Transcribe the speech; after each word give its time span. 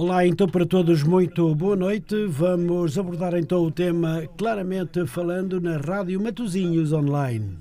Olá, 0.00 0.24
então 0.24 0.46
para 0.46 0.64
todos, 0.64 1.02
muito 1.02 1.52
boa 1.56 1.74
noite. 1.74 2.14
Vamos 2.28 2.96
abordar 2.96 3.34
então 3.34 3.64
o 3.64 3.70
tema 3.72 4.28
claramente 4.38 5.04
falando 5.08 5.60
na 5.60 5.76
Rádio 5.76 6.22
Matozinhos 6.22 6.92
Online. 6.92 7.58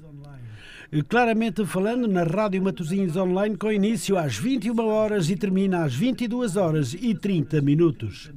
Claramente 1.10 1.65
falando 1.65 2.08
na 2.08 2.21
Rádio 2.21 2.62
Matozinhos 2.62 3.15
Online, 3.15 3.58
com 3.58 3.71
início 3.71 4.15
às 4.20 4.38
21 4.38 4.88
horas 4.88 5.31
e 5.31 5.36
termina 5.36 5.84
às 5.84 5.96
22 5.96 6.55
horas 6.58 6.94
e 6.94 7.15
30 7.15 7.60
minutos. 7.60 8.31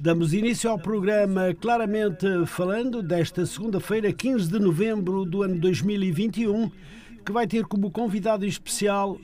Damos 0.00 0.32
início 0.32 0.70
ao 0.70 0.78
programa 0.78 1.52
Claramente 1.52 2.46
Falando 2.46 3.02
desta 3.02 3.44
segunda-feira, 3.44 4.10
15 4.10 4.50
de 4.50 4.58
novembro 4.58 5.26
do 5.26 5.42
ano 5.42 5.60
2021, 5.60 6.70
que 7.22 7.30
vai 7.30 7.46
ter 7.46 7.64
como 7.64 7.90
convidado 7.90 8.46
especial 8.46 9.18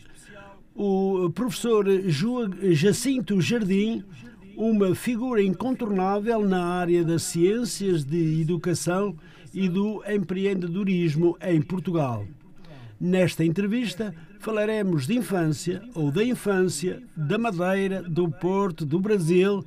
o 0.83 1.29
professor 1.29 1.85
Jacinto 2.73 3.39
Jardim, 3.39 4.03
uma 4.57 4.95
figura 4.95 5.43
incontornável 5.43 6.41
na 6.49 6.65
área 6.65 7.05
das 7.05 7.23
ciências 7.25 8.03
de 8.03 8.41
educação 8.41 9.15
e 9.53 9.69
do 9.69 10.03
empreendedorismo 10.11 11.37
em 11.43 11.61
Portugal. 11.61 12.27
Nesta 12.99 13.45
entrevista 13.45 14.15
falaremos 14.39 15.07
de 15.07 15.19
infância 15.19 15.83
ou 15.95 16.11
da 16.11 16.25
infância, 16.25 17.03
da 17.15 17.37
Madeira, 17.37 18.03
do 18.03 18.31
Porto, 18.31 18.87
do 18.87 18.99
Brasil 18.99 19.63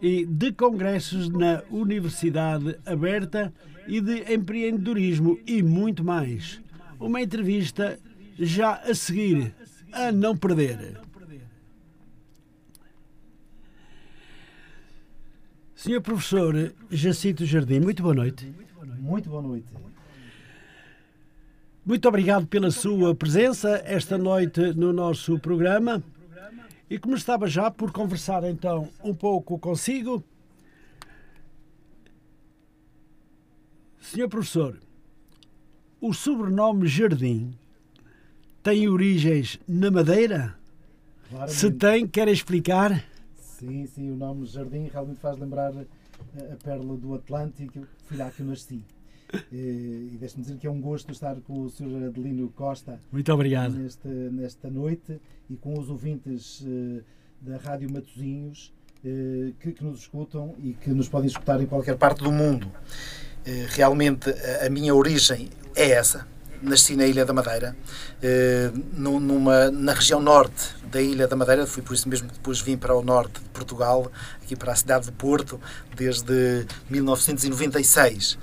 e 0.00 0.24
de 0.24 0.52
congressos 0.52 1.28
na 1.28 1.62
Universidade 1.70 2.78
Aberta 2.86 3.52
e 3.86 4.00
de 4.00 4.32
empreendedorismo 4.32 5.38
e 5.46 5.62
muito 5.62 6.02
mais. 6.02 6.62
Uma 6.98 7.20
entrevista 7.20 7.98
já 8.38 8.72
a 8.76 8.94
seguir, 8.94 9.54
a 9.96 10.12
não 10.12 10.36
perder. 10.36 11.00
Senhor 15.74 16.02
Professor 16.02 16.74
Jacinto 16.90 17.46
Jardim, 17.46 17.80
muito 17.80 18.02
boa 18.02 18.14
noite. 18.14 18.52
Muito 18.98 19.30
boa 19.30 19.42
noite. 19.42 19.72
Muito 21.84 22.08
obrigado 22.08 22.46
pela 22.46 22.70
sua 22.70 23.14
presença 23.14 23.82
esta 23.84 24.18
noite 24.18 24.60
no 24.74 24.92
nosso 24.92 25.38
programa. 25.38 26.02
E 26.90 26.98
como 26.98 27.16
estava 27.16 27.46
já 27.46 27.70
por 27.70 27.90
conversar 27.90 28.44
então 28.44 28.90
um 29.02 29.14
pouco 29.14 29.58
consigo, 29.58 30.22
Senhor 34.00 34.28
Professor, 34.28 34.78
o 36.00 36.12
sobrenome 36.12 36.86
Jardim 36.86 37.56
tem 38.66 38.88
origens 38.88 39.60
na 39.68 39.92
Madeira? 39.92 40.56
Claramente. 41.30 41.56
Se 41.56 41.70
tem, 41.70 42.04
quer 42.04 42.26
explicar? 42.26 43.04
Sim, 43.36 43.86
sim, 43.86 44.10
o 44.10 44.16
nome 44.16 44.44
Jardim 44.44 44.90
realmente 44.92 45.20
faz 45.20 45.38
lembrar 45.38 45.72
a 45.72 46.64
pérola 46.64 46.96
do 46.96 47.14
Atlântico, 47.14 47.86
fui 48.06 48.16
lá 48.16 48.28
que 48.28 48.40
eu 48.40 48.46
nasci. 48.46 48.82
E, 49.52 50.10
e 50.12 50.16
deixe-me 50.18 50.42
dizer 50.42 50.58
que 50.58 50.66
é 50.66 50.70
um 50.70 50.80
gosto 50.80 51.12
estar 51.12 51.36
com 51.42 51.60
o 51.60 51.70
Sr. 51.70 52.08
Adelino 52.08 52.48
Costa. 52.56 52.98
Muito 53.12 53.32
obrigado. 53.32 53.72
Nesta, 53.72 54.08
nesta 54.08 54.68
noite 54.68 55.20
e 55.48 55.54
com 55.54 55.78
os 55.78 55.88
ouvintes 55.88 56.60
uh, 56.62 57.04
da 57.40 57.58
Rádio 57.58 57.88
Matozinhos 57.88 58.74
uh, 59.04 59.54
que, 59.60 59.74
que, 59.74 59.84
nos 59.84 60.00
escutam 60.00 60.56
e 60.58 60.72
que 60.72 60.90
nos 60.90 61.08
podem 61.08 61.28
escutar 61.28 61.62
em 61.62 61.66
qualquer 61.66 61.96
parte 61.96 62.20
do 62.24 62.32
mundo. 62.32 62.68
Realmente 63.68 64.28
a 64.66 64.68
minha 64.68 64.92
origem 64.92 65.50
é 65.76 65.90
essa. 65.90 66.26
Nasci 66.62 66.96
na 66.96 67.06
Ilha 67.06 67.24
da 67.24 67.32
Madeira, 67.32 67.76
numa, 68.94 69.70
na 69.70 69.92
região 69.92 70.20
norte 70.20 70.74
da 70.90 71.00
Ilha 71.00 71.26
da 71.26 71.36
Madeira, 71.36 71.66
fui 71.66 71.82
por 71.82 71.94
isso 71.94 72.08
mesmo 72.08 72.28
que 72.28 72.34
depois 72.34 72.60
vim 72.60 72.76
para 72.76 72.94
o 72.94 73.02
norte 73.02 73.40
de 73.40 73.48
Portugal, 73.50 74.10
aqui 74.42 74.56
para 74.56 74.72
a 74.72 74.76
cidade 74.76 75.06
de 75.06 75.12
Porto, 75.12 75.60
desde 75.94 76.66
1996 76.88 78.38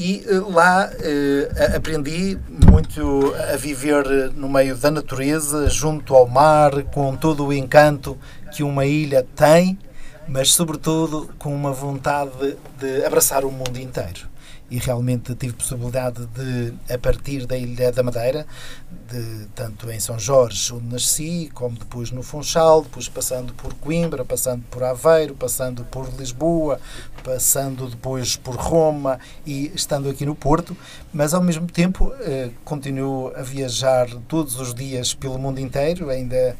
e 0.00 0.24
eh, 0.26 0.40
lá 0.48 0.90
eh, 0.98 1.74
aprendi 1.76 2.38
muito 2.48 3.34
a 3.52 3.56
viver 3.56 4.32
no 4.34 4.48
meio 4.48 4.74
da 4.74 4.90
natureza, 4.90 5.68
junto 5.68 6.14
ao 6.14 6.26
mar, 6.26 6.82
com 6.84 7.14
todo 7.14 7.46
o 7.46 7.52
encanto 7.52 8.16
que 8.50 8.62
uma 8.62 8.86
ilha 8.86 9.26
tem, 9.36 9.78
mas 10.26 10.52
sobretudo 10.52 11.28
com 11.38 11.54
uma 11.54 11.72
vontade 11.72 12.56
de 12.78 13.04
abraçar 13.04 13.44
o 13.44 13.50
mundo 13.50 13.78
inteiro 13.78 14.29
e 14.70 14.78
realmente 14.78 15.34
tive 15.34 15.54
possibilidade 15.54 16.26
de, 16.26 16.72
a 16.92 16.96
partir 16.96 17.44
da 17.44 17.56
Ilha 17.56 17.90
da 17.90 18.02
Madeira, 18.02 18.46
de, 19.08 19.46
tanto 19.54 19.90
em 19.90 19.98
São 19.98 20.18
Jorge, 20.18 20.72
onde 20.72 20.86
nasci, 20.86 21.50
como 21.52 21.76
depois 21.76 22.10
no 22.10 22.22
Funchal, 22.22 22.82
depois 22.82 23.08
passando 23.08 23.52
por 23.54 23.74
Coimbra, 23.74 24.24
passando 24.24 24.62
por 24.70 24.84
Aveiro, 24.84 25.34
passando 25.34 25.84
por 25.84 26.08
Lisboa, 26.16 26.80
passando 27.24 27.88
depois 27.88 28.36
por 28.36 28.54
Roma 28.54 29.18
e 29.44 29.72
estando 29.74 30.08
aqui 30.08 30.24
no 30.24 30.34
Porto, 30.34 30.76
mas 31.12 31.34
ao 31.34 31.42
mesmo 31.42 31.66
tempo 31.66 32.12
eh, 32.20 32.50
continuo 32.64 33.32
a 33.34 33.42
viajar 33.42 34.08
todos 34.28 34.58
os 34.60 34.72
dias 34.72 35.14
pelo 35.14 35.38
mundo 35.38 35.58
inteiro, 35.58 36.10
ainda 36.10 36.56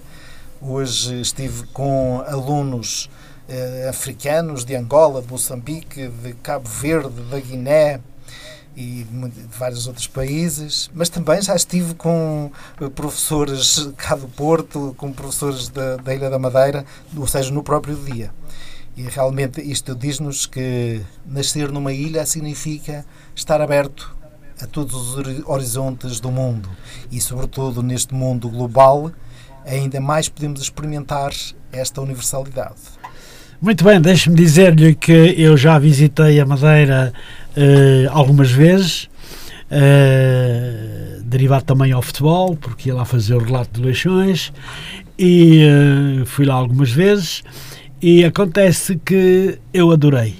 hoje 0.60 1.20
estive 1.20 1.64
com 1.68 2.22
alunos 2.26 3.08
eh, 3.50 3.88
africanos 3.88 4.64
de 4.64 4.76
Angola, 4.76 5.24
Moçambique, 5.28 6.06
de 6.06 6.34
Cabo 6.34 6.68
Verde, 6.68 7.20
da 7.22 7.40
Guiné 7.40 8.00
e 8.76 9.04
de 9.04 9.58
vários 9.58 9.88
outros 9.88 10.06
países, 10.06 10.88
mas 10.94 11.08
também 11.08 11.42
já 11.42 11.56
estive 11.56 11.94
com 11.94 12.52
eh, 12.80 12.88
professores 12.88 13.90
cá 13.96 14.14
do 14.14 14.28
Porto, 14.28 14.94
com 14.96 15.12
professores 15.12 15.68
da, 15.68 15.96
da 15.96 16.14
Ilha 16.14 16.30
da 16.30 16.38
Madeira, 16.38 16.84
ou 17.16 17.26
seja, 17.26 17.50
no 17.50 17.64
próprio 17.64 17.96
dia. 17.96 18.30
E 18.96 19.02
realmente 19.02 19.60
isto 19.60 19.96
diz-nos 19.96 20.46
que 20.46 21.00
nascer 21.26 21.72
numa 21.72 21.92
ilha 21.92 22.24
significa 22.26 23.04
estar 23.34 23.60
aberto 23.60 24.16
a 24.62 24.66
todos 24.66 24.94
os 24.94 25.46
horizontes 25.46 26.20
do 26.20 26.30
mundo 26.30 26.68
e, 27.10 27.20
sobretudo, 27.20 27.82
neste 27.82 28.14
mundo 28.14 28.48
global, 28.48 29.10
ainda 29.64 30.00
mais 30.00 30.28
podemos 30.28 30.60
experimentar 30.60 31.32
esta 31.72 32.00
universalidade. 32.00 32.99
Muito 33.62 33.84
bem, 33.84 34.00
deixe-me 34.00 34.34
dizer-lhe 34.34 34.94
que 34.94 35.12
eu 35.12 35.54
já 35.54 35.78
visitei 35.78 36.40
a 36.40 36.46
Madeira 36.46 37.12
uh, 37.54 38.08
algumas 38.08 38.50
vezes, 38.50 39.04
uh, 39.70 41.22
derivado 41.24 41.66
também 41.66 41.92
ao 41.92 42.00
futebol, 42.00 42.56
porque 42.56 42.88
ia 42.88 42.94
lá 42.94 43.04
fazer 43.04 43.34
o 43.34 43.38
relato 43.38 43.78
de 43.78 43.86
Leixões, 43.86 44.50
e 45.18 45.62
uh, 46.22 46.24
fui 46.24 46.46
lá 46.46 46.54
algumas 46.54 46.90
vezes, 46.90 47.42
e 48.00 48.24
acontece 48.24 48.98
que 49.04 49.58
eu 49.74 49.90
adorei. 49.90 50.36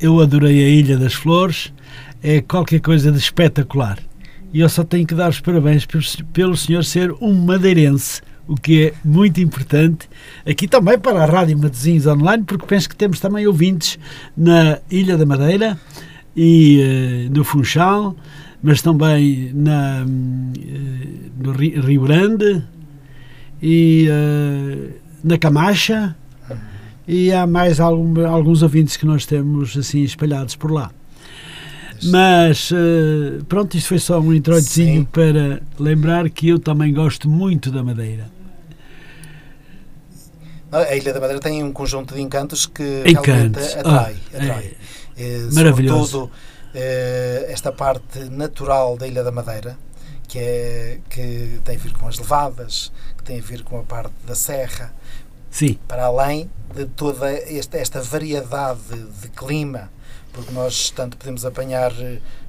Eu 0.00 0.20
adorei 0.20 0.64
a 0.64 0.68
Ilha 0.68 0.96
das 0.96 1.14
Flores, 1.14 1.72
é 2.22 2.40
qualquer 2.40 2.80
coisa 2.80 3.10
de 3.10 3.18
espetacular. 3.18 3.98
E 4.54 4.60
eu 4.60 4.68
só 4.68 4.84
tenho 4.84 5.04
que 5.04 5.16
dar 5.16 5.30
os 5.30 5.40
parabéns 5.40 5.88
pelo 6.32 6.56
senhor 6.56 6.84
ser 6.84 7.12
um 7.20 7.32
madeirense 7.32 8.22
o 8.46 8.54
que 8.54 8.86
é 8.88 8.94
muito 9.04 9.40
importante 9.40 10.08
aqui 10.46 10.66
também 10.66 10.98
para 10.98 11.22
a 11.22 11.26
Rádio 11.26 11.58
Matosinhos 11.58 12.06
Online, 12.06 12.42
porque 12.44 12.66
penso 12.66 12.88
que 12.88 12.96
temos 12.96 13.20
também 13.20 13.46
ouvintes 13.46 13.98
na 14.36 14.78
Ilha 14.90 15.16
da 15.16 15.24
Madeira 15.24 15.78
e 16.36 17.28
uh, 17.28 17.34
no 17.34 17.44
Funchal, 17.44 18.16
mas 18.62 18.82
também 18.82 19.52
na, 19.54 20.04
uh, 20.04 21.42
no 21.42 21.52
Rio 21.52 22.02
Grande 22.02 22.62
e 23.62 24.08
uh, 24.10 24.90
na 25.22 25.38
Camacha 25.38 26.16
e 27.06 27.32
há 27.32 27.46
mais 27.46 27.80
algum, 27.80 28.24
alguns 28.26 28.62
ouvintes 28.62 28.96
que 28.96 29.04
nós 29.04 29.26
temos 29.26 29.76
assim 29.76 30.02
espalhados 30.02 30.54
por 30.54 30.70
lá. 30.70 30.90
Mas 32.04 32.70
pronto, 33.48 33.76
isto 33.76 33.88
foi 33.88 33.98
só 33.98 34.20
um 34.20 34.32
introduzinho 34.32 35.06
para 35.06 35.60
lembrar 35.78 36.28
que 36.30 36.48
eu 36.48 36.58
também 36.58 36.92
gosto 36.92 37.28
muito 37.28 37.70
da 37.70 37.82
Madeira. 37.82 38.30
A 40.72 40.94
Ilha 40.94 41.12
da 41.12 41.20
Madeira 41.20 41.40
tem 41.40 41.64
um 41.64 41.72
conjunto 41.72 42.14
de 42.14 42.20
encantos 42.20 42.64
que 42.64 43.02
encantos. 43.04 43.26
realmente 43.26 43.78
atrai. 43.78 44.16
Ah, 44.32 44.36
atrai. 44.36 44.76
É, 45.16 45.22
é, 45.22 45.38
maravilhoso. 45.52 46.10
Sobretudo 46.10 46.30
é, 46.74 47.46
esta 47.48 47.72
parte 47.72 48.20
natural 48.30 48.96
da 48.96 49.06
Ilha 49.06 49.24
da 49.24 49.32
Madeira, 49.32 49.76
que, 50.28 50.38
é, 50.38 50.98
que 51.08 51.60
tem 51.64 51.76
a 51.76 51.78
ver 51.78 51.92
com 51.92 52.06
as 52.06 52.18
levadas, 52.18 52.92
que 53.18 53.24
tem 53.24 53.40
a 53.40 53.42
ver 53.42 53.62
com 53.64 53.80
a 53.80 53.82
parte 53.82 54.14
da 54.24 54.34
serra, 54.34 54.94
Sim. 55.50 55.76
para 55.88 56.04
além 56.04 56.48
de 56.74 56.86
toda 56.86 57.28
esta, 57.32 57.76
esta 57.76 58.00
variedade 58.00 58.78
de 59.20 59.28
clima, 59.30 59.90
porque 60.40 60.54
nós 60.54 60.90
tanto 60.90 61.16
podemos 61.16 61.44
apanhar 61.44 61.92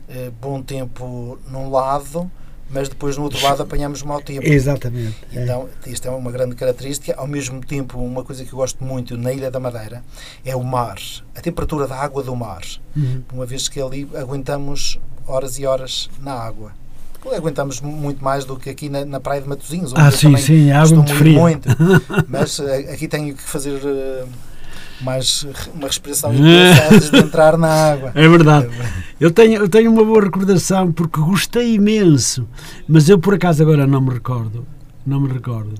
eh, 0.09 0.31
bom 0.41 0.61
tempo 0.61 1.37
num 1.49 1.69
lado, 1.69 2.29
mas 2.69 2.87
depois 2.87 3.17
no 3.17 3.23
outro 3.23 3.41
lado 3.43 3.61
apanhamos 3.63 4.01
mau 4.01 4.21
tempo. 4.21 4.47
Exatamente. 4.47 5.15
Então, 5.31 5.67
é. 5.85 5.89
isto 5.89 6.07
é 6.07 6.11
uma 6.11 6.31
grande 6.31 6.55
característica. 6.55 7.13
Ao 7.17 7.27
mesmo 7.27 7.59
tempo, 7.61 7.99
uma 7.99 8.23
coisa 8.23 8.45
que 8.45 8.53
eu 8.53 8.57
gosto 8.57 8.83
muito 8.83 9.17
na 9.17 9.33
Ilha 9.33 9.51
da 9.51 9.59
Madeira 9.59 10.03
é 10.45 10.55
o 10.55 10.63
mar, 10.63 10.97
a 11.35 11.41
temperatura 11.41 11.85
da 11.87 11.95
água 11.95 12.23
do 12.23 12.35
mar. 12.35 12.61
Uhum. 12.95 13.23
Uma 13.33 13.45
vez 13.45 13.67
que 13.67 13.81
ali 13.81 14.09
aguentamos 14.15 14.99
horas 15.27 15.59
e 15.59 15.65
horas 15.65 16.09
na 16.19 16.33
água. 16.33 16.71
Aguentamos 17.35 17.81
muito 17.81 18.23
mais 18.23 18.45
do 18.45 18.57
que 18.57 18.69
aqui 18.69 18.89
na, 18.89 19.05
na 19.05 19.19
Praia 19.19 19.41
de 19.41 19.47
Matosinhos. 19.47 19.93
Ah, 19.95 20.09
sim, 20.09 20.35
sim, 20.37 20.71
água 20.71 20.95
muito 20.95 21.13
fria. 21.13 21.39
Muito, 21.39 21.69
mas 22.27 22.59
eh, 22.59 22.91
aqui 22.91 23.07
tenho 23.07 23.35
que 23.35 23.43
fazer 23.43 23.75
uh, 23.75 24.27
mais 25.01 25.45
uma 25.73 25.87
respiração 25.87 26.31
antes 26.31 27.09
de 27.09 27.17
entrar 27.17 27.57
na 27.57 27.67
água. 27.67 28.11
É 28.15 28.27
verdade. 28.27 28.69
Eu 29.19 29.31
tenho, 29.31 29.61
eu 29.61 29.69
tenho 29.69 29.91
uma 29.91 30.03
boa 30.03 30.23
recordação 30.23 30.91
porque 30.91 31.19
gostei 31.19 31.75
imenso, 31.75 32.47
mas 32.87 33.09
eu 33.09 33.19
por 33.19 33.33
acaso 33.33 33.61
agora 33.61 33.85
não 33.85 34.01
me 34.01 34.13
recordo. 34.13 34.65
Não 35.05 35.19
me 35.19 35.31
recordo. 35.31 35.73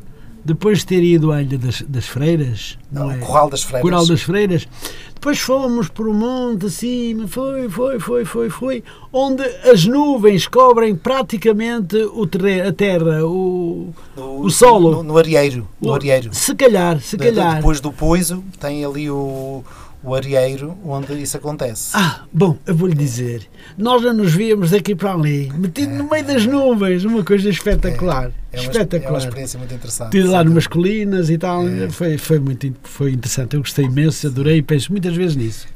Depois 0.44 0.80
de 0.80 0.88
ter 0.88 1.04
ido 1.04 1.32
à 1.32 1.42
Ilha 1.42 1.58
das, 1.58 1.82
das 1.82 2.08
Freiras, 2.08 2.78
não, 2.92 3.04
não 3.04 3.12
é? 3.12 3.18
Corral 3.18 3.50
das 3.50 3.64
Freiras. 3.64 3.82
Corral 3.82 4.08
das 4.08 4.22
Freiras, 4.22 4.68
depois 5.14 5.38
fomos 5.40 5.88
por 5.88 6.08
um 6.08 6.16
monte 6.16 6.66
acima, 6.66 7.28
foi, 7.28 7.70
foi, 7.70 8.00
foi, 8.00 8.26
foi, 8.26 8.50
foi, 8.50 8.84
onde 9.14 9.44
as 9.70 9.86
nuvens 9.86 10.48
cobrem 10.48 10.96
praticamente 10.96 11.96
o 11.96 12.26
terreno, 12.26 12.70
a 12.70 12.74
terra, 12.74 13.24
o, 13.24 13.94
no, 14.18 14.42
o 14.42 14.50
solo. 14.50 14.92
No, 14.92 15.04
no 15.04 15.18
areeiro. 15.20 15.68
No 15.80 15.94
areeiro. 15.94 16.34
Se 16.34 16.56
calhar, 16.56 17.00
se 17.00 17.18
calhar. 17.18 17.58
Depois 17.58 17.80
do 17.80 17.92
poiso 17.92 18.44
tem 18.60 18.84
ali 18.84 19.12
o 19.12 19.64
o 20.04 20.16
areeiro 20.16 20.78
onde 20.84 21.14
isso 21.22 21.38
acontece. 21.38 21.92
Ah, 21.94 22.22
bom, 22.34 22.58
eu 22.66 22.76
vou-lhe 22.76 22.96
dizer, 22.96 23.48
nós 23.78 24.02
já 24.02 24.14
nos 24.14 24.34
víamos 24.34 24.72
daqui 24.72 24.96
para 24.96 25.14
ali, 25.14 25.52
metido 25.54 25.94
é, 25.94 25.98
no 25.98 26.10
meio 26.10 26.26
das 26.26 26.46
nuvens, 26.46 27.06
uma 27.06 27.24
coisa 27.24 27.50
espetacular. 27.50 28.32
É, 28.52 28.58
é, 28.58 28.62
uma, 28.62 28.72
espetacular. 28.72 29.08
é 29.08 29.12
uma 29.12 29.20
experiência 29.20 29.60
muito 29.60 29.74
interessante. 29.74 30.12
Tive 30.12 30.28
lá 30.28 30.44
numas 30.44 30.68
colinas 30.68 31.30
e 31.30 31.38
tal, 31.38 31.68
é. 31.68 31.90
foi, 31.90 32.18
foi 32.18 32.40
muito 32.40 32.74
foi 32.84 33.12
interessante. 33.12 33.56
Eu 33.56 33.62
gostei 33.62 33.86
imenso, 33.86 34.26
adorei 34.26 34.58
e 34.58 34.62
penso 34.62 34.92
muitas 34.92 35.16
vezes 35.16 35.36
nisso. 35.36 35.68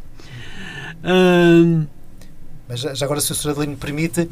Hum, 1.03 1.85
Mas 2.67 2.79
já, 2.79 2.93
já 2.95 3.05
agora, 3.05 3.21
se 3.21 3.31
o 3.31 3.35
Sr. 3.35 3.51
Adelino 3.51 3.73
me 3.73 3.77
permite, 3.77 4.27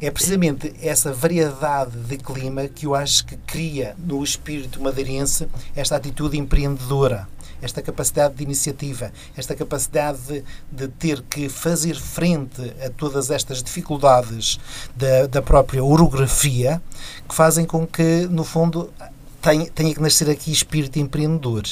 é 0.00 0.10
precisamente 0.10 0.74
essa 0.82 1.12
variedade 1.12 1.96
de 2.08 2.16
clima 2.16 2.68
que 2.68 2.86
eu 2.86 2.94
acho 2.94 3.26
que 3.26 3.36
cria 3.46 3.94
no 3.98 4.22
espírito 4.24 4.82
madeirense 4.82 5.46
esta 5.74 5.96
atitude 5.96 6.38
empreendedora 6.38 7.28
esta 7.60 7.82
capacidade 7.82 8.34
de 8.34 8.42
iniciativa, 8.42 9.12
esta 9.36 9.54
capacidade 9.54 10.18
de, 10.26 10.44
de 10.70 10.88
ter 10.88 11.22
que 11.22 11.48
fazer 11.48 11.96
frente 11.96 12.62
a 12.84 12.90
todas 12.90 13.30
estas 13.30 13.62
dificuldades 13.62 14.58
da, 14.94 15.26
da 15.26 15.42
própria 15.42 15.82
orografia, 15.82 16.80
que 17.28 17.34
fazem 17.34 17.64
com 17.64 17.86
que, 17.86 18.26
no 18.30 18.44
fundo, 18.44 18.90
tenha, 19.40 19.70
tenha 19.70 19.94
que 19.94 20.00
nascer 20.00 20.28
aqui 20.30 20.50
espírito 20.50 20.98
empreendedor. 20.98 21.64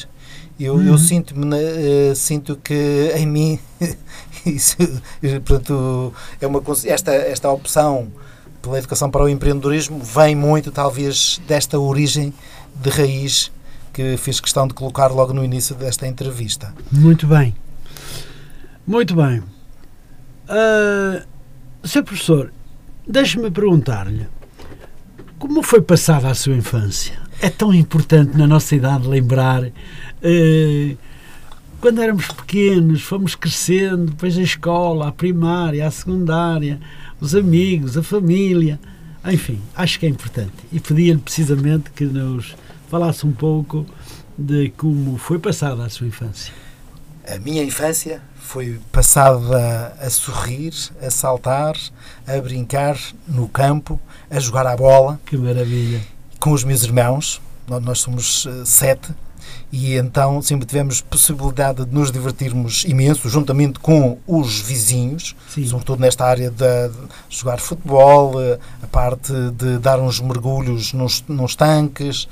Eu, 0.59 0.75
uhum. 0.75 0.87
eu 0.87 0.99
sinto-me, 0.99 1.57
uh, 1.57 2.15
sinto 2.15 2.57
que 2.57 3.13
em 3.17 3.27
mim, 3.27 3.59
isso, 4.47 4.77
portanto, 5.45 6.13
é 6.41 6.47
uma, 6.47 6.63
esta, 6.87 7.13
esta 7.13 7.51
opção 7.51 8.13
pela 8.63 8.79
educação 8.79 9.11
para 9.11 9.23
o 9.23 9.29
empreendedorismo 9.29 10.01
vem 10.03 10.35
muito, 10.35 10.71
talvez, 10.73 11.41
desta 11.47 11.79
origem 11.79 12.33
de 12.75 12.89
raiz 12.89 13.51
que 13.95 14.17
fiz 14.17 14.41
questão 14.41 14.67
de 14.67 14.75
colocar 14.75 15.07
logo 15.07 15.33
no 15.33 15.45
início 15.45 15.75
desta 15.77 16.07
entrevista. 16.07 16.75
Muito 16.91 17.29
bem. 17.29 17.55
Muito 18.85 19.15
bem. 19.15 19.39
Uh, 20.49 21.25
Sr. 21.85 22.03
Professor, 22.03 22.53
deixe-me 23.07 23.51
perguntar-lhe 23.51 24.27
como 25.39 25.63
foi 25.63 25.81
passada 25.83 26.29
a 26.29 26.35
sua 26.35 26.57
infância? 26.57 27.19
É 27.41 27.51
tão 27.51 27.73
importante 27.75 28.37
na 28.37 28.47
nossa 28.47 28.75
idade 28.75 29.07
lembrar. 29.07 29.63
Uh, 29.65 30.97
quando 31.81 32.01
éramos 32.01 32.29
pequenos, 32.29 33.03
fomos 33.03 33.35
crescendo, 33.35 34.07
depois 34.07 34.39
a 34.39 34.43
escola, 34.43 35.09
a 35.09 35.13
primária, 35.13 35.87
a 35.87 35.91
secundária, 35.91 36.81
os 37.21 37.35
amigos, 37.35 37.97
a 37.99 38.03
família. 38.03 38.81
Enfim, 39.27 39.61
acho 39.77 40.01
que 40.01 40.07
é 40.07 40.09
importante. 40.09 40.53
E 40.73 40.81
pedia-lhe 40.81 41.21
precisamente 41.21 41.91
que 41.91 42.07
nos 42.07 42.57
falasse 42.95 43.27
um 43.27 43.33
pouco 43.33 43.85
de 44.39 44.69
como 44.77 45.19
foi 45.19 45.37
passada 45.37 45.85
a 45.85 45.91
sua 45.91 46.07
infância. 46.07 46.55
A 47.27 47.41
minha 47.41 47.61
infância 47.61 48.23
foi 48.37 48.81
passada 48.93 49.97
a 49.99 50.09
sorrir, 50.09 50.73
a 51.03 51.11
saltar, 51.11 51.75
a 52.25 52.41
brincar 52.41 52.97
no 53.27 53.49
campo, 53.49 54.01
a 54.31 54.39
jogar 54.39 54.65
à 54.65 54.77
bola. 54.77 55.21
Que 55.27 55.37
maravilha! 55.37 56.01
Com 56.39 56.53
os 56.53 56.63
meus 56.63 56.85
irmãos, 56.85 57.43
nós 57.67 57.99
somos 57.99 58.45
uh, 58.45 58.65
sete, 58.65 59.13
e 59.73 59.97
então 59.97 60.41
sempre 60.41 60.65
tivemos 60.65 61.01
possibilidade 61.01 61.85
de 61.85 61.93
nos 61.93 62.13
divertirmos 62.13 62.85
imenso, 62.85 63.29
juntamente 63.29 63.81
com 63.81 64.19
os 64.25 64.61
vizinhos, 64.61 65.35
Sim. 65.49 65.67
sobretudo 65.67 66.01
nesta 66.01 66.25
área 66.25 66.49
de, 66.49 66.91
jogar 67.29 67.59
futebol, 67.59 68.41
eh, 68.41 68.57
a 68.81 68.87
parte 68.87 69.33
de 69.51 69.79
dar 69.79 69.99
uns 69.99 70.21
mergulhos 70.21 70.93
nos, 70.93 71.25
nos 71.27 71.57
tanques, 71.57 72.29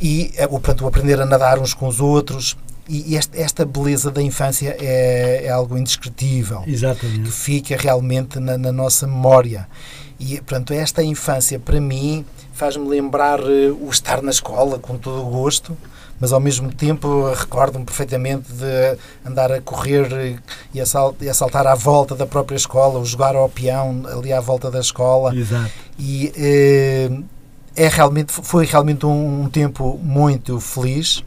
e 0.00 0.32
eh, 0.36 0.46
portanto, 0.46 0.86
aprender 0.86 1.20
a 1.20 1.26
nadar 1.26 1.58
uns 1.58 1.74
com 1.74 1.86
os 1.86 2.00
outros. 2.00 2.56
E 2.86 3.16
esta, 3.16 3.64
beleza 3.64 4.10
da 4.10 4.20
infância 4.20 4.76
é, 4.78 5.46
é, 5.46 5.50
algo 5.50 5.78
indescritível. 5.78 6.62
Exatamente. 6.66 7.22
Que 7.22 7.30
fica 7.30 7.76
realmente 7.78 8.38
na, 8.38 8.58
na 8.58 8.70
nossa 8.70 9.06
memória. 9.06 9.66
E, 10.20 10.36
portanto, 10.36 10.74
esta 10.74 11.02
infância, 11.02 11.58
para 11.58 11.80
mim, 11.80 12.26
faz-me 12.52 12.86
lembrar 12.86 13.40
uh, 13.40 13.78
o 13.80 13.88
estar 13.90 14.20
na 14.20 14.30
escola 14.30 14.78
com 14.78 14.98
todo 14.98 15.26
o 15.26 15.30
gosto, 15.30 15.74
mas 16.20 16.30
ao 16.30 16.40
mesmo 16.40 16.70
tempo 16.72 17.32
recordo-me 17.32 17.86
perfeitamente 17.86 18.52
de 18.52 18.98
andar 19.24 19.50
a 19.50 19.62
correr 19.62 20.38
e 20.74 20.80
a, 20.80 20.84
sal, 20.84 21.16
e 21.20 21.28
a 21.28 21.34
saltar 21.34 21.66
à 21.66 21.74
volta 21.74 22.14
da 22.14 22.26
própria 22.26 22.56
escola, 22.56 22.98
ou 22.98 23.04
jogar 23.04 23.34
ao 23.34 23.48
peão 23.48 24.02
ali 24.06 24.30
à 24.30 24.40
volta 24.40 24.70
da 24.70 24.80
escola. 24.80 25.34
Exato. 25.34 25.70
E 25.98 27.24
é 27.76 27.88
realmente, 27.88 28.32
foi 28.32 28.66
realmente 28.66 29.04
um, 29.06 29.42
um 29.42 29.48
tempo 29.48 29.98
muito 30.02 30.60
feliz. 30.60 31.24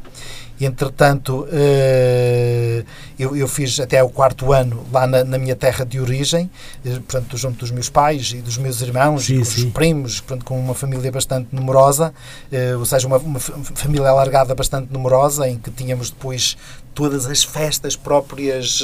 Entretanto, 0.59 1.41
uh, 1.41 2.85
eu, 3.19 3.35
eu, 3.35 3.47
fiz 3.47 3.79
até 3.79 4.01
o 4.01 4.09
quarto 4.09 4.51
ano 4.51 4.83
lá 4.91 5.05
na, 5.05 5.23
na, 5.23 5.37
minha 5.37 5.55
terra 5.55 5.85
de 5.85 5.99
origem, 5.99 6.49
eh, 6.83 6.93
portanto, 6.93 7.37
junto 7.37 7.59
dos 7.59 7.69
meus 7.69 7.89
pais 7.89 8.31
e 8.31 8.41
dos 8.41 8.57
meus 8.57 8.81
irmãos, 8.81 9.25
sim, 9.25 9.35
e 9.35 9.37
com 9.37 9.45
sim. 9.45 9.67
os 9.67 9.71
primos, 9.71 10.19
portanto, 10.19 10.45
com 10.45 10.59
uma 10.59 10.73
família 10.73 11.11
bastante 11.11 11.49
numerosa, 11.51 12.11
uh, 12.51 12.79
ou 12.79 12.85
seja, 12.85 13.05
uma, 13.05 13.17
uma, 13.17 13.39
família 13.39 14.09
alargada 14.09 14.55
bastante 14.55 14.91
numerosa, 14.91 15.47
em 15.47 15.59
que 15.59 15.69
tínhamos 15.69 16.09
depois 16.09 16.57
todas 16.95 17.27
as 17.27 17.43
festas 17.43 17.95
próprias 17.95 18.83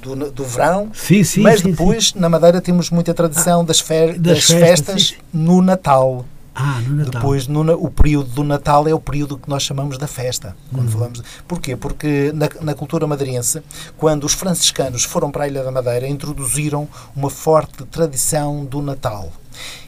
do, 0.00 0.30
do 0.30 0.44
verão, 0.44 0.92
sim, 0.94 1.24
sim, 1.24 1.40
mas 1.40 1.60
depois, 1.60 2.14
na 2.14 2.28
Madeira, 2.28 2.60
temos 2.60 2.90
muita 2.90 3.12
tradição 3.12 3.62
ah, 3.62 3.64
das, 3.64 3.80
fer 3.80 4.16
das, 4.16 4.36
das 4.36 4.44
festas, 4.44 5.08
festas 5.08 5.14
no 5.32 5.60
Natal. 5.60 6.24
Ah, 6.54 6.80
no 6.80 6.96
Natal. 6.96 7.20
Depois, 7.20 7.46
no, 7.46 7.60
o 7.74 7.90
período 7.90 8.30
do 8.30 8.44
Natal 8.44 8.86
é 8.88 8.94
o 8.94 9.00
período 9.00 9.38
que 9.38 9.48
nós 9.48 9.62
chamamos 9.62 9.98
da 9.98 10.06
festa. 10.06 10.56
Quando 10.72 10.86
uhum. 10.86 10.92
falamos, 10.92 11.22
porquê? 11.46 11.76
Porque 11.76 12.32
na, 12.34 12.48
na, 12.60 12.74
cultura 12.74 13.06
madeirense, 13.06 13.62
quando 13.96 14.24
os 14.24 14.34
franciscanos 14.34 15.04
foram 15.04 15.30
para 15.30 15.44
a 15.44 15.48
Ilha 15.48 15.62
da 15.62 15.70
Madeira, 15.70 16.08
introduziram 16.08 16.88
uma 17.14 17.30
forte 17.30 17.84
tradição 17.84 18.64
do 18.64 18.82
Natal. 18.82 19.32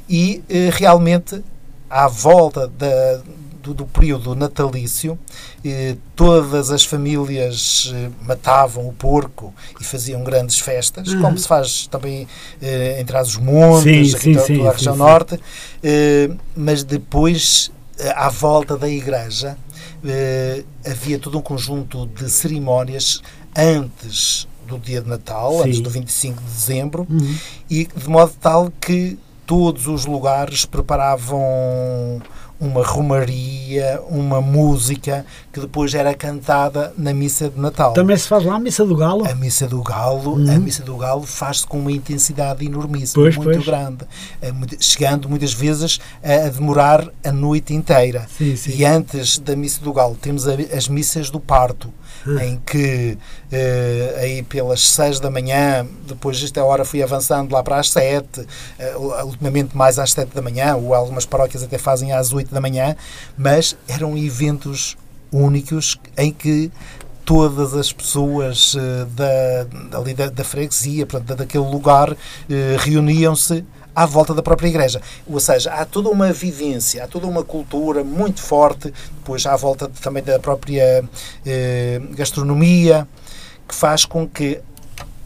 E 0.08 0.42
eh, 0.48 0.70
realmente, 0.72 1.42
à 1.90 2.06
volta 2.06 2.68
da, 2.68 3.20
do, 3.62 3.72
do 3.72 3.86
período 3.86 4.34
natalício, 4.34 5.18
eh, 5.64 5.96
todas 6.16 6.70
as 6.70 6.84
famílias 6.84 7.92
eh, 7.94 8.10
matavam 8.22 8.88
o 8.88 8.92
porco 8.92 9.54
e 9.80 9.84
faziam 9.84 10.22
grandes 10.24 10.58
festas, 10.58 11.08
uhum. 11.08 11.20
como 11.20 11.38
se 11.38 11.46
faz 11.46 11.86
também 11.86 12.26
eh, 12.60 13.00
em 13.00 13.04
Trás-os-Montes, 13.04 14.10
sim, 14.10 14.16
aqui 14.16 14.40
sim, 14.40 14.56
toda, 14.56 14.68
a 14.68 14.72
região 14.72 14.94
sim, 14.94 14.98
norte, 14.98 15.40
eh, 15.82 16.30
mas 16.56 16.82
depois, 16.82 17.70
eh, 17.98 18.12
à 18.16 18.28
volta 18.28 18.76
da 18.76 18.88
igreja, 18.88 19.56
eh, 20.04 20.64
havia 20.84 21.18
todo 21.18 21.38
um 21.38 21.42
conjunto 21.42 22.06
de 22.06 22.28
cerimónias 22.28 23.22
antes 23.56 24.48
do 24.66 24.78
dia 24.78 25.00
de 25.00 25.08
Natal, 25.08 25.62
antes 25.62 25.80
do 25.80 25.90
25 25.90 26.40
de 26.42 26.50
dezembro, 26.50 27.06
uhum. 27.08 27.36
e 27.70 27.86
de 27.86 28.08
modo 28.08 28.32
tal 28.40 28.72
que 28.80 29.18
todos 29.46 29.86
os 29.86 30.06
lugares 30.06 30.64
preparavam 30.64 32.20
uma 32.62 32.86
romaria, 32.86 34.00
uma 34.08 34.40
música 34.40 35.26
que 35.52 35.58
depois 35.58 35.92
era 35.94 36.14
cantada 36.14 36.94
na 36.96 37.12
missa 37.12 37.50
de 37.50 37.58
Natal. 37.58 37.92
Também 37.92 38.16
se 38.16 38.28
faz 38.28 38.44
lá 38.44 38.54
a 38.54 38.60
missa 38.60 38.86
do 38.86 38.94
galo? 38.94 39.28
A 39.28 39.34
missa 39.34 39.66
do 39.66 39.82
galo, 39.82 40.36
uhum. 40.36 40.48
a 40.48 40.58
missa 40.60 40.84
do 40.84 40.96
galo 40.96 41.22
faz-se 41.22 41.66
com 41.66 41.80
uma 41.80 41.90
intensidade 41.90 42.64
enormíssima, 42.64 43.24
pois, 43.24 43.36
muito 43.36 43.50
pois. 43.50 43.64
grande, 43.64 44.04
eh, 44.40 44.52
chegando 44.78 45.28
muitas 45.28 45.52
vezes 45.52 45.98
a 46.22 46.48
demorar 46.48 47.08
a 47.24 47.32
noite 47.32 47.74
inteira. 47.74 48.28
Sim, 48.38 48.54
sim. 48.54 48.76
E 48.76 48.84
antes 48.84 49.38
da 49.38 49.56
missa 49.56 49.80
do 49.82 49.92
galo 49.92 50.14
temos 50.14 50.46
as 50.46 50.86
missas 50.86 51.30
do 51.30 51.40
parto 51.40 51.92
em 52.40 52.60
que 52.64 53.18
uh, 53.52 54.18
aí 54.20 54.42
pelas 54.42 54.88
6 54.88 55.20
da 55.20 55.30
manhã, 55.30 55.86
depois 56.06 56.42
esta 56.42 56.62
hora 56.64 56.84
fui 56.84 57.02
avançando 57.02 57.52
lá 57.52 57.62
para 57.62 57.78
as 57.78 57.90
7, 57.90 58.40
uh, 58.40 58.46
eh, 58.78 58.96
ultimamente 59.24 59.76
mais 59.76 59.98
às 59.98 60.12
7 60.12 60.34
da 60.34 60.42
manhã, 60.42 60.76
ou 60.76 60.94
algumas 60.94 61.26
paróquias 61.26 61.62
até 61.62 61.78
fazem 61.78 62.12
às 62.12 62.32
8 62.32 62.52
da 62.52 62.60
manhã, 62.60 62.96
mas 63.36 63.76
eram 63.88 64.16
eventos 64.16 64.96
únicos 65.32 65.98
em 66.16 66.32
que 66.32 66.70
todas 67.24 67.74
as 67.74 67.92
pessoas 67.92 68.74
uh, 68.74 69.06
da, 69.06 69.98
ali 69.98 70.14
da, 70.14 70.28
da 70.28 70.44
freguesia, 70.44 71.06
portanto, 71.06 71.38
daquele 71.38 71.64
lugar, 71.64 72.16
reuniam-se 72.78 73.64
à 73.94 74.06
volta 74.06 74.34
da 74.34 74.42
própria 74.42 74.68
igreja. 74.68 75.00
Ou 75.26 75.40
seja, 75.40 75.72
há 75.72 75.84
toda 75.84 76.08
uma 76.08 76.32
vivência, 76.32 77.04
há 77.04 77.06
toda 77.06 77.26
uma 77.26 77.42
cultura 77.42 78.02
muito 78.02 78.40
forte, 78.40 78.92
depois 79.18 79.46
à 79.46 79.56
volta 79.56 79.88
também 79.88 80.22
da 80.22 80.38
própria 80.38 81.04
eh, 81.44 82.00
gastronomia, 82.10 83.06
que 83.68 83.74
faz 83.74 84.04
com 84.04 84.28
que 84.28 84.60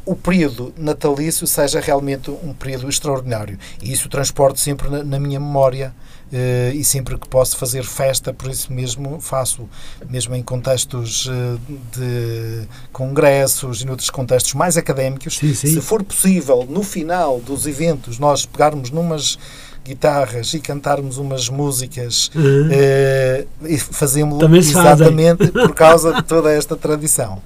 o 0.05 0.15
período 0.15 0.73
natalício 0.77 1.47
seja 1.47 1.81
realmente 1.81 2.31
um 2.31 2.55
período 2.55 2.89
extraordinário. 2.89 3.59
E 3.83 3.93
isso 3.93 4.09
transporto 4.09 4.61
sempre 4.61 4.89
na, 4.89 5.03
na 5.03 5.19
minha 5.19 5.41
memória 5.41 5.93
uh, 6.33 6.75
e 6.75 6.85
sempre 6.85 7.19
que 7.19 7.29
posso 7.29 7.57
fazer 7.57 7.85
festa, 7.85 8.33
por 8.33 8.51
isso 8.51 8.73
mesmo 8.73 9.21
faço, 9.21 9.69
mesmo 10.09 10.35
em 10.35 10.43
contextos 10.43 11.27
uh, 11.27 11.59
de 11.93 12.67
congressos 12.93 13.83
e 13.83 13.87
noutros 13.87 14.11
contextos 14.11 14.55
mais 14.55 14.77
académicos. 14.77 15.37
Sim, 15.37 15.55
sim. 15.55 15.69
Se 15.69 15.81
for 15.81 16.03
possível, 16.03 16.67
no 16.69 16.83
final 16.83 17.41
dos 17.41 17.67
eventos, 17.67 18.19
nós 18.19 18.47
pegarmos 18.47 18.91
numas 18.91 19.39
guitarras 19.85 20.53
e 20.53 20.59
cantarmos 20.59 21.17
umas 21.17 21.49
músicas 21.49 22.31
Uhum. 22.35 22.69
uh, 22.71 23.67
e 23.69 23.79
fazemos 23.79 24.43
exatamente 24.69 25.47
por 25.53 25.73
causa 25.75 26.13
de 26.13 26.23
toda 26.25 26.51
esta 26.51 26.75
tradição. 26.77 27.41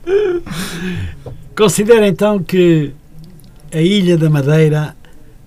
Considera 1.55 2.09
então 2.09 2.43
que 2.43 2.95
a 3.73 3.81
Ilha 3.81 4.17
da 4.17 4.31
Madeira 4.31 4.97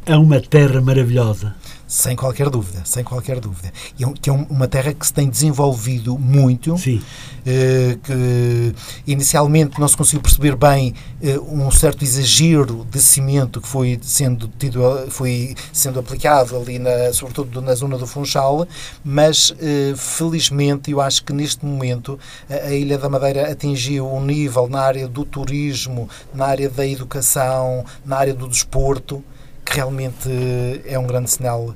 é 0.06 0.16
uma 0.16 0.40
terra 0.40 0.80
maravilhosa. 0.82 1.56
Sem 1.94 2.16
qualquer 2.16 2.50
dúvida, 2.50 2.82
sem 2.86 3.04
qualquer 3.04 3.40
dúvida. 3.40 3.72
E 4.00 4.04
é 4.04 4.08
um- 4.08 4.14
que 4.14 4.28
é 4.28 4.34
um- 4.34 4.48
uma 4.50 4.68
terra 4.68 4.92
que 4.96 5.06
se 5.06 5.14
tem 5.14 5.30
desenvolvido 5.30 6.18
muito, 6.18 6.76
Sim. 6.76 7.00
eh, 7.46 8.00
que 8.02 8.74
inicialmente 9.06 9.80
não 9.80 9.88
se 9.88 9.96
conseguiu 9.96 10.20
perceber 10.22 10.56
bem 10.56 10.96
eh, 11.22 11.38
um 11.40 11.70
certo 11.70 12.04
exagero 12.04 12.84
de 12.90 13.00
cimento 13.00 13.62
que 13.62 13.68
foi 13.68 14.00
sendo 14.02 14.48
tido, 14.58 14.82
foi 15.12 15.54
sendo 15.72 16.00
aplicado 16.00 16.58
ali, 16.58 16.80
na, 16.80 17.14
sobretudo 17.14 17.62
na 17.62 17.76
zona 17.76 17.96
do 17.96 18.08
Funchal, 18.08 18.68
mas 19.06 19.54
eh, 19.62 19.94
felizmente 19.96 20.90
eu 20.90 21.00
acho 21.00 21.24
que 21.24 21.32
neste 21.32 21.64
momento 21.64 22.18
a, 22.50 22.70
a 22.70 22.74
Ilha 22.74 22.98
da 22.98 23.08
Madeira 23.08 23.52
atingiu 23.52 24.12
um 24.12 24.26
nível 24.26 24.68
na 24.68 24.82
área 24.82 25.08
do 25.08 25.24
turismo, 25.24 26.10
na 26.34 26.48
área 26.48 26.70
da 26.72 26.88
educação, 26.88 27.86
na 28.04 28.18
área 28.18 28.34
do 28.34 28.48
desporto, 28.48 29.24
que 29.64 29.76
realmente 29.76 30.28
eh, 30.28 30.82
é 30.94 30.98
um 31.00 31.06
grande 31.06 31.30
sinal 31.30 31.76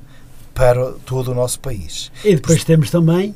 para 0.58 0.92
todo 1.06 1.30
o 1.30 1.34
nosso 1.34 1.60
país. 1.60 2.10
E 2.24 2.34
depois 2.34 2.64
temos 2.64 2.90
também 2.90 3.32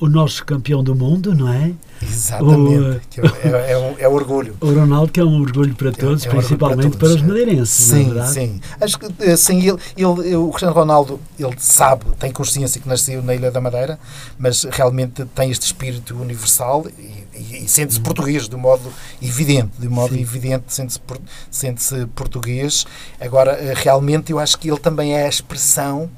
o 0.00 0.08
nosso 0.08 0.44
campeão 0.44 0.82
do 0.82 0.94
mundo, 0.94 1.34
não 1.34 1.48
é? 1.52 1.72
Exatamente. 2.02 3.00
que 3.08 3.20
é, 3.20 3.24
é, 3.44 3.72
é 3.72 3.78
um, 3.78 3.94
é 3.98 4.08
orgulho. 4.08 4.56
O 4.60 4.72
Ronaldo, 4.72 5.12
que 5.12 5.20
é 5.20 5.24
um 5.24 5.40
orgulho 5.42 5.74
para 5.74 5.92
todos, 5.92 6.24
é 6.24 6.28
um 6.28 6.30
orgulho 6.36 6.46
principalmente 6.48 6.88
para 6.90 6.98
para, 6.98 7.08
todos. 7.08 7.14
os 7.16 7.22
madeirenses, 7.22 7.90
não 7.92 8.22
é 8.22 8.26
Sim, 8.26 8.32
sim. 8.32 8.60
Acho 8.80 8.98
que 8.98 9.06
eh, 9.20 9.36
sim, 9.36 9.58
ele, 9.60 9.78
ele, 9.96 10.36
o 10.36 10.48
Cristiano 10.48 10.74
Ronaldo, 10.74 11.20
ele 11.38 11.54
sabe, 11.58 12.04
tem 12.18 12.32
consciência 12.32 12.80
que 12.80 12.88
nasceu 12.88 13.22
na 13.22 13.34
Ilha 13.34 13.50
da 13.50 13.60
Madeira, 13.60 13.98
mas 14.38 14.64
realmente 14.64 15.22
tem 15.34 15.50
este 15.50 15.66
espírito 15.66 16.14
universal 16.16 16.86
e, 16.98 17.24
e- 17.38 17.64
e 17.64 17.68
sente-se 17.68 18.00
português 18.00 18.48
de 18.48 18.56
um 18.56 18.60
modo 18.60 18.90
evidente, 19.22 19.70
de 19.78 19.86
um 19.86 19.90
modo 19.92 20.14
Sim. 20.14 20.20
evidente 20.20 20.64
sente-se 20.68 20.98
por- 20.98 21.20
sente-se 21.50 22.06
português. 22.14 22.84
Agora, 23.20 23.52
eh, 23.52 23.74
realmente, 23.76 24.32
eu 24.32 24.38
acho 24.38 24.58
que 24.58 24.68
ele 24.68 24.78
também 24.80 25.14
é 25.14 25.24
a 25.24 25.28
expressão 25.28 26.10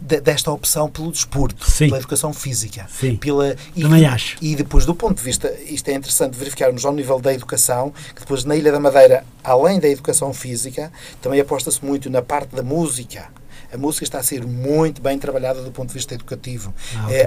de- 0.00 0.20
desta 0.20 0.50
opção 0.50 0.88
pelo 0.88 1.10
desporto, 1.12 1.68
Sim. 1.70 1.86
pela 1.86 1.98
educação 1.98 2.32
física. 2.32 2.86
Sim. 2.88 3.16
Pela, 3.16 3.54
e, 3.76 3.82
Também 3.82 4.06
acho. 4.06 4.36
e 4.40 4.56
depois, 4.56 4.84
do 4.86 4.94
ponto 4.94 5.16
de 5.18 5.22
vista, 5.22 5.52
isto 5.66 5.88
é 5.88 5.94
interessante 5.94 6.36
verificarmos 6.36 6.84
ao 6.84 6.92
nível 6.92 7.20
da 7.20 7.32
educação, 7.32 7.92
que 8.14 8.20
depois 8.20 8.44
na 8.44 8.56
Ilha 8.56 8.72
da 8.72 8.80
Madeira, 8.80 9.24
além 9.44 9.78
da 9.78 9.88
educação 9.88 10.32
física, 10.32 10.90
também 11.20 11.40
aposta-se 11.40 11.84
muito 11.84 12.08
na 12.08 12.22
parte 12.22 12.54
da 12.54 12.62
música. 12.62 13.28
A 13.72 13.78
música 13.78 14.02
está 14.02 14.18
a 14.18 14.22
ser 14.22 14.44
muito 14.44 15.00
bem 15.00 15.16
trabalhada 15.16 15.62
do 15.62 15.70
ponto 15.70 15.88
de 15.88 15.94
vista 15.94 16.12
educativo. 16.12 16.74
Ah, 16.96 17.12
É, 17.12 17.26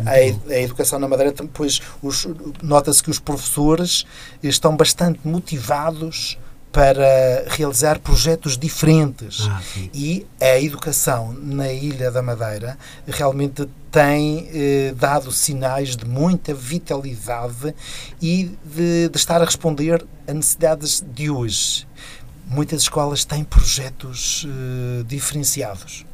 a, 0.50 0.54
a 0.56 0.60
educação 0.60 1.00
na 1.00 1.08
Madeira, 1.08 1.32
tam- 1.32 1.48
pois, 1.48 1.80
os- 2.02 2.28
nota-se 2.62 3.02
que 3.02 3.10
os 3.10 3.18
professores 3.18 4.04
estão 4.42 4.76
bastante 4.76 5.22
motivados 5.24 6.38
para 6.74 7.46
realizar 7.50 8.00
projetos 8.00 8.58
diferentes. 8.58 9.48
Ah. 9.48 9.62
E 9.94 10.26
a 10.42 10.60
educação 10.60 11.32
na 11.40 11.72
Ilha 11.72 12.10
da 12.12 12.22
Madeira 12.24 12.78
realmente 13.08 13.70
tem 13.92 14.50
eh, 14.52 14.94
dado 14.98 15.32
sinais 15.32 15.96
de 15.96 16.04
muita 16.04 16.52
vitalidade 16.54 17.76
e 18.20 18.52
de, 18.66 19.08
de 19.08 19.18
estar 19.18 19.40
a 19.40 19.46
responder 19.46 20.04
a 20.28 20.34
necessidades 20.34 21.04
de 21.14 21.30
hoje. 21.30 21.88
Muitas 22.48 22.82
escolas 22.82 23.24
têm 23.24 23.44
projetos 23.44 24.48
eh, 24.50 25.04
diferenciados 25.08 26.06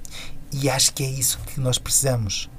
e 0.51 0.69
acho 0.69 0.93
que 0.93 1.03
é 1.03 1.09
isso 1.09 1.39
que 1.53 1.59
nós 1.61 1.77
precisamos. 1.77 2.49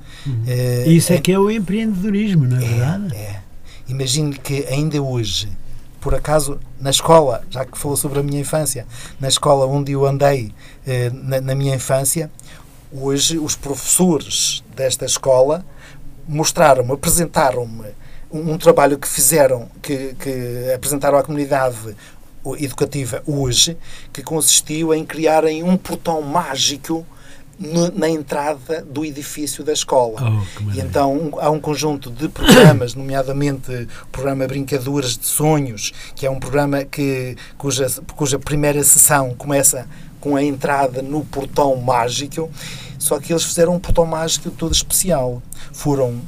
Eh, 0.46 0.84
Isso 0.86 1.12
é 1.12 1.18
que 1.20 1.32
é 1.32 1.38
o 1.38 1.50
empreendedorismo, 1.50 2.46
não 2.46 2.56
é 2.56 2.60
verdade? 2.60 3.14
é. 3.14 3.40
Imagine 3.88 4.34
que 4.38 4.66
ainda 4.68 5.00
hoje, 5.02 5.48
por 6.00 6.14
acaso, 6.14 6.58
na 6.80 6.90
escola, 6.90 7.44
já 7.50 7.64
que 7.64 7.78
falou 7.78 7.96
sobre 7.96 8.20
a 8.20 8.22
minha 8.22 8.40
infância, 8.40 8.86
na 9.20 9.28
escola 9.28 9.66
onde 9.66 9.92
eu 9.92 10.06
andei 10.06 10.52
eh, 10.86 11.10
na, 11.12 11.40
na 11.40 11.54
minha 11.54 11.74
infância, 11.74 12.30
hoje 12.92 13.38
os 13.38 13.54
professores 13.54 14.64
desta 14.74 15.04
escola 15.04 15.64
mostraram-me, 16.26 16.92
apresentaram-me 16.92 17.88
um, 18.30 18.52
um 18.52 18.58
trabalho 18.58 18.98
que 18.98 19.08
fizeram, 19.08 19.68
que, 19.82 20.14
que 20.14 20.72
apresentaram 20.74 21.18
à 21.18 21.22
comunidade 21.22 21.96
educativa 22.58 23.22
hoje, 23.26 23.76
que 24.12 24.22
consistiu 24.22 24.94
em 24.94 25.04
criarem 25.04 25.62
um 25.62 25.76
portão 25.76 26.22
mágico 26.22 27.06
na 27.94 28.08
entrada 28.08 28.82
do 28.82 29.04
edifício 29.04 29.62
da 29.62 29.72
escola. 29.72 30.18
Oh, 30.22 30.70
E 30.72 30.80
então 30.80 31.12
um- 31.14 31.38
há 31.38 31.50
um 31.50 31.60
conjunto 31.60 32.10
de 32.10 32.26
programas, 32.28 32.94
nomeadamente 32.96 33.70
o 34.04 34.06
programa 34.10 34.46
Brincaduras 34.46 35.18
de 35.18 35.26
Sonhos, 35.26 35.92
que 36.16 36.24
é 36.24 36.30
um 36.30 36.40
programa 36.40 36.84
que, 36.84 37.36
cuja, 37.58 37.86
cuja 38.16 38.38
primeira 38.38 38.82
sessão 38.82 39.34
começa 39.34 39.86
com 40.20 40.36
a 40.36 40.42
entrada 40.42 41.02
no 41.02 41.24
portão 41.24 41.76
mágico, 41.76 42.50
só 42.98 43.18
que 43.20 43.32
eles 43.32 43.44
fizeram 43.44 43.74
um 43.74 43.78
portão 43.78 44.04
mágico 44.06 44.50
todo 44.50 44.72
especial. 44.72 45.42
Foram 45.72 46.20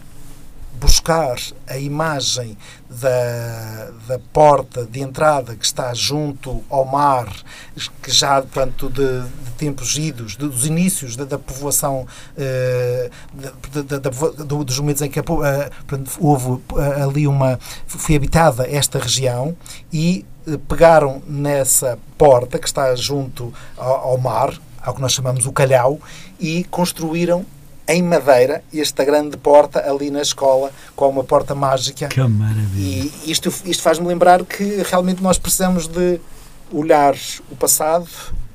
buscar 0.82 1.36
a 1.68 1.78
imagem 1.78 2.58
da, 2.90 3.90
da 4.08 4.18
porta 4.32 4.84
de 4.84 5.00
entrada 5.00 5.54
que 5.54 5.64
está 5.64 5.94
junto 5.94 6.62
ao 6.68 6.84
mar, 6.84 7.32
que 8.02 8.10
já 8.10 8.42
portanto, 8.42 8.90
de, 8.90 9.20
de 9.22 9.50
tempos 9.56 9.96
idos, 9.96 10.32
de- 10.36 10.48
dos 10.48 10.66
inícios 10.66 11.14
da, 11.14 11.24
da 11.24 11.38
povoação, 11.38 12.04
eh, 12.36 13.10
da- 13.32 13.82
da- 13.82 13.98
da- 13.98 14.10
do- 14.44 14.64
dos 14.64 14.78
momentos 14.80 15.02
em 15.02 15.08
que 15.08 15.20
a 15.20 15.22
eh, 15.22 15.70
portanto, 15.86 16.10
houve 16.20 16.60
eh, 16.76 17.02
ali 17.02 17.28
uma. 17.28 17.58
foi 17.86 18.16
habitada 18.16 18.66
esta 18.68 18.98
região 18.98 19.56
e 19.92 20.26
eh, 20.48 20.58
pegaram 20.68 21.22
nessa 21.28 21.96
porta 22.18 22.58
que 22.58 22.66
está 22.66 22.92
junto 22.96 23.54
ao, 23.78 24.10
ao 24.10 24.18
mar, 24.18 24.52
ao 24.82 24.94
que 24.94 25.00
nós 25.00 25.12
chamamos 25.12 25.46
o 25.46 25.52
calhau, 25.52 26.00
e 26.40 26.64
construíram 26.64 27.46
em 27.88 28.02
madeira 28.02 28.62
esta 28.72 29.04
grande 29.04 29.36
porta 29.36 29.80
ali 29.90 30.10
na 30.10 30.22
escola 30.22 30.70
com 30.94 31.08
uma 31.08 31.24
porta 31.24 31.54
mágica 31.54 32.06
Que 32.08 32.20
maravilha. 32.22 33.10
e 33.24 33.30
isto, 33.30 33.52
isto 33.64 33.82
faz-me 33.82 34.06
lembrar 34.06 34.44
que 34.44 34.82
realmente 34.88 35.22
nós 35.22 35.36
precisamos 35.38 35.86
de 35.88 36.20
olhar 36.72 37.14
o 37.50 37.56
passado, 37.56 38.06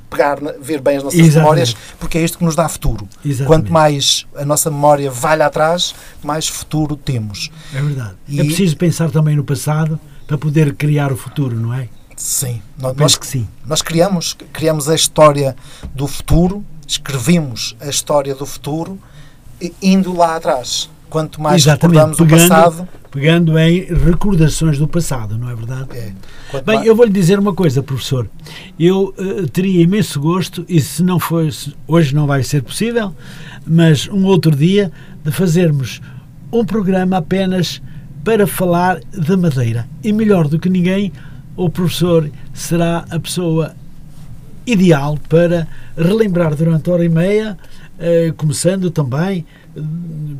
pegar, 0.09 0.37
ver 0.61 0.79
bem 0.81 0.97
as 0.97 1.03
nossas 1.03 1.19
Exatamente. 1.19 1.39
memórias, 1.43 1.75
porque 1.99 2.17
é 2.17 2.21
isto 2.23 2.37
que 2.37 2.43
nos 2.45 2.55
dá 2.55 2.67
futuro. 2.69 3.07
Exatamente. 3.23 3.45
Quanto 3.47 3.71
mais 3.71 4.25
a 4.35 4.45
nossa 4.45 4.71
memória 4.71 5.11
vai 5.11 5.37
lá 5.37 5.47
atrás, 5.47 5.93
mais 6.23 6.47
futuro 6.47 6.95
temos. 6.95 7.51
É 7.75 7.81
verdade. 7.81 8.15
E- 8.27 8.39
É 8.39 8.43
preciso 8.43 8.77
pensar 8.77 9.11
também 9.11 9.35
no 9.35 9.43
passado 9.43 9.99
para 10.25 10.37
poder 10.37 10.73
criar 10.75 11.11
o 11.11 11.17
futuro, 11.17 11.55
não 11.55 11.73
é? 11.73 11.89
Sim, 12.15 12.61
nós, 12.79 12.95
nós, 12.95 13.15
que 13.15 13.27
sim. 13.27 13.47
nós 13.65 13.81
criamos, 13.83 14.35
criamos 14.51 14.89
a 14.89 14.95
história 14.95 15.55
do 15.93 16.07
futuro, 16.07 16.65
escrevemos 16.87 17.75
a 17.79 17.87
história 17.89 18.33
do 18.33 18.45
futuro, 18.45 18.97
indo 19.81 20.15
lá 20.15 20.35
atrás. 20.35 20.89
Quanto 21.09 21.41
mais 21.41 21.61
Exatamente, 21.63 21.95
recordamos 21.99 22.19
o 22.19 22.25
pegando- 22.25 22.49
passado, 22.49 22.87
Pegando 23.09 23.57
em 23.57 23.85
recordações 23.85 24.77
do 24.77 24.87
passado, 24.87 25.37
não 25.37 25.49
é 25.49 25.55
verdade? 25.55 25.87
é, 25.97 26.11
Bem, 26.61 26.75
mais- 26.75 26.85
eu 26.85 26.93
vou-lhe 26.95 27.11
dizer 27.11 27.39
uma 27.39 27.53
coisa, 27.53 27.81
professor. 27.81 28.29
Eu 28.77 29.13
eh, 29.17 29.45
teria 29.51 29.81
imenso 29.81 30.19
gosto, 30.19 30.65
e 30.67 30.79
se 30.81 31.01
não 31.01 31.17
fosse, 31.17 31.73
hoje 31.87 32.13
não 32.13 32.27
vai 32.27 32.43
ser 32.43 32.61
possível, 32.61 33.15
mas 33.65 34.07
um 34.09 34.25
outro 34.25 34.53
dia, 34.55 34.91
de 35.23 35.31
fazermos 35.31 36.01
um 36.51 36.65
programa 36.65 37.17
apenas 37.17 37.81
para 38.23 38.45
falar 38.45 38.99
da 39.17 39.37
Madeira. 39.37 39.87
E 40.03 40.11
melhor 40.11 40.47
do 40.49 40.59
que 40.59 40.69
ninguém, 40.69 41.11
o 41.55 41.69
professor 41.69 42.29
será 42.53 43.05
a 43.09 43.17
pessoa 43.19 43.73
ideal 44.65 45.17
para 45.29 45.65
relembrar 45.97 46.53
durante 46.55 46.89
hora 46.89 47.03
e 47.05 47.09
meia, 47.09 47.57
eh, 47.99 48.33
começando 48.37 48.91
também 48.91 49.45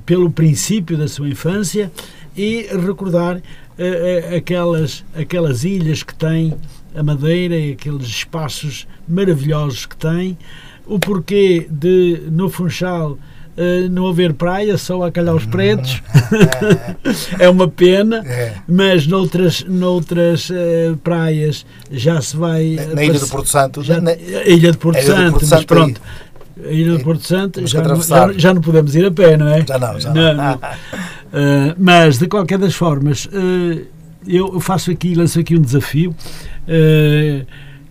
pelo 0.06 0.32
princípio 0.32 0.98
da 0.98 1.08
sua 1.08 1.28
infância 1.28 1.92
e 2.36 2.68
recordar 2.86 3.42
eh, 3.78 4.30
eh, 4.32 4.36
aquelas, 4.38 5.04
aquelas 5.16 5.64
ilhas 5.64 6.02
que 6.02 6.14
tem 6.14 6.54
a 6.96 7.04
Madeira 7.04 7.56
e 7.56 7.74
aqueles 7.74 8.08
espaços 8.08 8.88
maravilhosos 9.08 9.86
que 9.86 9.96
tem, 9.96 10.38
o 10.86 11.00
porquê 11.00 11.68
de, 11.70 12.24
no 12.32 12.50
Funchal, 12.50 13.18
Uh, 13.58 13.90
não 13.90 14.08
haver 14.08 14.34
praia, 14.34 14.78
só 14.78 15.02
a 15.02 15.12
calhar 15.12 15.34
os 15.34 15.48
hum. 15.48 15.50
pretos. 15.50 16.04
é 17.40 17.50
uma 17.50 17.68
pena, 17.68 18.18
é. 18.18 18.54
mas 18.68 19.08
noutras, 19.08 19.64
noutras 19.64 20.52
uh, 20.52 20.96
praias 21.04 21.66
já 21.90 22.22
se 22.22 22.38
vai. 22.38 22.76
Na, 22.76 22.94
na 22.94 23.04
Ilha 23.04 23.20
do 23.20 23.28
Porto 23.28 23.50
Santo. 23.50 23.82
Já, 23.82 24.00
na, 24.00 24.14
Ilha 24.14 24.72
de 24.72 24.78
Porto, 24.78 25.02
Santo, 25.02 25.32
Porto 25.32 25.46
Santo, 25.48 25.56
mas 25.56 25.66
pronto. 25.66 26.02
A 26.66 26.72
Ilha 26.72 26.98
do 26.98 27.04
Porto 27.04 27.26
Santo 27.26 27.66
já 27.68 27.82
não, 27.82 28.02
já, 28.02 28.34
já, 28.34 28.54
não 28.54 28.62
podemos 28.62 28.96
ir 28.96 29.06
a 29.06 29.12
pé, 29.12 29.38
não 29.38 29.48
é? 29.48 29.66
Já 29.66 29.78
não, 29.78 30.00
já 30.00 30.14
não. 30.14 30.34
não. 30.34 30.56
Uh, 30.56 31.76
mas, 31.78 32.18
de 32.18 32.28
qualquer 32.28 32.58
das 32.58 32.76
formas, 32.76 33.30
eu 34.26 34.60
faço 34.60 34.92
aqui, 34.92 35.14
lanço 35.16 35.40
aqui 35.40 35.56
um 35.56 35.62
desafio 35.62 36.16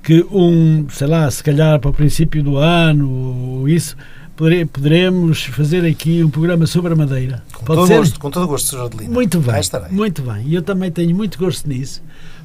que 0.07 0.25
um, 0.31 0.87
sei 0.89 1.09
lá, 1.09 1.29
se 1.29 1.43
calhar 1.43 1.81
para 1.81 1.91
o 1.91 1.93
princípio 1.93 2.41
do 2.41 2.59
ano 2.59 3.11
ou 3.11 3.69
isso, 3.69 3.97
poderemos 4.37 5.45
fazer 5.47 5.85
aqui 5.85 6.23
um 6.23 6.31
programa 6.31 6.65
sobre 6.65 6.93
a 6.93 6.97
Madeira. 6.97 7.43
Com 7.53 7.65
Pode 7.65 7.81
todo 7.81 7.89
ser? 7.89 7.97
gosto, 7.97 8.21
com 8.21 8.31
todo 8.31 8.47
gosto, 8.47 8.69
Sr. 8.69 8.83
Adelino. 8.83 9.13
Muito 9.13 9.41
bem, 9.41 9.61
muito 9.91 10.23
bem. 10.23 10.47
E 10.47 10.55
eu 10.55 10.63
também 10.63 10.93
tenho 10.93 11.13
muito 11.17 11.37
gosto 11.37 11.69
nisso, 11.69 12.01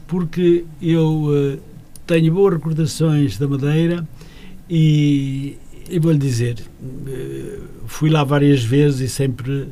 porque 0.08 0.66
eu 0.82 1.26
uh, 1.26 1.60
tenho 2.08 2.34
boas 2.34 2.56
recordações 2.56 3.38
da 3.38 3.48
Madeira 3.48 4.08
e, 4.68 5.58
e 5.92 6.00
vou-lhe 6.00 6.18
dizer, 6.18 6.58
uh, 6.82 7.64
fui 7.86 8.10
lá 8.10 8.24
várias 8.24 8.64
vezes 8.64 9.02
e 9.02 9.10
sempre, 9.10 9.68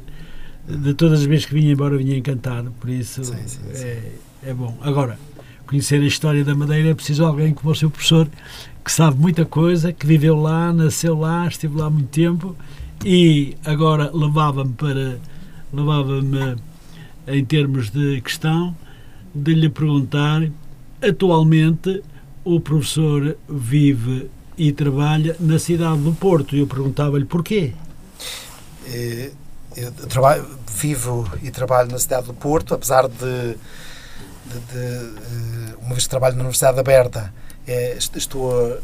de 0.68 0.94
todas 0.94 1.22
as 1.22 1.26
vezes 1.26 1.46
que 1.46 1.54
vinha 1.54 1.72
embora, 1.72 1.98
vinha 1.98 2.18
encantado, 2.18 2.72
por 2.80 2.90
isso 2.90 3.24
sim, 3.24 3.36
sim, 3.48 3.60
sim. 3.74 3.86
É, 3.86 4.12
é 4.48 4.54
bom. 4.54 4.78
Agora, 4.82 5.18
conhecer 5.66 6.02
a 6.02 6.06
história 6.06 6.44
da 6.44 6.54
Madeira 6.54 6.90
é 6.90 6.94
preciso 6.94 7.24
alguém 7.24 7.54
como 7.54 7.72
o 7.72 7.76
seu 7.76 7.90
professor 7.90 8.28
que 8.84 8.92
sabe 8.92 9.18
muita 9.20 9.46
coisa, 9.46 9.94
que 9.94 10.06
viveu 10.06 10.36
lá, 10.36 10.74
nasceu 10.74 11.18
lá, 11.18 11.48
esteve 11.48 11.78
lá 11.78 11.90
muito 11.90 12.10
tempo 12.10 12.56
e 13.06 13.56
agora 13.64 14.12
levava-me 14.14 14.74
para 14.74 15.20
levava-me 15.72 16.56
em 17.28 17.46
termos 17.46 17.90
de 17.92 18.20
questão 18.22 18.76
de 19.34 19.54
lhe 19.54 19.70
perguntar 19.70 20.50
atualmente 21.02 22.02
o 22.44 22.60
professor 22.60 23.38
vive 23.48 24.30
e 24.60 24.72
trabalha 24.74 25.36
na 25.40 25.58
cidade 25.58 26.02
do 26.02 26.14
Porto 26.14 26.56
e 26.56 26.60
eu 26.60 26.68
perguntava-lhe 26.68 27.26
porquê 27.26 27.74
eh, 28.88 29.32
eu 29.78 29.92
trabalho, 29.92 30.46
vivo 30.68 31.32
e 31.42 31.50
trabalho 31.50 31.90
na 31.90 31.98
cidade 31.98 32.28
do 32.28 32.34
Porto 32.34 32.74
apesar 32.74 33.08
de, 33.08 33.16
de, 33.16 33.56
de 34.72 34.78
eh, 34.78 35.76
uma 35.82 35.92
vez 35.92 36.04
que 36.04 36.10
trabalho 36.10 36.36
na 36.36 36.42
Universidade 36.42 36.78
Aberta 36.78 37.34
é, 37.66 37.98
estou 37.98 38.52
uh, 38.52 38.78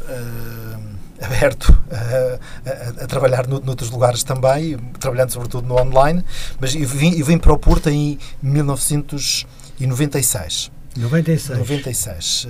aberto 1.20 1.78
a, 1.90 2.38
a, 2.70 2.88
a, 3.02 3.06
trabalhar 3.06 3.46
no, 3.48 3.60
noutros 3.60 3.90
lugares 3.90 4.22
também, 4.22 4.78
trabalhando 5.00 5.32
sobretudo 5.32 5.66
no 5.66 5.74
online, 5.74 6.24
mas 6.60 6.72
eu 6.74 6.86
vim, 6.86 7.18
eu 7.18 7.26
vim 7.26 7.36
para 7.36 7.52
o 7.52 7.58
Porto 7.58 7.90
em 7.90 8.16
1996. 8.40 10.70
96. 10.96 11.58
96. 11.58 12.44
Uh, 12.44 12.48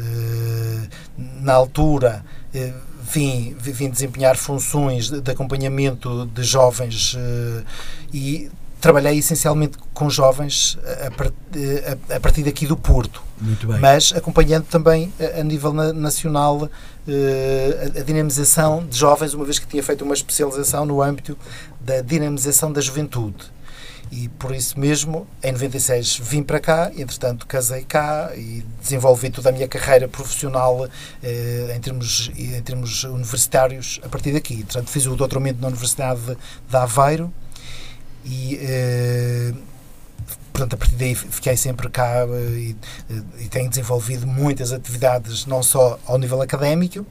na 1.41 1.55
altura, 1.55 2.23
uh, 2.55 2.75
vim, 3.11 3.55
vim 3.59 3.89
desempenhar 3.91 4.37
funções 4.37 5.09
de, 5.09 5.21
de 5.21 5.31
acompanhamento 5.31 6.27
de 6.27 6.43
jovens 6.43 7.15
uh, 7.15 7.65
e 8.13 8.51
trabalhei 8.81 9.19
essencialmente 9.19 9.79
com 9.95 10.09
jovens 10.11 10.79
a, 10.85 12.13
a, 12.13 12.17
a, 12.17 12.21
partir 12.21 12.43
daqui 12.43 12.67
do 12.67 12.77
Porto. 12.77 13.23
Mas 13.81 14.13
acompanhando 14.15 14.65
também 14.65 15.13
a, 15.19 15.41
a 15.41 15.43
nível 15.43 15.73
na, 15.73 15.93
nacional 15.93 16.69
eh, 17.09 17.91
a, 17.97 18.03
dinamização 18.03 18.87
de 18.87 18.97
jovens, 18.97 19.35
uma 19.35 19.45
vez 19.45 19.59
que 19.59 19.67
tinha 19.67 19.83
feito 19.83 20.05
uma 20.05 20.15
especialização 20.15 20.85
no 20.85 21.03
âmbito 21.03 21.37
da 21.81 22.01
dinamização 22.01 22.73
da 22.73 22.81
juventude. 22.81 23.56
E 24.11 24.29
por 24.29 24.55
isso 24.55 24.79
mesmo, 24.79 25.27
em 25.43 25.53
96 25.53 26.21
vim 26.23 26.43
para 26.43 26.61
cá, 26.61 26.93
entretanto 26.97 27.47
casei 27.47 27.83
cá 27.83 28.31
e 28.37 28.65
desenvolvi 28.81 29.31
toda 29.31 29.49
a 29.49 29.53
minha 29.53 29.67
carreira 29.67 30.07
profissional 30.07 30.89
eh, 31.23 31.73
em, 31.75 31.81
termos, 31.81 32.31
em 32.37 32.63
termos 32.63 33.03
universitários 33.05 34.01
a 34.05 34.09
partir 34.09 34.33
daqui. 34.33 34.63
Portanto, 34.63 34.91
fiz 34.91 35.07
o 35.07 35.17
doutoramento 35.17 35.61
na 35.61 35.69
Universidade 35.69 36.21
de 36.69 36.77
Aveiro, 36.77 37.33
e 38.27 38.59
uh, 39.53 39.57
portanto 40.53 40.75
a 40.75 40.77
partir 40.77 40.97
daí 40.97 41.15
fiquei 41.15 41.57
sempre 41.57 41.89
cá 41.89 42.27
uh, 42.27 42.59
e, 42.59 42.77
uh, 43.09 43.25
e 43.39 43.49
tenho 43.49 43.71
desenvolvido 43.71 44.27
muitas 44.27 44.73
atividades 44.73 45.47
não 45.47 45.63
só 45.63 45.99
ao 46.05 46.19
nível 46.19 46.43
académico 46.43 47.07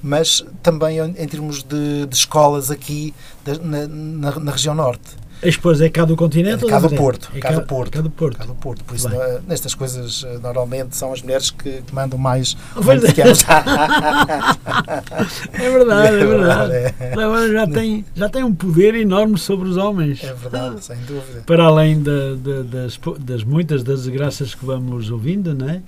mas 0.00 0.44
também 0.62 0.98
em, 0.98 1.28
termos 1.28 1.62
de, 1.62 2.06
de 2.06 2.14
escolas 2.14 2.70
aqui 2.70 3.12
na, 3.44 3.88
na, 3.88 4.38
na 4.38 4.52
região 4.52 4.74
norte 4.74 5.21
a 5.42 5.48
esposa 5.48 5.86
é 5.86 5.88
cá 5.88 6.04
do 6.04 6.14
continente? 6.14 6.64
É 6.64 6.68
cá 6.68 6.78
do 6.78 6.90
Porto. 6.90 7.30
É 7.34 7.40
cá, 7.40 7.48
cá, 7.48 7.54
do 7.56 7.66
Porto. 7.66 7.92
Cá 7.92 8.00
do 8.00 8.10
Porto. 8.10 8.38
Cá 8.38 8.44
do 8.44 8.54
Porto. 8.54 8.84
Por 8.84 8.96
isso, 8.96 9.08
Bem. 9.08 9.18
nestas 9.48 9.74
coisas, 9.74 10.24
eh, 10.24 10.38
normalmente 10.38 10.96
são 10.96 11.12
as 11.12 11.22
mulheres 11.22 11.50
que, 11.50 11.82
que 11.82 11.94
mandam 11.94 12.18
mais. 12.18 12.56
É. 15.52 15.66
é 15.66 15.70
verdade, 15.70 16.16
é 16.16 16.26
verdade. 16.26 16.72
É. 16.72 17.12
Agora 17.12 17.50
já 17.50 17.66
tem, 17.66 18.04
já 18.14 18.28
tem 18.28 18.44
um 18.44 18.54
poder 18.54 18.94
enorme 18.94 19.38
sobre 19.38 19.68
os 19.68 19.76
homens. 19.76 20.22
É 20.22 20.32
verdade, 20.32 20.84
sem 20.84 20.96
dúvida. 20.98 21.42
Para 21.46 21.64
além 21.64 22.02
de, 22.02 22.36
de, 22.36 22.62
das, 22.64 22.98
das 23.20 23.44
muitas 23.44 23.82
das 23.82 24.06
graças 24.06 24.54
que 24.54 24.64
vamos 24.64 25.10
ouvindo, 25.10 25.54
não 25.54 25.68
é? 25.68 25.82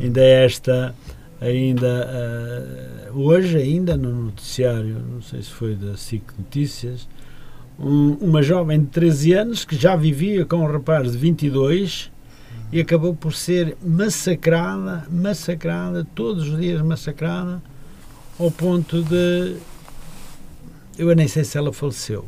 Ainda 0.00 0.20
é 0.20 0.44
esta 0.44 0.94
ainda 1.40 2.08
uh, 3.12 3.18
hoje 3.18 3.58
ainda 3.58 3.96
no 3.96 4.24
noticiário, 4.24 4.96
não 5.12 5.20
sei 5.20 5.42
se 5.42 5.50
foi 5.50 5.74
da 5.74 5.96
SIC 5.96 6.22
Notícias, 6.38 7.06
um, 7.78 8.12
uma 8.20 8.42
jovem 8.42 8.80
de 8.80 8.86
13 8.86 9.32
anos 9.32 9.64
que 9.64 9.76
já 9.76 9.96
vivia 9.96 10.44
com 10.44 10.56
um 10.56 10.66
rapaz 10.66 11.12
de 11.12 11.18
22 11.18 12.10
e 12.72 12.80
acabou 12.80 13.14
por 13.14 13.34
ser 13.34 13.76
massacrada, 13.82 15.06
massacrada, 15.10 16.06
todos 16.14 16.48
os 16.48 16.58
dias 16.58 16.82
massacrada, 16.82 17.62
ao 18.38 18.50
ponto 18.50 19.02
de. 19.02 19.56
Eu 20.98 21.14
nem 21.14 21.28
sei 21.28 21.44
se 21.44 21.56
ela 21.58 21.72
faleceu. 21.72 22.24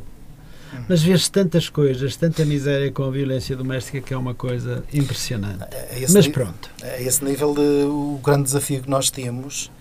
Mas 0.87 1.01
vê-se 1.01 1.31
tantas 1.31 1.69
coisas, 1.69 2.17
tanta 2.17 2.45
miséria 2.45 2.91
com 2.91 3.03
a 3.03 3.09
violência 3.09 3.55
doméstica 3.55 4.01
que 4.01 4.13
é 4.13 4.17
uma 4.17 4.33
coisa 4.33 4.83
impressionante. 4.93 5.65
Mas 6.13 6.27
pronto. 6.27 6.69
A 6.83 7.01
esse 7.01 7.23
nível, 7.23 7.53
de, 7.53 7.85
o 7.85 8.19
grande 8.21 8.43
desafio 8.43 8.81
que 8.81 8.89
nós 8.89 9.09
temos 9.09 9.71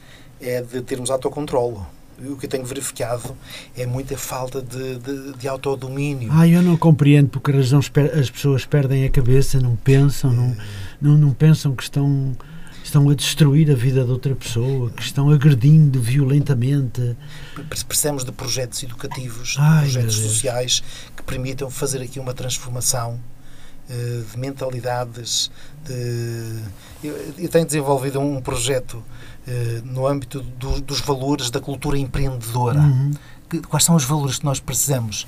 é 0.41 0.63
de 0.63 0.81
termos 0.83 1.11
autocontrole 1.11 1.81
o 2.19 2.37
que 2.37 2.47
eu 2.47 2.51
tenho 2.51 2.65
verificado 2.65 3.37
é 3.77 3.87
muita 3.87 4.17
falta 4.17 4.63
de, 4.63 4.99
de, 4.99 5.33
de 5.35 5.49
autodomínio. 5.49 6.31
Ah, 6.33 6.47
eu 6.49 6.63
não 6.63 6.77
compreendo 6.77 7.29
porque 7.29 7.53
razão 7.53 7.79
as 7.79 8.31
pessoas 8.31 8.65
perdem 8.65 9.05
a 9.05 9.11
cabeça, 9.11 9.61
não 9.61 9.77
pensam, 9.77 10.33
não, 10.33 10.57
não, 11.01 11.19
não 11.19 11.33
pensam 11.33 11.75
que 11.75 11.83
estão, 11.83 12.37
estão 12.83 13.09
a 13.11 13.15
destruir 13.15 13.71
a 13.71 13.75
vida 13.75 14.05
de 14.05 14.11
outra 14.11 14.35
pessoa, 14.35 14.91
que 14.91 15.03
estão 15.03 15.31
agredindo 15.31 16.01
violentamente. 16.01 17.17
Precisamos 17.87 18.25
de 18.25 18.33
projetos 18.33 18.83
educativos, 18.83 19.57
Ai, 19.59 19.83
projetos 19.83 20.17
sociais 20.17 20.83
que 21.15 21.23
permitam 21.23 21.71
fazer 21.71 22.01
aqui 22.01 22.19
uma 22.19 22.33
transformação 22.33 23.21
eh, 23.89 24.23
de 24.33 24.39
mentalidades. 24.39 25.51
De... 25.85 26.63
Eu, 27.05 27.35
eu 27.39 27.49
tenho 27.49 27.67
desenvolvido 27.67 28.19
um 28.21 28.41
projeto 28.41 29.03
no 29.85 30.07
âmbito 30.07 30.41
do, 30.41 30.81
dos 30.81 31.01
valores 31.01 31.51
da 31.51 31.61
cultura 31.61 31.99
empreendedora. 31.99 32.81
Uhum. 32.81 33.13
Que, 33.49 33.61
quais 33.61 33.85
são 33.85 33.95
os 33.95 34.05
valores 34.05 34.39
que 34.39 34.45
nós 34.45 34.59
precisamos? 34.59 35.27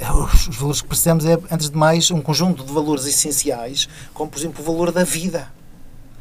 Eh, 0.00 0.12
os, 0.12 0.56
valores 0.56 0.80
que 0.80 0.88
precisamos 0.88 1.24
é, 1.24 1.38
antes 1.50 1.70
de 1.70 1.76
mais, 1.76 2.10
um 2.10 2.20
conjunto 2.20 2.64
de 2.64 2.72
valores 2.72 3.06
essenciais, 3.06 3.88
como, 4.12 4.30
por 4.30 4.38
exemplo, 4.38 4.62
o 4.62 4.66
valor 4.66 4.92
da 4.92 5.04
vida. 5.04 5.48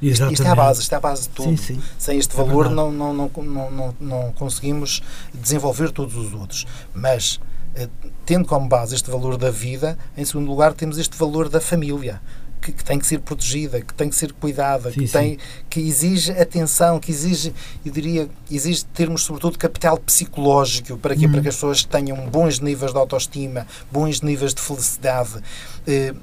Exatamente. 0.02 0.36
Isto 0.36 0.48
é 0.48 0.50
a 0.50 0.56
base, 0.56 0.82
isto 0.82 0.94
é 0.94 0.96
a 0.96 1.00
base 1.00 1.22
de 1.24 1.30
tudo. 1.30 1.50
Sim, 1.50 1.58
sim. 1.58 1.82
Sem 1.98 2.18
este 2.18 2.34
é 2.34 2.38
valor 2.38 2.70
não, 2.70 2.92
não, 2.92 3.14
não, 3.14 3.32
não, 3.36 3.72
não, 3.72 3.96
não 4.00 4.32
conseguimos 4.32 5.04
desenvolver 5.34 5.92
todos 5.92 6.16
os 6.16 6.34
outros. 6.34 6.66
Mas, 6.94 7.40
eh, 7.76 7.90
tendo 8.26 8.48
como 8.48 8.68
base 8.68 8.96
este 8.96 9.12
valor 9.12 9.38
da 9.38 9.52
vida, 9.52 9.98
em 10.16 10.24
segundo 10.24 10.48
lugar 10.50 10.74
temos 10.74 10.98
este 10.98 11.18
valor 11.18 11.50
da 11.50 11.60
família 11.60 12.22
que, 12.62 12.72
que, 12.72 12.84
tem 12.84 13.00
que 13.00 13.06
ser 13.06 13.20
protegida, 13.20 13.82
que 13.82 13.94
tem 13.94 14.10
que 14.10 14.16
ser 14.16 14.34
cuidada, 14.34 14.92
sim, 14.92 15.02
que, 15.02 15.08
tem, 15.08 15.38
que 15.70 15.80
exige 15.80 16.32
atenção, 16.32 17.00
que 17.00 17.12
exige, 17.12 17.54
eu 17.86 17.92
diria, 17.92 18.30
exige 18.50 18.86
termos 18.86 19.24
sobretudo 19.24 19.58
capital 19.58 19.98
psicológico 19.98 20.98
para 20.98 21.16
que, 21.16 21.28
para 21.28 21.42
que 21.42 21.48
as 21.48 21.56
pessoas 21.56 21.84
tenham 21.84 22.18
bons 22.30 22.60
níveis 22.60 22.92
de 22.92 22.98
autoestima, 22.98 23.66
bons 23.92 24.22
níveis 24.22 24.54
de 24.54 24.62
felicidade 24.62 25.42
eh, 25.88 26.14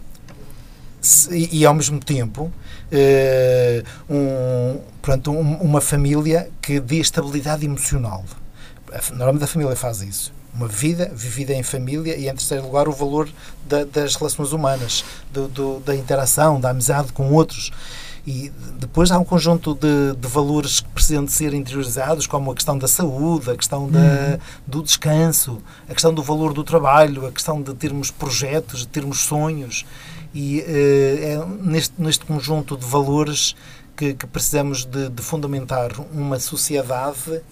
e, 1.31 1.61
e, 1.61 1.67
ao 1.67 1.75
mesmo 1.75 2.01
tempo 2.01 2.53
eh, 2.91 3.83
um, 4.09 4.81
pronto, 5.01 5.31
um, 5.31 5.55
uma 5.57 5.81
família 5.81 6.51
que 6.61 6.81
dê 6.81 6.97
estabilidade 6.97 7.65
emocional. 7.65 8.25
Normalmente 9.11 9.45
a 9.45 9.47
família 9.47 9.77
faz 9.77 10.01
isso 10.01 10.33
uma 10.57 10.67
vida 10.67 11.13
vivida 11.15 11.53
em 11.53 11.63
família 11.63 12.17
e, 12.17 12.29
em 12.29 12.35
terceiro 12.35 12.65
lugar, 12.65 12.89
o 12.89 12.93
valor 12.93 13.29
da, 13.69 13.85
das 13.85 14.15
relações 14.15 14.53
humanas, 14.53 15.05
do, 15.31 15.49
do, 15.49 15.81
da 15.81 15.95
interação, 15.95 16.59
da 16.59 16.71
amizade 16.71 17.13
com 17.13 17.31
outros. 17.33 17.71
E 18.27 18.51
depois 18.79 19.13
há 19.13 19.19
um 19.19 19.25
conjunto 19.25 19.75
de, 19.75 20.17
de, 20.19 20.27
valores 20.27 20.81
que 20.81 20.89
precisam 20.89 21.25
de 21.25 21.31
ser 21.31 21.55
interiorizados, 21.55 22.27
como 22.27 22.51
a 22.51 22.55
questão 22.55 22.77
da 22.77 22.89
saúde, 22.89 23.51
a 23.51 23.57
questão 23.57 23.89
da, 23.89 24.01
uhum. 24.01 24.39
do 24.67 24.83
descanso, 24.83 25.63
a 25.89 25.93
questão 25.93 26.13
do 26.13 26.23
valor 26.25 26.53
do 26.53 26.65
trabalho, 26.65 27.25
a 27.27 27.31
questão 27.31 27.63
de 27.63 27.73
termos 27.75 28.11
projetos, 28.11 28.81
de 28.81 28.89
termos 28.89 29.21
sonhos. 29.21 29.87
E 30.35 30.59
uh, 30.61 30.65
é 30.67 31.47
neste, 31.63 31.95
neste 31.99 32.25
conjunto 32.25 32.77
de 32.77 32.85
valores 32.85 33.55
que, 33.97 34.15
que 34.15 34.27
precisamos 34.27 34.85
de, 34.85 35.09
de 35.09 35.23
fundamentar 35.23 35.93
uma 36.13 36.41
sociedade 36.41 37.43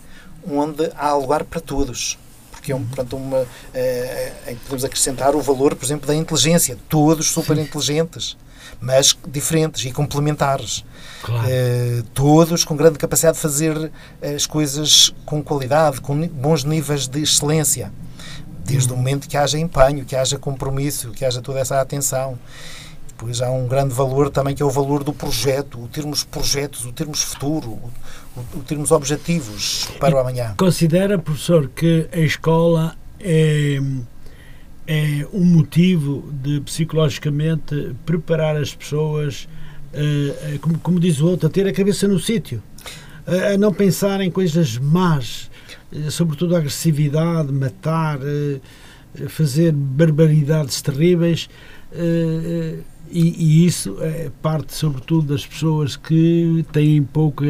onde 0.45 0.91
há 0.97 1.15
lugar 1.15 1.45
para 1.45 1.61
todos 1.61 2.19
porque 2.65 2.73
é 2.73 2.77
um, 2.77 2.83
portanto, 2.83 3.15
uma, 3.15 3.47
é, 3.75 4.33
é, 4.47 4.57
podemos 4.63 4.87
acrescentar 4.87 5.37
o 5.37 5.43
valor, 5.43 5.75
por 5.75 5.85
exemplo, 5.85 6.07
da 6.07 6.15
inteligência. 6.15 6.79
Todos 6.89 7.31
super 7.31 7.59
inteligentes, 7.59 8.39
mas 8.81 9.15
diferentes 9.29 9.85
e 9.85 9.93
complementares. 9.93 10.83
Claro. 11.23 11.47
É, 11.47 12.03
todos 12.15 12.65
com 12.65 12.75
grande 12.75 12.99
capacidade 12.99 13.37
de 13.37 13.43
fazer 13.43 13.93
as 14.35 14.47
coisas 14.47 15.13
com 15.27 15.43
qualidade, 15.43 16.01
com 16.01 16.27
bons 16.27 16.65
níveis 16.65 17.07
de 17.07 17.21
excelência. 17.23 17.93
Desde 18.65 18.91
o 18.91 18.97
momento 18.97 19.29
que 19.29 19.37
haja 19.37 19.59
empenho, 19.59 20.07
que 20.07 20.17
haja 20.17 20.39
compromisso, 20.39 21.11
que 21.11 21.23
haja 21.23 21.43
toda 21.43 21.61
essa 21.61 21.79
atenção. 21.83 22.39
Depois 23.25 23.41
há 23.41 23.51
um 23.51 23.67
grande 23.67 23.95
valor 23.95 24.29
também 24.29 24.55
que 24.55 24.63
é 24.63 24.67
o 24.67 24.71
valor 24.71 25.03
do 25.03 25.11
projeto, 25.11 25.83
o 25.83 25.89
termos 25.89 26.25
projetos, 26.25 26.85
o 26.85 26.93
termos 26.93 27.23
futuro, 27.23 27.71
o, 27.71 28.41
o 28.55 28.63
termos 28.63 28.91
objetivos 28.91 29.89
para 29.99 30.15
o 30.15 30.19
amanhã. 30.19 30.53
Considera, 30.59 31.19
professor, 31.19 31.71
que 31.75 32.07
a 32.13 32.19
escola 32.19 32.95
é, 33.19 33.81
é 34.87 35.27
um 35.33 35.43
motivo 35.43 36.31
de 36.33 36.61
psicologicamente 36.61 37.97
preparar 38.05 38.59
as 38.59 38.75
pessoas, 38.75 39.49
uh, 39.95 40.59
como, 40.59 40.79
como 40.81 41.01
diz 41.01 41.19
o 41.21 41.27
outro, 41.27 41.47
a 41.47 41.51
ter 41.51 41.67
a 41.67 41.73
cabeça 41.73 42.07
no 42.07 42.19
sítio, 42.19 42.63
uh, 43.27 43.55
a 43.55 43.57
não 43.57 43.73
pensar 43.73 44.21
em 44.21 44.31
coisas 44.31 44.77
más, 44.77 45.51
uh, 45.91 46.11
sobretudo 46.11 46.55
a 46.55 46.59
agressividade, 46.59 47.51
matar, 47.51 48.19
fazer 49.29 49.73
barbaridades 49.73 50.83
terríveis 50.83 51.49
e, 53.11 53.63
e, 53.63 53.67
isso 53.67 53.97
é 54.01 54.31
parte, 54.43 54.75
sobretudo, 54.75 55.29
das 55.33 55.47
pessoas 55.47 55.97
que 55.97 56.65
têm 56.73 57.03
pouca 57.03 57.47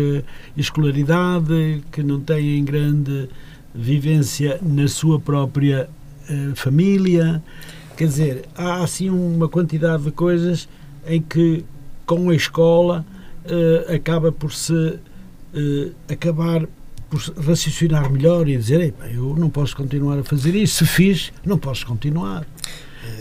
escolaridade, 0.56 1.82
que 1.90 2.02
não 2.02 2.20
têm 2.20 2.64
grande 2.64 3.28
vivência 3.74 4.58
na 4.62 4.86
sua 4.86 5.18
própria 5.18 5.88
uh, 6.28 6.54
família. 6.54 7.42
Quer 7.96 8.08
dizer, 8.08 8.44
há 8.54 8.82
assim 8.82 9.08
uma 9.08 9.48
quantidade 9.48 10.04
de 10.04 10.10
coisas 10.10 10.68
em 11.06 11.20
que, 11.20 11.64
com 12.04 12.30
a 12.30 12.34
escola, 12.34 13.04
uh, 13.44 13.94
acaba 13.94 14.30
por 14.30 14.52
se 14.52 14.72
uh, 14.72 15.92
acabar 16.08 16.66
por 17.08 17.20
raciocinar 17.46 18.10
melhor 18.10 18.48
e 18.48 18.56
dizer: 18.56 18.94
eu 19.12 19.36
não 19.36 19.48
posso 19.48 19.76
continuar 19.76 20.18
a 20.18 20.24
fazer 20.24 20.54
isso. 20.54 20.84
Se 20.84 20.86
fiz, 20.86 21.32
não 21.44 21.58
posso 21.58 21.86
continuar. 21.86 22.44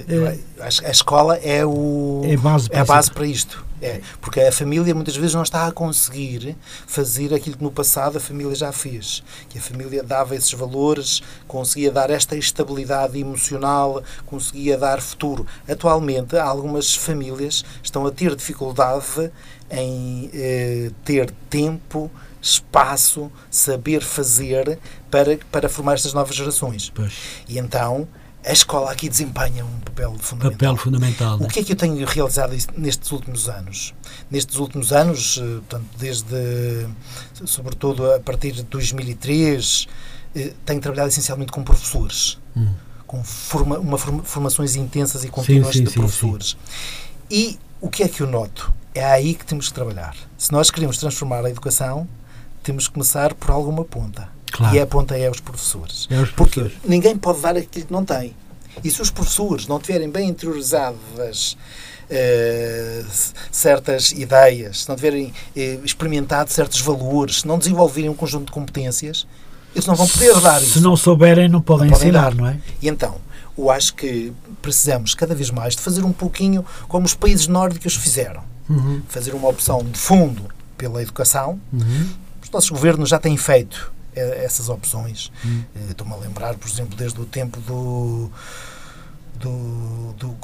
É, 0.08 0.38
a 0.60 0.91
escola 0.91 1.36
é, 1.38 1.65
o, 1.65 2.22
é, 2.26 2.38
base 2.38 2.69
é 2.72 2.80
a 2.80 2.86
base 2.86 3.12
para 3.12 3.26
isto. 3.26 3.65
É, 3.82 4.00
porque 4.22 4.39
a 4.39 4.52
família 4.52 4.96
muitas 4.96 5.13
vezes 5.17 5.36
não 5.36 5.43
está 5.43 5.67
a 5.67 5.72
conseguir 5.72 6.56
fazer 6.88 7.34
aquilo 7.34 7.58
que 7.58 7.63
no 7.63 7.72
passado 7.72 8.17
a 8.17 8.19
família 8.19 8.56
já 8.56 8.72
fez. 8.72 9.22
Que 9.50 9.58
a 9.58 9.62
família 9.62 10.02
dava 10.02 10.36
esses 10.38 10.54
valores, 10.54 11.22
conseguia 11.50 11.91
dar 11.91 12.10
esta 12.10 12.38
estabilidade 12.38 13.19
emocional, 13.19 14.02
conseguia 14.26 14.78
dar 14.78 15.02
futuro. 15.02 15.46
Atualmente, 15.67 16.38
algumas 16.38 16.96
famílias 16.96 17.65
estão 17.84 18.08
a 18.08 18.12
ter 18.12 18.34
dificuldade 18.38 19.30
em 19.69 20.30
eh, 20.34 20.91
ter 21.04 21.30
tempo, 21.50 22.10
espaço, 22.41 23.30
saber 23.52 24.02
fazer 24.02 24.80
para, 25.12 25.38
para 25.52 25.67
formar 25.67 25.96
estas 25.96 26.13
novas 26.13 26.36
gerações. 26.36 26.89
Pois. 26.96 27.13
E 27.50 27.58
então 27.58 28.08
a 28.45 28.51
escola 28.51 28.91
aqui 28.91 29.08
desempenha 29.08 29.63
um 29.63 29.79
papel 29.79 30.15
fundamental. 30.19 30.51
Papel 30.51 30.77
fundamental. 30.77 31.38
O 31.38 31.43
né? 31.43 31.47
que 31.47 31.60
é 31.60 31.63
que 31.63 31.71
eu 31.71 31.75
tenho 31.75 32.06
realizado 32.06 32.56
nestes 32.77 33.12
últimos 33.12 33.47
anos? 33.47 33.93
Nestes 34.29 34.58
últimos 34.58 34.91
anos, 34.91 35.39
eh, 35.41 35.60
portanto, 35.60 35.86
desde, 35.97 36.88
sobretudo 37.45 38.12
a 38.12 38.19
partir 38.19 38.51
de 38.51 38.63
2003, 38.63 39.88
eh, 40.36 40.53
tenho 40.65 40.82
trabalhado 40.82 41.10
essencialmente 41.10 41.51
com 41.51 41.63
professores, 41.63 42.38
hum. 42.56 42.73
com 43.08 43.23
forma, 43.23 43.77
uma 43.79 43.97
forma, 43.97 44.23
formações 44.23 44.75
intensas 44.75 45.23
e 45.23 45.29
contínuas 45.29 45.73
sim, 45.73 45.79
sim, 45.79 45.86
de 45.86 45.93
professores. 45.93 46.47
Sim, 46.49 46.58
e 47.32 47.60
o 47.79 47.89
que 47.89 48.03
é 48.03 48.10
que 48.10 48.21
eu 48.21 48.27
noto? 48.27 48.73
É 48.93 49.06
aí 49.06 49.34
que 49.34 49.45
temos 49.45 49.69
que 49.69 49.73
trabalhar. 49.73 50.15
Se 50.38 50.51
nós 50.51 50.69
queremos 50.69 50.97
transformar 50.97 51.45
a 51.45 51.49
educação, 51.49 52.08
temos 52.62 52.88
que 52.88 52.93
começar 52.93 53.34
por 53.34 53.51
alguma 53.51 53.86
ponta. 53.86 54.29
Claro. 54.53 54.75
E 54.75 54.79
a 54.79 54.85
ponta 54.85 55.17
é 55.17 55.29
os 55.29 55.39
professores. 55.39 56.07
É 56.11 56.19
os 56.19 56.29
professores. 56.29 56.73
Porque 56.73 56.87
ninguém 56.87 57.17
pode 57.17 57.41
dar 57.41 57.57
aquilo 57.57 57.85
que 57.87 57.91
não 57.91 58.05
tem. 58.05 58.35
E 58.83 58.89
se 58.89 59.01
os 59.01 59.09
professores 59.09 59.67
não 59.67 59.79
tiverem 59.79 60.09
bem 60.09 60.29
interiorizadas 60.29 61.57
uh, 62.09 63.05
certas 63.51 64.11
ideias, 64.11 64.83
se 64.83 64.89
não 64.89 64.95
tiverem 64.95 65.27
uh, 65.27 65.85
experimentado 65.85 66.51
certos 66.51 66.79
valores, 66.81 67.41
se 67.41 67.47
não 67.47 67.57
desenvolverem 67.57 68.09
um 68.09 68.13
conjunto 68.13 68.45
de 68.45 68.51
competências, 68.51 69.27
eles 69.73 69.87
não 69.87 69.95
vão 69.95 70.07
poder 70.07 70.39
dar 70.39 70.61
isso. 70.61 70.73
Se 70.73 70.79
não 70.79 70.95
souberem, 70.95 71.49
não 71.49 71.59
podem, 71.59 71.89
não 71.89 71.93
podem 71.93 72.09
ensinar, 72.09 72.29
dar. 72.29 72.35
não 72.35 72.47
é? 72.47 72.59
E 72.79 72.87
então, 72.87 73.15
eu 73.57 73.71
acho 73.71 73.95
que 73.95 74.31
precisamos 74.61 75.15
cada 75.15 75.33
vez 75.33 75.49
mais 75.49 75.75
de 75.75 75.81
fazer 75.81 76.03
um 76.03 76.13
pouquinho 76.13 76.63
como 76.87 77.07
os 77.07 77.15
países 77.15 77.47
nórdicos 77.47 77.95
fizeram. 77.95 78.43
Uhum. 78.69 79.01
Fazer 79.07 79.33
uma 79.33 79.49
opção 79.49 79.83
de 79.83 79.97
fundo 79.97 80.45
pela 80.77 81.01
educação. 81.01 81.59
Uhum. 81.71 82.09
Os 82.43 82.51
nossos 82.51 82.69
governos 82.69 83.09
já 83.09 83.17
têm 83.17 83.35
feito 83.35 83.91
essas 84.15 84.69
opções. 84.69 85.32
Hum. 85.45 85.63
Eh, 85.76 85.91
estou-me 85.91 86.13
a 86.13 86.17
lembrar, 86.17 86.56
por 86.56 86.69
exemplo, 86.69 86.95
desde 86.95 87.19
o 87.19 87.26
tempo 87.26 87.60
do, 87.62 88.30
do, 89.39 90.13
do, 90.17 90.38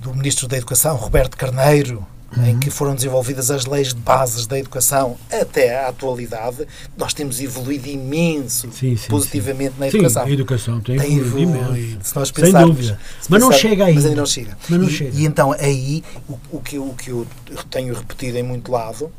do 0.00 0.14
Ministro 0.14 0.48
da 0.48 0.56
Educação, 0.56 0.96
Roberto 0.96 1.36
Carneiro, 1.36 2.06
Uhum. 2.36 2.46
em 2.46 2.58
que 2.60 2.70
foram 2.70 2.94
desenvolvidas 2.94 3.50
as 3.50 3.66
leis 3.66 3.88
de 3.88 3.96
bases 3.96 4.46
da 4.46 4.56
educação 4.56 5.16
até 5.32 5.80
à 5.84 5.88
atualidade, 5.88 6.64
nós 6.96 7.12
temos 7.12 7.40
evoluído 7.40 7.88
imenso 7.88 8.70
sim, 8.70 8.96
sim, 8.96 9.08
positivamente 9.08 9.72
sim. 9.72 9.80
na 9.80 9.88
educação. 9.88 10.24
Sim, 10.24 10.30
a 10.30 10.32
educação 10.32 10.80
tem, 10.80 10.96
tem 10.96 11.18
evoluído, 11.18 11.56
evoluído. 11.56 12.04
Se 12.04 12.14
nós 12.14 12.30
pensarmos, 12.30 12.76
Sem 12.76 12.86
dúvida. 12.86 13.00
mas 13.28 13.40
não 13.40 13.50
chega 13.50 13.84
aí. 13.86 13.94
Mas 13.94 14.04
ainda 14.04 14.16
não 14.16 14.26
chega. 14.26 14.56
Mas 14.68 14.80
não 14.80 14.88
e, 14.88 14.92
chega. 14.92 15.10
e 15.18 15.24
então 15.24 15.52
aí 15.58 16.04
o, 16.28 16.38
o, 16.52 16.60
que, 16.60 16.78
o 16.78 16.94
que 16.94 17.10
eu 17.10 17.26
tenho 17.68 17.92
repetido 17.92 18.38
em 18.38 18.44
muito 18.44 18.70
lado 18.70 19.10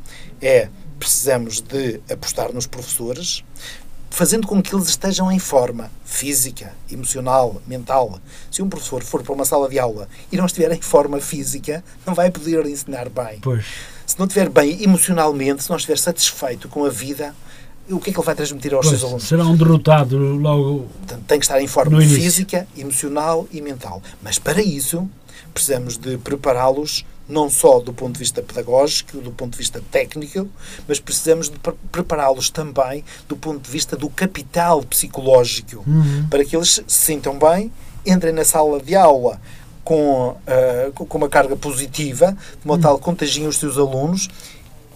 é 0.41 0.69
precisamos 0.97 1.59
de 1.59 1.99
apostar 2.09 2.53
nos 2.53 2.67
professores, 2.67 3.43
fazendo 4.11 4.45
com 4.45 4.61
que 4.61 4.75
eles 4.75 4.89
estejam 4.89 5.31
em 5.31 5.39
forma 5.39 5.89
física, 6.05 6.73
emocional, 6.91 7.61
mental. 7.65 8.19
Se 8.51 8.61
um 8.61 8.69
professor 8.69 9.01
for 9.01 9.23
para 9.23 9.33
uma 9.33 9.45
sala 9.45 9.67
de 9.67 9.79
aula 9.79 10.07
e 10.31 10.37
não 10.37 10.45
estiver 10.45 10.71
em 10.73 10.81
forma 10.81 11.19
física, 11.19 11.83
não 12.05 12.13
vai 12.13 12.29
poder 12.29 12.63
ensinar 12.67 13.09
bem. 13.09 13.39
Pois. 13.41 13.65
Se 14.05 14.19
não 14.19 14.27
estiver 14.27 14.49
bem 14.49 14.83
emocionalmente, 14.83 15.63
se 15.63 15.69
não 15.69 15.77
estiver 15.77 15.97
satisfeito 15.97 16.67
com 16.67 16.83
a 16.85 16.89
vida, 16.89 17.33
o 17.89 17.99
que 17.99 18.09
é 18.09 18.13
que 18.13 18.19
ele 18.19 18.25
vai 18.25 18.35
transmitir 18.35 18.73
aos 18.73 18.85
pois, 18.85 18.99
seus 18.99 19.09
alunos? 19.09 19.27
Será 19.27 19.45
um 19.45 19.55
derrotado 19.55 20.17
logo. 20.17 20.87
Portanto, 20.99 21.23
tem 21.25 21.39
que 21.39 21.45
estar 21.45 21.61
em 21.61 21.67
forma 21.67 21.99
física, 22.01 22.67
emocional 22.77 23.47
e 23.49 23.61
mental. 23.61 24.03
Mas 24.21 24.37
para 24.37 24.61
isso, 24.61 25.09
precisamos 25.53 25.97
de 25.97 26.17
prepará-los 26.17 27.05
não 27.31 27.49
só 27.49 27.79
do 27.79 27.93
ponto 27.93 28.13
de 28.13 28.19
vista 28.19 28.41
pedagógico, 28.41 29.17
do 29.19 29.31
ponto 29.31 29.53
de 29.53 29.57
vista 29.57 29.81
técnico, 29.89 30.47
mas 30.87 30.99
precisamos 30.99 31.49
de 31.49 31.57
prepará-los 31.91 32.49
também 32.49 33.03
do 33.27 33.35
ponto 33.35 33.61
de 33.61 33.71
vista 33.71 33.95
do 33.95 34.09
capital 34.09 34.83
psicológico, 34.83 35.83
uhum. 35.87 36.27
para 36.29 36.43
que 36.43 36.55
eles 36.55 36.81
se 36.85 37.05
sintam 37.05 37.39
bem, 37.39 37.71
entrem 38.05 38.33
na 38.33 38.43
sala 38.43 38.81
de 38.81 38.95
aula 38.95 39.39
com, 39.83 40.29
uh, 40.29 40.91
com 40.93 41.17
uma 41.17 41.29
carga 41.29 41.55
positiva, 41.55 42.37
de 42.59 42.67
modo 42.67 42.77
uhum. 42.77 42.81
tal 42.83 42.99
contagiem 42.99 43.47
os 43.47 43.57
seus 43.57 43.77
alunos 43.77 44.27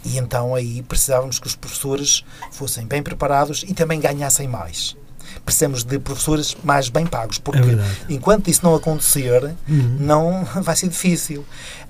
e 0.03 0.17
então 0.19 0.53
aí 0.53 0.83
precisávamos 0.83 1.39
que 1.39 1.47
os 1.47 1.55
professores 1.55 2.23
fossem 2.51 2.85
bem 2.85 3.01
preparados 3.01 3.63
e 3.67 3.73
também 3.73 3.99
ganhassem 3.99 4.47
mais 4.47 4.95
precisamos 5.43 5.83
de 5.83 5.99
professores 5.99 6.55
mais 6.63 6.89
bem 6.89 7.05
pagos, 7.05 7.37
porque 7.37 7.59
é 7.59 8.13
enquanto 8.13 8.49
isso 8.49 8.61
não 8.63 8.75
acontecer, 8.75 9.43
uhum. 9.67 9.97
não 9.99 10.43
vai 10.61 10.75
ser 10.75 10.89
difícil. 10.89 11.45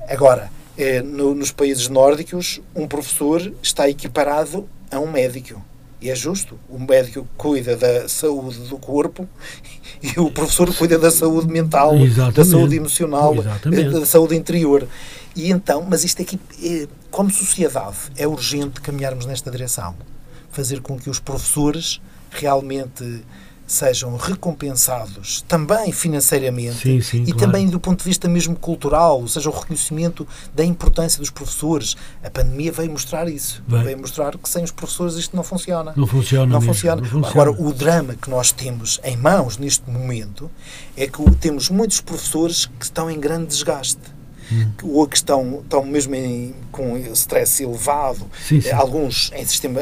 Agora, 0.10 0.52
eh, 0.78 1.02
no, 1.02 1.34
nos 1.34 1.52
países 1.52 1.88
nórdicos, 1.88 2.62
um 2.76 2.88
professor 2.88 3.54
está 3.62 3.89
equiparado 3.89 4.68
a 4.91 5.00
um 5.00 5.12
médico. 5.12 5.63
E 6.02 6.10
é 6.10 6.15
justo. 6.15 6.60
O 6.70 6.78
médico 6.78 7.28
cuida 7.38 7.76
da 7.76 8.08
saúde 8.08 8.60
do 8.68 8.78
corpo 8.78 9.28
e 10.04 10.20
o 10.20 10.30
professor 10.30 10.74
cuida 10.76 11.00
da 11.00 11.10
saúde 11.10 11.52
mental, 11.52 11.96
Exatamente. 11.96 12.36
da 12.36 12.46
saúde 12.46 12.76
emocional, 12.76 13.36
Exatamente. 13.36 13.89
da 13.89 14.06
saúde 14.06 14.36
interior. 14.36 14.88
E 15.36 15.52
então, 15.52 15.86
mas 15.89 16.04
isto 16.04 16.22
aqui, 16.22 16.39
é, 16.63 16.88
como 17.10 17.30
sociedade, 17.32 17.98
é 18.18 18.28
urgente 18.28 18.82
caminharmos 18.82 19.26
nesta 19.26 19.50
direção. 19.50 19.96
Fazer 20.52 20.82
com 20.82 20.98
que 20.98 21.10
os 21.10 21.20
professores 21.20 22.00
realmente 22.30 23.24
sejam 23.67 24.15
recompensados 24.15 25.43
também 25.47 25.91
financeiramente 25.91 26.75
sim, 26.75 27.01
sim, 27.01 27.23
e 27.23 27.32
claro. 27.32 27.39
também 27.39 27.67
do 27.67 27.80
ponto 27.80 27.99
de 27.99 28.06
vista 28.06 28.28
mesmo 28.28 28.56
cultural, 28.56 29.21
ou 29.21 29.28
seja, 29.28 29.49
o 29.49 29.54
reconhecimento 29.54 30.28
da 30.54 30.63
importância 30.63 31.19
dos 31.19 31.30
professores. 31.30 31.95
A 32.23 32.30
pandemia 32.30 32.71
veio 32.71 32.91
mostrar 32.91 33.28
isso. 33.28 33.63
Vai. 33.67 33.84
Veio 33.84 33.99
mostrar 33.99 34.38
que 34.38 34.47
sem 34.47 34.63
os 34.63 34.71
professores 34.71 35.15
isto 35.15 35.36
não 35.36 35.43
funciona. 35.43 35.93
Não 35.95 36.08
funciona. 36.08 36.45
Não 36.45 36.60
mesmo, 36.60 36.73
funciona. 36.73 37.01
não 37.01 37.10
funciona. 37.10 37.28
Agora, 37.28 37.51
o 37.51 37.73
drama 37.73 38.15
que 38.15 38.30
nós 38.30 38.51
temos 38.51 38.99
em 39.04 39.17
mãos 39.17 39.58
neste 39.58 39.89
momento 39.89 40.49
é 40.95 41.08
que 41.08 41.23
temos 41.36 41.69
muitos 41.69 42.01
professores 42.01 42.65
que 42.65 42.86
estão 42.86 43.10
em 43.10 43.19
grande 43.19 43.47
desgaste. 43.47 44.14
Hum. 44.51 44.71
Ou 44.84 45.08
que 45.08 45.15
estão, 45.17 45.62
estão 45.63 45.84
mesmo 45.84 46.13
em, 46.15 46.53
com 46.71 46.97
stress 47.13 47.63
elevado, 47.63 48.25
Sim, 48.47 48.62
sim. 48.62 48.71
Alguns 48.71 49.31
em 49.34 49.45
sistema, 49.45 49.81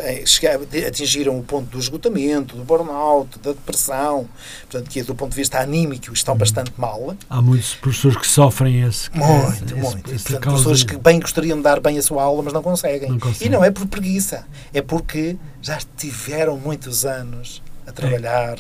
atingiram 0.88 1.38
o 1.38 1.44
ponto 1.44 1.70
do 1.70 1.80
esgotamento, 1.80 2.56
do 2.56 2.64
burnout, 2.64 3.40
da 3.40 3.52
depressão, 3.52 4.28
portanto, 4.70 4.90
que 4.90 5.04
do 5.04 5.14
ponto 5.16 5.32
de 5.32 5.36
vista 5.38 5.60
anímico 5.60 6.14
estão 6.14 6.36
bastante 6.36 6.72
mal. 6.78 7.16
Há 7.30 7.42
muitos 7.42 7.76
professores 7.76 8.18
que 8.18 8.28
sofrem 8.28 8.84
esse. 8.84 9.10
Muito, 9.14 9.64
esse- 9.64 9.64
esse- 9.66 9.74
muito. 9.82 10.12
essa 10.14 10.30
Portanto, 10.32 10.56
pessoas 10.56 10.84
que 10.84 10.98
bem 10.98 11.20
gostariam 11.20 11.58
de 11.58 11.64
dar 11.64 11.80
bem 11.80 11.98
a 11.98 12.02
sua 12.02 12.24
aula, 12.24 12.42
mas 12.44 12.54
não 12.54 12.62
conseguem. 12.64 13.10
Não 13.10 13.20
conseguem. 13.20 13.48
E 13.48 13.52
não 13.52 13.64
é 13.64 13.72
por 13.72 13.86
preguiça, 13.88 14.46
é 14.74 14.82
porque 14.82 15.36
já 15.62 15.80
tiveram 15.98 16.58
muitos 16.58 17.06
anos 17.06 17.62
a 17.86 17.92
trabalhar, 17.92 18.58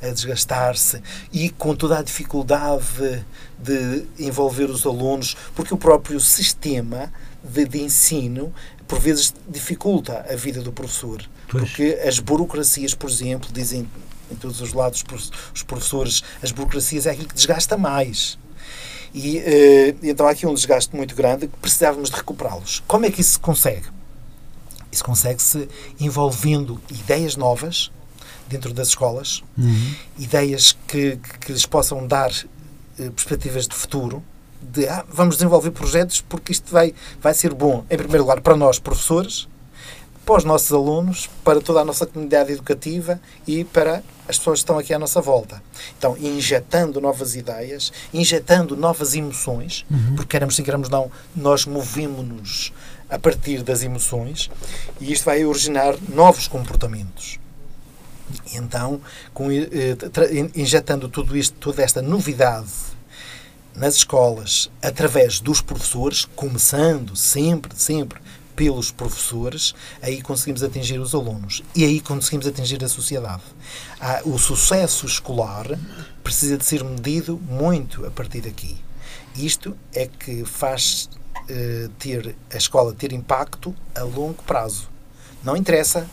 a 0.00 0.08
desgastar-se 0.08 1.02
e 1.32 1.50
com 1.50 1.74
toda 1.74 1.98
a 1.98 2.02
dificuldade 2.02 3.24
de 3.58 4.06
envolver 4.18 4.70
os 4.70 4.84
alunos, 4.86 5.36
porque 5.54 5.72
o 5.74 5.76
próprio 5.76 6.18
sistema 6.20 7.12
de, 7.42 7.64
de 7.64 7.80
ensino 7.82 8.52
por 8.88 8.98
vezes 8.98 9.34
dificulta 9.48 10.26
a 10.28 10.36
vida 10.36 10.60
do 10.60 10.72
professor. 10.72 11.22
Pois. 11.48 11.64
Porque 11.64 11.98
as 12.06 12.18
burocracias, 12.18 12.94
por 12.94 13.08
exemplo, 13.08 13.50
dizem 13.52 13.88
em 14.30 14.34
todos 14.36 14.60
os 14.60 14.72
lados 14.72 14.98
os 14.98 15.02
profe- 15.04 15.30
os 15.54 15.62
professores, 15.62 16.22
as 16.42 16.52
burocracias 16.52 17.06
é 17.06 17.10
aquilo 17.10 17.28
que 17.28 17.34
desgasta 17.34 17.76
mais. 17.76 18.38
E 19.14 19.38
eh, 19.38 19.94
então 20.02 20.26
há 20.26 20.30
aqui 20.30 20.46
um 20.46 20.54
desgaste 20.54 20.96
muito 20.96 21.14
grande 21.14 21.46
que 21.46 21.56
precisávamos 21.58 22.08
de 22.08 22.16
recuperá-los. 22.16 22.82
Como 22.86 23.04
é 23.04 23.10
que 23.10 23.20
isso 23.20 23.32
se 23.32 23.38
consegue? 23.38 23.86
Isso 24.90 25.04
consegue-se 25.04 25.68
envolvendo 26.00 26.80
ideias 26.90 27.36
novas 27.36 27.90
dentro 28.52 28.72
das 28.72 28.88
escolas, 28.88 29.42
Uhum. 29.56 29.94
ideias 30.18 30.76
que, 30.86 31.18
que, 31.40 31.52
lhes 31.52 31.66
possam 31.66 32.06
dar 32.06 32.30
eh, 32.98 33.10
perspectivas 33.10 33.66
de 33.66 33.74
futuro, 33.74 34.22
de 34.60 34.86
ah, 34.86 35.04
vamos 35.08 35.36
desenvolver 35.36 35.70
projetos 35.70 36.20
porque 36.20 36.52
isto 36.52 36.70
vai, 36.70 36.94
vai 37.20 37.34
ser 37.34 37.52
bom, 37.54 37.84
em 37.90 37.96
primeiro 37.96 38.22
lugar, 38.22 38.40
para 38.40 38.56
nós, 38.56 38.78
professores, 38.78 39.48
para 40.24 40.36
os 40.36 40.44
nossos 40.44 40.72
alunos, 40.72 41.28
para 41.42 41.60
toda 41.60 41.80
a 41.80 41.84
nossa 41.84 42.06
comunidade 42.06 42.52
educativa 42.52 43.20
e 43.46 43.64
para 43.64 44.04
as 44.28 44.38
pessoas 44.38 44.60
que 44.60 44.62
estão 44.62 44.78
aqui 44.78 44.94
à 44.94 44.98
nossa 44.98 45.20
volta. 45.20 45.60
Então, 45.98 46.16
injetando 46.16 47.00
novas 47.00 47.34
ideias, 47.34 47.92
injetando 48.14 48.76
novas 48.76 49.14
emoções, 49.14 49.84
porque 50.14 50.28
queremos 50.30 50.54
sim, 50.54 50.62
queremos 50.62 50.88
não, 50.88 51.10
nós 51.34 51.66
movemos-nos 51.66 52.72
a 53.10 53.18
partir 53.18 53.62
das 53.64 53.82
emoções 53.82 54.48
e 55.00 55.12
isto 55.12 55.24
vai 55.24 55.44
originar 55.44 55.96
novos 56.08 56.46
comportamentos. 56.46 57.38
Então, 58.52 59.00
com, 59.32 59.50
eh, 59.50 59.96
injetando 60.54 61.08
tudo 61.08 61.36
isto, 61.36 61.56
toda 61.58 61.82
esta 61.82 62.02
novidade 62.02 62.70
nas 63.74 63.96
escolas, 63.96 64.70
através 64.82 65.40
dos 65.40 65.60
professores, 65.60 66.26
começando 66.36 67.16
sempre, 67.16 67.72
sempre 67.74 68.20
pelos 68.54 68.90
professores, 68.90 69.74
aí 70.02 70.20
conseguimos 70.20 70.62
atingir 70.62 70.98
os 70.98 71.14
alunos 71.14 71.62
e 71.74 71.84
aí 71.84 72.00
conseguimos 72.00 72.46
atingir 72.46 72.84
a 72.84 72.88
sociedade. 72.88 73.42
Ah, 73.98 74.20
o 74.24 74.38
sucesso 74.38 75.06
escolar 75.06 75.66
precisa 76.22 76.58
de 76.58 76.64
ser 76.64 76.84
medido 76.84 77.38
muito 77.38 78.04
a 78.06 78.10
partir 78.10 78.42
daqui. 78.42 78.76
Isto 79.34 79.74
é 79.94 80.06
que 80.06 80.44
faz 80.44 81.08
eh, 81.48 81.88
ter 81.98 82.36
a 82.52 82.56
escola 82.56 82.92
ter 82.92 83.12
impacto 83.12 83.74
a 83.94 84.02
longo 84.02 84.42
prazo. 84.42 84.88
Não 85.42 85.56
interessa 85.56 86.06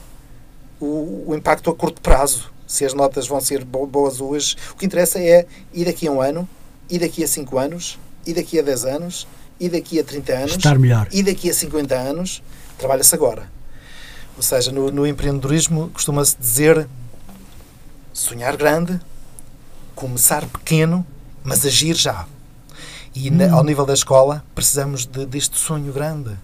o, 0.80 1.26
o 1.28 1.36
impacto 1.36 1.70
a 1.70 1.76
curto 1.76 2.02
prazo, 2.02 2.52
se 2.68 2.86
as 2.86 2.94
notas 2.94 3.28
vão 3.28 3.42
ser 3.42 3.63
bo- 3.65 3.86
boas 3.88 4.22
hoje. 4.22 4.56
O 4.72 4.76
que 4.76 4.86
interessa 4.86 5.20
é 5.20 5.46
ir 5.74 5.86
daqui 5.86 6.08
a 6.08 6.12
um 6.12 6.22
ano, 6.22 6.48
e 6.89 6.98
daqui 7.00 7.24
a 7.24 7.28
5 7.28 7.58
anos, 7.58 8.00
e 8.26 8.34
daqui 8.34 8.60
a 8.60 8.62
10 8.62 8.86
anos, 8.86 9.28
e 9.60 9.68
daqui 9.70 10.00
a 10.00 10.04
30 10.04 10.34
anos, 10.34 10.52
Estar 10.56 10.78
melhor. 10.80 11.08
e 11.12 11.22
daqui 11.24 11.50
a 11.50 11.54
50 11.54 11.96
anos, 11.96 12.42
trabalha-se 12.78 13.13
agora. 13.13 13.50
Ou 14.38 14.44
seja, 14.44 14.72
no, 14.72 14.89
no 14.92 15.06
empreendedorismo 15.06 15.89
costuma-se 15.94 16.38
dizer 16.38 16.88
sonhar 18.13 18.56
grande, 18.56 19.00
começar 19.96 20.46
pequeno, 20.46 21.06
mas 21.44 21.65
agir 21.65 21.96
já. 21.96 22.26
E 23.13 23.30
na- 23.30 23.52
ao 23.52 23.63
nível 23.63 23.86
da 23.86 23.94
escola, 23.94 24.44
precisamos 24.56 25.06
de, 25.06 25.26
deste 25.26 25.58
sonho 25.58 25.92
grande. 25.92 26.38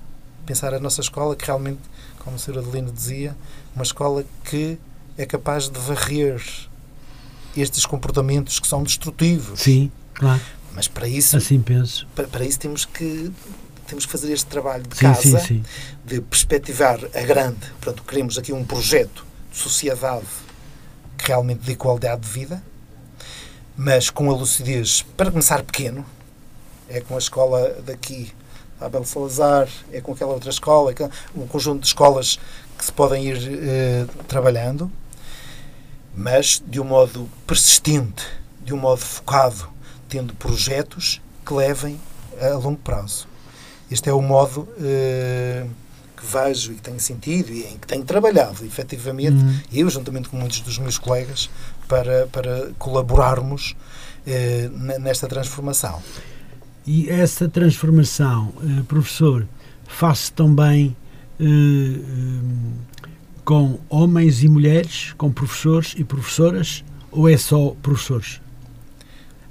Pensar 0.45 0.73
a 0.73 0.79
nossa 0.79 1.01
escola, 1.01 1.35
que 1.35 1.45
realmente, 1.45 1.79
como 2.19 2.35
o 2.35 2.39
Sr. 2.39 2.59
Adelino 2.59 2.91
dizia, 2.91 3.35
uma 3.75 3.83
escola 3.83 4.23
que 4.43 4.77
é 5.17 5.25
capaz 5.25 5.69
de 5.69 5.79
varrer 5.79 6.41
estes 7.55 7.85
comportamentos 7.85 8.59
que 8.59 8.67
são 8.67 8.83
destrutivos. 8.83 9.61
Sim, 9.61 9.91
claro. 10.13 10.41
Mas 10.73 10.87
para 10.87 11.07
isso, 11.07 11.37
Assim 11.37 11.61
penso. 11.61 12.05
para, 12.15 12.27
para 12.27 12.45
isso 12.45 12.59
temos 12.59 12.83
que 12.85 13.31
temos 13.87 14.05
que 14.05 14.11
fazer 14.11 14.33
este 14.33 14.47
trabalho 14.47 14.83
de 14.83 14.97
Sim, 14.97 15.01
casa 15.05 15.39
sim, 15.39 15.45
sim. 15.47 15.63
de 16.03 16.19
perspectivar 16.19 16.99
a 17.13 17.21
grande. 17.21 17.59
Portanto, 17.79 18.03
queremos 18.03 18.35
aqui 18.37 18.51
um 18.51 18.63
projeto 18.65 19.23
de 19.51 19.57
sociedade 19.57 20.25
que 21.17 21.27
realmente 21.27 21.59
dê 21.59 21.75
qualidade 21.75 22.21
de 22.23 22.27
vida, 22.29 22.63
mas 23.77 24.09
com 24.09 24.29
a 24.31 24.33
lucidez 24.35 25.03
para 25.15 25.29
começar 25.29 25.61
pequeno. 25.63 26.03
É 26.89 26.99
com 26.99 27.15
a 27.15 27.19
escola 27.19 27.77
daqui, 27.85 28.31
a 28.79 28.85
Abel 28.85 29.05
Salazar, 29.05 29.67
é 29.91 30.01
com 30.01 30.13
aquela 30.13 30.33
outra 30.33 30.49
escola, 30.49 30.91
é 30.91 31.09
um 31.35 31.47
conjunto 31.47 31.81
de 31.81 31.87
escolas 31.87 32.39
que 32.77 32.85
se 32.85 32.91
podem 32.91 33.25
ir 33.25 33.37
eh, 33.51 34.05
trabalhando, 34.27 34.91
mas 36.15 36.61
de 36.65 36.79
um 36.79 36.83
modo 36.85 37.29
persistente, 37.45 38.23
de 38.63 38.73
um 38.73 38.77
modo 38.77 39.01
focado, 39.01 39.67
tendo 40.07 40.33
projetos 40.35 41.21
que 41.45 41.53
levem 41.53 41.99
a 42.41 42.49
longo 42.55 42.77
prazo. 42.77 43.27
Este 43.91 44.09
é 44.09 44.13
o 44.13 44.21
modo 44.21 44.67
eh, 44.79 45.65
que 46.17 46.25
vejo 46.25 46.71
e 46.71 46.75
que 46.75 46.81
tenho 46.81 46.99
sentido 46.99 47.51
e 47.51 47.63
em 47.65 47.77
que 47.77 47.85
tenho 47.87 48.03
trabalhado, 48.03 48.65
efetivamente, 48.65 49.43
Uhum. 49.43 49.59
eu, 49.71 49.89
juntamente 49.89 50.29
com 50.29 50.37
muitos 50.37 50.61
dos 50.61 50.77
meus 50.79 50.97
colegas, 50.97 51.49
para, 51.87 52.27
para 52.27 52.71
colaborarmos 52.79 53.75
eh, 54.25 54.69
ne- 54.71 54.97
nesta 54.97 55.27
transformação. 55.27 56.01
E 56.87 57.09
essa 57.09 57.47
transformação, 57.47 58.53
eh, 58.63 58.83
professor, 58.87 59.47
faz-se 59.87 60.31
também 60.31 60.95
com 63.43 63.79
homens 63.89 64.43
e 64.43 64.49
mulheres, 64.49 65.13
com 65.17 65.31
professores 65.31 65.93
e 65.97 66.03
professoras, 66.03 66.83
ou 67.11 67.29
é 67.29 67.37
só 67.37 67.75
professores? 67.81 68.41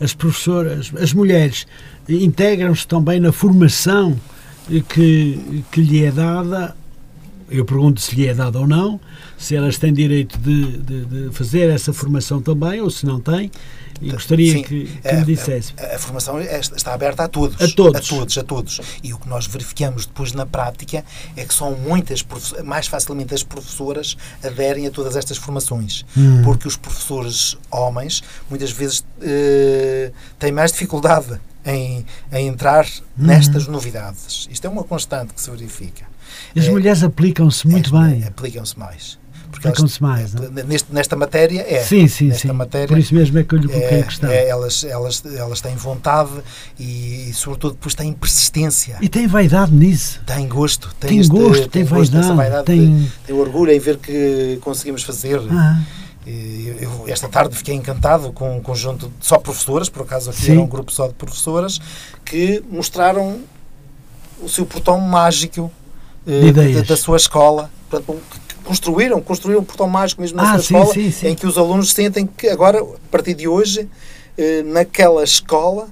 As 0.01 0.13
professoras, 0.13 0.93
as 1.01 1.13
mulheres, 1.13 1.67
eh, 2.09 2.15
integram-se 2.15 2.87
também 2.87 3.21
na 3.21 3.33
formação 3.33 4.19
eh, 4.71 4.83
que, 4.89 5.65
que 5.71 5.81
lhe 5.81 6.05
é 6.05 6.11
dada. 6.11 6.77
Eu 7.51 7.65
pergunto 7.65 8.01
se 8.01 8.15
lhe 8.17 8.27
é 8.27 8.35
dada 8.35 8.59
ou 8.59 8.67
não, 8.67 8.99
se 9.39 9.55
elas 9.55 9.77
têm 9.79 9.93
direito 9.93 10.39
de, 10.39 10.79
de- 10.79 11.05
de 11.05 11.31
fazer 11.37 11.69
essa 11.71 11.93
formação 11.93 12.41
também, 12.41 12.81
ou 12.81 12.91
se 12.91 13.05
não 13.07 13.21
têm. 13.21 13.51
E 14.03 14.11
gostaria 14.11 14.53
Sim, 14.53 14.63
que, 14.65 14.87
que 14.87 15.09
a- 15.09 15.13
me 15.15 15.25
dissesse. 15.25 15.73
A, 15.79 15.95
a 15.95 15.99
formação 15.99 16.39
é- 16.39 16.59
está 16.59 16.93
aberta 16.93 17.25
a 17.25 17.29
todos. 17.29 17.61
A 17.63 17.69
todos. 17.75 18.01
A 18.01 18.17
todos, 18.17 18.39
a 18.39 18.43
todos. 18.43 18.81
E 19.03 19.13
o 19.15 19.19
que 19.19 19.29
nós 19.29 19.47
verificamos 19.47 20.05
depois 20.07 20.33
na 20.33 20.45
prática 20.45 21.05
é 21.37 21.45
que 21.45 21.55
são 21.55 21.73
muitas, 21.77 22.25
mais 22.65 22.87
facilmente 22.89 23.33
as 23.35 23.43
professoras 23.45 24.17
aderem 24.43 24.87
a 24.87 24.91
todas 24.91 25.15
estas 25.15 25.37
formações. 25.37 26.05
Hum. 26.17 26.43
Porque 26.43 26.67
os 26.67 26.77
professores 26.77 27.57
homens 27.71 28.23
muitas 28.51 28.73
vezes 28.73 29.05
eh, 29.23 30.11
têm 30.39 30.51
mais 30.51 30.73
dificuldade 30.73 31.41
em, 31.65 32.05
em 32.33 32.49
entrar 32.49 32.85
Uhum. 33.17 33.27
nestas 33.29 33.69
novidades. 33.69 34.49
Isto 34.51 34.67
é 34.67 34.71
uma 34.71 34.83
constante 34.83 35.33
que 35.35 35.41
se 35.41 35.49
verifica. 35.51 36.05
As 36.57 36.65
É- 36.67 36.71
mulheres 36.71 37.03
aplicam-se 37.03 37.67
muito 37.67 37.97
é- 37.97 38.01
bem. 38.09 38.25
Aplicam-se 38.25 38.79
mais. 38.79 39.19
Aplicam-se 39.57 40.03
mais, 40.03 40.35
é? 40.35 40.65
neste, 40.65 40.93
nesta 40.93 41.15
matéria 41.15 41.65
é. 41.69 41.81
sim, 41.81 42.09
sim, 42.09 42.27
nesta 42.27 42.49
sim. 42.49 42.53
matéria 42.53 42.89
Por 42.89 42.99
isso 42.99 43.15
mesmo 43.15 43.39
é 43.39 43.45
que 43.45 43.55
eu 43.55 43.59
lhe 43.61 43.69
coloquei 43.69 43.99
é, 43.99 44.01
a 44.01 44.05
questão. 44.05 44.29
é, 44.31 44.49
elas, 44.49 44.83
elas, 44.85 45.23
elas 45.25 45.61
têm 45.61 45.77
vontade 45.77 46.31
e, 46.79 47.31
sobretudo, 47.33 47.75
depois 47.75 47.95
têm 47.95 48.13
persistência. 48.13 48.99
E 49.01 49.09
tem 49.09 49.29
vaidade 49.29 49.73
nisso. 49.73 50.21
Têm 50.27 50.49
gosto. 50.49 50.89
Têm, 50.99 51.11
Tem 51.11 51.19
este- 51.21 51.31
gosto, 51.31 51.69
tem 51.69 51.83
essa 51.83 52.35
vaidade, 52.35 52.65
de- 52.67 53.13
tem- 53.27 53.35
orgulho 53.37 53.71
em 53.71 53.79
ver 53.79 53.99
que 53.99 54.59
conseguimos 54.61 55.03
fazer. 55.05 55.41
Ah, 55.51 55.81
E 56.27 56.75
Eu, 56.81 57.05
esta 57.07 57.29
tarde 57.29 57.55
fiquei 57.55 57.75
encantado 57.75 58.33
com 58.33 58.57
um 58.57 58.61
conjunto 58.63 59.13
de 59.21 59.27
só 59.27 59.39
professoras, 59.39 59.91
por 59.91 60.03
acaso 60.03 60.31
aqui 60.31 60.41
Sim. 60.43 60.53
era 60.53 60.61
um 60.63 60.67
grupo 60.67 60.91
só 60.91 61.07
de 61.07 61.13
professoras, 61.15 61.79
que 62.25 62.63
mostraram 62.71 63.41
o 64.41 64.49
seu 64.49 64.65
portão 64.65 64.99
mágico 64.99 65.71
De 66.27 66.47
ideias. 66.49 66.77
da, 66.77 66.83
da 66.83 66.97
sua 66.97 67.17
escola. 67.17 67.71
Portanto, 67.91 68.21
construíram, 68.65 69.21
construíram 69.21 69.61
um 69.61 69.65
portão 69.65 69.89
mágico 69.89 70.21
mesmo 70.23 70.37
na 70.37 70.43
Ah, 70.55 70.59
sua 70.59 70.63
sim, 70.63 70.75
escola, 70.77 70.95
sim, 70.95 71.11
sim. 71.11 71.29
em 71.29 71.35
que 71.35 71.47
os 71.47 71.57
alunos 71.59 71.93
sentem 71.93 72.27
que 72.27 72.49
agora, 72.49 72.81
a 72.81 72.87
partir 73.11 73.35
de 73.35 73.47
hoje, 73.47 73.89
eh, 74.39 74.63
naquela 74.63 75.23
escola, 75.23 75.89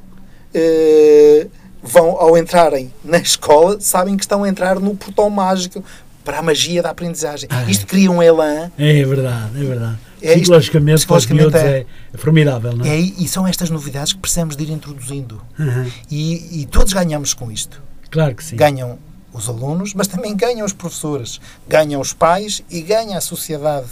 eh, 0.55 1.47
vão, 1.83 2.11
ao 2.19 2.37
entrarem 2.37 2.93
na 3.05 3.19
escola, 3.19 3.79
sabem 3.81 4.17
que 4.17 4.25
estão 4.25 4.45
a 4.45 4.49
entrar 4.49 4.79
no 4.81 4.95
portão 4.97 5.29
mágico 5.31 5.83
para 6.25 6.39
a 6.39 6.43
magia 6.43 6.83
da 6.83 6.91
aprendizagem. 6.91 7.49
Ah, 7.53 7.65
é. 7.67 7.71
Isto 7.71 7.87
cria 7.87 8.11
um 8.11 8.23
elan 8.23 8.71
É 8.79 9.05
verdade, 9.05 9.61
é 9.61 9.65
verdade. 9.65 9.99
É 10.23 10.27
isto- 10.29 10.39
psicologicamente, 10.41 10.95
os 10.95 11.01
psicologicamente 11.05 11.57
é. 11.57 11.79
é, 12.15 12.17
formidável, 12.17 12.73
não 12.77 12.85
é? 12.87 12.91
É, 12.91 13.01
e 13.01 13.27
são 13.27 13.45
estas 13.47 13.71
novidades 13.71 14.13
que 14.13 14.21
precisamos 14.21 14.57
de 14.57 14.63
ir 14.63 14.71
introduzindo. 14.71 15.43
Aham, 15.59 15.87
E, 16.11 16.63
e 16.63 16.67
todos 16.67 16.93
ganhamos 16.93 17.35
com 17.35 17.51
isto. 17.51 17.83
Claro 18.09 18.35
que 18.37 18.45
sim. 18.45 18.55
Ganham 18.55 18.99
os 19.33 19.49
alunos, 19.49 19.95
mas 19.95 20.07
também 20.07 20.37
ganham 20.37 20.65
os 20.67 20.73
professores, 20.73 21.41
ganham 21.69 22.01
os 22.01 22.13
pais 22.13 22.63
e 22.71 22.81
ganha 22.83 23.17
a 23.19 23.21
sociedade. 23.21 23.87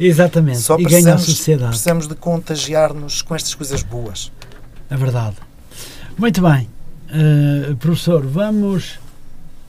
Exatamente. 0.00 0.58
Só 0.58 0.74
e 0.78 0.84
ganha 0.84 0.86
a 0.86 0.90
precisamos, 1.16 1.24
sociedade. 1.24 1.68
precisamos 1.70 2.08
de 2.08 2.14
contagiar-nos 2.14 3.22
com 3.22 3.34
estas 3.34 3.54
coisas 3.54 3.82
boas. 3.82 4.32
É 4.90 4.96
verdade. 4.96 5.36
Muito 6.18 6.40
bem. 6.42 6.68
Eh, 7.10 7.74
professor, 7.78 8.26
vamos. 8.26 8.98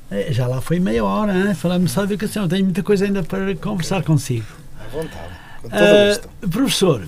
eh, 0.10 0.32
Já 0.32 0.48
lá 0.48 0.62
foi 0.62 0.80
meia 0.80 1.04
hora, 1.04 1.34
hein? 1.50 1.54
falamos 1.54 1.92
só 1.92 2.06
de 2.06 2.14
educação. 2.14 2.48
Tenho 2.48 2.64
muita 2.64 2.82
coisa 2.82 3.06
ainda 3.06 3.22
para 3.22 3.56
conversar 3.56 4.02
consigo. 4.04 4.46
À 4.80 4.88
vontade. 4.88 5.34
Com 5.62 5.70
todo 5.70 5.80
o 5.80 5.84
Eh, 5.86 6.08
gosto. 6.08 6.30
professor, 6.50 7.08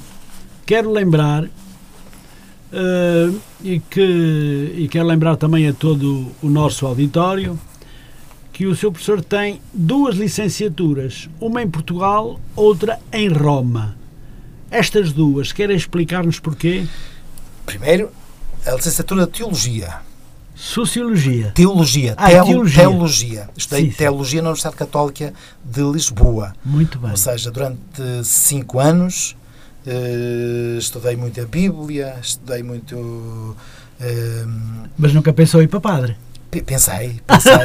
quero 0.65 0.91
lembrar 0.91 1.46
eh, 2.72 3.32
e, 3.63 3.80
que, 3.80 4.74
e 4.78 4.88
quero 4.89 5.06
lembrar 5.08 5.36
também 5.38 5.68
a 5.68 5.74
todo 5.74 6.32
o 6.41 6.50
nosso 6.50 6.86
auditório 6.86 7.60
que 8.56 8.65
o 8.65 8.74
seu 8.74 8.89
professor 8.89 9.22
tem 9.22 9.60
duas 9.74 10.15
licenciaturas, 10.15 11.30
uma 11.41 11.62
em 11.62 11.68
Portugal, 11.70 12.39
outra 12.56 12.98
em 13.12 13.28
Roma. 13.28 13.98
Estas 14.72 15.12
duas, 15.12 15.52
querem 15.52 15.76
explicar-nos 15.76 16.39
porquê? 16.39 16.86
Primeiro, 17.65 18.10
a 18.65 18.72
licenciatura 18.72 19.26
de 19.26 19.34
Teologia. 19.34 19.96
Sociologia. 20.56 21.52
Teologia. 21.54 22.13
Ah, 22.15 22.30
teo- 22.30 22.46
teologia. 22.46 22.80
teologia. 22.82 23.50
Estudei 23.58 23.84
Sim, 23.88 23.91
sim. 23.91 23.98
Teologia 23.98 24.41
na 24.41 24.48
Universidade 24.48 24.78
Católica 24.78 25.34
de 25.65 25.82
Lisboa. 25.82 26.54
Muito 26.63 26.98
bem. 26.98 27.12
Ou 27.12 27.18
seja, 27.18 27.52
durante 27.52 27.78
cinco 28.24 28.80
anos 28.80 29.36
eh, 29.86 30.78
estudei 30.80 31.18
muito 31.18 31.41
a 31.41 31.46
Bíblia, 31.46 32.15
estudei 32.22 32.63
muito. 32.63 33.54
eh, 34.00 34.46
Mas 34.98 35.13
nunca 35.13 35.34
pensou 35.34 35.60
em 35.60 35.65
ir 35.65 35.68
para 35.68 35.82
padre? 35.82 36.15
Pe- 36.56 36.62
pensei, 36.63 37.20
pensei. 37.28 37.52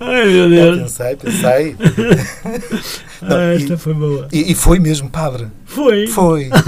Ai 0.00 0.24
meu 0.26 0.48
Deus. 0.48 0.78
pensei, 0.82 1.16
pensei. 1.16 1.76
Não, 3.22 3.36
Ah, 3.36 3.52
e- 3.52 3.56
esta 3.56 3.76
foi 3.78 3.94
boa. 3.94 4.28
E, 4.32 4.52
e 4.52 4.54
foi 4.54 4.78
mesmo, 4.78 5.10
padre. 5.10 5.48
Foi. 5.64 6.06
Foi. 6.08 6.50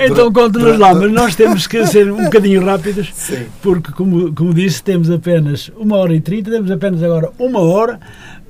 Então 0.00 0.32
conta-nos 0.32 0.78
lá, 0.78 0.94
mas 0.94 1.12
nós 1.12 1.36
temos 1.36 1.66
que 1.66 1.86
ser 1.86 2.10
um 2.10 2.24
bocadinho 2.24 2.64
rápidos, 2.64 3.10
Sim. 3.12 3.44
porque, 3.60 3.92
como, 3.92 4.32
como 4.34 4.54
disse, 4.54 4.82
temos 4.82 5.10
apenas 5.10 5.70
uma 5.76 5.98
hora 5.98 6.14
e 6.14 6.22
trinta, 6.22 6.50
temos 6.50 6.70
apenas 6.70 7.02
agora 7.02 7.30
uma 7.38 7.60
hora 7.60 8.00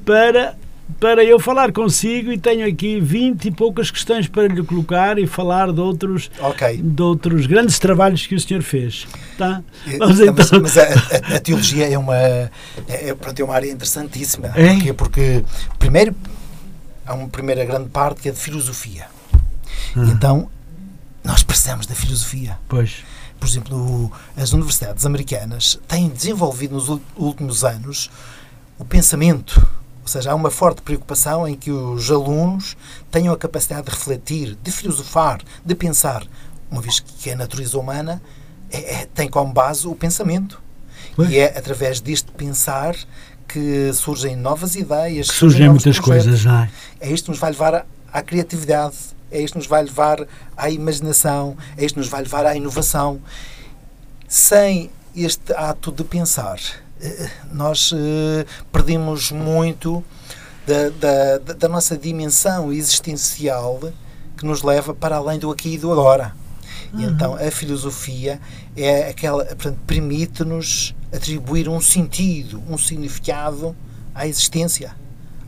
para, 0.05 0.55
para 0.99 1.25
eu 1.25 1.39
falar 1.39 1.73
consigo 1.73 2.33
e 2.33 2.39
tenho 2.39 2.67
aqui 2.67 3.01
vinte 3.01 3.47
e 3.47 3.51
poucas 3.51 3.91
questões 3.91 4.29
para 4.29 4.47
lhe 4.49 4.63
colocar 4.63 5.19
e 5.19 5.27
falar 5.27 5.73
de 5.73 5.81
outros, 5.81 6.31
Ok. 6.41 6.77
de 6.83 7.03
outros 7.03 7.47
grandes 7.47 7.79
trabalhos 7.79 8.27
que 8.27 8.35
o 8.35 8.41
senhor 8.41 8.63
fez. 8.63 9.07
Tá? 9.37 9.63
Eh, 9.87 9.99
Vamos 9.99 10.19
mas, 10.21 10.29
então. 10.49 10.61
mas 10.61 10.79
a, 10.79 10.83
a- 10.83 11.37
a 11.37 11.41
teologia 11.41 11.89
é 11.89 11.99
uma, 11.99 12.17
é, 12.17 12.51
é, 12.89 13.15
pronto, 13.15 13.39
é 13.41 13.45
uma 13.45 13.55
área 13.55 13.71
interessantíssima. 13.71 14.49
É? 14.55 14.75
Porquê? 14.75 14.93
Porque, 14.93 15.45
primeiro, 15.79 16.15
há 17.07 17.15
uma 17.15 17.29
primeira 17.29 17.65
grande 17.65 17.89
parte 17.89 18.21
que 18.23 18.29
é 18.29 18.33
de 18.33 18.39
filosofia. 18.39 19.07
Ah. 19.97 20.05
Então, 20.13 20.49
nós 21.25 21.43
precisamos 21.43 21.87
da 21.87 21.95
filosofia. 21.95 22.59
Pois. 22.69 23.05
Por 23.39 23.49
exemplo, 23.49 24.13
as 24.37 24.53
universidades 24.53 25.05
americanas 25.05 25.79
têm 25.89 26.09
desenvolvido 26.09 26.75
nos 26.75 26.89
últimos 27.17 27.65
anos 27.65 28.09
o 28.79 28.85
pensamento. 28.85 29.67
Ou 30.03 30.09
seja, 30.09 30.33
há 30.33 30.35
uma 30.35 30.51
forte 30.51 30.83
preocupação 30.83 31.47
em 31.47 31.55
que 31.55 31.71
os 31.71 32.11
alunos 32.11 32.77
tenham 33.11 33.33
a 33.33 33.39
capacidade 33.39 33.85
de 33.87 33.91
refletir, 33.91 34.59
de 34.63 34.71
filosofar, 34.73 35.41
de 35.65 35.75
pensar. 35.75 36.27
Uma 36.71 36.81
vez 36.83 36.99
que 37.01 37.31
a 37.31 37.37
natureza 37.37 37.79
humana 37.79 38.21
é- 38.71 39.03
é- 39.03 39.07
tem 39.15 39.29
como 39.29 39.53
base 39.53 39.87
o 39.87 39.95
pensamento. 39.95 40.61
Pois. 41.15 41.31
E 41.31 41.39
é 41.39 41.57
através 41.57 42.01
deste 42.01 42.31
pensar 42.33 42.97
que 43.47 43.93
surgem 43.93 44.35
novas 44.35 44.75
ideias, 44.75 45.29
Que 45.29 45.35
surgem 45.37 45.69
muitas 45.69 45.99
projetos. 46.01 46.25
coisas, 46.27 46.45
não 46.45 46.55
é? 46.63 46.71
É 47.01 47.11
isto 47.13 47.25
que 47.27 47.31
nos 47.31 47.39
vai 47.39 47.51
levar 47.51 47.75
à- 47.75 47.85
à 48.13 48.23
criatividade, 48.23 48.97
é 49.31 49.41
isto 49.41 49.53
que 49.53 49.59
nos 49.59 49.67
vai 49.67 49.83
levar 49.85 50.27
à 50.57 50.71
imaginação, 50.71 51.57
é 51.77 51.85
isto 51.85 51.95
que 51.95 52.01
nos 52.01 52.09
vai 52.09 52.23
levar 52.23 52.47
à 52.47 52.57
inovação. 52.57 53.21
Sem 54.27 54.91
este 55.15 55.53
ato 55.53 55.93
de 55.93 56.03
pensar, 56.05 56.59
nós 57.53 57.93
eh, 57.95 58.45
perdemos 58.71 59.31
muito 59.33 60.05
da, 60.67 60.89
da, 60.91 61.39
da- 61.55 61.69
nossa 61.69 61.97
dimensão 61.97 62.73
existencial 62.73 63.81
que 64.37 64.45
nos 64.47 64.63
leva 64.63 64.95
para 64.95 65.17
além 65.17 65.39
do 65.39 65.51
aqui 65.51 65.75
e 65.75 65.79
do 65.79 65.91
agora. 65.93 66.35
E 66.95 67.05
então 67.05 67.35
a 67.35 67.51
filosofia 67.51 68.39
é 68.77 69.09
aquela, 69.09 69.45
portanto, 69.47 69.79
permite-nos 69.87 70.95
atribuir 71.13 71.69
um 71.69 71.81
sentido, 71.81 72.63
um 72.69 72.77
significado 72.77 73.75
à 74.15 74.27
existência, 74.27 74.95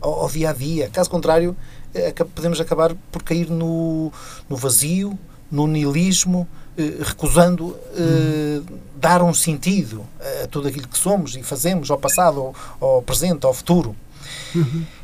ao, 0.01 0.21
ao 0.21 0.29
dia 0.29 0.49
a 0.49 0.53
dia. 0.53 0.89
Caso 0.89 1.09
contrário, 1.09 1.55
eh, 1.93 2.11
podemos 2.33 2.59
acabar 2.59 2.95
por 3.11 3.21
cair 3.23 3.49
no, 3.49 4.11
no 4.49 4.57
vazio, 4.57 5.17
no 5.51 5.67
niilismo, 5.67 6.47
eh, 6.47 6.64
recusando 7.03 7.77
eh, 7.95 8.61
dar 8.97 9.21
um 9.23 9.33
sentido 9.33 10.05
a 10.43 10.47
tudo 10.47 10.67
aquilo 10.67 10.87
que 10.87 10.97
somos 10.97 11.35
e 11.35 11.43
fazemos, 11.43 11.89
ao 11.91 11.97
passado, 11.97 12.53
ao, 12.81 12.87
ao 12.95 13.01
presente, 13.01 13.45
ao 13.45 13.53
futuro. 13.53 13.95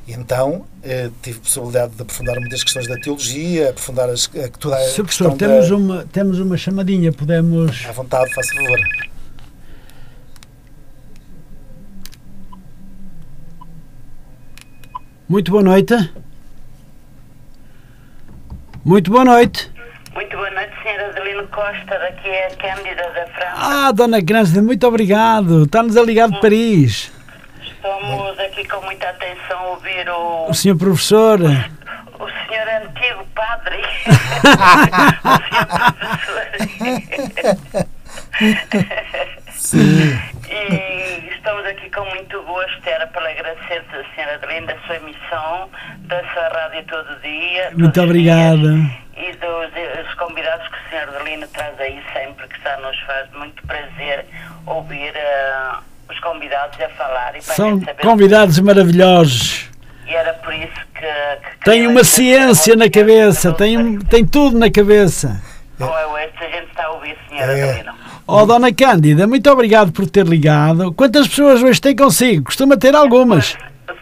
E 0.07 0.13
então 0.13 0.65
eh, 0.83 1.09
tive 1.21 1.39
possibilidade 1.39 1.93
de 1.95 2.01
aprofundar 2.01 2.39
muitas 2.39 2.63
questões 2.63 2.87
da 2.87 2.95
teologia, 2.97 3.69
aprofundar 3.69 4.09
as, 4.09 4.29
a, 4.35 4.49
toda 4.57 4.75
a 4.75 4.79
Sr. 4.89 5.05
questão 5.05 5.27
Professor, 5.27 5.37
da- 5.37 5.37
temos, 5.37 5.71
uma, 5.71 6.05
temos 6.11 6.39
uma 6.39 6.57
chamadinha, 6.57 7.11
podemos. 7.13 7.85
À 7.87 7.91
vontade, 7.91 8.33
faça 8.33 8.53
favor. 8.55 8.79
Muito 15.27 15.51
boa 15.51 15.63
noite. 15.63 15.93
Muito 18.83 19.11
boa 19.11 19.23
noite. 19.25 19.71
Muito 20.13 20.35
boa 20.35 20.51
noite, 20.51 20.73
Costa, 21.47 21.97
daqui 21.99 22.27
é 22.29 22.47
a 22.47 22.55
Cândida 22.55 23.03
da 23.03 23.25
França. 23.27 23.53
Ah, 23.55 23.91
Dona 23.91 24.19
Grância, 24.21 24.61
muito 24.61 24.85
obrigado. 24.87 25.63
Está-nos 25.63 25.97
a 25.97 26.01
ligar 26.03 26.29
de 26.29 26.39
Paris. 26.39 27.11
Estamos 27.63 28.39
aqui 28.39 28.67
com 28.67 28.81
muita 28.85 29.09
atenção 29.09 29.57
a 29.59 29.67
ouvir 29.69 30.07
o, 30.09 30.49
O 30.49 30.53
senhor 30.53 30.77
professor. 30.77 31.39
o 31.41 31.47
senhor 31.47 32.67
antigo 32.83 33.25
padre, 33.33 33.81
o 34.05 34.13
senhor 35.49 35.87
professor. 35.89 37.81
Sim. 39.51 40.19
E 40.49 41.29
estamos 41.33 41.65
aqui 41.65 41.89
com 41.91 42.03
muito 42.05 42.41
gosto, 42.43 42.81
era 42.85 43.07
para 43.07 43.29
agradecer 43.29 43.83
a 43.89 44.15
senhora 44.15 44.35
Adelino 44.35 44.67
da 44.67 44.75
sua 44.85 44.95
emissão, 44.97 45.69
da 46.01 46.19
sua 46.33 46.49
rádio 46.49 46.83
todo 46.87 47.21
dia. 47.21 47.71
Muito 47.75 48.01
obrigado. 48.01 48.73
dias, 48.75 49.00
E 49.21 49.31
dos 49.33 49.71
eh, 49.75 50.03
os 50.07 50.13
convidados 50.15 50.67
que 50.67 50.73
o 50.75 50.89
senhor 50.89 51.09
Adelino 51.15 51.47
traz 51.49 51.79
aí 51.79 52.01
sempre, 52.13 52.47
que 52.47 52.55
está, 52.57 52.75
nos 52.77 52.99
faz 53.01 53.29
muito 53.33 53.61
prazer 53.67 54.25
ouvir 54.65 55.11
eh, 55.15 55.71
os 56.09 56.19
convidados 56.19 56.79
a 56.81 56.89
falar. 56.89 57.35
E 57.35 57.41
São 57.41 57.79
convidados 58.01 58.59
maravilhosos. 58.59 59.69
E 60.07 60.13
era 60.15 60.33
por 60.33 60.53
isso 60.53 60.73
que. 60.95 61.01
que 61.01 61.63
Tem 61.65 61.85
uma 61.87 62.03
ciência 62.03 62.75
na 62.75 62.89
cabeça, 62.89 63.53
tem, 63.53 63.99
tem 63.99 64.25
tudo 64.25 64.57
na 64.57 64.71
cabeça. 64.71 65.39
Não 65.77 65.97
é 65.97 66.05
hoje, 66.07 66.29
se 66.37 66.43
a 66.43 66.49
gente 66.49 66.69
está 66.69 66.85
a 66.85 66.89
ouvir, 66.91 67.17
senhora 67.29 67.57
É. 67.57 67.69
Adelino. 67.71 67.93
Oh, 68.27 68.45
Dona 68.45 68.73
Cândida, 68.73 69.27
muito 69.27 69.49
obrigado 69.51 69.91
por 69.91 70.09
ter 70.09 70.25
ligado. 70.25 70.91
Quantas 70.93 71.27
pessoas 71.27 71.61
hoje 71.61 71.79
tem 71.81 71.95
consigo? 71.95 72.45
Costuma 72.45 72.77
ter 72.77 72.95
algumas. 72.95 73.57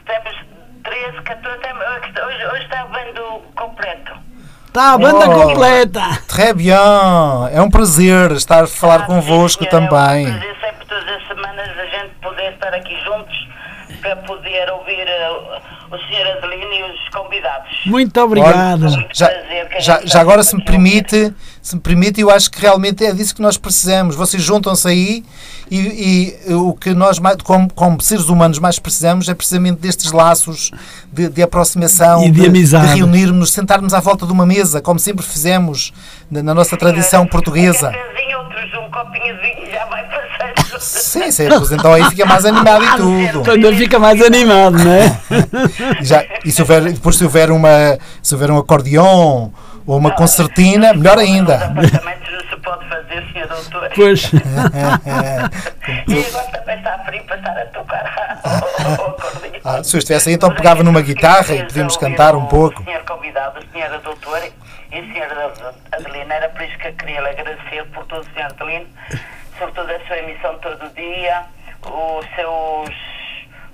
Temos 0.05 0.35
13, 0.83 1.21
14, 1.23 1.59
tem- 1.61 2.25
hoje, 2.25 2.45
hoje 2.45 2.63
está 2.63 2.85
vendo. 2.85 3.41
Está 4.69 4.93
a 4.93 4.97
banda 4.97 5.27
Oh. 5.27 5.47
completa. 5.47 6.01
Très 6.27 6.53
bien. 6.55 6.77
É 7.51 7.59
um 7.61 7.69
prazer 7.69 8.31
estar 8.33 8.63
a 8.63 8.67
falar 8.67 9.01
Ah, 9.01 9.05
convosco 9.05 9.63
senhora, 9.65 9.89
também. 9.89 10.27
É 10.27 10.29
um 10.29 10.33
prazer 10.39 10.55
sempre 10.61 10.85
todas 10.87 11.07
as 11.09 11.27
semanas 11.27 11.69
a 11.79 11.85
gente 11.85 12.09
poder 12.21 12.53
estar 12.53 12.73
aqui 12.73 12.95
juntos 13.03 13.35
para 14.01 14.15
poder 14.17 14.69
ouvir 14.71 15.07
eh, 15.07 15.29
o 15.91 15.97
Sr. 15.97 16.37
Adelino 16.37 16.71
e 16.73 16.83
os 16.83 17.09
convidados. 17.09 17.69
Muito 17.87 18.21
obrigado. 18.21 18.83
Olha, 18.85 19.07
já, 19.11 19.29
já, 19.79 20.01
já 20.05 20.21
agora, 20.21 20.43
se 20.43 20.55
me 20.55 20.63
permite, 20.63 21.33
se 21.61 21.75
me 21.75 21.81
permite, 21.81 22.21
eu 22.21 22.29
acho 22.29 22.49
que 22.49 22.59
realmente 22.61 23.05
é 23.05 23.11
disso 23.13 23.35
que 23.35 23.41
nós 23.41 23.57
precisamos. 23.57 24.15
Vocês 24.15 24.41
juntam-se 24.41 24.87
aí 24.87 25.23
e, 25.69 26.35
e, 26.47 26.53
o 26.53 26.73
que 26.73 26.93
nós, 26.93 27.19
como, 27.43 27.71
como, 27.73 28.01
seres 28.01 28.29
humanos, 28.29 28.59
mais 28.59 28.79
precisamos 28.79 29.29
é 29.29 29.33
precisamente 29.33 29.79
destes 29.79 30.11
laços 30.11 30.71
de, 31.11 31.29
de 31.29 31.43
aproximação, 31.43 32.23
e 32.23 32.31
de, 32.31 32.41
de 32.41 32.47
amizade. 32.47 32.87
de 32.87 32.95
reunirmos, 32.95 33.51
sentarmos 33.51 33.93
à 33.93 33.99
volta 33.99 34.25
de 34.25 34.31
uma 34.31 34.45
mesa, 34.45 34.81
como 34.81 34.99
sempre 34.99 35.25
fizemos 35.25 35.93
na, 36.31 36.41
na 36.41 36.53
nossa 36.53 36.75
tradição 36.77 37.27
portuguesa. 37.27 37.91
Um 38.69 38.91
copinho 38.91 39.35
de 39.35 39.41
vinho 39.41 39.71
já 39.71 39.85
vai 39.85 40.03
passando. 40.03 40.79
Sim, 40.79 41.31
sim, 41.31 41.47
pois 41.47 41.71
então 41.71 41.93
aí 41.93 42.03
fica 42.05 42.25
mais 42.25 42.45
animado 42.45 42.83
e 42.83 42.97
tudo. 43.31 43.51
Ainda 43.51 43.75
fica 43.75 43.99
mais 43.99 44.21
animado, 44.21 44.77
não 44.77 44.91
é? 44.91 45.19
Já, 46.01 46.25
e 46.43 46.51
se 46.51 46.61
houver, 46.61 46.83
depois 46.83 47.15
se 47.15 47.23
houver, 47.23 47.51
uma, 47.51 47.97
se 48.21 48.33
houver 48.33 48.49
um 48.51 48.57
acordeão 48.57 49.51
ou 49.89 49.97
uma 49.97 50.11
concertina, 50.11 50.93
melhor 50.93 51.17
ainda. 51.17 51.55
Apartamentos 51.55 52.31
não 52.31 52.41
se 52.41 52.55
pode 52.57 52.87
fazer, 52.87 53.25
senhor 53.33 53.47
doutor. 53.47 53.89
Pois. 53.95 54.31
e 56.07 56.25
agora 56.27 56.47
também 56.51 56.77
está 56.77 56.99
frio 56.99 57.23
para 57.23 57.37
estar 57.37 57.57
a 57.57 57.65
tocar 57.65 58.39
ah, 59.65 59.83
Se 59.83 59.95
eu 59.95 59.97
estivesse 59.97 60.29
aí, 60.29 60.35
então 60.35 60.53
pegava 60.53 60.83
numa 60.83 61.01
guitarra 61.01 61.55
e 61.55 61.63
podíamos 61.63 61.97
cantar 61.97 62.35
um 62.35 62.45
pouco. 62.45 62.83
O 62.83 62.85
senhor 62.85 63.03
convidado, 63.03 63.57
a 63.57 63.73
senhora 63.73 63.97
doutora 63.97 64.47
e 64.91 64.99
a 64.99 65.01
senhora 65.01 65.53
Adelina, 65.91 66.35
era 66.35 66.49
por 66.49 66.61
isso 66.61 66.77
que 66.77 66.87
eu 66.89 66.93
queria 66.93 67.21
lhe 67.21 67.29
agradecer 67.29 67.83
por 67.91 68.05
todo 68.05 68.21
o 68.21 68.33
senhor 68.35 68.45
Adelino, 68.45 68.85
sobretudo 69.57 69.91
a 69.91 69.99
sua 70.05 70.17
emissão 70.19 70.55
todo 70.59 70.85
o 70.85 70.89
dia, 70.91 71.45
os 71.83 72.35
seus 72.35 72.95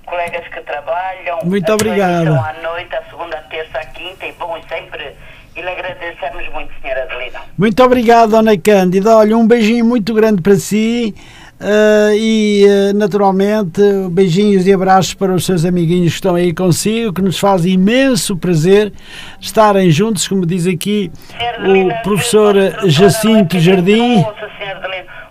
colegas 0.06 0.48
que 0.48 0.60
trabalham. 0.62 1.40
Muito 1.44 1.70
obrigado. 1.70 2.28
à 2.28 2.54
noite, 2.62 2.96
à 2.96 3.02
segunda, 3.04 3.36
à 3.36 3.42
terça, 3.42 3.78
à 3.78 3.84
quinta, 3.84 4.24
e 4.24 4.32
bom, 4.32 4.56
e 4.56 4.66
sempre. 4.66 5.14
E 5.56 5.62
lhe 5.62 5.68
agradecemos 5.70 6.48
muito, 6.52 6.70
senhora 6.82 7.04
Adelina. 7.04 7.40
Muito 7.56 7.82
obrigado, 7.82 8.30
Dona 8.30 8.58
Cândida. 8.58 9.16
Olha, 9.16 9.36
um 9.36 9.46
beijinho 9.46 9.84
muito 9.86 10.12
grande 10.12 10.42
para 10.42 10.54
si. 10.56 11.14
Uh, 11.58 12.12
e 12.14 12.66
uh, 12.66 12.98
naturalmente 12.98 13.80
beijinhos 14.10 14.66
e 14.66 14.74
abraços 14.74 15.14
para 15.14 15.32
os 15.32 15.46
seus 15.46 15.64
amiguinhos 15.64 16.10
que 16.10 16.16
estão 16.16 16.34
aí 16.34 16.52
consigo, 16.52 17.14
que 17.14 17.22
nos 17.22 17.38
faz 17.38 17.64
imenso 17.64 18.36
prazer 18.36 18.92
estarem 19.40 19.90
juntos, 19.90 20.28
como 20.28 20.44
diz 20.44 20.66
aqui 20.66 21.10
o 21.58 22.02
professor 22.02 22.54
Jacinto 22.84 23.58
Jardim. 23.58 24.22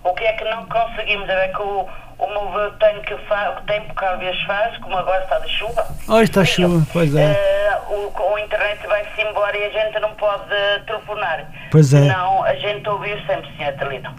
O 0.04 0.14
que 0.16 0.24
é 0.24 0.34
que 0.34 0.46
não 0.46 0.66
conseguimos? 0.66 1.30
É 1.30 1.48
que 1.50 1.62
o 1.62 1.86
o 2.26 2.52
meu 2.52 2.72
tenho 2.72 3.02
que 3.02 3.16
fa 3.28 3.58
o 3.58 3.66
tempo 3.66 3.94
que 3.96 4.06
às 4.06 4.20
vezes 4.20 4.42
faz, 4.44 4.78
como 4.78 4.98
agora 4.98 5.24
está 5.24 5.40
de 5.40 5.50
chuva. 5.50 5.88
Hoje 6.08 6.24
está 6.24 6.46
chuva, 6.46 6.86
pois 6.92 7.16
é. 7.16 7.80
Uh, 7.90 7.94
o, 7.94 8.34
o 8.34 8.40
internet 8.40 8.86
vai-se 8.88 9.22
embora 9.22 9.58
e 9.58 9.66
a 9.66 9.70
gente 9.70 10.00
não 10.00 10.12
pode 10.16 10.44
telefonar. 10.86 11.46
Pois 11.72 11.94
é. 11.94 12.02
Não, 12.02 12.44
a 12.44 12.56
gente 12.56 12.88
ouviu 12.90 13.18
sempre, 13.26 13.50
Sr. 13.58 13.78
Telino. 13.78 14.14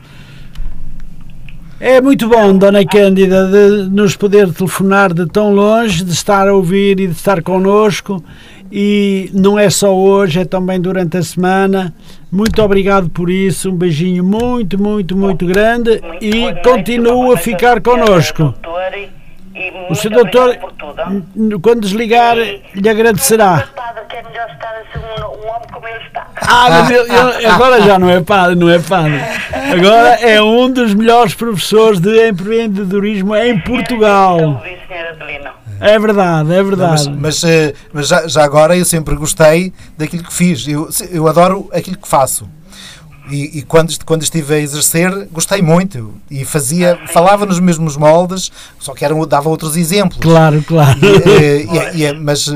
É 1.78 2.00
muito 2.00 2.26
bom, 2.26 2.56
Dona 2.56 2.86
Cândida, 2.86 3.48
de 3.48 3.90
nos 3.90 4.16
poder 4.16 4.50
telefonar 4.50 5.12
de 5.12 5.26
tão 5.26 5.52
longe, 5.52 6.04
de 6.04 6.10
estar 6.10 6.48
a 6.48 6.54
ouvir 6.54 6.98
e 6.98 7.06
de 7.06 7.12
estar 7.12 7.42
connosco. 7.42 8.24
E 8.72 9.30
não 9.34 9.58
é 9.58 9.68
só 9.68 9.94
hoje, 9.94 10.40
é 10.40 10.44
também 10.46 10.80
durante 10.80 11.18
a 11.18 11.22
semana. 11.22 11.94
Muito 12.30 12.60
obrigado 12.62 13.08
por 13.08 13.30
isso. 13.30 13.70
Um 13.70 13.76
beijinho 13.76 14.24
muito, 14.24 14.80
muito, 14.80 15.16
muito 15.16 15.46
grande 15.46 16.00
muito 16.02 16.24
e 16.24 16.54
continua 16.62 17.34
a 17.34 17.38
ficar 17.38 17.80
connosco. 17.80 18.54
O 19.88 19.94
Sr. 19.94 20.10
Doutor, 20.10 20.58
quando 21.62 21.80
desligar, 21.80 22.36
e, 22.36 22.62
lhe 22.74 22.88
agradecerá. 22.88 23.68
Ah, 26.42 26.88
eu, 26.90 27.06
eu, 27.06 27.50
agora 27.50 27.80
já 27.80 27.98
não 27.98 28.10
é 28.10 28.20
padre, 28.20 28.54
não 28.56 28.68
é 28.68 28.78
padre. 28.78 29.20
Agora 29.72 30.08
é 30.20 30.42
um 30.42 30.70
dos 30.70 30.94
melhores 30.94 31.34
professores 31.34 31.98
de 32.00 32.28
empreendedorismo 32.28 33.34
em 33.34 33.58
Portugal. 33.60 34.62
É 35.80 35.98
verdade, 35.98 36.52
é 36.52 36.62
verdade. 36.62 37.04
Não, 37.06 37.16
mas, 37.16 37.42
mas, 37.42 37.44
eh, 37.44 37.74
mas 37.92 38.08
já, 38.08 38.26
já, 38.28 38.44
agora 38.44 38.76
eu 38.76 38.84
sempre 38.84 39.14
gostei 39.16 39.72
daquilo 39.96 40.24
que 40.24 40.32
fiz. 40.32 40.66
Eu, 40.66 40.88
eu 41.10 41.28
adoro 41.28 41.68
aquilo 41.72 41.96
que 41.96 42.08
faço. 42.08 42.48
E, 43.30 43.58
e, 43.58 43.62
quando, 43.62 43.92
quando 44.04 44.22
estive 44.22 44.54
a 44.54 44.58
exercer, 44.58 45.28
gostei 45.32 45.60
muito. 45.60 46.14
E 46.30 46.44
fazia, 46.44 46.98
falava 47.08 47.44
nos 47.44 47.58
mesmos 47.58 47.96
moldes, 47.96 48.52
só 48.78 48.94
que 48.94 49.04
eram, 49.04 49.26
dava 49.26 49.48
outros 49.48 49.76
exemplos. 49.76 50.20
Claro, 50.20 50.62
claro. 50.62 50.98
E, 51.02 51.30
eh, 51.30 51.66
e, 51.94 52.04
e 52.04 52.12
mas. 52.12 52.46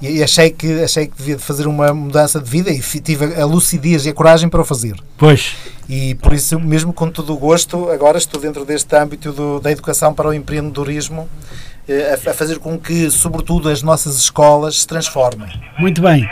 E 0.00 0.22
achei 0.22 0.50
que, 0.50 0.80
achei 0.80 1.08
que 1.08 1.16
devia 1.18 1.38
fazer 1.40 1.66
uma 1.66 1.92
mudança 1.92 2.40
de 2.40 2.48
vida 2.48 2.70
e 2.70 2.80
tive 3.00 3.34
a 3.34 3.44
lucidez 3.44 4.06
e 4.06 4.08
a 4.08 4.14
coragem 4.14 4.48
para 4.48 4.60
o 4.60 4.64
fazer. 4.64 4.94
Pois. 5.16 5.56
E 5.88 6.14
por 6.16 6.32
isso, 6.32 6.60
mesmo 6.60 6.92
com 6.92 7.10
todo 7.10 7.32
o 7.32 7.36
gosto, 7.36 7.90
agora 7.90 8.16
estou 8.16 8.40
dentro 8.40 8.64
deste 8.64 8.94
âmbito 8.94 9.32
do, 9.32 9.58
da 9.58 9.72
educação 9.72 10.14
para 10.14 10.28
o 10.28 10.34
empreendedorismo 10.34 11.22
eh, 11.22 11.67
a, 11.88 12.30
a 12.30 12.34
fazer 12.34 12.58
com 12.58 12.78
que, 12.78 13.10
sobretudo, 13.10 13.68
as 13.68 13.82
nossas 13.82 14.16
escolas 14.18 14.80
se 14.80 14.86
transformem. 14.86 15.48
Muito 15.78 16.02
bem. 16.02 16.28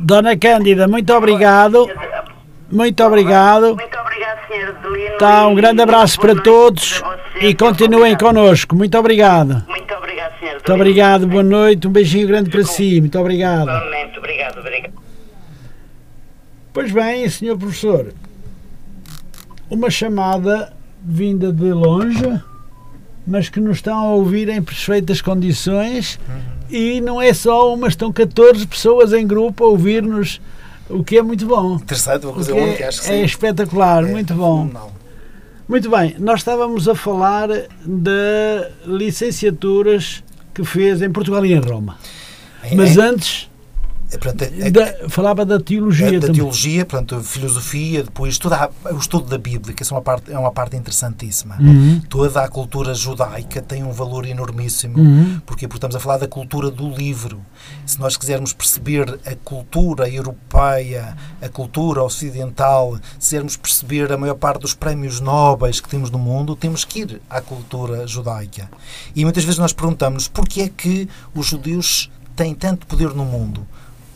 Dona 0.00 0.36
Cândida, 0.36 0.86
muito 0.86 1.12
obrigado. 1.12 1.88
Muito 2.70 3.02
obrigado. 3.04 3.76
Muito 3.76 3.98
obrigado, 3.98 4.38
Sr. 4.48 5.18
Tá, 5.18 5.46
um 5.46 5.54
grande 5.54 5.80
abraço 5.80 6.20
para 6.20 6.34
todos 6.34 7.02
e 7.40 7.54
continuem 7.54 8.16
connosco. 8.16 8.74
Muito 8.74 8.98
obrigado. 8.98 9.64
Muito 9.68 9.94
obrigado, 9.94 10.32
Sr. 10.40 10.52
Muito 10.52 10.72
obrigado, 10.72 11.26
boa 11.26 11.42
noite, 11.42 11.86
um 11.86 11.90
beijinho 11.90 12.26
grande 12.26 12.50
para 12.50 12.64
si. 12.64 13.00
Muito 13.00 13.18
obrigado. 13.18 13.68
Muito 13.68 14.18
obrigado, 14.18 14.58
obrigado. 14.58 14.92
Pois 16.72 16.92
bem, 16.92 17.28
Sr. 17.28 17.56
Professor, 17.56 18.12
uma 19.70 19.88
chamada 19.90 20.72
vinda 21.02 21.52
de 21.52 21.72
longe, 21.72 22.42
mas 23.26 23.48
que 23.48 23.60
nos 23.60 23.78
estão 23.78 23.98
a 23.98 24.14
ouvir 24.14 24.48
em 24.48 24.62
perfeitas 24.62 25.20
condições 25.20 26.18
e 26.70 27.00
não 27.00 27.20
é 27.20 27.32
só 27.34 27.74
uma, 27.74 27.88
estão 27.88 28.12
14 28.12 28.66
pessoas 28.66 29.12
em 29.12 29.26
grupo 29.26 29.64
a 29.64 29.68
ouvir-nos 29.68 30.40
o 30.88 31.02
que 31.02 31.18
é 31.18 31.22
muito 31.22 31.44
bom. 31.46 31.74
Interessante, 31.76 32.26
uma 32.26 32.34
coisa 32.34 32.54
única, 32.54 32.84
é, 32.84 32.88
acho 32.88 33.02
que 33.02 33.08
É 33.08 33.18
sim. 33.18 33.24
espetacular, 33.24 34.04
é, 34.04 34.10
muito 34.10 34.34
bom. 34.34 34.66
Não. 34.66 34.90
Muito 35.68 35.90
bem, 35.90 36.14
nós 36.18 36.40
estávamos 36.40 36.88
a 36.88 36.94
falar 36.94 37.48
de 37.84 38.68
licenciaturas 38.86 40.22
que 40.54 40.64
fez 40.64 41.02
em 41.02 41.10
Portugal 41.10 41.44
e 41.44 41.52
em 41.52 41.58
Roma. 41.58 41.96
Mas 42.72 42.96
antes 42.96 43.50
é, 43.52 43.55
portanto, 44.12 44.42
é, 44.42 44.70
da, 44.70 45.08
falava 45.08 45.44
da 45.44 45.58
teologia 45.58 46.12
da 46.12 46.20
também. 46.20 46.36
teologia, 46.36 46.84
portanto, 46.84 47.20
filosofia, 47.22 48.04
depois 48.04 48.38
toda 48.38 48.56
a, 48.56 48.92
o 48.92 48.98
estudo 48.98 49.26
da 49.26 49.36
Bíblia, 49.36 49.74
que 49.74 49.82
é 49.82 49.86
uma 49.90 50.00
parte, 50.00 50.32
é 50.32 50.38
uma 50.38 50.52
parte 50.52 50.76
interessantíssima. 50.76 51.56
Uhum. 51.58 52.00
Toda 52.08 52.42
a 52.42 52.48
cultura 52.48 52.94
judaica 52.94 53.60
tem 53.60 53.82
um 53.82 53.90
valor 53.90 54.24
enormíssimo, 54.26 54.98
uhum. 54.98 55.40
porque, 55.44 55.66
porque 55.66 55.78
estamos 55.78 55.96
a 55.96 56.00
falar 56.00 56.18
da 56.18 56.28
cultura 56.28 56.70
do 56.70 56.88
livro. 56.88 57.40
Se 57.84 57.98
nós 57.98 58.16
quisermos 58.16 58.52
perceber 58.52 59.18
a 59.26 59.34
cultura 59.34 60.08
europeia, 60.08 61.16
a 61.42 61.48
cultura 61.48 62.02
ocidental, 62.02 62.96
se 63.18 63.30
quisermos 63.30 63.56
perceber 63.56 64.12
a 64.12 64.16
maior 64.16 64.36
parte 64.36 64.60
dos 64.60 64.74
prémios 64.74 65.20
nobres 65.20 65.80
que 65.80 65.88
temos 65.88 66.10
no 66.10 66.18
mundo, 66.18 66.54
temos 66.54 66.84
que 66.84 67.00
ir 67.00 67.20
à 67.28 67.40
cultura 67.40 68.06
judaica. 68.06 68.70
E 69.14 69.24
muitas 69.24 69.42
vezes 69.42 69.58
nós 69.58 69.72
perguntamos 69.72 70.28
porquê 70.28 70.62
é 70.62 70.68
que 70.68 71.08
os 71.34 71.46
judeus 71.46 72.10
têm 72.36 72.54
tanto 72.54 72.86
poder 72.86 73.14
no 73.14 73.24
mundo 73.24 73.66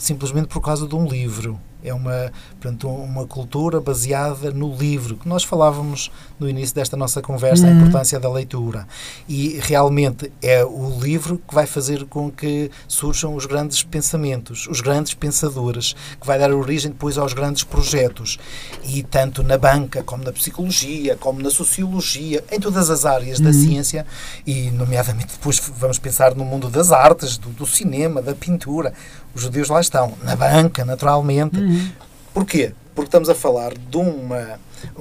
simplesmente 0.00 0.48
por 0.48 0.60
causa 0.60 0.88
de 0.88 0.94
um 0.94 1.06
livro. 1.06 1.60
É 1.82 1.94
uma, 1.94 2.30
portanto, 2.60 2.88
uma 2.88 3.26
cultura 3.26 3.80
baseada 3.80 4.50
no 4.50 4.74
livro, 4.74 5.16
que 5.16 5.26
nós 5.26 5.44
falávamos 5.44 6.10
no 6.38 6.48
início 6.48 6.74
desta 6.74 6.96
nossa 6.96 7.22
conversa, 7.22 7.66
uhum. 7.66 7.72
a 7.72 7.76
importância 7.76 8.20
da 8.20 8.30
leitura. 8.30 8.86
E 9.26 9.58
realmente 9.62 10.30
é 10.42 10.62
o 10.62 10.98
livro 11.00 11.40
que 11.48 11.54
vai 11.54 11.66
fazer 11.66 12.04
com 12.04 12.30
que 12.30 12.70
surjam 12.86 13.34
os 13.34 13.46
grandes 13.46 13.82
pensamentos, 13.82 14.66
os 14.68 14.80
grandes 14.80 15.14
pensadores, 15.14 15.94
que 16.20 16.26
vai 16.26 16.38
dar 16.38 16.52
origem 16.52 16.90
depois 16.90 17.16
aos 17.16 17.32
grandes 17.32 17.64
projetos. 17.64 18.38
E 18.84 19.02
tanto 19.02 19.42
na 19.42 19.56
banca, 19.56 20.02
como 20.02 20.22
na 20.22 20.32
psicologia, 20.32 21.16
como 21.16 21.40
na 21.40 21.50
sociologia, 21.50 22.44
em 22.52 22.60
todas 22.60 22.90
as 22.90 23.06
áreas 23.06 23.38
uhum. 23.38 23.46
da 23.46 23.52
ciência, 23.54 24.06
e 24.46 24.70
nomeadamente 24.70 25.32
depois 25.32 25.58
vamos 25.78 25.98
pensar 25.98 26.34
no 26.34 26.44
mundo 26.44 26.68
das 26.68 26.92
artes, 26.92 27.38
do, 27.38 27.48
do 27.48 27.66
cinema, 27.66 28.20
da 28.20 28.34
pintura. 28.34 28.92
Os 29.34 29.42
judeus 29.42 29.68
lá 29.68 29.80
estão, 29.80 30.14
na 30.22 30.34
banca, 30.34 30.84
naturalmente. 30.84 31.58
Uhum. 31.58 31.90
Porquê? 32.34 32.72
Porque 32.94 33.08
estamos 33.08 33.28
a 33.28 33.34
falar 33.34 33.72
de, 33.74 33.96
uma, 33.96 34.60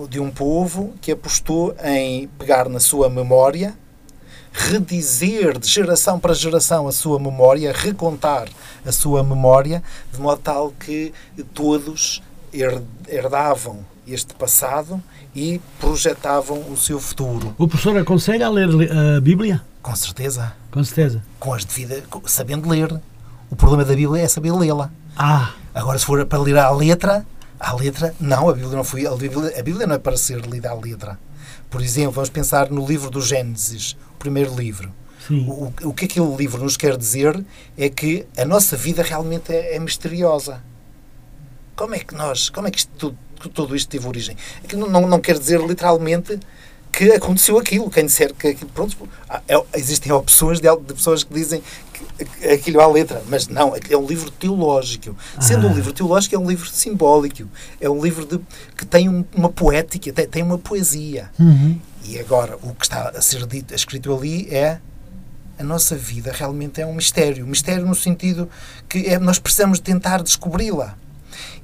de 0.09 0.19
um 0.19 0.29
povo 0.29 0.93
que 1.01 1.11
apostou 1.11 1.75
em 1.83 2.27
pegar 2.39 2.69
na 2.69 2.79
sua 2.79 3.09
memória, 3.09 3.73
redizer 4.51 5.57
de 5.57 5.67
geração 5.67 6.19
para 6.19 6.33
geração 6.33 6.87
a 6.87 6.91
sua 6.91 7.19
memória, 7.19 7.71
recontar 7.73 8.47
a 8.85 8.91
sua 8.91 9.23
memória, 9.23 9.83
de 10.11 10.19
modo 10.19 10.41
tal 10.41 10.71
que 10.71 11.13
todos 11.53 12.21
herdavam 13.07 13.85
este 14.07 14.33
passado 14.33 15.01
e 15.35 15.61
projetavam 15.79 16.59
o 16.71 16.77
seu 16.77 16.99
futuro. 16.99 17.53
O 17.57 17.67
professor 17.67 17.95
aconselha 17.97 18.47
a 18.47 18.49
ler 18.49 18.69
a 18.91 19.21
Bíblia? 19.21 19.61
Com 19.81 19.95
certeza. 19.95 20.53
Com 20.71 20.83
certeza. 20.83 21.23
Com 21.39 21.53
as 21.53 21.63
devidas, 21.63 22.03
sabendo 22.25 22.67
ler. 22.67 22.99
O 23.49 23.55
problema 23.55 23.85
da 23.85 23.95
Bíblia 23.95 24.23
é 24.23 24.27
saber 24.27 24.53
lê-la. 24.53 24.91
Ah. 25.17 25.53
Agora, 25.73 25.97
se 25.97 26.05
for 26.05 26.25
para 26.25 26.39
ler 26.39 26.57
a 26.57 26.71
letra, 26.71 27.25
À 27.59 27.73
letra? 27.75 28.15
Não, 28.19 28.49
a 28.49 28.53
Bíblia 28.53 28.77
não 28.77 28.83
foi. 28.85 29.05
A 29.05 29.11
Bíblia, 29.11 29.59
a 29.59 29.61
Bíblia 29.61 29.85
não 29.85 29.95
é 29.95 29.99
para 29.99 30.15
ser 30.15 30.39
lida 30.45 30.69
à 30.69 30.73
letra. 30.73 31.19
Por 31.69 31.81
exemplo, 31.81 32.13
vamos 32.13 32.29
pensar 32.29 32.69
no 32.71 32.85
livro 32.85 33.09
do 33.09 33.21
Gênesis, 33.21 33.97
o 34.15 34.17
primeiro 34.17 34.55
livro. 34.55 34.91
O, 35.29 35.71
o, 35.83 35.93
que 35.93 36.05
aquele 36.05 36.35
livro 36.35 36.63
nos 36.63 36.75
quer 36.75 36.97
dizer 36.97 37.45
é 37.77 37.87
que 37.87 38.25
a 38.35 38.45
nossa 38.45 38.75
vida 38.75 39.03
realmente 39.03 39.53
é, 39.53 39.75
é 39.75 39.79
misteriosa. 39.79 40.63
Como 41.75 41.93
é 41.93 41.99
que 41.99 42.15
nós, 42.15 42.49
como 42.49 42.67
é 42.67 42.71
que 42.71 42.79
isto, 42.79 42.91
tudo, 42.97 43.17
tudo 43.53 43.75
isto 43.75 43.87
teve 43.87 44.07
origem? 44.07 44.35
Aquilo 44.63 44.89
não, 44.89 45.05
não 45.05 45.19
quer 45.19 45.37
dizer 45.37 45.61
literalmente 45.61 46.39
que 46.91 47.11
aconteceu 47.11 47.59
aquilo. 47.59 47.91
Quem 47.91 48.05
disser 48.05 48.33
que 48.33 48.47
aquilo. 48.47 48.71
Pronto, 48.71 48.97
é, 49.47 49.63
existem 49.75 50.11
opções 50.11 50.59
de, 50.59 50.75
de, 50.77 50.93
pessoas 50.95 51.23
que 51.23 51.31
dizem 51.31 51.61
aquilo 52.51 52.81
a 52.81 52.87
letra, 52.87 53.21
mas 53.27 53.47
não, 53.47 53.73
é 53.89 53.97
um 53.97 54.05
livro 54.05 54.29
teológico. 54.31 55.15
Sendo 55.39 55.67
ah. 55.67 55.69
um 55.69 55.73
livro 55.73 55.93
teológico, 55.93 56.35
é 56.35 56.39
um 56.39 56.49
livro 56.49 56.69
simbólico. 56.69 57.47
É 57.79 57.89
um 57.89 58.01
livro 58.01 58.25
de, 58.25 58.39
que 58.75 58.85
tem 58.85 59.25
uma 59.35 59.49
poética, 59.49 60.11
tem, 60.11 60.27
tem 60.27 60.43
uma 60.43 60.57
poesia. 60.57 61.29
Uhum. 61.39 61.79
E 62.03 62.19
agora, 62.19 62.57
o 62.61 62.73
que 62.73 62.85
está 62.85 63.09
a 63.09 63.21
ser 63.21 63.45
dito, 63.45 63.73
escrito 63.73 64.13
ali 64.15 64.47
é 64.49 64.79
a 65.57 65.63
nossa 65.63 65.95
vida 65.95 66.31
realmente 66.31 66.81
é 66.81 66.85
um 66.85 66.93
mistério. 66.93 67.45
Mistério 67.45 67.85
no 67.85 67.95
sentido 67.95 68.49
que 68.87 69.05
é, 69.07 69.19
nós 69.19 69.37
precisamos 69.37 69.79
tentar 69.79 70.23
descobri-la 70.23 70.97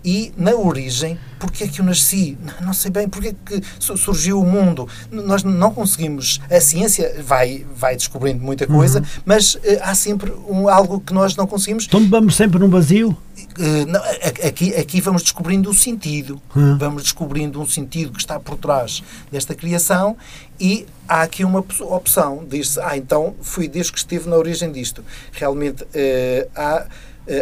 e 0.05 0.31
na 0.37 0.53
origem, 0.53 1.17
porque 1.39 1.63
é 1.63 1.67
que 1.67 1.81
eu 1.81 1.85
nasci? 1.85 2.37
Não 2.61 2.73
sei 2.73 2.91
bem, 2.91 3.09
porque 3.09 3.29
é 3.29 3.35
que 3.45 3.61
surgiu 3.79 4.39
o 4.39 4.45
mundo? 4.45 4.87
Nós 5.09 5.43
não 5.43 5.73
conseguimos, 5.73 6.39
a 6.49 6.61
ciência 6.61 7.23
vai, 7.23 7.65
vai 7.75 7.95
descobrindo 7.95 8.43
muita 8.43 8.67
coisa, 8.67 8.99
uhum. 8.99 9.05
mas 9.25 9.55
uh, 9.55 9.59
há 9.81 9.95
sempre 9.95 10.31
um, 10.47 10.69
algo 10.69 10.99
que 10.99 11.11
nós 11.11 11.35
não 11.35 11.47
conseguimos. 11.47 11.85
Então 11.85 12.07
vamos 12.07 12.35
sempre 12.35 12.59
num 12.59 12.69
vazio? 12.69 13.17
Uh, 13.57 13.85
não, 13.87 13.99
aqui, 14.47 14.75
aqui 14.75 15.01
vamos 15.01 15.23
descobrindo 15.23 15.69
o 15.71 15.73
sentido, 15.73 16.39
uhum. 16.55 16.77
vamos 16.77 17.01
descobrindo 17.01 17.59
um 17.59 17.67
sentido 17.67 18.11
que 18.11 18.19
está 18.19 18.39
por 18.39 18.57
trás 18.57 19.01
desta 19.31 19.55
criação 19.55 20.15
e 20.59 20.85
há 21.07 21.23
aqui 21.23 21.43
uma 21.43 21.59
opção, 21.59 22.45
diz-se, 22.47 22.79
ah, 22.79 22.95
então 22.95 23.33
foi 23.41 23.67
Deus 23.67 23.89
que 23.89 23.97
esteve 23.97 24.29
na 24.29 24.35
origem 24.35 24.71
disto. 24.71 25.03
Realmente 25.31 25.83
uh, 25.83 26.49
há 26.55 26.85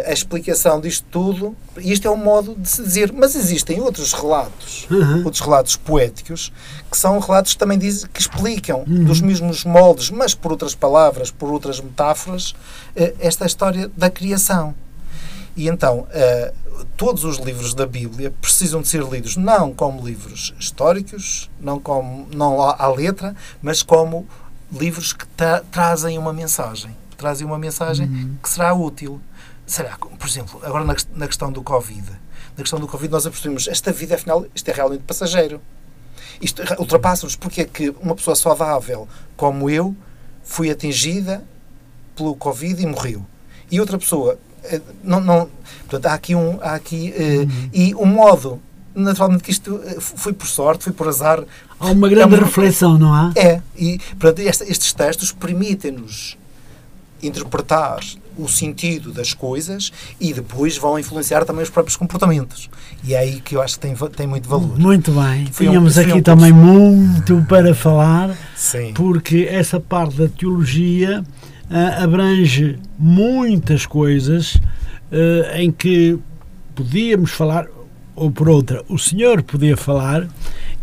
a 0.06 0.12
explicação 0.12 0.80
disto 0.80 1.06
tudo, 1.10 1.54
e 1.78 1.92
isto 1.92 2.08
é 2.08 2.10
um 2.10 2.16
modo 2.16 2.54
de 2.54 2.68
se 2.68 2.82
dizer, 2.82 3.12
mas 3.12 3.34
existem 3.34 3.80
outros 3.80 4.14
relatos, 4.14 4.86
uhum. 4.90 5.24
outros 5.24 5.40
relatos 5.40 5.76
poéticos, 5.76 6.50
que 6.90 6.96
são 6.96 7.18
relatos 7.18 7.52
que 7.52 7.58
também 7.58 7.78
dizem, 7.78 8.08
que 8.10 8.20
explicam 8.20 8.84
uhum. 8.88 9.04
dos 9.04 9.20
mesmos 9.20 9.64
moldes, 9.64 10.10
mas 10.10 10.34
por 10.34 10.52
outras 10.52 10.74
palavras, 10.74 11.30
por 11.30 11.50
outras 11.50 11.80
metáforas, 11.80 12.54
eh, 12.96 13.14
esta 13.20 13.44
história 13.44 13.90
da 13.94 14.08
criação. 14.08 14.74
E 15.54 15.68
então, 15.68 16.06
eh, 16.10 16.52
todos 16.96 17.24
os 17.24 17.38
livros 17.38 17.74
da 17.74 17.86
Bíblia 17.86 18.32
precisam 18.40 18.80
de 18.80 18.88
ser 18.88 19.02
lidos 19.02 19.36
não 19.36 19.72
como 19.72 20.04
livros 20.04 20.54
históricos, 20.58 21.50
não 21.60 21.78
como 21.78 22.26
não 22.34 22.60
à 22.60 22.88
letra, 22.88 23.36
mas 23.62 23.82
como 23.82 24.26
livros 24.72 25.12
que 25.12 25.26
tra 25.28 25.62
trazem 25.70 26.18
uma 26.18 26.32
mensagem, 26.32 26.90
trazem 27.16 27.46
uma 27.46 27.58
mensagem 27.58 28.06
uhum. 28.06 28.36
que 28.42 28.48
será 28.48 28.74
útil 28.74 29.20
será, 29.66 29.96
por 29.96 30.28
exemplo, 30.28 30.60
agora 30.62 30.84
na, 30.84 30.96
na 31.14 31.26
questão 31.26 31.50
do 31.50 31.62
Covid, 31.62 32.10
na 32.56 32.62
questão 32.62 32.78
do 32.78 32.86
Covid 32.86 33.10
nós 33.10 33.26
apercebemos, 33.26 33.66
esta 33.66 33.92
vida, 33.92 34.14
afinal, 34.14 34.46
isto 34.54 34.68
é 34.68 34.72
realmente 34.72 35.02
passageiro. 35.02 35.60
Isto 36.40 36.62
ultrapassa-nos 36.78 37.36
porque 37.36 37.62
é 37.62 37.64
que 37.64 37.94
uma 38.00 38.14
pessoa 38.14 38.34
saudável 38.34 39.08
como 39.36 39.70
eu 39.70 39.94
foi 40.42 40.70
atingida 40.70 41.44
pelo 42.14 42.34
Covid 42.36 42.82
e 42.82 42.86
morreu. 42.86 43.24
E 43.70 43.80
outra 43.80 43.98
pessoa, 43.98 44.38
eh, 44.64 44.80
não, 45.02 45.20
não, 45.20 45.48
portanto, 45.80 46.06
há 46.06 46.14
aqui 46.14 46.34
um, 46.34 46.58
há 46.60 46.74
aqui, 46.74 47.14
uh, 47.16 47.22
uhum. 47.22 47.70
e 47.72 47.94
o 47.94 48.04
modo, 48.04 48.60
naturalmente 48.94 49.42
que 49.42 49.50
isto 49.50 49.80
eh, 49.84 49.96
foi 49.98 50.32
por 50.32 50.46
sorte, 50.46 50.84
foi 50.84 50.92
por 50.92 51.08
azar. 51.08 51.42
Há 51.80 51.86
uma 51.86 52.08
grande 52.08 52.34
é 52.34 52.38
uma, 52.38 52.46
reflexão, 52.46 52.98
não 52.98 53.12
há? 53.12 53.32
É, 53.34 53.60
e 53.76 53.98
portanto, 54.18 54.40
estes 54.40 54.92
textos 54.92 55.32
permitem-nos 55.32 56.36
interpretar 57.22 58.00
o 58.36 58.48
sentido 58.48 59.12
das 59.12 59.32
coisas 59.32 59.92
e 60.20 60.32
depois 60.32 60.76
vão 60.76 60.98
influenciar 60.98 61.44
também 61.44 61.62
os 61.62 61.70
próprios 61.70 61.96
comportamentos. 61.96 62.68
E 63.02 63.14
é 63.14 63.18
aí 63.18 63.40
que 63.40 63.56
eu 63.56 63.62
acho 63.62 63.74
que 63.74 63.80
tem, 63.80 63.94
tem 64.16 64.26
muito 64.26 64.48
valor. 64.48 64.78
Muito 64.78 65.12
bem. 65.12 65.46
Foi 65.52 65.66
Tínhamos 65.66 65.96
um, 65.96 66.00
aqui 66.00 66.12
um 66.12 66.22
também 66.22 66.52
muito 66.52 67.44
para 67.48 67.74
falar, 67.74 68.36
Sim. 68.56 68.92
porque 68.94 69.46
essa 69.50 69.78
parte 69.78 70.16
da 70.16 70.28
teologia 70.28 71.24
uh, 71.70 72.02
abrange 72.02 72.78
muitas 72.98 73.86
coisas 73.86 74.54
uh, 74.54 75.56
em 75.56 75.70
que 75.70 76.18
podíamos 76.74 77.30
falar, 77.30 77.66
ou 78.16 78.30
por 78.30 78.48
outra, 78.48 78.84
o 78.88 78.98
senhor 78.98 79.42
podia 79.42 79.76
falar, 79.76 80.26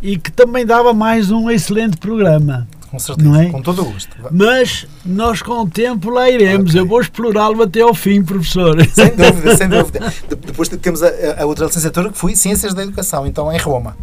e 0.01 0.17
que 0.17 0.31
também 0.31 0.65
dava 0.65 0.93
mais 0.93 1.31
um 1.31 1.49
excelente 1.49 1.97
programa 1.97 2.67
com 2.91 2.99
certeza, 2.99 3.43
é? 3.43 3.49
com 3.49 3.61
todo 3.61 3.83
o 3.83 3.85
gosto. 3.85 4.17
Mas 4.29 4.85
nós 5.05 5.41
com 5.41 5.61
o 5.61 5.69
tempo 5.69 6.09
lá 6.09 6.29
iremos, 6.29 6.71
okay. 6.71 6.81
eu 6.81 6.85
vou 6.85 6.99
explorá-lo 6.99 7.63
até 7.63 7.79
ao 7.79 7.93
fim, 7.93 8.21
professor. 8.21 8.75
Sem 8.87 9.15
dúvida, 9.15 9.55
sem 9.55 9.69
dúvida. 9.69 10.13
Depois 10.27 10.67
temos 10.67 11.01
a, 11.01 11.09
a, 11.39 11.45
outra 11.45 11.67
licenciatura 11.67 12.09
que 12.09 12.17
foi 12.17 12.35
Ciências 12.35 12.73
da 12.73 12.83
Educação, 12.83 13.25
então 13.25 13.49
em 13.51 13.57
Roma. 13.57 13.95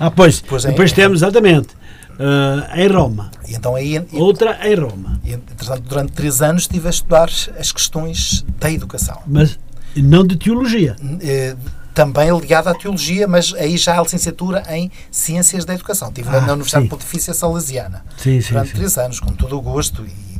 Ah, 0.00 0.10
pois, 0.10 0.40
depois, 0.40 0.64
depois 0.64 0.90
em, 0.90 0.94
temos, 0.94 1.22
exatamente, 1.22 1.68
uh, 2.18 2.76
em 2.76 2.88
Roma. 2.88 3.30
E 3.46 3.54
então 3.54 3.76
aí, 3.76 4.04
outra 4.12 4.58
em 4.68 4.74
Roma. 4.74 5.20
E, 5.24 5.38
durante 5.88 6.12
três 6.12 6.42
anos 6.42 6.62
estive 6.62 6.88
a 6.88 6.90
estudar 6.90 7.30
as 7.56 7.70
questões 7.70 8.44
da 8.58 8.72
educação. 8.72 9.18
Mas 9.24 9.56
não 9.94 10.26
de 10.26 10.36
teologia. 10.36 10.96
Uh, 11.00 11.56
também 12.00 12.30
ligada 12.38 12.70
à 12.70 12.74
teologia, 12.74 13.28
mas 13.28 13.52
aí 13.52 13.76
já 13.76 13.98
a 13.98 14.02
licenciatura 14.02 14.64
em 14.70 14.90
Ciências 15.10 15.66
da 15.66 15.74
Educação. 15.74 16.08
Estive 16.08 16.30
ah, 16.30 16.40
na 16.40 16.52
Universidade 16.54 16.84
sim. 16.84 16.88
Pontifícia 16.88 17.34
Salesiana 17.34 18.02
sim, 18.16 18.40
sim, 18.40 18.48
durante 18.48 18.72
três 18.72 18.96
anos, 18.96 19.20
com 19.20 19.32
todo 19.34 19.58
o 19.58 19.60
gosto, 19.60 20.06
e 20.06 20.30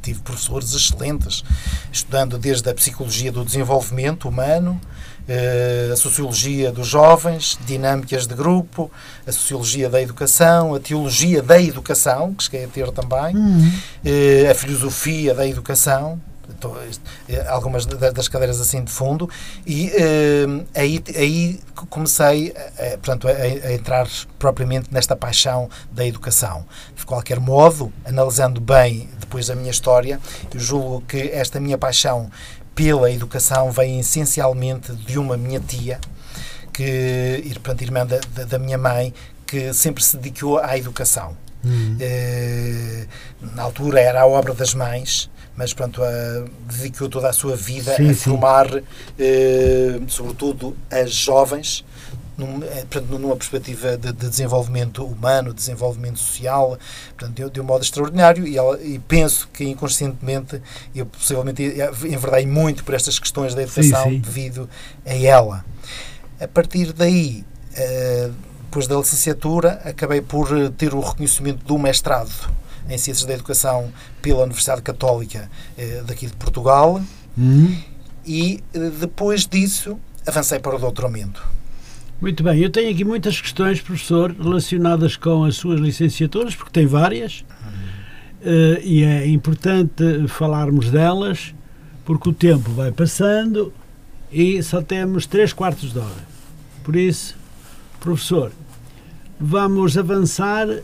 tive 0.00 0.20
professores 0.20 0.72
excelentes, 0.72 1.44
estudando 1.92 2.38
desde 2.38 2.70
a 2.70 2.74
Psicologia 2.74 3.30
do 3.30 3.44
Desenvolvimento 3.44 4.30
Humano, 4.30 4.80
eh, 5.28 5.90
a 5.92 5.96
Sociologia 5.96 6.72
dos 6.72 6.88
Jovens, 6.88 7.58
Dinâmicas 7.66 8.26
de 8.26 8.34
Grupo, 8.34 8.90
a 9.26 9.30
Sociologia 9.30 9.90
da 9.90 10.00
Educação, 10.00 10.74
a 10.74 10.80
Teologia 10.80 11.42
da 11.42 11.60
Educação, 11.60 12.32
que 12.32 12.44
cheguei 12.44 12.64
a 12.64 12.68
ter 12.68 12.90
também, 12.92 13.36
uhum. 13.36 13.72
A 14.50 14.54
Filosofia 14.54 15.34
da 15.34 15.46
Educação, 15.46 16.18
eh, 17.28 17.46
algumas 17.48 17.86
das 17.86 18.28
cadeiras 18.28 18.60
assim 18.60 18.82
de 18.82 18.90
fundo 18.90 19.28
e 19.66 19.88
uh, 19.88 20.66
aí, 20.74 21.02
aí 21.16 21.60
comecei 21.88 22.54
portanto, 22.94 23.28
a, 23.28 23.30
a, 23.30 23.72
entrar 23.72 24.08
propriamente 24.38 24.92
nesta 24.92 25.16
paixão 25.16 25.68
da 25.90 26.06
educação. 26.06 26.64
De 26.96 27.04
qualquer 27.04 27.40
modo, 27.40 27.92
analisando 28.04 28.60
bem 28.60 29.08
depois 29.18 29.50
a 29.50 29.54
minha 29.54 29.70
história, 29.70 30.20
eu 30.52 30.60
julgo 30.60 31.02
que 31.02 31.30
esta 31.30 31.58
minha 31.60 31.76
paixão 31.76 32.30
pela 32.74 33.10
educação 33.10 33.70
vem 33.70 34.00
essencialmente 34.00 34.92
de 34.92 35.18
uma 35.18 35.36
minha 35.36 35.60
tia, 35.60 36.00
que, 36.72 37.42
portanto, 37.54 37.82
irmã 37.82 38.04
da, 38.04 38.18
da, 38.34 38.44
da 38.44 38.58
minha 38.58 38.76
mãe, 38.76 39.14
que 39.46 39.72
sempre 39.72 40.02
se 40.02 40.16
dedicou 40.16 40.58
à 40.58 40.76
educação. 40.76 41.36
Uhum. 41.64 41.96
na 43.54 43.62
altura 43.62 43.98
era 43.98 44.20
a 44.20 44.26
obra 44.26 44.52
das 44.52 44.74
mães, 44.74 45.30
mas 45.56 45.72
pronto, 45.72 46.02
a, 46.02 46.44
dedicou 46.72 47.08
toda 47.08 47.28
a 47.28 47.32
sua 47.32 47.56
vida 47.56 47.94
sim, 47.96 48.10
a 48.10 48.14
formar, 48.14 48.82
eh, 49.18 50.00
sobretudo, 50.08 50.76
as 50.90 51.12
jovens, 51.12 51.84
num, 52.36 52.62
eh, 52.64 52.84
portanto, 52.90 53.18
numa 53.18 53.36
perspectiva 53.36 53.96
de, 53.96 54.12
de, 54.12 54.28
desenvolvimento 54.28 55.04
humano, 55.04 55.54
desenvolvimento 55.54 56.18
social, 56.18 56.76
portanto, 57.16 57.44
de, 57.44 57.50
de 57.50 57.60
um 57.60 57.64
modo 57.64 57.82
extraordinário 57.82 58.46
e, 58.46 58.56
ela, 58.56 58.80
e, 58.82 58.98
penso 58.98 59.48
que 59.52 59.64
inconscientemente 59.64 60.60
eu 60.94 61.06
possivelmente 61.06 61.62
enverdei 62.04 62.46
muito 62.46 62.82
por 62.84 62.94
estas 62.94 63.18
questões 63.18 63.54
da 63.54 63.62
educação 63.62 64.04
sim, 64.04 64.10
sim. 64.10 64.20
devido 64.20 64.68
a 65.06 65.14
ela. 65.14 65.64
A 66.40 66.48
partir 66.48 66.92
daí, 66.92 67.44
eh, 67.76 68.30
depois 68.64 68.88
da 68.88 68.96
licenciatura, 68.96 69.80
acabei 69.84 70.20
por 70.20 70.48
ter 70.72 70.94
o 70.94 71.00
reconhecimento 71.00 71.64
do 71.64 71.78
mestrado 71.78 72.32
em 72.88 72.98
Ciências 72.98 73.26
da 73.26 73.34
Educação 73.34 73.92
pela 74.20 74.42
Universidade 74.42 74.82
Católica 74.82 75.50
eh, 75.76 76.02
daqui 76.06 76.26
de 76.26 76.34
Portugal 76.34 77.00
uhum. 77.36 77.76
e 78.26 78.62
eh, 78.72 78.90
depois 79.00 79.46
disso 79.46 79.98
avancei 80.26 80.58
para 80.58 80.76
o 80.76 80.78
doutoramento. 80.78 81.42
Muito 82.20 82.42
bem, 82.42 82.60
eu 82.60 82.70
tenho 82.70 82.90
aqui 82.90 83.04
muitas 83.04 83.40
questões, 83.40 83.80
professor, 83.80 84.32
relacionadas 84.32 85.16
com 85.16 85.44
as 85.44 85.56
suas 85.56 85.80
licenciaturas, 85.80 86.54
porque 86.54 86.70
tem 86.70 86.86
várias, 86.86 87.40
uh, 87.40 88.80
e 88.82 89.02
é 89.02 89.26
importante 89.26 90.26
falarmos 90.28 90.90
delas, 90.90 91.54
porque 92.04 92.28
o 92.28 92.32
tempo 92.32 92.70
vai 92.70 92.92
passando 92.92 93.72
e 94.32 94.62
só 94.62 94.80
temos 94.80 95.26
três 95.26 95.52
quartos 95.52 95.92
de 95.92 95.98
hora. 95.98 96.34
Por 96.82 96.96
isso, 96.96 97.36
professor, 98.00 98.52
vamos 99.38 99.96
avançar 99.96 100.68
eh, 100.68 100.82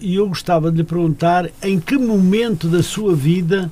e 0.00 0.14
eu 0.16 0.28
gostava 0.28 0.70
de 0.70 0.78
lhe 0.78 0.84
perguntar 0.84 1.50
em 1.62 1.78
que 1.80 1.96
momento 1.96 2.68
da 2.68 2.82
sua 2.82 3.14
vida 3.14 3.70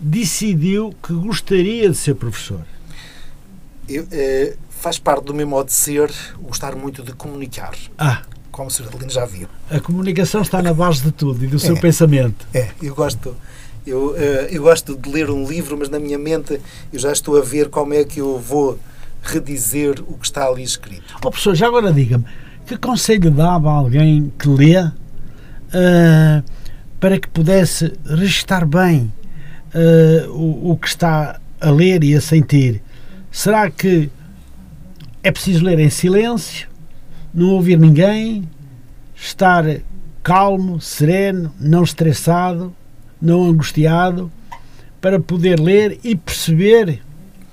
decidiu 0.00 0.94
que 1.02 1.12
gostaria 1.12 1.88
de 1.90 1.96
ser 1.96 2.14
professor? 2.14 2.60
Eu, 3.88 4.06
eh, 4.10 4.56
faz 4.70 4.98
parte 4.98 5.24
do 5.24 5.34
meu 5.34 5.46
modo 5.46 5.66
de 5.66 5.72
ser 5.74 6.10
gostar 6.40 6.74
muito 6.76 7.02
de 7.02 7.12
comunicar. 7.12 7.72
Ah, 7.96 8.22
Como 8.50 8.68
o 8.68 8.70
Sr. 8.72 8.88
Adelino 8.88 9.10
já 9.10 9.24
viu. 9.24 9.46
a 9.70 9.78
comunicação 9.78 10.42
está 10.42 10.60
na 10.60 10.74
base 10.74 11.02
de 11.02 11.12
tudo 11.12 11.44
e 11.44 11.46
do 11.48 11.58
seu 11.60 11.76
É. 11.76 11.80
pensamento. 11.80 12.46
É, 12.52 12.70
eu 12.82 12.94
gosto. 12.94 13.36
Eu, 13.86 14.14
eh, 14.18 14.48
eu 14.50 14.62
gosto 14.64 14.96
de 14.96 15.08
ler 15.08 15.30
um 15.30 15.46
livro, 15.48 15.76
mas 15.78 15.88
na 15.88 15.98
minha 15.98 16.18
mente 16.18 16.60
eu 16.92 16.98
já 16.98 17.12
estou 17.12 17.38
a 17.38 17.40
ver 17.40 17.68
como 17.70 17.94
é 17.94 18.02
que 18.04 18.20
eu 18.20 18.38
vou 18.38 18.78
redizer 19.22 20.00
o 20.06 20.18
que 20.18 20.26
está 20.26 20.46
ali 20.46 20.62
escrito. 20.62 21.14
Ó 21.24 21.30
professor, 21.30 21.54
já 21.54 21.66
agora 21.68 21.92
diga-me, 21.92 22.24
que 22.68 22.76
conselho 22.76 23.30
dava 23.30 23.70
a 23.70 23.72
alguém 23.72 24.30
que 24.38 24.46
lê 24.46 24.76
ah, 24.76 26.42
para 27.00 27.18
que 27.18 27.26
pudesse 27.28 27.94
registar 28.04 28.66
bem 28.66 29.10
ah, 29.74 30.28
o, 30.28 30.72
o 30.72 30.76
que 30.76 30.86
está 30.86 31.40
a 31.58 31.70
ler 31.70 32.04
e 32.04 32.14
a 32.14 32.20
sentir? 32.20 32.82
Será 33.32 33.70
que 33.70 34.10
é 35.22 35.32
preciso 35.32 35.64
ler 35.64 35.78
em 35.78 35.88
silêncio, 35.88 36.68
não 37.32 37.48
ouvir 37.50 37.78
ninguém, 37.78 38.46
estar 39.16 39.64
calmo, 40.22 40.78
sereno, 40.78 41.52
não 41.58 41.82
estressado, 41.82 42.74
não 43.20 43.44
angustiado, 43.44 44.30
para 45.00 45.18
poder 45.18 45.58
ler 45.58 45.98
e 46.04 46.14
perceber 46.14 47.00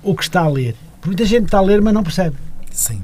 o 0.03 0.13
que 0.13 0.23
está 0.23 0.41
a 0.41 0.49
ler? 0.49 0.75
Porque 0.95 1.07
muita 1.07 1.25
gente 1.25 1.45
está 1.45 1.59
a 1.59 1.61
ler, 1.61 1.81
mas 1.81 1.93
não 1.93 2.03
percebe. 2.03 2.35
Sim. 2.69 3.03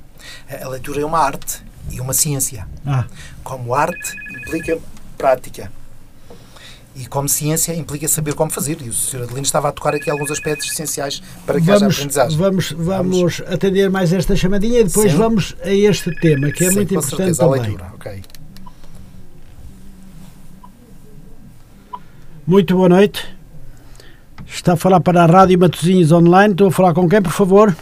A 0.62 0.68
leitura 0.68 1.02
é 1.02 1.06
uma 1.06 1.20
arte 1.20 1.71
e 1.92 2.00
uma 2.00 2.14
ciência. 2.14 2.68
Ah, 2.86 3.06
Como 3.44 3.74
arte 3.76 4.16
implica 4.42 4.78
prática. 5.18 5.72
E 6.94 7.06
como 7.06 7.30
ciência 7.30 7.74
implica 7.74 8.06
saber 8.08 8.34
como 8.34 8.52
fazer. 8.52 8.78
E 8.82 8.90
o 8.90 8.94
Sr. 8.94 9.24
Adelino 9.24 9.44
estava 9.44 9.70
a 9.70 9.72
tocar 9.72 9.96
aqui 9.96 10.10
alguns 10.10 10.30
aspectos 10.30 10.70
essenciais 10.70 11.22
para 11.46 11.60
que 11.62 11.70
haja 11.72 11.80
vamos, 11.80 11.96
aprendizagem. 11.96 12.38
vamos, 12.38 12.72
vamos 12.74 13.42
atender 13.48 13.90
mais 13.90 14.12
esta 14.12 14.36
chamadinha 14.36 14.82
e 14.82 14.84
depois 14.84 15.12
Sim. 15.12 15.18
vamos 15.18 15.56
a 15.64 15.70
este 15.70 16.14
tema, 16.20 16.52
que 16.52 16.66
é 16.66 16.70
Sim, 16.70 16.76
muito 16.76 16.94
importante 16.94 17.18
certeza, 17.18 17.44
a 17.44 17.48
também. 17.48 17.62
leitura. 17.62 17.92
ok. 17.96 18.22
Muito 22.46 22.76
boa 22.76 22.90
noite. 22.90 23.26
Está 24.48 24.74
a 24.74 24.76
falar 24.76 25.00
para 25.00 25.24
a 25.24 25.26
Rádio 25.26 25.58
Matosinhos 25.60 26.12
Online. 26.12 26.52
Estou 26.54 26.68
a 26.68 26.72
falar 26.72 26.94
com 26.94 27.08
quem, 27.08 27.22
por 27.22 27.32
favor? 27.32 27.74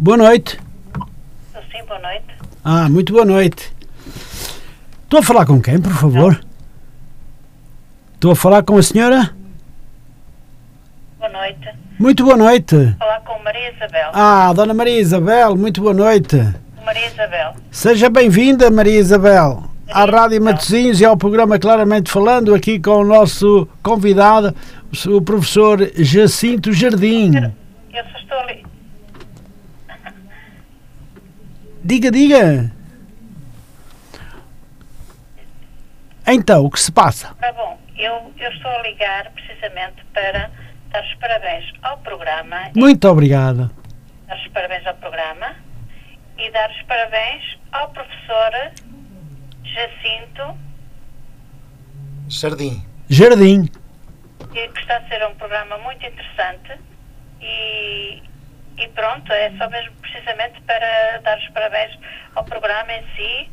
Boa 0.00 0.16
noite. 0.16 0.56
Sim, 1.72 1.84
boa 1.88 1.98
noite. 1.98 2.24
Ah, 2.64 2.88
muito 2.88 3.12
boa 3.12 3.24
noite. 3.24 3.72
Estou 5.02 5.18
a 5.18 5.22
falar 5.24 5.44
com 5.44 5.60
quem, 5.60 5.80
por 5.80 5.92
favor? 5.92 6.40
Estou 8.14 8.30
a 8.30 8.36
falar 8.36 8.62
com 8.62 8.76
a 8.78 8.82
senhora? 8.82 9.34
Boa 11.18 11.32
noite. 11.32 11.68
Muito 11.98 12.24
boa 12.24 12.36
noite. 12.36 12.94
Falar 12.96 13.20
com 13.22 13.42
Maria 13.42 13.72
Isabel. 13.74 14.10
Ah, 14.12 14.52
Dona 14.54 14.72
Maria 14.72 15.00
Isabel, 15.00 15.56
muito 15.56 15.80
boa 15.80 15.94
noite. 15.94 16.36
Maria 16.84 17.06
Isabel. 17.08 17.54
Seja 17.72 18.08
bem-vinda, 18.08 18.70
Maria 18.70 19.00
Isabel, 19.00 19.64
à 19.90 20.04
Rádio 20.04 20.40
Matosinhos 20.40 21.00
e 21.00 21.04
ao 21.04 21.16
programa 21.16 21.58
Claramente 21.58 22.08
Falando, 22.08 22.54
aqui 22.54 22.78
com 22.78 22.98
o 23.00 23.04
nosso 23.04 23.66
convidado, 23.82 24.54
o 25.08 25.20
professor 25.20 25.90
Jacinto 25.96 26.72
Jardim. 26.72 27.34
Eu 27.34 28.04
só 28.12 28.18
estou 28.20 28.38
ali. 28.38 28.67
Diga, 31.84 32.10
diga. 32.10 32.72
Então, 36.26 36.64
o 36.64 36.70
que 36.70 36.80
se 36.80 36.92
passa? 36.92 37.34
Tá 37.40 37.52
bom. 37.52 37.78
Eu, 37.96 38.32
eu 38.38 38.50
estou 38.52 38.70
a 38.70 38.82
ligar 38.82 39.30
precisamente 39.32 40.04
para 40.12 40.50
dar 40.90 41.02
os 41.04 41.14
parabéns 41.14 41.64
ao 41.82 41.98
programa, 41.98 42.70
Muito 42.76 43.08
obrigado. 43.08 43.70
dar 44.26 44.36
os 44.36 44.48
parabéns 44.48 44.86
ao 44.86 44.94
programa 44.96 45.54
e 46.38 46.50
dar 46.52 46.70
os 46.70 46.82
parabéns 46.82 47.58
ao 47.72 47.88
professor 47.90 48.72
Jacinto, 49.64 50.58
Jardim. 52.28 52.84
Jardim. 53.08 53.66
que 54.52 54.58
está 54.80 54.98
a 54.98 55.08
ser 55.08 55.26
um 55.26 55.34
programa 55.34 55.78
muito 55.78 56.04
interessante 56.06 56.78
e, 57.40 58.22
e 58.78 58.88
pronto, 58.88 59.32
é 59.32 59.50
só 59.58 59.68
mesmo 59.68 59.92
precisamente 60.00 60.60
para 60.62 61.20
dar 61.22 61.38
os 61.38 61.48
parabéns 61.48 61.98
ao 62.34 62.44
programa 62.44 62.92
em 62.92 63.02
si, 63.16 63.50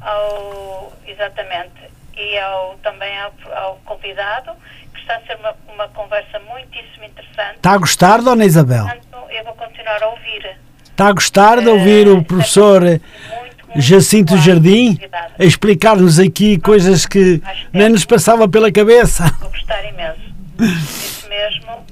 ao, 0.00 0.92
exatamente, 1.06 1.90
e 2.16 2.38
ao, 2.38 2.76
também 2.82 3.18
ao, 3.18 3.32
ao 3.56 3.76
convidado, 3.84 4.52
que 4.94 5.00
está 5.00 5.16
a 5.16 5.20
ser 5.22 5.36
uma, 5.36 5.54
uma 5.72 5.88
conversa 5.88 6.38
muitíssimo 6.40 7.04
interessante. 7.04 7.56
Está 7.56 7.72
a 7.72 7.78
gostar, 7.78 8.22
Dona 8.22 8.44
Isabel? 8.44 8.84
Portanto, 8.84 9.30
eu 9.30 9.44
vou 9.44 9.54
continuar 9.54 10.02
a 10.02 10.08
ouvir. 10.08 10.56
Está 10.84 11.08
a 11.08 11.12
gostar 11.12 11.60
de 11.60 11.68
ouvir 11.68 12.08
o 12.08 12.22
professor 12.22 12.82
Muito, 12.82 13.66
muito 13.68 13.80
Jacinto 13.80 14.36
Jardim 14.36 14.98
a 15.38 15.44
explicar-nos 15.44 16.18
aqui 16.18 16.58
coisas 16.58 17.06
que 17.06 17.42
nem 17.72 17.88
nos 17.88 18.04
passava 18.04 18.46
pela 18.46 18.70
cabeça? 18.70 19.24
Vou 19.40 19.48
gostar 19.50 19.82
imenso. 19.84 20.20
Isso 20.60 21.28
mesmo, 21.28 21.86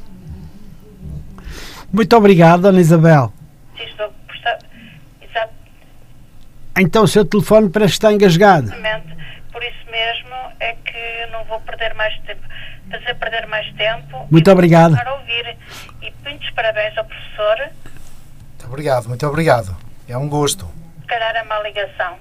Muito 1.93 2.17
obrigado, 2.17 2.63
Dona 2.63 2.81
Isabel. 2.81 3.33
se 3.77 3.85
estou 3.85 4.13
exatamente. 5.23 5.57
Então 6.79 7.03
o 7.05 7.09
seu 7.09 7.25
telefone 7.25 7.69
parece 7.71 7.93
estar 7.95 8.13
engasgado. 8.13 8.67
Exatamente. 8.67 9.17
Por 9.53 9.63
isso 9.63 9.91
mesmo 9.91 10.35
é 10.61 10.75
que 10.75 11.27
não 11.33 11.45
vou 11.45 11.61
perder 11.61 11.95
mais 11.95 12.17
tempo, 12.21 12.43
fazer 12.91 13.15
perder 13.15 13.47
mais 13.47 13.73
tempo. 13.75 14.27
Muito 14.31 14.51
obrigado. 14.51 14.95
Para 14.95 15.15
ouvir. 15.15 15.57
E 16.03 16.13
muitos 16.25 16.51
parabéns 16.51 16.97
ao 16.97 17.05
professor. 17.05 17.71
Muito 18.49 18.67
obrigado, 18.67 19.09
muito 19.09 19.27
obrigado. 19.27 19.77
É 20.09 20.17
um 20.17 20.29
gosto. 20.29 20.69
Se 21.01 21.07
calhar 21.07 21.35
é 21.37 21.43
má 21.45 21.61
ligação. 21.61 22.17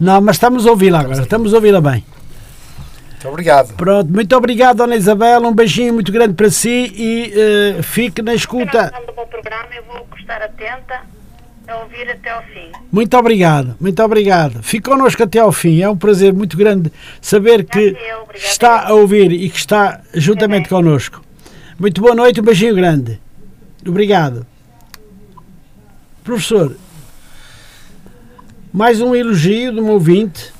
Não, 0.00 0.20
mas 0.20 0.36
estamos 0.36 0.66
a 0.66 0.70
ouvi-la 0.70 1.00
agora, 1.00 1.22
estamos 1.22 1.52
a 1.52 1.56
ouvi-la 1.56 1.80
bem. 1.80 2.04
Muito 3.26 3.32
obrigado. 3.32 3.74
Pronto, 3.74 4.12
muito 4.12 4.36
obrigado, 4.36 4.76
Dona 4.76 4.94
Isabel. 4.94 5.40
Um 5.40 5.52
beijinho 5.52 5.92
muito 5.92 6.12
grande 6.12 6.34
para 6.34 6.48
si 6.48 6.92
e 6.94 7.32
eh, 7.34 7.82
fique 7.82 8.22
na 8.22 8.32
escuta. 8.32 8.92
No 9.00 9.06
do 9.06 9.16
meu 9.16 9.26
programa 9.26 9.68
eu 9.76 9.82
vou 9.82 10.06
estar 10.16 10.40
atenta 10.40 11.00
a 11.66 11.76
ouvir 11.78 12.08
até 12.08 12.30
ao 12.30 12.42
fim. 12.44 12.70
Muito 12.92 13.16
obrigado, 13.16 13.74
muito 13.80 14.00
obrigado. 14.00 14.62
Fique 14.62 14.88
connosco 14.88 15.24
até 15.24 15.40
ao 15.40 15.50
fim. 15.50 15.82
É 15.82 15.88
um 15.88 15.96
prazer 15.96 16.32
muito 16.32 16.56
grande 16.56 16.92
saber 17.20 17.64
que 17.64 17.96
eu, 18.08 18.28
está 18.32 18.86
a 18.86 18.92
ouvir 18.92 19.32
e 19.32 19.50
que 19.50 19.58
está 19.58 20.00
juntamente 20.14 20.68
connosco. 20.68 21.20
Muito 21.80 22.00
boa 22.00 22.14
noite, 22.14 22.40
um 22.40 22.44
beijinho 22.44 22.76
grande. 22.76 23.20
Obrigado. 23.84 24.46
Professor, 26.22 26.76
mais 28.72 29.00
um 29.00 29.16
elogio 29.16 29.72
de 29.72 29.80
um 29.80 29.90
ouvinte, 29.90 30.52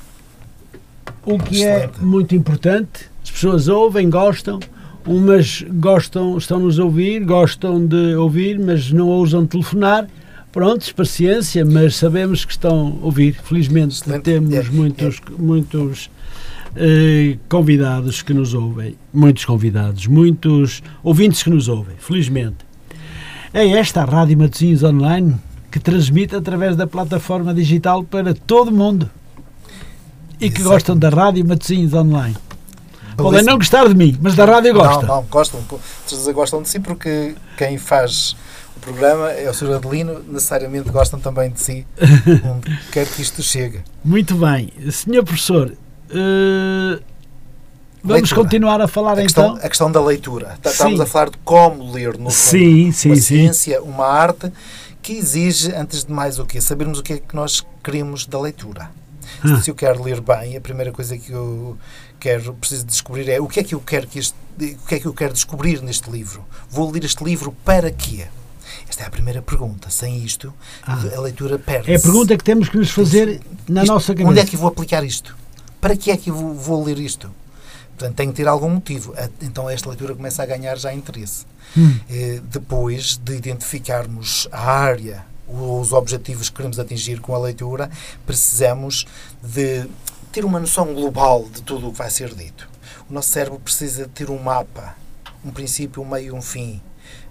o 1.26 1.38
que 1.38 1.64
é 1.64 1.76
Excelente. 1.78 2.04
muito 2.04 2.34
importante. 2.34 3.10
As 3.22 3.30
pessoas 3.30 3.68
ouvem, 3.68 4.08
gostam, 4.08 4.60
umas 5.04 5.64
gostam, 5.68 6.38
estão-nos 6.38 6.78
a 6.78 6.84
ouvir, 6.84 7.24
gostam 7.24 7.84
de 7.84 8.14
ouvir, 8.14 8.58
mas 8.58 8.90
não 8.92 9.08
ousam 9.08 9.44
telefonar. 9.46 10.06
Prontos, 10.52 10.90
paciência, 10.92 11.66
mas 11.66 11.96
sabemos 11.96 12.44
que 12.44 12.52
estão 12.52 12.98
a 13.02 13.04
ouvir. 13.04 13.34
Felizmente 13.34 13.96
Excelente. 13.96 14.22
temos 14.22 14.54
É, 14.54 14.62
muitos, 14.70 15.20
muitos 15.38 16.10
eh, 16.76 17.36
convidados 17.48 18.22
que 18.22 18.32
nos 18.32 18.54
ouvem. 18.54 18.94
Muitos 19.12 19.44
convidados, 19.44 20.06
muitos 20.06 20.82
ouvintes 21.02 21.42
que 21.42 21.50
nos 21.50 21.68
ouvem, 21.68 21.96
felizmente. 21.98 22.64
É 23.52 23.68
esta 23.68 24.02
a 24.02 24.04
Rádio 24.04 24.38
Matosinhos 24.38 24.82
Online 24.82 25.34
que 25.70 25.80
transmite 25.80 26.34
através 26.34 26.74
da 26.74 26.86
plataforma 26.86 27.52
digital 27.52 28.02
para 28.02 28.32
todo 28.32 28.68
o 28.68 28.72
mundo. 28.72 29.10
E 30.40 30.50
que 30.50 30.60
Exato. 30.60 30.70
gostam 30.74 30.96
da 30.98 31.08
Rádio 31.08 31.46
Matosinhos 31.46 31.92
Online. 31.94 32.36
Podem 33.16 33.30
Belíssimo. 33.32 33.50
não 33.50 33.58
gostar 33.58 33.88
de 33.88 33.94
mim, 33.94 34.18
mas 34.20 34.34
da 34.34 34.44
rádio 34.44 34.74
gostam. 34.74 35.02
Não, 35.02 35.16
não, 35.16 35.22
gostam. 35.24 35.60
Certeza 36.06 36.32
gostam 36.34 36.60
de 36.62 36.68
si 36.68 36.78
porque 36.78 37.34
quem 37.56 37.78
faz 37.78 38.36
o 38.76 38.80
programa 38.80 39.30
é 39.30 39.48
o 39.48 39.54
Sr. 39.54 39.76
Adelino, 39.76 40.22
necessariamente 40.28 40.90
gostam 40.90 41.18
também 41.18 41.50
de 41.50 41.58
si, 41.60 41.86
onde 42.44 42.78
quer 42.92 43.06
que 43.06 43.22
isto 43.22 43.42
chegue. 43.42 43.80
Muito 44.04 44.34
bem. 44.34 44.70
Senhor 44.92 45.24
professor, 45.24 45.72
eh, 46.10 47.00
vamos 48.04 48.20
Leitura. 48.30 48.34
continuar 48.42 48.80
a 48.82 48.86
falar 48.86 49.18
A 49.18 49.22
questão, 49.22 49.52
então? 49.54 49.64
a 49.64 49.68
questão 49.70 49.90
da 49.90 50.02
leitura. 50.02 50.58
Tá- 50.62 50.70
Estamos 50.70 51.00
a 51.00 51.06
falar 51.06 51.30
de 51.30 51.38
como 51.38 51.90
ler 51.92 52.10
no 52.18 52.30
fundo. 52.30 52.32
Sim, 52.32 52.92
sim, 52.92 53.08
uma 53.08 53.16
sim. 53.16 53.22
ciência, 53.22 53.82
uma 53.82 54.06
arte 54.06 54.52
que 55.00 55.14
exige, 55.14 55.72
antes 55.74 56.04
de 56.04 56.12
mais, 56.12 56.38
o 56.38 56.44
quê? 56.44 56.60
Sabermos 56.60 56.98
o 56.98 57.02
que 57.02 57.14
é 57.14 57.18
que 57.18 57.34
nós 57.34 57.64
queremos 57.82 58.26
da 58.26 58.38
leitura. 58.38 58.90
Ah. 59.44 59.60
Se 59.60 59.70
eu 59.70 59.74
quero 59.74 60.02
ler 60.02 60.20
bem, 60.20 60.56
a 60.56 60.60
primeira 60.60 60.92
coisa 60.92 61.16
que 61.18 61.30
eu 61.32 61.76
quero, 62.18 62.54
preciso 62.54 62.84
descobrir 62.86 63.28
é 63.28 63.40
o 63.40 63.46
que 63.46 63.60
é 63.60 63.64
que 63.64 63.74
eu 63.74 63.80
quero 63.80 64.06
que 64.06 64.18
este, 64.18 64.34
o 64.58 64.86
que 64.86 64.94
é 64.94 65.00
que 65.00 65.06
eu 65.06 65.14
quero 65.14 65.32
descobrir 65.32 65.82
neste 65.82 66.10
livro. 66.10 66.44
Vou 66.70 66.90
ler 66.90 67.04
este 67.04 67.22
livro 67.24 67.52
para 67.64 67.90
quê? 67.90 68.26
Esta 68.88 69.04
é 69.04 69.06
a 69.06 69.10
primeira 69.10 69.42
pergunta. 69.42 69.90
Sem 69.90 70.22
isto, 70.24 70.52
Ah. 70.86 70.98
a 71.16 71.20
leitura 71.20 71.58
perde. 71.58 71.92
É 71.92 71.96
a 71.96 72.00
pergunta 72.00 72.36
que 72.36 72.44
temos 72.44 72.68
que 72.68 72.76
nos 72.78 72.90
fazer 72.90 73.40
na 73.68 73.82
Isto- 73.82 73.92
nossa 73.92 74.12
Onde 74.12 74.22
cabeça. 74.24 74.40
é 74.40 74.46
que 74.46 74.56
eu 74.56 74.60
vou 74.60 74.68
aplicar 74.68 75.04
isto? 75.04 75.36
Para 75.80 75.96
que 75.96 76.10
é 76.10 76.16
que 76.16 76.30
eu 76.30 76.34
vou, 76.34 76.54
vou 76.54 76.84
ler 76.84 76.98
isto? 76.98 77.30
Portanto, 77.96 78.14
tem 78.16 78.28
que 78.30 78.34
ter 78.36 78.46
algum 78.48 78.68
motivo. 78.68 79.14
Então, 79.40 79.70
esta 79.70 79.88
leitura 79.88 80.14
começa 80.14 80.42
a 80.42 80.46
ganhar 80.46 80.76
já 80.78 80.92
interesse. 80.92 81.46
Hum. 81.76 81.98
Eh, 82.10 82.40
depois 82.50 83.16
de 83.16 83.34
identificarmos 83.36 84.48
a 84.52 84.70
área, 84.70 85.24
os 85.48 85.92
objetivos 85.92 86.48
que 86.48 86.56
queremos 86.56 86.78
atingir 86.78 87.20
com 87.20 87.34
a 87.34 87.38
leitura, 87.38 87.90
precisamos 88.24 89.06
de 89.42 89.88
ter 90.32 90.44
uma 90.44 90.60
noção 90.60 90.92
global 90.92 91.48
de 91.48 91.62
tudo 91.62 91.88
o 91.88 91.92
que 91.92 91.98
vai 91.98 92.10
ser 92.10 92.34
dito. 92.34 92.68
O 93.08 93.14
nosso 93.14 93.30
cérebro 93.30 93.58
precisa 93.58 94.04
de 94.04 94.10
ter 94.10 94.30
um 94.30 94.38
mapa, 94.38 94.96
um 95.44 95.50
princípio, 95.50 96.02
um 96.02 96.04
meio 96.04 96.26
e 96.26 96.32
um 96.32 96.42
fim. 96.42 96.80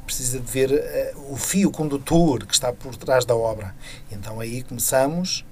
Precisa 0.06 0.40
de 0.40 0.52
ver 0.52 0.72
uh, 0.72 1.34
o 1.34 1.36
fio 1.36 1.70
condutor 1.70 2.46
que 2.46 2.54
está 2.54 2.72
por 2.72 2.96
trás 2.96 3.26
da 3.26 3.36
obra. 3.36 3.76
Então 4.12 4.40
aí 4.40 4.64
começamos, 4.64 5.46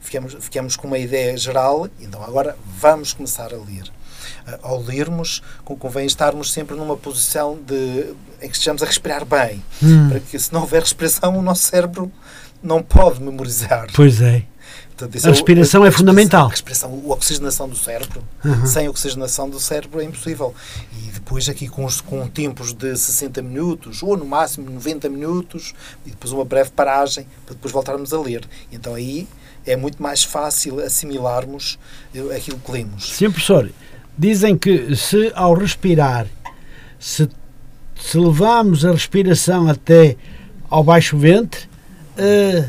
ficamos, 0.00 0.34
ficamos 0.34 0.76
com 0.76 0.86
uma 0.86 0.98
ideia 0.98 1.36
geral, 1.36 1.88
então 2.00 2.22
agora 2.22 2.58
vamos 2.66 3.12
começar 3.12 3.54
a 3.54 3.56
ler. 3.56 3.84
Uh, 4.46 4.58
ao 4.62 4.80
lermos, 4.80 5.42
convém 5.64 6.06
estarmos 6.06 6.52
sempre 6.52 6.76
numa 6.76 6.96
posição 6.96 7.58
de, 7.62 8.14
em 8.42 8.48
que 8.48 8.56
estejamos 8.56 8.82
a 8.82 8.86
respirar 8.86 9.24
bem, 9.24 9.62
hum. 9.82 10.08
para 10.10 10.20
que 10.20 10.38
se 10.38 10.52
não 10.52 10.62
houver 10.62 10.80
respiração, 10.80 11.38
o 11.38 11.42
nosso 11.42 11.62
cérebro 11.62 12.10
não 12.62 12.82
pode 12.82 13.20
memorizar. 13.20 13.88
Pois 13.94 14.20
é. 14.20 14.44
Portanto, 14.96 15.26
a 15.26 15.30
respiração 15.30 15.82
é, 15.82 15.86
o, 15.86 15.88
é 15.88 15.90
fundamental. 15.90 16.46
A 16.46 16.50
respiração, 16.50 17.02
a 17.06 17.12
oxigenação 17.12 17.68
do 17.68 17.76
cérebro. 17.76 18.22
Uhum. 18.44 18.66
Sem 18.66 18.88
oxigenação 18.88 19.48
do 19.48 19.58
cérebro 19.58 20.00
é 20.00 20.04
impossível. 20.04 20.54
E 20.92 21.10
depois 21.10 21.48
aqui 21.48 21.66
com, 21.66 21.86
com 22.06 22.28
tempos 22.28 22.72
de 22.72 22.96
60 22.96 23.42
minutos, 23.42 24.02
ou 24.02 24.16
no 24.16 24.24
máximo 24.24 24.70
90 24.70 25.08
minutos, 25.08 25.74
e 26.06 26.10
depois 26.10 26.32
uma 26.32 26.44
breve 26.44 26.70
paragem, 26.70 27.26
para 27.44 27.54
depois 27.54 27.72
voltarmos 27.72 28.12
a 28.12 28.20
ler. 28.20 28.46
Então 28.70 28.94
aí 28.94 29.26
é 29.66 29.76
muito 29.76 30.02
mais 30.02 30.22
fácil 30.22 30.80
assimilarmos 30.80 31.78
eh, 32.14 32.36
aquilo 32.36 32.58
que 32.58 32.72
lemos. 32.72 33.12
Sim, 33.12 33.30
professor. 33.30 33.70
Dizem 34.16 34.56
que 34.56 34.94
se 34.94 35.32
ao 35.34 35.54
respirar, 35.54 36.26
se, 36.98 37.28
se 38.02 38.18
levarmos 38.18 38.84
a 38.84 38.92
respiração 38.92 39.68
até 39.68 40.16
ao 40.68 40.82
baixo 40.82 41.16
ventre, 41.16 41.60
uh, 42.18 42.68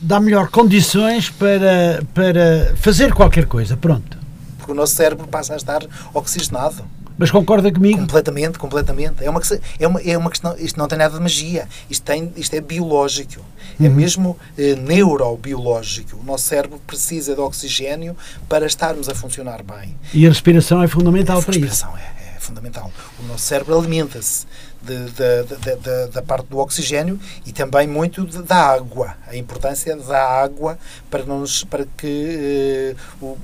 dá 0.00 0.20
melhor 0.20 0.48
condições 0.48 1.30
para, 1.30 2.02
para 2.12 2.74
fazer 2.76 3.12
qualquer 3.14 3.46
coisa. 3.46 3.76
Pronto. 3.76 4.18
Porque 4.58 4.72
o 4.72 4.74
nosso 4.74 4.94
cérebro 4.94 5.26
passa 5.26 5.54
a 5.54 5.56
estar 5.56 5.82
oxigenado. 6.12 6.84
Mas 7.18 7.30
concorda 7.30 7.70
comigo? 7.70 8.00
Completamente, 8.00 8.58
completamente. 8.58 9.22
É 9.22 9.30
uma, 9.30 9.40
é 9.78 9.86
uma, 9.86 10.00
é 10.00 10.18
uma 10.18 10.30
questão. 10.30 10.56
Isto 10.58 10.78
não 10.78 10.88
tem 10.88 10.98
nada 10.98 11.14
de 11.14 11.20
magia. 11.20 11.68
Isto, 11.88 12.02
tem, 12.04 12.32
isto 12.36 12.54
é 12.54 12.60
biológico. 12.60 13.44
É 13.78 13.84
uhum. 13.84 13.86
É 13.86 13.88
mesmo 13.88 14.38
eh, 14.58 14.74
neurobiológico. 14.74 16.16
O 16.16 16.24
nosso 16.24 16.44
cérebro 16.44 16.80
precisa 16.86 17.34
de 17.34 17.40
oxigênio 17.40 18.16
para 18.48 18.66
estarmos 18.66 19.08
a 19.08 19.14
funcionar 19.14 19.62
bem. 19.62 19.94
E 20.12 20.26
a 20.26 20.30
respiração 20.30 20.82
é 20.82 20.88
fundamental 20.88 21.38
a 21.38 21.42
para 21.42 21.56
isso. 21.56 21.64
A 21.64 21.68
respiração 21.68 21.98
é, 21.98 22.21
é 22.21 22.21
fundamental. 22.42 22.90
O 23.18 23.22
nosso 23.24 23.44
cérebro 23.44 23.78
alimenta-se 23.78 24.46
de, 24.82 25.10
de, 25.10 25.76
de, 25.76 26.12
da 26.12 26.22
parte 26.22 26.46
do 26.46 26.58
oxigênio 26.58 27.18
e 27.46 27.52
também 27.52 27.86
muito 27.86 28.24
da 28.42 28.56
água. 28.56 29.16
A 29.26 29.36
importância 29.36 29.96
da 29.96 30.42
água 30.42 30.78
para, 31.10 31.24
nos, 31.24 31.64
para 31.64 31.86
que 31.96 32.96
uh, 33.20 33.24
o, 33.24 33.38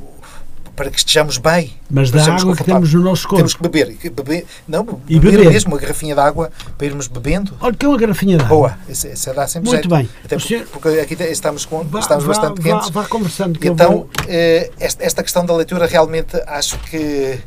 para 0.78 0.90
que 0.90 0.99
estejamos 0.99 1.38
bem. 1.38 1.72
Mas 1.90 2.12
da 2.12 2.22
água 2.22 2.55
que 2.55 2.62
temos 2.62 2.94
no 2.94 3.03
nosso 3.03 3.26
corpo. 3.26 3.38
Temos 3.38 3.55
que 3.55 3.62
beber. 3.62 3.96
beber 4.12 4.46
não, 4.68 5.01
e 5.09 5.18
beber, 5.18 5.38
beber, 5.38 5.51
mesmo 5.51 5.72
uma 5.72 5.80
garrafinha 5.80 6.14
de 6.14 6.20
água 6.20 6.53
para 6.76 6.86
irmos 6.86 7.09
bebendo. 7.09 7.53
Olha 7.61 7.74
que 7.74 7.84
é 7.84 7.88
uma 7.88 7.99
garrafinha 7.99 8.36
de 8.36 8.44
água. 8.44 8.57
Boa, 8.57 8.78
essa, 8.88 9.34
dá 9.34 9.49
sempre 9.49 9.70
Muito 9.70 9.88
jeito. 9.88 9.88
bem. 9.88 10.09
Até 10.24 10.38
senhor... 10.38 10.66
porque 10.66 10.88
aqui 10.88 11.16
estamos, 11.24 11.66
com, 11.66 11.82
vá, 11.82 11.99
estamos 11.99 12.24
vá, 12.24 12.32
bastante 12.32 12.62
vá, 12.62 12.70
quentes. 12.70 12.90
Vá, 12.90 13.05
conversando. 13.07 13.59
então, 13.61 13.90
vou... 13.90 14.11
Eh, 14.28 14.70
esta, 14.78 15.03
esta 15.03 15.22
questão 15.24 15.44
da 15.44 15.53
leitura 15.57 15.84
realmente 15.84 16.40
acho 16.46 16.78
que 16.78 17.40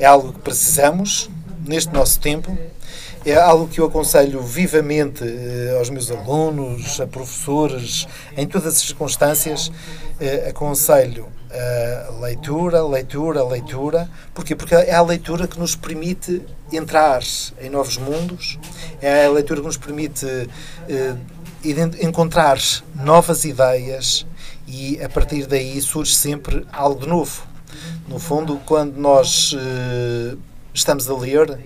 é 0.00 0.06
algo 0.06 0.32
que 0.32 0.40
precisamos 0.40 1.30
neste 1.64 1.92
nosso 1.92 2.18
tempo 2.18 2.58
é 3.24 3.34
algo 3.34 3.68
que 3.68 3.80
eu 3.80 3.84
aconselho 3.84 4.40
vivamente 4.40 5.22
eh, 5.24 5.76
aos 5.76 5.90
meus 5.90 6.10
alunos, 6.10 7.00
a 7.00 7.06
professores, 7.06 8.08
em 8.34 8.46
todas 8.46 8.68
as 8.68 8.80
circunstâncias. 8.80 9.70
Eh, 10.18 10.48
aconselho 10.48 11.28
a 11.50 12.20
leitura, 12.20 12.82
leitura, 12.82 13.44
leitura. 13.44 14.08
Porquê? 14.32 14.56
Porque 14.56 14.74
é 14.74 14.94
a 14.94 15.02
leitura 15.02 15.46
que 15.46 15.58
nos 15.58 15.76
permite 15.76 16.42
entrar 16.72 17.22
em 17.60 17.68
novos 17.68 17.98
mundos, 17.98 18.58
é 19.02 19.26
a 19.26 19.30
leitura 19.30 19.60
que 19.60 19.66
nos 19.66 19.76
permite 19.76 20.26
eh, 20.88 21.14
encontrar 22.00 22.58
novas 22.94 23.44
ideias 23.44 24.24
e 24.66 24.98
a 25.02 25.08
partir 25.10 25.46
daí 25.46 25.78
surge 25.82 26.14
sempre 26.14 26.66
algo 26.72 27.04
novo. 27.04 27.49
No 28.10 28.18
fundo, 28.18 28.60
quando 28.66 28.96
nós 28.98 29.54
estamos 30.74 31.08
a 31.08 31.16
ler, 31.16 31.60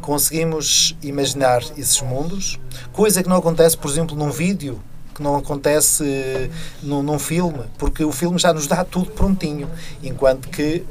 conseguimos 0.00 0.96
imaginar 1.02 1.62
esses 1.76 2.00
mundos, 2.00 2.58
coisa 2.92 3.22
que 3.22 3.28
não 3.28 3.36
acontece, 3.36 3.76
por 3.76 3.90
exemplo, 3.90 4.16
num 4.16 4.30
vídeo, 4.30 4.80
que 5.16 5.22
não 5.22 5.34
acontece 5.34 6.04
uh, 6.04 6.50
num, 6.82 7.02
num, 7.02 7.18
filme, 7.18 7.64
porque 7.78 8.04
o 8.04 8.12
filme 8.12 8.38
já 8.38 8.52
nos 8.52 8.66
dá 8.66 8.84
tudo 8.84 9.10
prontinho, 9.10 9.68
enquanto 10.02 10.48
que 10.48 10.84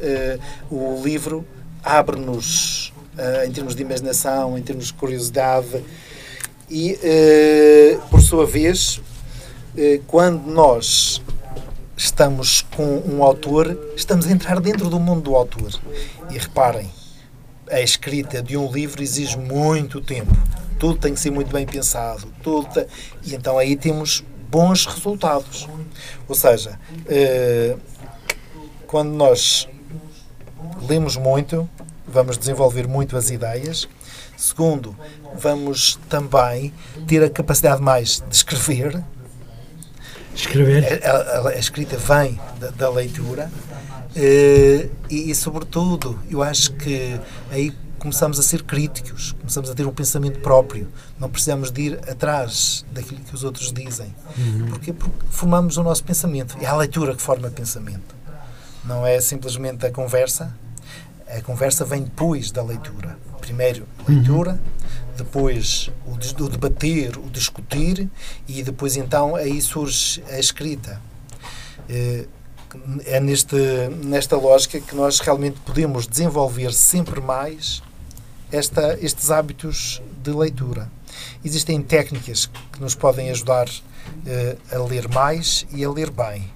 uh, 0.70 0.76
o 0.76 1.02
livro 1.04 1.46
abre-nos 1.84 2.92
uh, 3.18 3.46
em 3.46 3.52
termos 3.52 3.76
de 3.76 3.84
imaginação, 3.84 4.58
em 4.58 4.64
termos 4.64 4.88
de 4.88 4.94
curiosidade, 4.94 5.84
e 6.68 6.98
por 8.10 8.20
sua 8.20 8.44
vez, 8.44 9.00
quando 10.08 10.48
nós 10.48 11.22
estamos 11.98 12.62
com 12.76 13.02
um 13.06 13.24
autor, 13.24 13.78
estamos 13.96 14.28
a 14.28 14.32
entrar 14.32 14.60
dentro 14.60 14.90
do 14.90 15.00
mundo 15.00 15.22
do 15.22 15.36
autor. 15.36 15.80
E 16.30 16.38
reparem, 16.38 16.90
a 17.70 17.82
escrita 17.82 18.42
de 18.42 18.58
um 18.58 18.72
livro 18.72 19.02
exige 19.02 19.38
muito 19.38 20.02
tempo. 20.02 20.36
Tudo 20.80 21.00
tem 21.00 21.14
que 21.14 21.20
ser 21.20 21.32
muito 21.32 21.52
bem 21.52 21.66
pensado. 21.66 22.28
Tudo 22.44 22.68
E 23.24 23.34
então 23.34 23.58
aí 23.58 23.76
temos 23.76 24.24
bons 24.50 24.86
resultados. 24.86 25.68
Ou 26.28 26.36
seja, 26.36 26.80
eh, 27.08 27.76
quando 28.88 29.12
nós 29.12 29.68
lemos 30.88 31.16
muito, 31.16 31.70
vamos 32.08 32.38
desenvolver 32.38 32.88
muito 32.88 33.18
as 33.18 33.30
ideias. 33.30 33.88
Segundo, 34.38 34.96
vamos 35.34 35.98
também 36.10 36.74
ter 37.08 37.24
a 37.24 37.30
capacidade 37.30 37.82
mais 37.82 38.24
de 38.28 38.36
escrever. 38.36 39.04
Escrever? 40.36 41.02
A, 41.06 41.10
a, 41.10 41.50
a 41.50 41.58
escrita 41.58 41.98
vem 41.98 42.40
da, 42.60 42.70
da 42.70 42.90
leitura 42.90 43.50
Uh, 44.16 44.90
e, 45.10 45.30
e, 45.30 45.36
sobretudo, 45.36 46.18
eu 46.32 46.42
acho 46.42 46.72
que 46.76 47.20
aí 47.52 47.74
começamos 48.00 48.40
a 48.40 48.44
ser 48.44 48.64
críticos, 48.64 49.34
começamos 49.34 49.70
a 49.70 49.74
ter 49.74 49.86
um 49.86 49.92
pensamento 49.92 50.40
próprio. 50.40 50.88
Não 51.20 51.30
precisamos 51.30 51.70
de 51.70 51.82
ir 51.82 52.00
atrás 52.10 52.86
daquilo 52.94 53.20
que 53.20 53.36
os 53.36 53.44
outros 53.44 53.74
dizem. 53.74 54.16
Uhum. 54.38 54.68
Porquê? 54.68 54.94
Porque 54.94 55.12
formamos 55.30 55.76
o 55.76 55.84
nosso 55.84 56.04
pensamento. 56.04 56.56
É 56.62 56.66
a 56.66 56.76
leitura 56.78 57.14
que 57.14 57.22
forma 57.22 57.50
pensamento. 57.50 58.16
Não 58.86 59.06
é 59.06 59.20
simplesmente 59.20 59.86
a 59.86 59.92
conversa. 59.92 60.56
A 61.28 61.42
conversa 61.42 61.84
vem 61.84 62.04
depois 62.04 62.52
da 62.52 62.64
leitura. 62.64 63.18
Primeiro, 63.42 63.86
leitura, 64.08 64.52
uhum. 64.52 64.60
Depois 65.18 65.90
o, 66.06 66.44
o 66.44 66.50
debater, 66.50 67.18
o 67.18 67.30
discutir 67.30 68.10
e 68.48 68.64
depois 68.64 68.96
então 68.96 69.36
aí 69.36 69.62
surge 69.62 70.24
a 70.30 70.40
escrita. 70.40 71.02
Uh, 71.90 72.28
é 73.06 73.20
neste, 73.20 73.56
nesta 74.04 74.36
lógica 74.36 74.80
que 74.80 74.96
nós 74.96 75.20
realmente 75.20 75.58
podemos 75.62 76.08
desenvolver 76.08 76.74
sempre 76.74 77.22
mais 77.22 77.82
esta, 78.52 78.98
estes 79.02 79.32
hábitos 79.32 80.02
de 80.22 80.32
leitura. 80.32 80.92
Existem 81.44 81.82
técnicas 81.82 82.48
que 82.72 82.82
nos 82.82 82.96
podem 82.96 83.30
ajudar 83.30 83.68
uh, 83.68 84.76
a 84.76 84.78
ler 84.84 85.08
mais 85.08 85.66
e 85.72 85.86
a 85.86 85.90
ler 85.90 86.10
bem. 86.10 86.54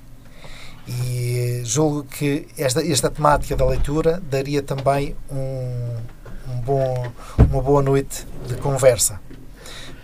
E 0.87 1.61
julgo 1.63 2.03
que 2.03 2.47
esta, 2.57 2.85
esta 2.85 3.09
temática 3.09 3.55
da 3.55 3.65
leitura 3.65 4.21
daria 4.29 4.61
também 4.61 5.15
um 5.29 5.97
bom, 6.59 7.11
uma 7.37 7.61
boa 7.61 7.81
noite 7.81 8.25
de 8.47 8.55
conversa. 8.55 9.19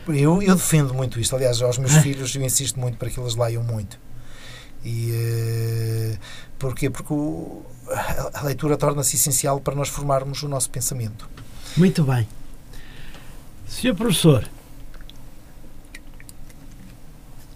Eu, 0.08 0.42
eu 0.42 0.56
defendo 0.56 0.94
muito 0.94 1.20
isto. 1.20 1.36
Aliás, 1.36 1.62
aos 1.62 1.78
meus 1.78 1.94
filhos 2.04 2.34
eu 2.36 2.44
insisto 2.44 2.80
muito 2.80 2.98
para 2.98 3.10
que 3.10 3.20
eles 3.20 3.36
leiam 3.36 3.64
muito. 3.64 4.00
E 4.84 5.12
uh, 5.12 6.18
porquê? 6.60 6.90
Porque 6.90 7.14
o, 7.14 7.64
a 8.34 8.42
leitura 8.44 8.78
torna-se 8.78 9.16
essencial 9.16 9.60
para 9.60 9.76
nós 9.76 9.90
formarmos 9.90 10.42
o 10.44 10.48
nosso 10.48 10.70
pensamento. 10.70 11.28
Muito 11.76 12.04
bem. 12.04 12.28
Senhor 13.68 13.96
professor, 13.96 14.48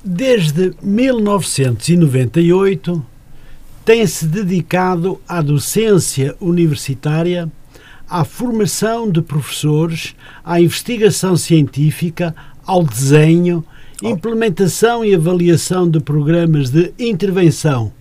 desde 0.04 0.74
1998 0.82 3.06
tem-se 3.86 4.26
dedicado 4.28 5.22
à 5.28 5.39
docência 5.41 6.36
universitária, 6.39 7.52
à 8.10 8.24
formação 8.24 9.10
de 9.10 9.22
professores, 9.22 10.16
à 10.43 10.60
investigação 10.60 11.36
científica, 11.36 12.36
ao 12.66 12.84
desenho 12.84 13.64
implementação 14.01 15.03
e 15.03 15.14
avaliação 15.14 15.89
de 15.89 15.99
programas 15.99 16.70
de 16.70 16.93
intervenção 16.97 17.91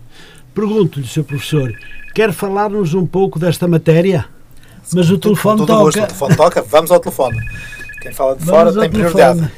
Pergunto-lhe, 0.59 1.07
Sr. 1.07 1.23
Professor, 1.23 1.73
quer 2.13 2.33
falar-nos 2.33 2.93
um 2.93 3.07
pouco 3.07 3.39
desta 3.39 3.69
matéria? 3.69 4.27
Mas 4.93 5.09
o 5.09 5.17
telefone 5.17 5.65
toca. 5.65 5.73
gosto, 5.73 5.99
o 5.99 6.07
telefone 6.07 6.37
toca. 6.37 6.63
Vamos 6.63 6.91
ao 6.91 6.99
telefone. 6.99 7.41
Quem 8.03 8.13
fala 8.13 8.35
de 8.35 8.45
Vamos 8.45 8.75
fora 8.75 8.89
tem 8.89 8.91
telefone. 8.91 9.23
prioridade. 9.23 9.53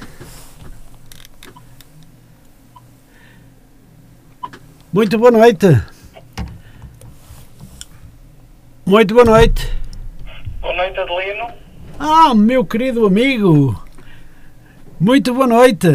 Muito 4.93 5.19
boa 5.19 5.31
noite. 5.31 5.83
Muito 8.85 9.15
boa 9.15 9.25
noite. 9.25 9.73
Boa 10.61 10.75
noite, 10.75 10.99
Adelino. 11.01 11.49
Ah, 11.99 12.35
meu 12.35 12.65
querido 12.65 13.07
amigo. 13.07 13.83
Muito 14.99 15.33
boa 15.35 15.47
noite. 15.47 15.89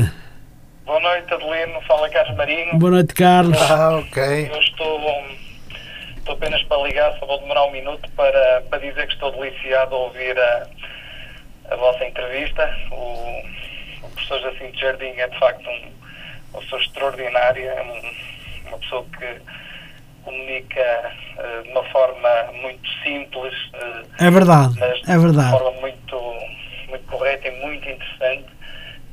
Boa 0.85 0.99
noite, 0.99 1.33
Adelino. 1.33 1.81
Fala 1.81 2.09
Carlos 2.09 2.37
Marinho. 2.37 2.77
Boa 2.77 2.91
noite, 2.91 3.13
Carlos. 3.13 3.57
Ah, 3.61 3.97
ok. 3.97 4.49
Eu 4.51 4.59
estou, 4.61 4.99
estou 6.17 6.35
apenas 6.35 6.61
para 6.63 6.81
ligar, 6.83 7.17
só 7.19 7.25
vou 7.25 7.39
demorar 7.39 7.65
um 7.65 7.71
minuto 7.71 8.09
para, 8.15 8.61
para 8.69 8.79
dizer 8.79 9.07
que 9.07 9.13
estou 9.13 9.31
deliciado 9.31 9.95
a 9.95 9.99
ouvir 9.99 10.37
a, 10.37 10.67
a 11.71 11.75
vossa 11.75 12.05
entrevista. 12.05 12.75
O, 12.91 13.43
o 14.03 14.09
professor 14.11 14.39
Jacinto 14.41 14.79
Jardim 14.79 15.05
é 15.17 15.27
de 15.27 15.39
facto 15.39 15.67
um, 15.69 15.91
uma 16.53 16.61
pessoa 16.61 16.81
extraordinária, 16.81 17.75
um- 17.83 18.69
uma 18.69 18.77
pessoa 18.79 19.05
que 19.17 19.41
comunica 20.25 20.79
eh, 20.81 21.61
de 21.63 21.69
uma 21.69 21.83
forma 21.85 22.29
muito 22.61 22.89
simples, 23.03 23.53
eh, 23.73 24.25
É 24.27 24.29
verdade, 24.31 24.73
mas 24.79 25.01
é 25.07 25.13
de 25.13 25.17
verdade. 25.19 25.51
forma 25.51 25.71
muito, 25.79 26.17
muito 26.89 27.05
correta 27.07 27.47
e 27.47 27.51
muito 27.61 27.87
interessante. 27.89 28.45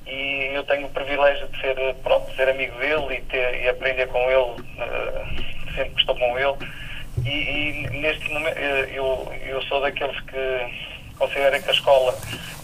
E 0.07 0.51
eu 0.55 0.65
tenho 0.65 0.87
o 0.87 0.91
privilégio 0.91 1.47
de 1.49 1.61
ser, 1.61 1.77
pronto, 2.03 2.29
de 2.31 2.37
ser 2.37 2.49
amigo 2.49 2.77
dele 2.79 3.15
e, 3.17 3.21
ter, 3.23 3.63
e 3.63 3.69
aprender 3.69 4.09
com 4.09 4.19
ele 4.19 4.65
eh, 4.79 5.25
sempre 5.77 5.91
que 5.95 6.01
estou 6.01 6.17
com 6.17 6.39
ele. 6.39 6.57
E, 7.25 7.31
e 7.85 7.91
neste 8.01 8.29
momento 8.33 8.59
eu, 8.59 9.33
eu 9.47 9.63
sou 9.63 9.81
daqueles 9.81 10.19
que 10.21 10.93
considera 11.19 11.61
que 11.61 11.69
a 11.69 11.73
escola 11.73 12.15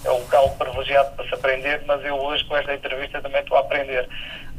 é 0.04 0.10
o 0.10 0.18
local 0.18 0.50
privilegiado 0.58 1.14
para 1.16 1.26
se 1.28 1.34
aprender, 1.34 1.82
mas 1.86 2.04
eu 2.04 2.16
hoje 2.16 2.44
com 2.44 2.56
esta 2.56 2.74
entrevista 2.74 3.20
também 3.20 3.40
estou 3.40 3.56
a 3.56 3.60
aprender. 3.60 4.08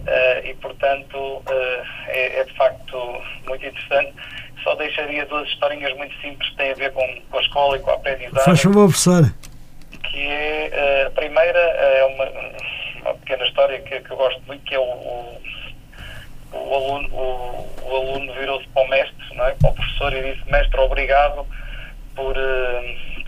Eh, 0.07 0.49
e 0.49 0.53
portanto 0.55 1.43
eh, 1.49 1.83
é, 2.07 2.39
é 2.39 2.43
de 2.43 2.53
facto 2.55 3.21
muito 3.47 3.65
interessante. 3.65 4.13
Só 4.63 4.75
deixaria 4.75 5.25
duas 5.25 5.47
historinhas 5.47 5.95
muito 5.95 6.13
simples 6.21 6.49
que 6.49 6.55
têm 6.57 6.71
a 6.71 6.75
ver 6.75 6.91
com, 6.91 7.21
com 7.29 7.37
a 7.37 7.41
escola 7.41 7.77
e 7.77 7.79
com 7.79 7.91
a 7.91 7.93
aprendizagem 7.95 8.43
Faz 8.43 8.61
favor, 8.61 8.87
professor. 8.87 9.33
que 10.03 10.19
é 10.27 10.69
eh, 10.71 11.03
a 11.07 11.11
primeira 11.11 11.59
é 11.59 12.05
uma, 12.05 12.25
uma 13.01 13.13
pequena 13.19 13.45
história 13.45 13.79
que, 13.81 13.99
que 13.99 14.11
eu 14.11 14.17
gosto 14.17 14.41
muito, 14.47 14.63
que 14.63 14.75
é 14.75 14.79
o, 14.79 14.83
o, 14.83 15.41
o 16.53 16.75
aluno, 16.75 17.09
o, 17.13 17.69
o 17.83 17.95
aluno 17.95 18.33
virou-se 18.33 18.67
para 18.69 18.83
o 18.83 18.87
mestre, 18.89 19.35
não 19.35 19.45
é? 19.45 19.51
para 19.51 19.69
o 19.69 19.73
professor 19.73 20.13
e 20.13 20.33
disse, 20.33 20.51
mestre, 20.51 20.79
obrigado 20.79 21.45
por, 22.15 22.35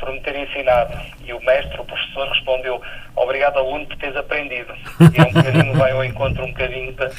por 0.01 0.11
me 0.11 0.19
ter 0.21 0.35
ensinado. 0.35 0.99
E 1.23 1.31
o 1.31 1.39
mestre, 1.41 1.79
o 1.79 1.85
professor, 1.85 2.27
respondeu, 2.27 2.81
obrigado 3.15 3.59
aluno 3.59 3.85
por 3.85 3.95
teres 3.97 4.15
aprendido. 4.17 4.73
E 5.15 5.21
é 5.21 5.23
um 5.23 5.31
bocadinho, 5.31 5.73
vai 5.75 5.91
ao 5.91 6.03
encontro 6.03 6.43
um 6.43 6.47
bocadinho 6.51 6.91
da, 6.93 7.09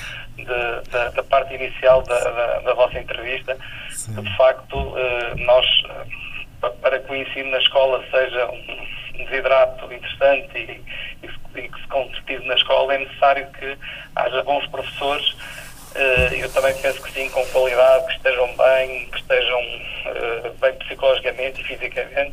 da, 0.90 1.08
da 1.10 1.22
parte 1.22 1.54
inicial 1.54 2.02
da, 2.02 2.18
da, 2.18 2.58
da 2.60 2.74
vossa 2.74 2.98
entrevista, 2.98 3.56
que 4.14 4.20
de 4.20 4.36
facto 4.36 4.94
eh, 4.98 5.34
nós, 5.36 5.66
pa- 6.60 6.70
para 6.82 6.98
que 6.98 7.12
o 7.12 7.16
ensino 7.16 7.50
na 7.52 7.58
escola 7.58 8.04
seja 8.10 8.46
um 8.50 9.24
desidrato 9.24 9.84
interessante 9.92 10.50
e, 10.58 10.82
e, 11.26 11.60
e 11.60 11.68
que 11.68 11.80
se 11.80 11.86
concretize 11.86 12.44
na 12.46 12.54
escola, 12.54 12.94
é 12.94 12.98
necessário 12.98 13.46
que 13.58 13.78
haja 14.16 14.42
bons 14.42 14.66
professores. 14.66 15.36
Eh, 15.94 16.38
eu 16.42 16.52
também 16.52 16.74
penso 16.82 17.00
que 17.02 17.12
sim, 17.12 17.28
com 17.30 17.44
qualidade, 17.46 18.06
que 18.06 18.12
estejam 18.14 18.48
bem, 18.56 19.06
que 19.10 19.18
estejam 19.18 19.60
eh, 19.60 20.50
bem 20.60 20.72
psicologicamente 20.74 21.60
e 21.60 21.64
fisicamente, 21.64 22.32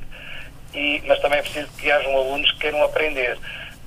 e, 0.73 1.01
mas 1.05 1.19
também 1.19 1.39
é 1.39 1.41
preciso 1.41 1.71
que 1.77 1.91
hajam 1.91 2.15
alunos 2.17 2.51
que 2.53 2.59
queiram 2.59 2.83
aprender. 2.83 3.37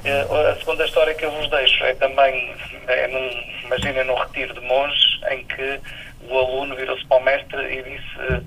Eh, 0.05 0.26
a 0.51 0.57
segunda 0.57 0.85
história 0.85 1.14
que 1.14 1.24
eu 1.24 1.30
vos 1.30 1.49
deixo 1.51 1.85
é 1.85 1.95
também, 1.95 2.55
é 2.89 3.07
num, 3.09 3.30
imagina 3.66 4.03
num 4.05 4.14
retiro 4.16 4.53
de 4.55 4.61
monges, 4.61 5.20
em 5.30 5.45
que 5.45 5.80
o 6.28 6.39
aluno 6.39 6.74
virou-se 6.76 7.05
para 7.07 7.18
o 7.18 7.22
mestre 7.24 7.61
e 7.72 7.83
disse, 7.83 8.47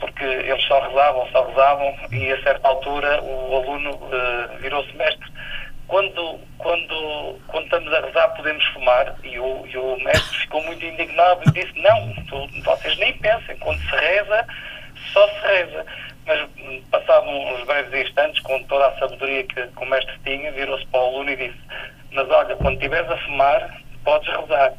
porque 0.00 0.24
eles 0.24 0.62
só 0.64 0.80
rezavam, 0.80 1.28
só 1.30 1.46
rezavam, 1.46 1.94
e 2.10 2.32
a 2.32 2.42
certa 2.42 2.68
altura 2.68 3.22
o 3.22 3.56
aluno 3.56 4.00
eh, 4.12 4.56
virou-se 4.60 4.92
mestre. 4.96 5.32
Quando, 5.86 6.40
quando, 6.56 7.38
quando 7.48 7.64
estamos 7.64 7.92
a 7.92 8.00
rezar 8.00 8.28
podemos 8.30 8.64
fumar 8.68 9.14
e 9.22 9.38
o, 9.38 9.66
e 9.66 9.76
o 9.76 9.98
mestre 10.02 10.38
ficou 10.38 10.62
muito 10.64 10.82
indignado 10.84 11.42
e 11.46 11.52
disse 11.52 11.78
não, 11.78 12.10
tu- 12.26 12.48
vocês 12.62 12.96
nem 12.96 13.12
pensem, 13.18 13.54
quando 13.58 13.78
se 13.82 13.94
reza, 13.94 14.46
só 15.12 15.28
se 15.28 15.46
reza. 15.46 15.84
Mas 16.26 16.48
passavam 16.90 17.54
uns 17.54 17.64
breves 17.66 18.06
instantes, 18.06 18.40
com 18.40 18.62
toda 18.64 18.86
a 18.86 18.98
sabedoria 18.98 19.44
que, 19.44 19.54
que 19.54 19.82
o 19.82 19.86
mestre 19.86 20.14
tinha, 20.24 20.50
virou-se 20.52 20.86
para 20.86 21.00
o 21.00 21.06
aluno 21.06 21.30
e 21.30 21.36
disse 21.36 21.58
mas 22.12 22.30
olha, 22.30 22.54
quando 22.56 22.74
estiveres 22.76 23.10
a 23.10 23.16
fumar, 23.18 23.74
podes 24.04 24.28
rezar. 24.36 24.72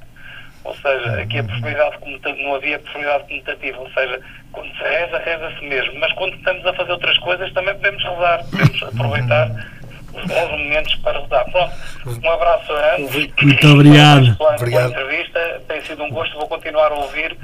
Ou 0.64 0.74
seja, 0.78 1.22
aqui 1.22 1.38
a 1.40 1.44
possibilidade 1.44 1.98
comutativa, 1.98 2.42
não 2.44 2.56
havia 2.56 2.80
possibilidade 2.80 3.24
comutativa, 3.28 3.78
ou 3.82 3.90
seja, 3.92 4.20
quando 4.54 4.72
se 4.78 4.84
reza, 4.84 5.18
reza-se 5.20 5.66
mesmo. 5.66 6.00
Mas 6.00 6.14
quando 6.14 6.34
estamos 6.36 6.66
a 6.66 6.74
fazer 6.74 6.92
outras 6.94 7.18
coisas, 7.20 7.52
também 7.54 7.76
podemos 7.76 8.02
rezar, 8.04 8.44
podemos 8.50 8.84
aproveitar 8.84 9.50
os 10.14 10.24
bons 10.26 10.52
momentos 10.52 10.96
para 10.96 11.20
rezar. 11.20 11.44
Pronto, 11.52 11.74
um 12.26 12.32
abraço. 12.32 12.74
Muito 13.44 13.68
obrigado. 13.68 14.38
Parabéns 14.38 14.38
pela- 14.38 14.56
Obrigado. 14.56 14.94
Pela 14.94 15.04
entrevista, 15.04 15.62
tem 15.68 15.82
sido 15.82 16.04
um 16.04 16.10
gosto, 16.10 16.38
vou 16.38 16.48
continuar 16.48 16.92
a 16.92 16.96
ouvir 16.96 17.38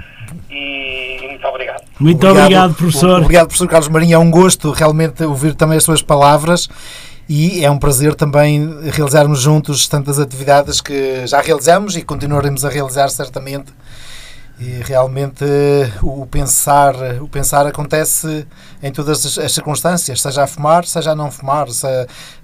e, 0.51 1.27
muito 1.29 1.47
obrigado. 1.47 1.81
Muito 1.99 2.27
obrigado, 2.27 2.73
professor. 2.75 3.21
Obrigado, 3.21 3.47
professor 3.47 3.67
Carlos 3.67 3.89
Marinho. 3.89 4.15
É 4.15 4.17
um 4.17 4.29
gosto 4.31 4.71
realmente 4.71 5.23
ouvir 5.23 5.55
também 5.55 5.77
as 5.77 5.83
suas 5.83 6.01
palavras 6.01 6.67
e 7.29 7.63
é 7.63 7.71
um 7.71 7.77
prazer 7.77 8.13
também 8.15 8.79
realizarmos 8.91 9.39
juntos 9.41 9.87
tantas 9.87 10.19
atividades 10.19 10.81
que 10.81 11.25
já 11.27 11.39
realizamos 11.41 11.95
e 11.95 12.01
continuaremos 12.01 12.65
a 12.65 12.69
realizar 12.69 13.09
certamente. 13.09 13.71
E 14.59 14.81
realmente 14.83 15.43
eh, 15.43 15.89
o 16.03 16.23
pensar, 16.27 16.93
o 17.19 17.27
pensar 17.27 17.65
acontece 17.65 18.45
em 18.83 18.91
todas 18.91 19.25
as- 19.25 19.37
as 19.39 19.51
circunstâncias, 19.53 20.21
seja 20.21 20.43
a 20.43 20.47
fumar, 20.47 20.85
seja 20.85 21.11
a 21.11 21.15
não 21.15 21.31
fumar, 21.31 21.67
se- 21.69 21.87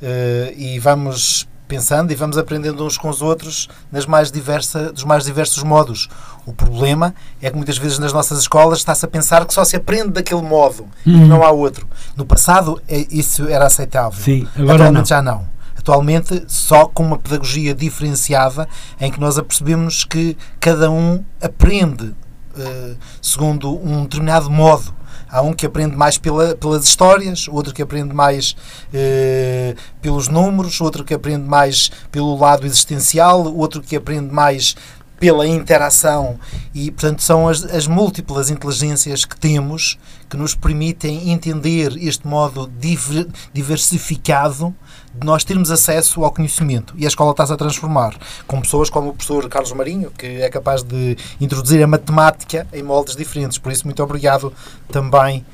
eh, 0.01 0.51
e 0.57 0.79
vamos 0.79 1.47
pensando 1.67 2.11
e 2.11 2.15
vamos 2.15 2.35
aprendendo 2.37 2.83
uns 2.83 2.97
com 2.97 3.09
os 3.09 3.21
outros 3.21 3.67
nas 3.91 4.07
mais 4.07 4.31
diversa, 4.31 4.91
dos 4.91 5.03
mais 5.03 5.25
diversos 5.25 5.61
modos. 5.61 6.09
O 6.47 6.53
problema 6.53 7.13
é 7.41 7.49
que 7.49 7.55
muitas 7.57 7.77
vezes 7.77 7.99
nas 7.99 8.13
nossas 8.13 8.39
escolas 8.39 8.79
está-se 8.79 9.03
a 9.05 9.07
pensar 9.07 9.45
que 9.45 9.53
só 9.53 9.63
se 9.65 9.75
aprende 9.75 10.11
daquele 10.11 10.41
modo 10.41 10.87
e 11.05 11.11
que 11.11 11.17
Uhum. 11.17 11.27
não 11.27 11.43
há 11.43 11.51
outro. 11.51 11.85
No 12.15 12.25
passado 12.25 12.81
é- 12.87 13.05
isso 13.11 13.47
era 13.49 13.65
aceitável. 13.67 14.17
Sim, 14.23 14.47
agora 14.55 14.75
Atualmente 14.75 14.97
não. 14.99 15.05
já 15.05 15.21
não. 15.21 15.47
Atualmente 15.77 16.43
só 16.47 16.85
com 16.85 17.03
uma 17.03 17.17
pedagogia 17.17 17.73
diferenciada 17.75 18.67
em 18.99 19.11
que 19.11 19.19
nós 19.19 19.37
apercebemos 19.37 20.03
que 20.05 20.37
cada 20.59 20.89
um 20.89 21.23
aprende 21.41 22.13
eh, 22.59 22.95
segundo 23.21 23.77
um 23.77 24.01
determinado 24.03 24.49
modo. 24.49 24.91
Há 25.29 25.41
um 25.41 25.53
que 25.53 25.65
aprende 25.65 25.95
mais 25.95 26.17
pela- 26.17 26.55
pelas 26.55 26.85
histórias, 26.85 27.47
outro 27.49 27.71
que 27.73 27.81
aprende 27.83 28.13
mais 28.15 28.55
eh, 28.93 29.75
pelos 30.01 30.27
números, 30.27 30.79
outro 30.81 31.03
que 31.03 31.13
aprende 31.13 31.47
mais 31.47 31.91
pelo 32.11 32.35
lado 32.37 32.65
existencial, 32.65 33.53
outro 33.55 33.81
que 33.81 33.95
aprende 33.95 34.33
mais 34.33 34.75
pela 35.20 35.47
interação 35.47 36.39
e, 36.74 36.91
portanto, 36.91 37.24
são 37.24 37.47
as, 37.47 37.63
as 37.63 37.88
múltiplas 37.88 38.49
inteligências 38.49 39.26
que 39.26 39.36
temos 39.38 39.97
que 40.30 40.38
nos 40.38 40.53
permitem 40.53 41.32
entender 41.32 41.95
este 41.97 42.28
modo 42.28 42.70
diver- 42.80 43.28
diversificado 43.53 44.76
de 45.15 45.26
nós 45.26 45.43
termos 45.43 45.72
acesso 45.72 46.24
ao 46.24 46.32
conhecimento. 46.32 46.93
E 46.97 47.05
a 47.05 47.07
escola 47.07 47.32
está-se 47.32 47.53
a 47.53 47.57
transformar 47.57 48.15
com 48.45 48.61
pessoas 48.61 48.89
como 48.89 49.09
o 49.09 49.13
professor 49.13 49.47
Carlos 49.49 49.72
Marinho, 49.72 50.11
que 50.11 50.26
é 50.28 50.49
capaz 50.49 50.84
de 50.84 51.18
introduzir 51.41 51.82
a 51.82 51.88
matemática 51.88 52.68
em 52.72 52.84
moldes 52.84 53.15
diferentes. 53.15 53.57
Por 53.57 53.72
isso, 53.72 53.86
muito 53.86 54.03
obrigado 54.03 54.53
também 54.91 55.45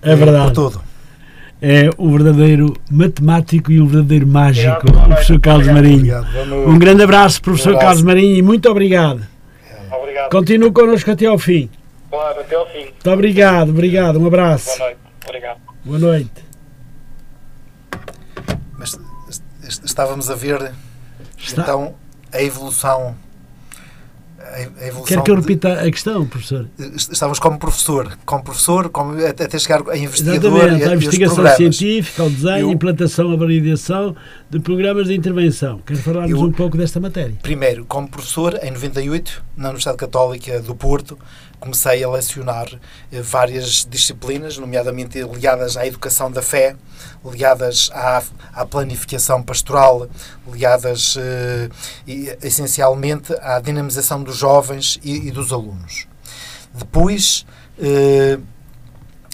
É 0.00 0.12
eh, 0.12 0.16
verdade. 0.16 0.44
por 0.46 0.52
tudo. 0.54 0.89
É 1.62 1.90
o 1.98 2.10
verdadeiro 2.10 2.74
matemático 2.90 3.70
e 3.70 3.80
o 3.80 3.86
verdadeiro 3.86 4.26
mágico, 4.26 4.78
Obrigado, 4.78 5.04
o 5.04 5.08
professor 5.08 5.40
Carlos 5.40 5.68
Obrigado. 5.68 5.84
Marinho. 5.84 6.18
Obrigado. 6.18 6.48
Vamos- 6.48 6.74
Um 6.74 6.78
grande 6.78 7.02
abraço, 7.02 7.42
professor 7.42 7.68
abraço. 7.70 7.86
Carlos 7.86 8.02
Marinho, 8.02 8.36
e 8.36 8.42
muito 8.42 8.70
obrigado. 8.70 9.26
Obrigado. 9.92 10.30
Continue 10.30 10.72
connosco 10.72 11.10
até 11.10 11.26
ao 11.26 11.38
fim. 11.38 11.68
Claro, 12.08 12.40
até 12.40 12.54
ao 12.56 12.66
fim. 12.66 12.84
Muito 12.84 13.10
obrigado, 13.10 13.68
obrigado. 13.70 14.18
Um 14.18 14.26
abraço. 14.26 14.66
Boa 14.78 14.78
noite. 14.88 14.98
Obrigado. 15.26 15.58
Boa 15.84 15.98
noite. 15.98 16.30
Mas 18.78 18.98
est- 19.28 19.42
est- 19.68 19.84
estávamos 19.84 20.30
a 20.30 20.34
ver 20.34 20.72
Está- 21.38 21.62
então 21.62 21.94
a 22.32 22.42
evolução 22.42 23.14
a 24.52 24.86
evolução. 24.86 25.04
Quer 25.04 25.22
que 25.22 25.30
eu 25.30 25.36
repita 25.36 25.72
a 25.72 25.90
questão, 25.90 26.26
professor? 26.26 26.68
Estávamos 26.78 27.38
como 27.38 27.58
professor, 27.58 28.18
como 28.24 28.42
professor, 28.42 28.88
como, 28.88 29.12
até 29.24 29.58
chegar 29.58 29.88
a 29.88 29.96
investigador. 29.96 30.52
Exatamente, 30.52 30.84
e, 30.84 30.88
a 30.88 30.94
investigação 30.94 31.56
científica, 31.56 32.22
ao 32.22 32.30
desenho, 32.30 32.58
eu, 32.58 32.70
implantação, 32.72 33.32
a 33.32 33.36
validação 33.36 34.16
de 34.48 34.58
programas 34.60 35.06
de 35.06 35.14
intervenção. 35.14 35.78
Quer 35.86 35.96
falar-nos 35.96 36.40
um 36.40 36.52
pouco 36.52 36.76
desta 36.76 36.98
matéria? 37.00 37.34
Primeiro, 37.42 37.84
como 37.84 38.08
professor, 38.08 38.58
em 38.62 38.70
98, 38.70 39.42
na 39.56 39.68
Universidade 39.68 39.96
Católica 39.96 40.60
do 40.60 40.74
Porto, 40.74 41.18
comecei 41.60 42.02
a 42.02 42.08
lecionar 42.08 42.66
eh, 43.12 43.20
várias 43.20 43.84
disciplinas, 43.84 44.56
nomeadamente 44.56 45.22
ligadas 45.22 45.76
à 45.76 45.86
educação 45.86 46.30
da 46.32 46.42
fé, 46.42 46.74
ligadas 47.24 47.90
à, 47.92 48.22
à 48.52 48.64
planificação 48.64 49.42
pastoral, 49.42 50.08
ligadas 50.50 51.16
eh, 51.18 51.68
essencialmente 52.42 53.34
à 53.40 53.60
dinamização 53.60 54.22
dos 54.22 54.36
jovens 54.36 54.98
e, 55.04 55.28
e 55.28 55.30
dos 55.30 55.52
alunos. 55.52 56.08
Depois, 56.72 57.44
eh, 57.78 58.38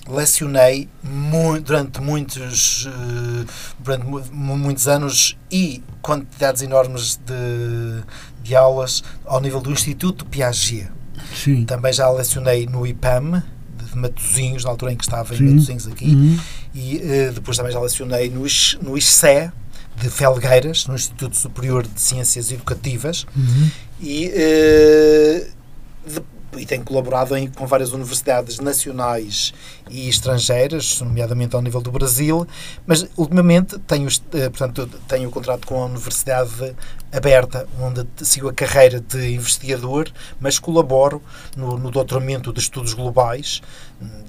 lecionei 0.08 0.88
mu 1.02 1.60
durante 1.60 2.00
muitos 2.00 2.86
uh, 2.86 3.44
durante 3.80 4.06
mu 4.06 4.56
muitos 4.56 4.86
anos 4.86 5.36
e 5.50 5.82
quantidades 6.00 6.62
enormes 6.62 7.16
de, 7.16 8.04
de 8.40 8.54
aulas 8.54 9.02
ao 9.24 9.40
nível 9.40 9.60
do 9.60 9.72
Instituto 9.72 10.24
Piaget 10.24 10.95
Sim. 11.34 11.64
Também 11.64 11.92
já 11.92 12.10
lecionei 12.10 12.66
no 12.66 12.86
IPAM, 12.86 13.42
de 13.76 13.96
Matosinhos, 13.96 14.64
na 14.64 14.70
altura 14.70 14.92
em 14.92 14.96
que 14.96 15.04
estava 15.04 15.34
em 15.34 15.38
Sim. 15.38 15.44
Matosinhos 15.44 15.86
aqui. 15.86 16.14
Uhum. 16.14 16.38
E 16.74 16.96
uh, 16.96 17.32
depois 17.32 17.56
também 17.56 17.72
já 17.72 17.80
lecionei 17.80 18.30
no, 18.30 18.46
no 18.82 18.98
ISCE, 18.98 19.50
de 19.96 20.10
Felgueiras, 20.10 20.86
no 20.86 20.94
Instituto 20.94 21.36
Superior 21.36 21.86
de 21.86 22.00
Ciências 22.00 22.52
Educativas. 22.52 23.26
Uhum. 23.34 23.70
E 24.00 24.28
uh, 24.28 26.10
de, 26.10 26.22
e 26.59 26.66
tem 26.66 26.82
colaborado 26.82 27.36
em, 27.36 27.48
com 27.48 27.66
várias 27.66 27.92
universidades 27.92 28.59
nacionais 28.59 29.52
e 29.90 30.09
estrangeiras, 30.09 31.00
nomeadamente 31.00 31.54
ao 31.54 31.62
nível 31.62 31.80
do 31.80 31.90
Brasil, 31.90 32.46
mas 32.86 33.07
ultimamente 33.16 33.78
tenho, 33.80 34.09
eh, 34.32 34.48
portanto, 34.48 34.88
tenho 35.09 35.28
o 35.28 35.32
contrato 35.32 35.66
com 35.66 35.82
a 35.82 35.86
Universidade 35.86 36.74
Aberta, 37.12 37.66
onde 37.80 38.07
sigo 38.24 38.48
a 38.48 38.52
carreira 38.52 39.00
de 39.00 39.34
investigador, 39.34 40.11
mas 40.40 40.59
colaboro 40.59 41.22
no, 41.57 41.78
no 41.78 41.90
doutoramento 41.90 42.52
de 42.52 42.61
estudos 42.61 42.94
globais, 42.94 43.62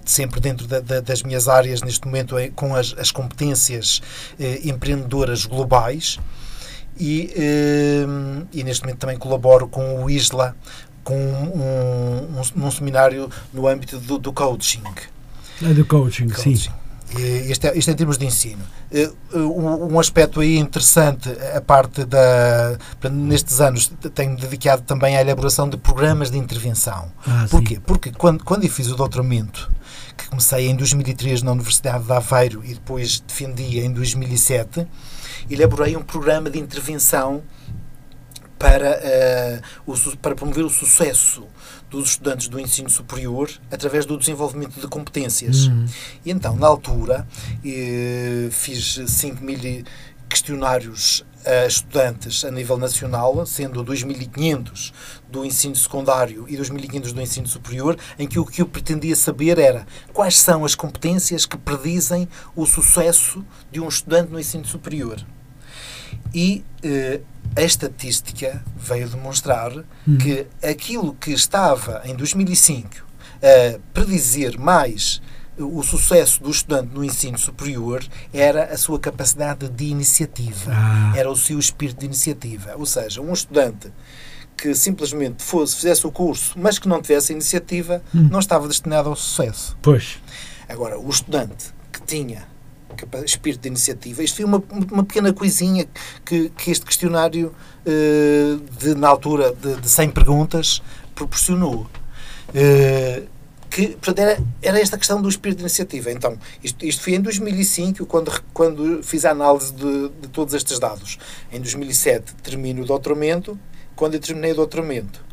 sempre 0.05 0.39
dentro 0.39 0.67
da, 0.67 0.79
da, 0.79 0.99
das 1.01 1.23
minhas 1.23 1.47
áreas, 1.47 1.81
neste 1.81 2.05
momento, 2.05 2.35
com 2.55 2.75
as, 2.75 2.95
as 2.97 3.11
competências 3.11 4.01
eh, 4.39 4.61
empreendedoras 4.63 5.45
globais. 5.45 6.17
E, 6.99 7.31
eh, 7.35 8.05
e, 8.51 8.63
neste 8.63 8.83
momento 8.83 8.99
também 8.99 9.17
colaboro 9.17 9.67
com 9.67 10.03
o 10.03 10.09
ISLA, 10.09 10.55
com 11.07 11.15
um, 11.15 12.33
um, 12.35 12.65
um 12.65 12.69
seminário 12.69 13.29
no 13.53 13.65
âmbito 13.65 13.97
do, 13.97 14.17
do 14.17 14.33
coaching. 14.33 14.83
É 15.63 15.73
do 15.73 15.85
coaching, 15.85 16.27
coaching. 16.27 16.55
sim. 16.57 16.69
Isto 17.49 17.67
é, 17.67 17.77
isto 17.77 17.87
é 17.89 17.93
em 17.93 17.95
termos 17.95 18.17
de 18.17 18.25
ensino. 18.25 18.61
Um 19.33 19.97
aspecto 19.97 20.41
aí 20.41 20.57
interessante, 20.57 21.29
a 21.55 21.61
parte 21.61 22.03
da. 22.03 22.77
Nestes 23.09 23.61
anos, 23.61 23.89
tenho 24.13 24.35
dedicado 24.35 24.81
também 24.81 25.15
à 25.15 25.21
elaboração 25.21 25.69
de 25.69 25.77
programas 25.77 26.29
de 26.29 26.37
intervenção. 26.37 27.09
Ah, 27.25 27.47
Porquê? 27.49 27.75
Sim. 27.75 27.81
Porque 27.85 28.11
quando, 28.11 28.43
quando 28.43 28.65
eu 28.65 28.69
fiz 28.69 28.91
o 28.91 28.95
doutoramento, 28.97 29.71
que 30.17 30.27
comecei 30.27 30.67
em 30.67 30.75
2003 30.75 31.41
na 31.43 31.53
Universidade 31.53 32.03
de 32.03 32.11
Aveiro 32.11 32.61
e 32.65 32.73
depois 32.73 33.21
defendi 33.25 33.79
em 33.79 33.93
2007, 33.93 34.85
elaborei 35.49 35.95
um 35.95 36.03
programa 36.03 36.49
de 36.49 36.59
intervenção 36.59 37.41
para, 38.57 39.61
uh, 39.85 39.91
o, 39.91 40.17
para 40.17 40.35
promover 40.35 40.65
o 40.65 40.69
sucesso 40.69 41.45
dos 41.89 42.11
estudantes 42.11 42.47
do 42.47 42.59
ensino 42.59 42.89
superior 42.89 43.49
através 43.71 44.05
do 44.05 44.17
desenvolvimento 44.17 44.79
de 44.79 44.87
competências. 44.87 45.67
Uhum. 45.67 45.85
E 46.25 46.31
então, 46.31 46.55
na 46.55 46.67
altura, 46.67 47.25
eh, 47.65 48.49
fiz 48.51 49.01
5 49.07 49.43
mil 49.43 49.83
questionários 50.27 51.25
a 51.45 51.65
estudantes 51.65 52.43
a 52.43 52.51
nível 52.51 52.77
nacional, 52.77 53.45
sendo 53.45 53.83
2.500 53.83 54.91
do 55.29 55.45
ensino 55.45 55.75
secundário 55.75 56.45
e 56.49 56.57
2.500 56.57 57.13
do 57.13 57.21
ensino 57.21 57.47
superior, 57.47 57.97
em 58.19 58.27
que 58.27 58.37
o 58.37 58.45
que 58.45 58.61
eu 58.61 58.67
pretendia 58.67 59.15
saber 59.15 59.57
era 59.57 59.87
quais 60.11 60.37
são 60.37 60.65
as 60.65 60.75
competências 60.75 61.45
que 61.45 61.57
predizem 61.57 62.27
o 62.53 62.65
sucesso 62.65 63.45
de 63.71 63.79
um 63.79 63.87
estudante 63.87 64.29
no 64.29 64.39
ensino 64.39 64.65
superior. 64.65 65.25
E 66.33 66.63
eh, 66.83 67.21
a 67.55 67.61
estatística 67.61 68.63
veio 68.77 69.09
demonstrar 69.09 69.71
hum. 70.07 70.17
que 70.17 70.45
aquilo 70.61 71.13
que 71.15 71.31
estava 71.31 72.01
em 72.05 72.15
2005 72.15 73.05
a 73.41 73.79
predizer 73.93 74.59
mais 74.59 75.21
o 75.59 75.81
sucesso 75.81 76.41
do 76.43 76.51
estudante 76.51 76.93
no 76.93 77.03
ensino 77.03 77.37
superior 77.37 78.05
era 78.31 78.65
a 78.65 78.77
sua 78.77 78.99
capacidade 78.99 79.67
de 79.69 79.85
iniciativa, 79.85 80.71
ah. 80.71 81.13
era 81.15 81.29
o 81.29 81.35
seu 81.35 81.57
espírito 81.57 81.99
de 81.99 82.05
iniciativa. 82.05 82.75
Ou 82.77 82.85
seja, 82.85 83.21
um 83.21 83.33
estudante 83.33 83.91
que 84.55 84.73
simplesmente 84.75 85.43
fosse, 85.43 85.75
fizesse 85.75 86.05
o 86.05 86.11
curso, 86.11 86.53
mas 86.57 86.77
que 86.79 86.87
não 86.87 87.01
tivesse 87.01 87.33
iniciativa, 87.33 88.03
hum. 88.13 88.27
não 88.31 88.39
estava 88.39 88.67
destinado 88.67 89.09
ao 89.09 89.15
sucesso. 89.15 89.77
Pois. 89.81 90.19
Agora, 90.69 90.99
o 90.99 91.09
estudante 91.09 91.73
que 91.91 92.01
tinha 92.01 92.47
espírito 93.25 93.61
de 93.61 93.67
iniciativa. 93.67 94.23
Isto 94.23 94.37
foi 94.37 94.45
uma, 94.45 94.63
uma 94.91 95.03
pequena 95.03 95.33
coisinha 95.33 95.87
que, 96.25 96.49
que 96.49 96.71
este 96.71 96.85
questionário, 96.85 97.53
uh, 97.85 98.57
de, 98.79 98.95
na 98.95 99.07
altura 99.07 99.53
de, 99.53 99.75
de 99.81 99.89
100 99.89 100.11
perguntas, 100.11 100.81
proporcionou. 101.13 101.87
Uh, 102.49 103.27
que, 103.69 103.89
portanto, 103.89 104.19
era, 104.19 104.39
era 104.61 104.79
esta 104.79 104.97
questão 104.97 105.21
do 105.21 105.29
espírito 105.29 105.57
de 105.57 105.63
iniciativa. 105.63 106.11
Então, 106.11 106.37
isto, 106.63 106.85
isto 106.85 107.03
foi 107.03 107.13
em 107.13 107.21
2005, 107.21 108.05
quando, 108.05 108.43
quando 108.53 109.03
fiz 109.03 109.25
a 109.25 109.31
análise 109.31 109.73
de, 109.73 110.09
de 110.21 110.27
todos 110.29 110.53
estes 110.53 110.79
dados. 110.79 111.17
Em 111.51 111.59
2007 111.59 112.33
termino 112.41 112.83
o 112.83 112.85
doutoramento. 112.85 113.59
Quando 113.95 114.13
eu 114.13 114.19
terminei 114.19 114.51
o 114.51 114.55
doutoramento, 114.55 115.23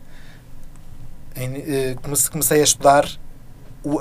em, 1.37 1.51
uh, 1.51 2.31
comecei 2.31 2.61
a 2.61 2.65
estudar 2.65 3.09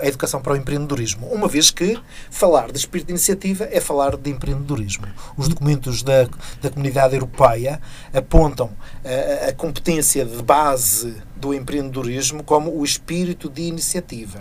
a 0.02 0.08
educação 0.08 0.42
para 0.42 0.54
o 0.54 0.56
empreendedorismo, 0.56 1.28
uma 1.28 1.48
vez 1.48 1.70
que 1.70 2.00
falar 2.30 2.72
de 2.72 2.78
espírito 2.78 3.08
de 3.08 3.14
iniciativa 3.14 3.68
é 3.70 3.82
falar 3.82 4.16
de 4.16 4.30
empreendedorismo. 4.30 5.06
Os 5.36 5.48
documentos 5.48 6.02
da, 6.04 6.28
da 6.62 6.70
comunidade 6.70 7.14
europeia 7.14 7.82
apontam 8.14 8.72
a, 9.04 9.50
a 9.50 9.54
competência 9.54 10.26
de 10.26 10.42
base 10.42 11.22
do 11.36 11.54
empreendedorismo 11.54 12.44
como 12.44 12.78
o 12.78 12.84
espírito 12.86 13.50
de 13.50 13.64
iniciativa. 13.64 14.40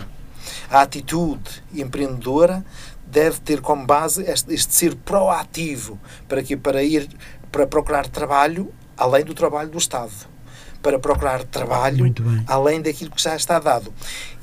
A 0.69 0.81
atitude 0.81 1.63
empreendedora 1.73 2.65
deve 3.05 3.39
ter 3.39 3.61
como 3.61 3.85
base 3.85 4.23
este, 4.23 4.53
este 4.53 4.73
ser 4.73 4.95
proativo 4.95 5.99
para 6.27 6.41
que 6.41 6.55
para 6.55 6.83
ir 6.83 7.07
para 7.51 7.67
procurar 7.67 8.07
trabalho 8.07 8.73
além 8.97 9.23
do 9.23 9.33
trabalho 9.33 9.69
do 9.69 9.77
Estado 9.77 10.32
para 10.83 10.99
procurar 10.99 11.43
trabalho 11.45 12.13
além 12.45 12.81
daquilo 12.81 13.09
que 13.09 13.21
já 13.21 13.35
está 13.35 13.57
dado. 13.57 13.91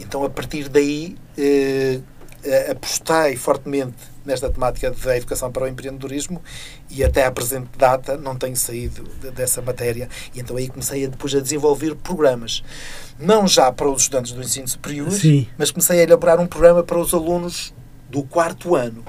Então, 0.01 0.25
a 0.25 0.31
partir 0.31 0.69
daí, 0.69 1.17
eh, 1.37 2.01
eh, 2.43 2.71
apostei 2.73 3.37
fortemente 3.37 3.97
nesta 4.25 4.51
temática 4.51 4.91
da 4.91 5.17
educação 5.17 5.53
para 5.53 5.65
o 5.65 5.69
empreendedorismo 5.69 6.43
e 6.89 7.05
até 7.05 7.27
à 7.27 7.31
presente 7.31 7.69
data 7.77 8.17
não 8.17 8.37
tenho 8.37 8.57
saído 8.57 9.05
de, 9.21 9.31
dessa 9.31 9.61
matéria. 9.61 10.09
E 10.35 10.41
então 10.41 10.57
aí 10.57 10.69
comecei 10.69 11.05
a, 11.05 11.09
depois 11.09 11.35
a 11.35 11.41
desenvolver 11.41 11.95
programas, 11.97 12.63
não 13.19 13.47
já 13.47 13.71
para 13.71 13.89
os 13.89 14.03
estudantes 14.03 14.33
do 14.33 14.43
ensino 14.43 14.67
superior, 14.69 15.11
Sim. 15.11 15.47
mas 15.59 15.71
comecei 15.71 16.01
a 16.01 16.03
elaborar 16.03 16.41
um 16.41 16.47
programa 16.47 16.83
para 16.83 16.99
os 16.99 17.13
alunos 17.13 17.75
do 18.09 18.23
quarto 18.23 18.75
ano 18.75 19.05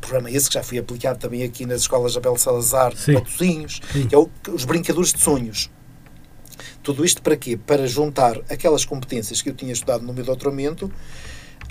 programa 0.00 0.30
esse 0.30 0.48
que 0.48 0.54
já 0.54 0.62
foi 0.62 0.78
aplicado 0.78 1.18
também 1.18 1.44
aqui 1.44 1.64
nas 1.64 1.82
escolas 1.82 2.16
Abel 2.16 2.36
Salazar, 2.36 2.92
Matosinhos, 3.08 3.80
que 4.08 4.14
é 4.14 4.18
o, 4.18 4.28
os 4.52 4.64
brincadores 4.64 5.12
de 5.12 5.20
sonhos. 5.20 5.70
Tudo 6.82 7.04
isto 7.04 7.22
para 7.22 7.36
quê? 7.36 7.56
Para 7.56 7.86
juntar 7.86 8.38
aquelas 8.48 8.84
competências 8.84 9.40
que 9.40 9.48
eu 9.48 9.54
tinha 9.54 9.72
estudado 9.72 10.04
no 10.04 10.12
meu 10.12 10.24
doutoramento 10.24 10.90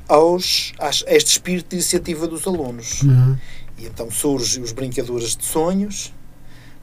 aos, 0.08 0.74
a 0.80 0.90
este 0.90 1.32
espírito 1.32 1.70
de 1.70 1.76
iniciativa 1.78 2.28
dos 2.28 2.48
alunos. 2.48 3.02
Uhum. 3.02 3.38
E 3.78 3.86
então 3.86 4.10
surgem 4.10 4.64
os 4.64 4.72
brincadores 4.72 5.36
de 5.36 5.46
sonhos, 5.46 6.14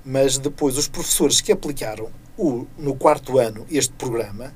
mas 0.05 0.39
depois 0.39 0.77
os 0.77 0.89
professores 0.89 1.41
que 1.41 1.53
aplicaram 1.53 2.11
o, 2.37 2.67
no 2.79 2.95
quarto 2.95 3.39
ano 3.39 3.67
este 3.71 3.93
programa 3.95 4.53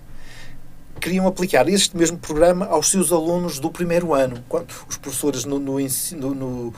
queriam 1.01 1.27
aplicar 1.27 1.69
este 1.69 1.97
mesmo 1.97 2.19
programa 2.19 2.67
aos 2.67 2.91
seus 2.91 3.13
alunos 3.13 3.59
do 3.59 3.71
primeiro 3.71 4.15
ano. 4.15 4.43
Quando 4.49 4.67
os 4.89 4.97
professores 4.97 5.45
no, 5.45 5.59
no, 5.59 5.81
ensino, 5.81 6.35
no, 6.35 6.73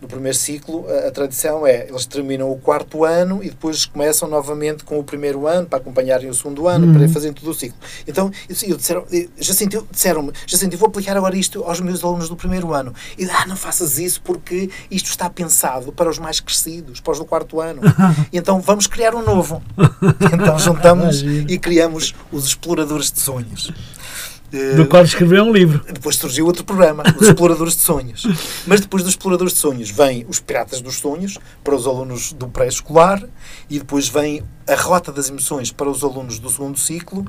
no 0.00 0.08
primeiro 0.08 0.36
ciclo, 0.36 0.84
a, 0.88 1.08
a, 1.08 1.10
tradição 1.10 1.66
é 1.66 1.88
eles 1.88 2.06
terminam 2.06 2.50
o 2.50 2.58
quarto 2.58 3.04
ano 3.04 3.42
e 3.42 3.50
depois 3.50 3.84
começam 3.84 4.28
novamente 4.28 4.84
com 4.84 4.98
o 4.98 5.04
primeiro 5.04 5.46
ano 5.46 5.66
para 5.66 5.78
acompanharem 5.78 6.28
o 6.28 6.34
segundo 6.34 6.66
ano, 6.66 6.86
uhum. 6.86 6.94
para 6.94 7.08
fazerem 7.08 7.34
todo 7.34 7.50
o 7.50 7.54
ciclo. 7.54 7.78
Então, 8.06 8.30
eu, 8.48 8.76
disseram, 8.76 9.04
já 9.38 9.54
senti, 9.54 9.78
disseram-me, 9.90 10.32
já 10.46 10.56
senti, 10.56 10.76
vou 10.76 10.88
aplicar 10.88 11.16
agora 11.16 11.36
isto 11.36 11.62
aos 11.62 11.80
meus 11.80 12.02
alunos 12.02 12.28
do 12.28 12.36
primeiro 12.36 12.72
ano. 12.72 12.92
E, 13.16 13.24
ah, 13.30 13.46
não 13.46 13.56
faças 13.56 13.98
isso 13.98 14.20
porque 14.22 14.70
isto 14.90 15.06
está 15.06 15.30
pensado 15.30 15.92
para 15.92 16.10
os 16.10 16.18
mais 16.18 16.40
crescidos, 16.40 17.00
para 17.00 17.12
os 17.12 17.18
do 17.18 17.24
quarto 17.24 17.60
ano. 17.60 17.82
e 18.32 18.38
então 18.38 18.60
vamos 18.60 18.86
criar 18.86 19.14
um 19.14 19.22
novo. 19.22 19.62
Então 20.32 20.58
juntamos 20.58 21.22
e 21.22 21.58
criamos 21.58 22.14
os 22.32 22.46
exploradores 22.46 23.10
de 23.10 23.20
sonhos. 23.20 23.57
Do 24.76 24.86
qual 24.86 25.04
escreveu 25.04 25.44
um 25.44 25.52
livro. 25.52 25.84
Depois 25.92 26.16
surgiu 26.16 26.46
outro 26.46 26.64
programa, 26.64 27.02
Os 27.20 27.28
Exploradores 27.28 27.74
de 27.74 27.82
Sonhos. 27.82 28.26
Mas 28.66 28.80
depois 28.80 29.02
dos 29.02 29.12
Exploradores 29.12 29.52
de 29.52 29.58
Sonhos 29.58 29.90
vem 29.90 30.24
Os 30.26 30.40
Piratas 30.40 30.80
dos 30.80 30.96
Sonhos, 30.96 31.38
para 31.62 31.74
os 31.74 31.86
alunos 31.86 32.32
do 32.32 32.48
pré-escolar, 32.48 33.22
e 33.68 33.78
depois 33.78 34.08
vem 34.08 34.42
A 34.66 34.74
Rota 34.74 35.12
das 35.12 35.28
Emoções 35.28 35.70
para 35.70 35.90
os 35.90 36.02
alunos 36.02 36.38
do 36.38 36.48
segundo 36.48 36.78
ciclo, 36.78 37.26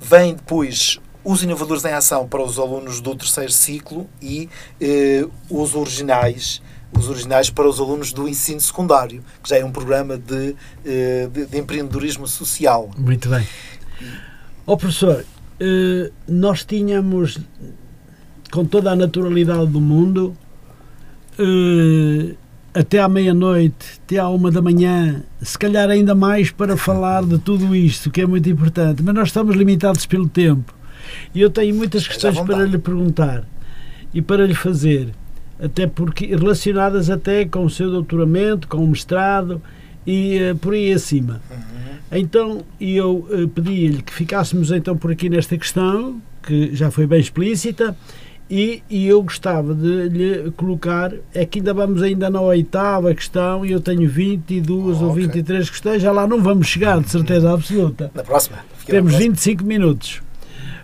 vem 0.00 0.34
depois 0.34 0.98
Os 1.22 1.42
Inovadores 1.42 1.84
em 1.84 1.92
Ação 1.92 2.26
para 2.26 2.42
os 2.42 2.58
alunos 2.58 3.02
do 3.02 3.14
terceiro 3.14 3.52
ciclo 3.52 4.08
e 4.22 4.48
eh, 4.80 5.26
Os 5.50 5.74
Originais 5.74 6.62
os 6.96 7.10
originais 7.10 7.50
para 7.50 7.68
os 7.68 7.78
alunos 7.78 8.12
do 8.12 8.26
ensino 8.26 8.60
secundário, 8.60 9.22
que 9.42 9.50
já 9.50 9.58
é 9.58 9.64
um 9.64 9.70
programa 9.70 10.16
de, 10.16 10.56
eh, 10.84 11.28
de, 11.30 11.44
de 11.44 11.58
empreendedorismo 11.58 12.26
social. 12.26 12.88
Muito 12.96 13.28
bem. 13.28 13.46
Ó 14.66 14.72
oh, 14.72 14.76
professor, 14.76 15.20
eh, 15.20 15.24
nós 16.28 16.64
tínhamos, 16.64 17.38
com 18.50 18.64
toda 18.64 18.92
a 18.92 18.96
naturalidade 18.96 19.66
do 19.66 19.80
mundo, 19.80 20.36
eh, 21.38 22.34
até 22.74 22.98
à 22.98 23.08
meia-noite, 23.08 24.00
até 24.04 24.18
à 24.18 24.28
uma 24.28 24.50
da 24.50 24.60
manhã, 24.60 25.22
se 25.40 25.58
calhar 25.58 25.88
ainda 25.88 26.14
mais 26.14 26.50
para 26.50 26.76
falar 26.76 27.24
de 27.24 27.38
tudo 27.38 27.74
isto, 27.74 28.10
que 28.10 28.20
é 28.20 28.26
muito 28.26 28.48
importante, 28.50 29.02
mas 29.02 29.14
nós 29.14 29.28
estamos 29.28 29.56
limitados 29.56 30.04
pelo 30.04 30.28
tempo. 30.28 30.74
E 31.34 31.40
eu 31.40 31.48
tenho 31.48 31.74
muitas 31.74 32.06
questões 32.06 32.38
para 32.40 32.64
lhe 32.64 32.76
perguntar 32.76 33.44
e 34.12 34.20
para 34.20 34.46
lhe 34.46 34.54
fazer, 34.54 35.10
até 35.58 35.86
porque 35.86 36.26
relacionadas 36.26 37.08
até 37.08 37.46
com 37.46 37.64
o 37.64 37.70
seu 37.70 37.90
doutoramento, 37.90 38.68
com 38.68 38.84
o 38.84 38.88
mestrado 38.88 39.62
e 40.06 40.38
uh, 40.52 40.56
por 40.56 40.74
aí 40.74 40.92
acima. 40.92 41.42
Uhum. 41.50 41.96
Então 42.12 42.64
eu 42.80 43.26
uh, 43.30 43.48
pedi-lhe 43.48 44.02
que 44.02 44.12
ficássemos 44.12 44.70
então 44.70 44.96
por 44.96 45.10
aqui 45.10 45.28
nesta 45.28 45.56
questão, 45.58 46.20
que 46.42 46.74
já 46.74 46.90
foi 46.90 47.06
bem 47.06 47.20
explícita, 47.20 47.96
e, 48.48 48.80
e, 48.88 49.08
eu 49.08 49.20
gostava 49.24 49.74
de 49.74 50.08
lhe 50.08 50.50
colocar, 50.52 51.12
é 51.34 51.44
que 51.44 51.58
ainda 51.58 51.74
vamos 51.74 52.00
ainda 52.00 52.30
na 52.30 52.40
oitava 52.40 53.12
questão 53.12 53.66
e 53.66 53.72
eu 53.72 53.80
tenho 53.80 54.08
22 54.08 55.02
oh, 55.02 55.06
ou 55.06 55.12
23 55.12 55.62
okay. 55.62 55.72
questões, 55.72 56.00
já 56.00 56.12
lá 56.12 56.28
não 56.28 56.40
vamos 56.40 56.68
chegar, 56.68 57.00
de 57.00 57.10
certeza 57.10 57.52
absoluta. 57.52 58.08
Na 58.14 58.22
próxima. 58.22 58.58
Temos 58.86 59.16
25 59.16 59.64
minutos. 59.64 60.22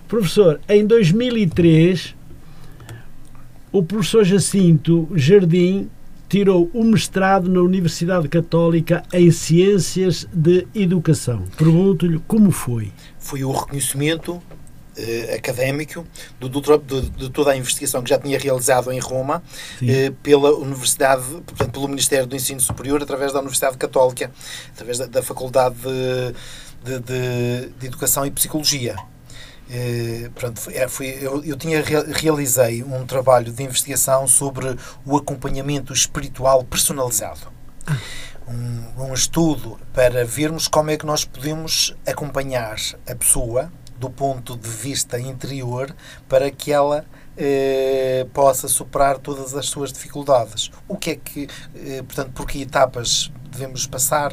Professor, 0.08 0.60
em 0.68 0.84
2003, 0.84 2.16
o 3.70 3.80
professor 3.82 4.24
Jacinto 4.24 5.08
Jardim 5.14 5.88
tirou 6.32 6.70
o 6.72 6.82
mestrado 6.82 7.50
na 7.50 7.60
Universidade 7.60 8.26
Católica 8.26 9.02
em 9.12 9.30
Ciências 9.30 10.26
de 10.32 10.66
Educação. 10.74 11.44
Pergunto-lhe 11.58 12.18
como 12.26 12.50
foi. 12.50 12.90
Foi 13.18 13.44
o 13.44 13.52
reconhecimento 13.52 14.42
eh, 14.96 15.34
académico 15.36 16.06
do, 16.40 16.48
do, 16.48 16.78
de, 16.78 17.10
de, 17.10 17.28
toda 17.28 17.50
a 17.50 17.56
investigação 17.58 18.02
que 18.02 18.08
já 18.08 18.18
tinha 18.18 18.38
realizado 18.38 18.90
em 18.90 18.98
Roma 18.98 19.42
eh, 19.86 20.10
pela 20.22 20.54
Universidade, 20.54 21.22
portanto, 21.44 21.70
pelo 21.70 21.86
Ministério 21.86 22.26
do 22.26 22.34
Ensino 22.34 22.62
Superior, 22.62 23.02
através 23.02 23.34
da 23.34 23.40
Universidade 23.40 23.76
Católica, 23.76 24.32
através 24.72 24.96
da, 24.96 25.04
da 25.04 25.22
Faculdade 25.22 25.76
de, 26.82 26.98
de, 26.98 27.68
de 27.78 27.86
Educação 27.88 28.24
e 28.24 28.30
Psicologia. 28.30 28.96
Eh, 29.74 30.28
pronto, 30.34 30.60
é, 30.70 30.86
foi, 30.86 31.06
eu, 31.22 31.42
eu 31.42 31.56
tinha 31.56 31.82
realizei 31.82 32.82
um 32.82 33.06
trabalho 33.06 33.50
de 33.50 33.62
investigação 33.62 34.28
sobre 34.28 34.76
o 35.06 35.16
acompanhamento 35.16 35.94
espiritual 35.94 36.62
personalizado. 36.62 37.50
Um, 38.46 39.04
um, 39.04 39.14
estudo 39.14 39.80
para 39.94 40.26
vermos 40.26 40.68
como 40.68 40.90
é 40.90 40.98
que 40.98 41.06
nós 41.06 41.24
podemos 41.24 41.96
acompanhar 42.06 42.76
a 43.08 43.14
pessoa 43.14 43.72
do 43.98 44.10
ponto 44.10 44.58
de 44.58 44.68
vista 44.68 45.18
interior 45.18 45.94
para 46.28 46.50
que 46.50 46.70
ela 46.70 47.06
eh, 47.44 48.26
possa 48.32 48.68
superar 48.68 49.18
todas 49.18 49.54
as 49.54 49.66
suas 49.66 49.92
dificuldades. 49.92 50.70
O 50.86 50.96
que 50.96 51.10
é 51.10 51.16
que, 51.16 51.48
eh, 51.74 52.02
portanto, 52.02 52.30
por 52.32 52.46
que 52.46 52.62
etapas 52.62 53.32
devemos 53.50 53.84
passar? 53.86 54.32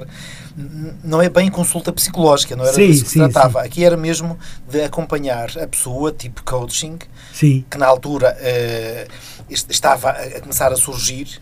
Não 1.03 1.19
é 1.21 1.27
bem 1.27 1.49
consulta 1.49 1.91
psicológica, 1.91 2.55
não 2.55 2.63
era 2.63 2.73
sim, 2.73 2.87
disso 2.87 3.05
que 3.05 3.09
se 3.09 3.17
tratava. 3.17 3.61
Sim. 3.61 3.65
Aqui 3.65 3.83
era 3.83 3.97
mesmo 3.97 4.37
de 4.69 4.83
acompanhar 4.83 5.49
a 5.57 5.67
pessoa, 5.67 6.11
tipo 6.11 6.43
coaching, 6.43 6.99
sim. 7.33 7.65
que 7.69 7.77
na 7.79 7.87
altura 7.87 8.37
eh, 8.39 9.07
estava 9.49 10.11
a 10.11 10.41
começar 10.41 10.71
a 10.71 10.75
surgir. 10.75 11.41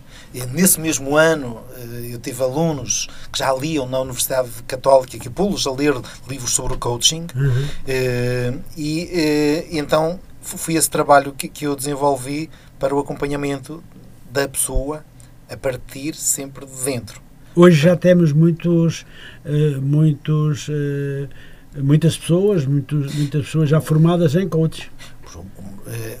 Nesse 0.52 0.78
mesmo 0.78 1.16
ano, 1.16 1.62
eu 2.10 2.18
tive 2.18 2.42
alunos 2.42 3.08
que 3.32 3.38
já 3.38 3.52
liam 3.54 3.86
na 3.86 3.98
Universidade 4.00 4.50
Católica, 4.66 5.18
que 5.18 5.30
pô-los 5.30 5.66
a 5.66 5.72
ler 5.72 5.94
livros 6.28 6.52
sobre 6.52 6.74
o 6.74 6.78
coaching, 6.78 7.26
uhum. 7.34 8.62
E 8.76 9.66
então 9.70 10.20
foi 10.40 10.74
esse 10.74 10.90
trabalho 10.90 11.32
que, 11.32 11.48
que 11.48 11.66
eu 11.66 11.74
desenvolvi 11.74 12.50
para 12.78 12.94
o 12.94 12.98
acompanhamento 12.98 13.82
da 14.30 14.48
pessoa 14.48 15.04
a 15.48 15.56
partir 15.56 16.14
sempre 16.14 16.66
de 16.66 16.84
dentro. 16.84 17.20
Hoje 17.54 17.80
já 17.80 17.96
temos 17.96 18.32
muitos, 18.32 19.04
uh, 19.44 19.80
muitos, 19.82 20.68
uh, 20.68 21.28
muitas 21.76 22.16
pessoas, 22.16 22.64
muitos, 22.64 23.14
muitas 23.14 23.46
pessoas 23.46 23.68
já 23.68 23.80
formadas 23.80 24.34
em 24.34 24.48
coaches. 24.48 24.90
Uh, 25.34 25.44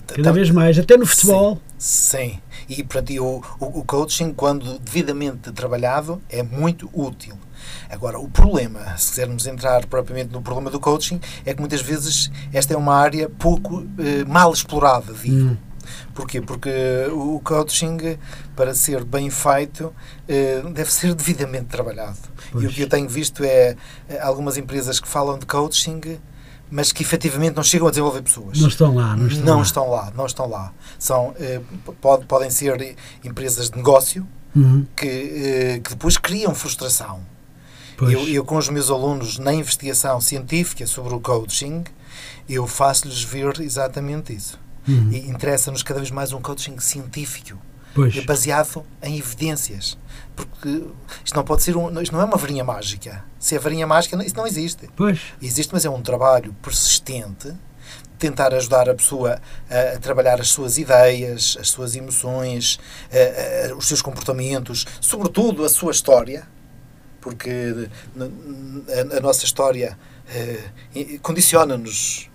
Cada 0.06 0.22
tá, 0.22 0.32
vez 0.32 0.50
mais, 0.50 0.78
até 0.78 0.96
no 0.96 1.06
futebol. 1.06 1.60
Sim, 1.78 2.32
sim. 2.32 2.40
E, 2.68 2.82
portanto, 2.82 3.10
e 3.10 3.20
o, 3.20 3.42
o, 3.58 3.80
o 3.80 3.84
coaching, 3.84 4.32
quando 4.32 4.78
devidamente 4.78 5.50
trabalhado, 5.52 6.20
é 6.28 6.42
muito 6.42 6.90
útil. 6.92 7.36
Agora, 7.90 8.18
o 8.18 8.28
problema, 8.28 8.96
se 8.96 9.10
quisermos 9.10 9.46
entrar 9.46 9.86
propriamente 9.86 10.32
no 10.32 10.42
problema 10.42 10.70
do 10.70 10.78
coaching, 10.78 11.20
é 11.44 11.54
que 11.54 11.60
muitas 11.60 11.80
vezes 11.80 12.30
esta 12.52 12.74
é 12.74 12.76
uma 12.76 12.94
área 12.94 13.28
pouco 13.28 13.86
eh, 13.98 14.24
mal 14.26 14.52
explorada, 14.52 15.12
digo. 15.14 15.50
Hum. 15.52 15.56
Porquê? 16.14 16.40
Porque 16.40 16.70
o 17.12 17.40
coaching, 17.40 18.18
para 18.54 18.74
ser 18.74 19.04
bem 19.04 19.30
feito, 19.30 19.94
eh, 20.28 20.62
deve 20.72 20.92
ser 20.92 21.14
devidamente 21.14 21.66
trabalhado. 21.66 22.18
Pois. 22.50 22.64
E 22.64 22.66
o 22.66 22.70
que 22.70 22.82
eu 22.82 22.88
tenho 22.88 23.08
visto 23.08 23.42
é 23.44 23.76
eh, 24.08 24.18
algumas 24.20 24.56
empresas 24.56 25.00
que 25.00 25.08
falam 25.08 25.38
de 25.38 25.46
coaching, 25.46 26.00
mas 26.70 26.92
que 26.92 27.02
efetivamente 27.02 27.54
não 27.56 27.62
chegam 27.62 27.88
a 27.88 27.90
desenvolver 27.90 28.22
pessoas. 28.22 28.60
Não 28.60 28.68
estão 28.68 28.94
lá. 28.94 29.16
Não 29.16 29.26
estão, 29.26 29.44
não 29.44 29.56
lá. 29.56 29.62
estão 29.62 29.90
lá. 29.90 30.12
Não 30.14 30.26
estão 30.26 30.48
lá. 30.48 30.72
São, 30.98 31.34
eh, 31.38 31.60
pode, 32.00 32.26
podem 32.26 32.50
ser 32.50 32.96
empresas 33.24 33.70
de 33.70 33.76
negócio 33.76 34.26
uhum. 34.54 34.86
que, 34.94 35.80
que 35.82 35.90
depois 35.90 36.16
criam 36.16 36.54
frustração. 36.54 37.20
Eu, 38.00 38.28
eu, 38.28 38.44
com 38.44 38.56
os 38.56 38.68
meus 38.68 38.90
alunos 38.90 39.38
na 39.38 39.52
investigação 39.52 40.20
científica 40.20 40.86
sobre 40.86 41.14
o 41.14 41.20
coaching, 41.20 41.82
eu 42.48 42.66
faço-lhes 42.66 43.22
ver 43.22 43.60
exatamente 43.60 44.32
isso. 44.32 44.58
Uhum. 44.86 45.10
E 45.10 45.28
interessa-nos 45.28 45.82
cada 45.82 45.98
vez 45.98 46.10
mais 46.10 46.32
um 46.32 46.40
coaching 46.40 46.78
científico, 46.78 47.58
pois. 47.98 48.24
baseado 48.24 48.84
em 49.02 49.18
evidências. 49.18 49.98
Porque 50.34 50.84
isto 51.24 51.34
não 51.34 51.44
pode 51.44 51.62
ser 51.62 51.76
um, 51.76 52.00
isto 52.00 52.12
não 52.12 52.20
é 52.20 52.24
uma 52.24 52.36
varinha 52.36 52.64
mágica. 52.64 53.24
Se 53.38 53.56
é 53.56 53.58
varinha 53.58 53.86
mágica, 53.86 54.22
isso 54.24 54.36
não 54.36 54.46
existe. 54.46 54.88
Pois. 54.94 55.20
Existe, 55.42 55.72
mas 55.72 55.84
é 55.84 55.90
um 55.90 56.02
trabalho 56.02 56.54
persistente 56.62 57.52
tentar 58.18 58.52
ajudar 58.52 58.88
a 58.88 58.94
pessoa 58.94 59.40
a, 59.70 59.96
a, 59.96 59.98
trabalhar 59.98 60.40
as 60.40 60.48
suas 60.48 60.76
ideias, 60.76 61.56
as 61.60 61.68
suas 61.68 61.94
emoções, 61.94 62.78
a, 63.12 63.74
os 63.74 63.86
seus 63.86 64.02
comportamentos, 64.02 64.84
sobretudo 65.00 65.64
a 65.64 65.68
sua 65.68 65.92
história, 65.92 66.46
porque 67.20 67.88
a, 68.18 69.16
a 69.16 69.20
nossa 69.20 69.44
história 69.44 69.96
eh, 70.30 71.18
condiciona-nos 71.22 72.27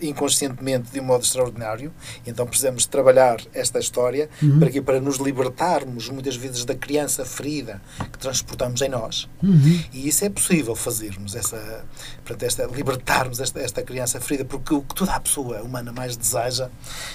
inconscientemente 0.00 0.90
de 0.90 1.00
um 1.00 1.04
modo 1.04 1.24
extraordinário, 1.24 1.92
então 2.26 2.46
precisamos 2.46 2.86
trabalhar 2.86 3.40
esta 3.54 3.78
história 3.78 4.28
uhum. 4.42 4.58
para 4.58 4.70
que 4.70 4.80
para 4.80 5.00
nos 5.00 5.16
libertarmos 5.16 6.08
muitas 6.08 6.36
vezes 6.36 6.64
da 6.64 6.74
criança 6.74 7.24
ferida 7.24 7.80
que 8.12 8.18
transportamos 8.18 8.80
em 8.82 8.88
nós. 8.88 9.28
Uhum. 9.42 9.82
E 9.92 10.08
isso 10.08 10.24
é 10.24 10.28
possível 10.28 10.74
fazermos 10.74 11.34
essa, 11.34 11.84
portanto, 12.24 12.42
esta 12.42 12.66
libertarmos 12.66 13.40
esta, 13.40 13.60
esta 13.60 13.82
criança 13.82 14.20
ferida, 14.20 14.44
porque 14.44 14.74
o 14.74 14.82
que 14.82 14.94
toda 14.94 15.12
a 15.12 15.20
pessoa 15.20 15.62
humana 15.62 15.92
mais 15.92 16.16
deseja 16.16 16.70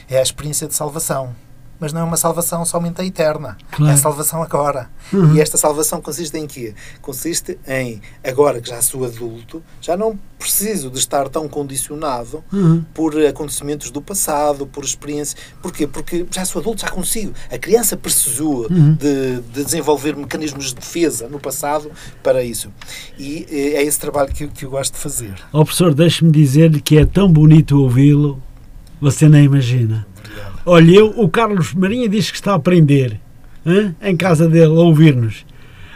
é 0.10 0.18
a 0.18 0.22
experiência 0.22 0.68
de 0.68 0.74
salvação. 0.74 1.36
Mas 1.82 1.92
não 1.92 2.00
é 2.02 2.04
uma 2.06 2.16
salvação 2.16 2.64
somente 2.64 3.02
a 3.02 3.06
eterna. 3.06 3.58
Claro. 3.72 3.92
É 3.92 3.96
a 3.96 3.98
salvação 3.98 4.42
agora. 4.42 4.90
Uhum. 5.12 5.36
E 5.36 5.42
esta 5.42 5.58
salvação 5.58 6.00
consiste 6.00 6.38
em 6.38 6.48
quê? 6.48 6.74
Consiste 7.02 7.58
em, 7.68 8.00
agora 8.24 8.62
que 8.62 8.70
já 8.70 8.82
sou 8.82 9.04
adulto, 9.04 9.62
já 9.82 9.98
não 9.98 10.18
preciso 10.40 10.90
de 10.90 10.98
estar 11.00 11.28
tão 11.28 11.48
condicionado 11.50 12.44
Uhum. 12.54 12.84
por 12.94 13.20
acontecimentos 13.26 13.90
do 13.92 14.02
passado, 14.02 14.66
por 14.68 14.84
experiência. 14.84 15.38
Porquê? 15.62 15.86
Porque 15.88 16.26
já 16.32 16.46
sou 16.46 16.62
adulto, 16.62 16.82
já 16.82 16.90
consigo. 16.90 17.34
A 17.52 17.58
criança 17.58 17.98
precisou 17.98 18.68
Uhum. 18.70 18.94
de, 18.94 19.42
de 19.54 19.64
desenvolver 19.64 20.16
mecanismos 20.16 20.68
de 20.68 20.76
defesa 20.76 21.28
no 21.28 21.40
passado 21.40 21.92
para 22.24 22.44
isso. 22.44 22.70
E 23.18 23.46
eh, 23.52 23.82
é 23.82 23.84
esse 23.84 24.00
trabalho 24.00 24.32
que, 24.34 24.44
eu- 24.44 24.50
que 24.50 24.66
eu 24.66 24.70
gosto 24.70 24.94
de 24.94 25.00
fazer. 25.00 25.34
Ó 25.52 25.64
professor, 25.64 25.94
deixe-me 25.94 26.32
dizer-lhe 26.32 26.80
que 26.80 26.98
é 26.98 27.06
tão 27.06 27.32
bonito 27.32 27.80
ouvi-lo, 27.82 28.42
você 29.00 29.28
nem 29.28 29.46
imagina. 29.46 30.06
Olha, 30.66 30.92
eu, 30.92 31.08
o 31.18 31.28
Carlos 31.30 31.74
Marinha 31.74 32.08
diz 32.08 32.30
que 32.30 32.38
está 32.38 32.52
a 32.52 32.56
aprender 32.56 33.20
hã? 33.66 33.96
em 34.02 34.16
casa 34.16 34.48
dele, 34.48 34.66
a 34.66 34.70
ouvir-nos. 34.82 35.46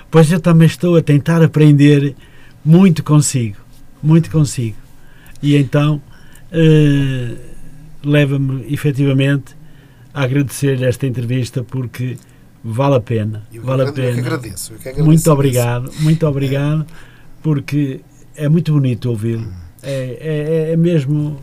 Pois 0.10 0.32
eu 0.32 0.40
também 0.40 0.66
estou 0.68 0.96
a 0.96 1.02
tentar 1.02 1.42
aprender 1.44 2.16
muito 2.64 3.04
consigo. 3.04 3.58
Muito 4.02 4.30
consigo. 4.32 4.78
E 5.42 5.56
então 5.56 6.02
eh, 6.52 7.36
leva-me 8.04 8.66
efetivamente 8.74 9.56
a 10.14 10.24
agradecer 10.24 10.82
esta 10.84 11.06
entrevista 11.06 11.64
porque 11.64 12.18
vale 12.64 12.96
a 12.96 13.02
pena. 13.02 13.44
Eu 13.54 13.62
Vale 13.64 13.84
a 13.84 13.88
agrade- 13.90 14.08
eu 14.08 14.16
pena. 14.16 14.28
agradeço. 14.28 14.74
eu 14.74 14.78
que 14.78 14.90
agradeço 14.90 15.06
Muito 15.06 15.20
isso. 15.20 15.32
obrigado, 15.32 15.92
muito 16.00 16.26
obrigado, 16.28 16.86
porque 17.44 18.00
é 18.36 18.48
muito 18.50 18.72
bonito 18.74 19.10
ouvi-lo. 19.10 19.48
É, 19.86 20.18
é, 20.70 20.72
é 20.72 20.76
mesmo. 20.76 21.40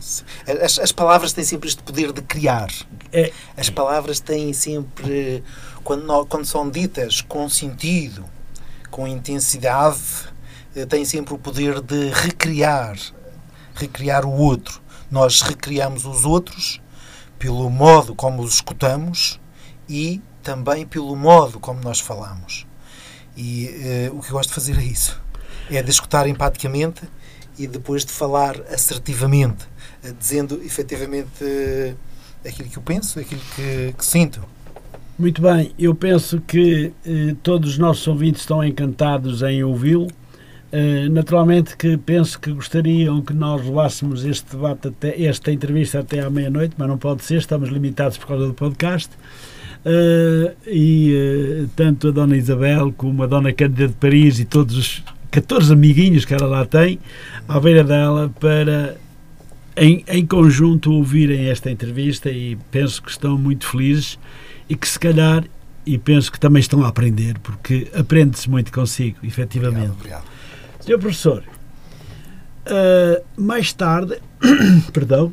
As, 0.63 0.79
as 0.79 0.91
palavras 0.91 1.33
têm 1.33 1.45
sempre 1.45 1.69
este 1.69 1.83
poder 1.83 2.13
de 2.13 2.21
criar. 2.23 2.69
É. 3.13 3.33
As 3.57 3.71
palavras 3.71 4.19
têm 4.19 4.53
sempre, 4.53 5.45
quando, 5.85 6.27
quando 6.27 6.45
são 6.45 6.69
ditas 6.69 7.21
com 7.21 7.49
sentido, 7.49 8.25
com 8.91 9.07
intensidade, 9.07 10.01
eh, 10.75 10.85
têm 10.85 11.05
sempre 11.05 11.35
o 11.35 11.39
poder 11.39 11.81
de 11.81 12.11
recriar, 12.11 12.97
recriar 13.75 14.25
o 14.25 14.33
outro. 14.33 14.83
Nós 15.11 15.41
recriamos 15.41 16.05
os 16.05 16.25
outros 16.25 16.81
pelo 17.39 17.69
modo 17.71 18.15
como 18.15 18.43
os 18.43 18.55
escutamos 18.55 19.39
e 19.89 20.21
também 20.43 20.87
pelo 20.87 21.15
modo 21.15 21.61
como 21.61 21.81
nós 21.81 22.01
falamos. 22.01 22.67
E 23.37 23.69
eh, 23.69 24.11
o 24.13 24.21
que 24.21 24.31
eu 24.31 24.33
gosto 24.33 24.49
de 24.49 24.55
fazer 24.55 24.79
é 24.79 24.85
isso. 24.85 25.21
É 25.71 25.83
de 25.83 25.91
escutar 25.91 26.27
empaticamente 26.27 27.03
e 27.59 27.67
depois 27.67 28.05
de 28.05 28.13
falar 28.13 28.57
assertivamente, 28.73 29.67
eh, 30.03 30.13
dizendo 30.19 30.61
efetivamente 30.65 31.43
eh, 31.43 31.95
aquilo 32.47 32.69
que 32.69 32.77
eu 32.79 32.83
penso, 32.83 33.19
aquilo 33.19 33.41
que, 33.55 33.95
que 33.97 34.05
sinto. 34.05 34.43
Muito 35.19 35.43
bem, 35.43 35.73
eu 35.79 35.95
penso 35.95 36.41
que 36.41 36.93
eh, 37.07 37.35
todos 37.43 37.73
os 37.73 37.79
nossos 37.79 38.07
ouvintes 38.07 38.43
estão 38.43 38.65
encantados 38.65 39.43
em 39.43 39.63
ouvi-lo. 39.63 40.09
Eh, 40.73 41.07
naturalmente 41.11 41.77
que 41.77 41.99
penso 41.99 42.41
que 42.41 42.51
gostariam 42.51 43.21
que 43.21 43.35
nós 43.35 43.63
levássemos 43.63 44.25
este 44.25 44.57
debate 44.57 44.89
até, 44.89 45.23
esta 45.23 45.53
entrevista 45.53 46.01
até 46.01 46.21
à 46.21 46.31
meia-noite, 46.31 46.75
mas 46.79 46.89
não 46.89 46.97
pode 46.97 47.23
ser, 47.25 47.37
estamos 47.37 47.69
limitados 47.69 48.17
por 48.17 48.29
causa 48.29 48.47
do 48.47 48.55
podcast. 48.55 49.11
Eh, 49.85 50.55
e 50.67 51.15
eh, 51.15 51.67
tanto 51.77 52.09
a 52.09 52.11
Dona 52.11 52.37
Isabel 52.37 52.93
como 52.97 53.23
a 53.23 53.27
Dona 53.27 53.53
Cândida 53.53 53.89
de 53.89 53.95
Paris 53.95 54.39
e 54.39 54.45
todos 54.45 54.77
os 54.77 55.03
14 55.33 55.73
amiguinhos 55.73 56.25
que 56.25 56.35
ela 56.35 56.47
lá 56.47 56.65
tem 56.65 57.01
à 57.49 57.59
beira 57.59 57.83
dela 57.83 58.33
para 58.39 58.97
em, 59.75 60.05
em 60.07 60.27
conjunto 60.27 60.93
ouvirem 60.93 61.49
esta 61.49 61.71
entrevista 61.71 62.31
e 62.31 62.57
penso 62.71 63.03
que 63.03 63.11
estão 63.11 63.39
muito 63.39 63.67
felizes 63.67 64.19
e 64.69 64.77
que 64.77 64.87
se 64.87 64.99
calhar 64.99 65.45
e 65.85 65.99
penso 65.99 66.31
que 66.31 66.39
também 66.39 66.61
estão 66.61 66.85
a 66.85 66.89
aprender 66.89 67.39
porque 67.41 67.89
aprende-se 67.95 68.49
muito 68.49 68.71
consigo, 68.71 69.17
efetivamente. 69.25 69.91
Obrigado, 69.91 70.23
obrigado. 70.23 70.25
Senhor 70.81 70.99
professor, 70.99 71.43
ah, 72.67 73.23
mais 73.37 73.73
tarde, 73.73 74.19
perdão, 74.93 75.33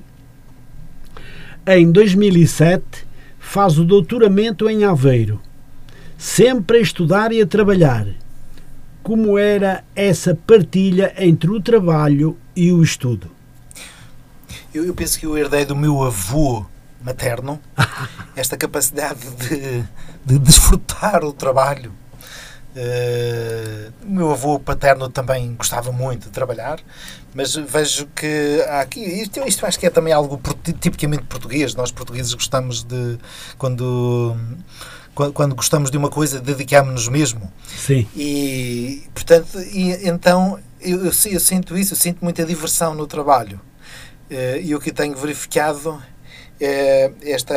em 1.67 1.91
2007 1.91 2.83
faz 3.37 3.77
o 3.77 3.83
doutoramento 3.83 4.69
em 4.69 4.83
Aveiro, 4.83 5.41
sempre 6.17 6.77
a 6.77 6.81
estudar 6.81 7.31
e 7.31 7.41
a 7.41 7.45
trabalhar. 7.45 8.07
Como 9.01 9.37
era 9.37 9.83
essa 9.95 10.35
partilha 10.35 11.13
entre 11.17 11.49
o 11.49 11.61
trabalho 11.61 12.37
e 12.55 12.71
o 12.71 12.83
estudo? 12.83 13.31
Eu, 14.73 14.85
eu 14.85 14.93
penso 14.93 15.19
que 15.19 15.25
eu 15.25 15.37
herdei 15.37 15.65
do 15.65 15.75
meu 15.75 16.03
avô 16.03 16.65
materno 17.01 17.59
esta 18.35 18.57
capacidade 18.57 19.19
de, 19.35 19.83
de 20.25 20.39
desfrutar 20.39 21.23
o 21.23 21.33
trabalho. 21.33 21.91
Eh, 22.75 23.89
o 24.05 24.11
meu 24.11 24.31
avô 24.31 24.59
paterno 24.59 25.09
também 25.09 25.55
gostava 25.55 25.91
muito 25.91 26.25
de 26.25 26.29
trabalhar, 26.29 26.79
mas 27.33 27.55
vejo 27.55 28.05
que 28.15 28.63
há 28.67 28.81
aqui, 28.81 28.99
isto, 28.99 29.39
isto 29.39 29.65
acho 29.65 29.79
que 29.79 29.87
é 29.87 29.89
também 29.89 30.13
algo 30.13 30.39
tipicamente 30.79 31.23
português. 31.23 31.73
Nós 31.73 31.91
portugueses 31.91 32.33
gostamos 32.33 32.83
de, 32.83 33.17
quando, 33.57 34.37
quando, 35.15 35.33
quando 35.33 35.55
gostamos 35.55 35.91
de 35.91 35.97
uma 35.97 36.09
coisa, 36.09 36.39
dedicamos-nos 36.39 37.07
mesmo. 37.07 37.51
Sim, 37.77 38.07
E, 38.15 39.03
portanto, 39.13 39.59
e, 39.59 40.07
então 40.07 40.59
eu, 40.81 41.05
eu, 41.05 41.11
eu 41.31 41.39
sinto 41.39 41.77
isso, 41.77 41.93
eu 41.93 41.97
sinto 41.97 42.23
muita 42.23 42.45
diversão 42.45 42.93
no 42.95 43.05
trabalho. 43.07 43.59
Eh, 44.29 44.61
E 44.63 44.75
o 44.75 44.79
que 44.79 44.91
tenho 44.91 45.15
verificado 45.15 46.01
é 46.61 47.11
esta, 47.23 47.55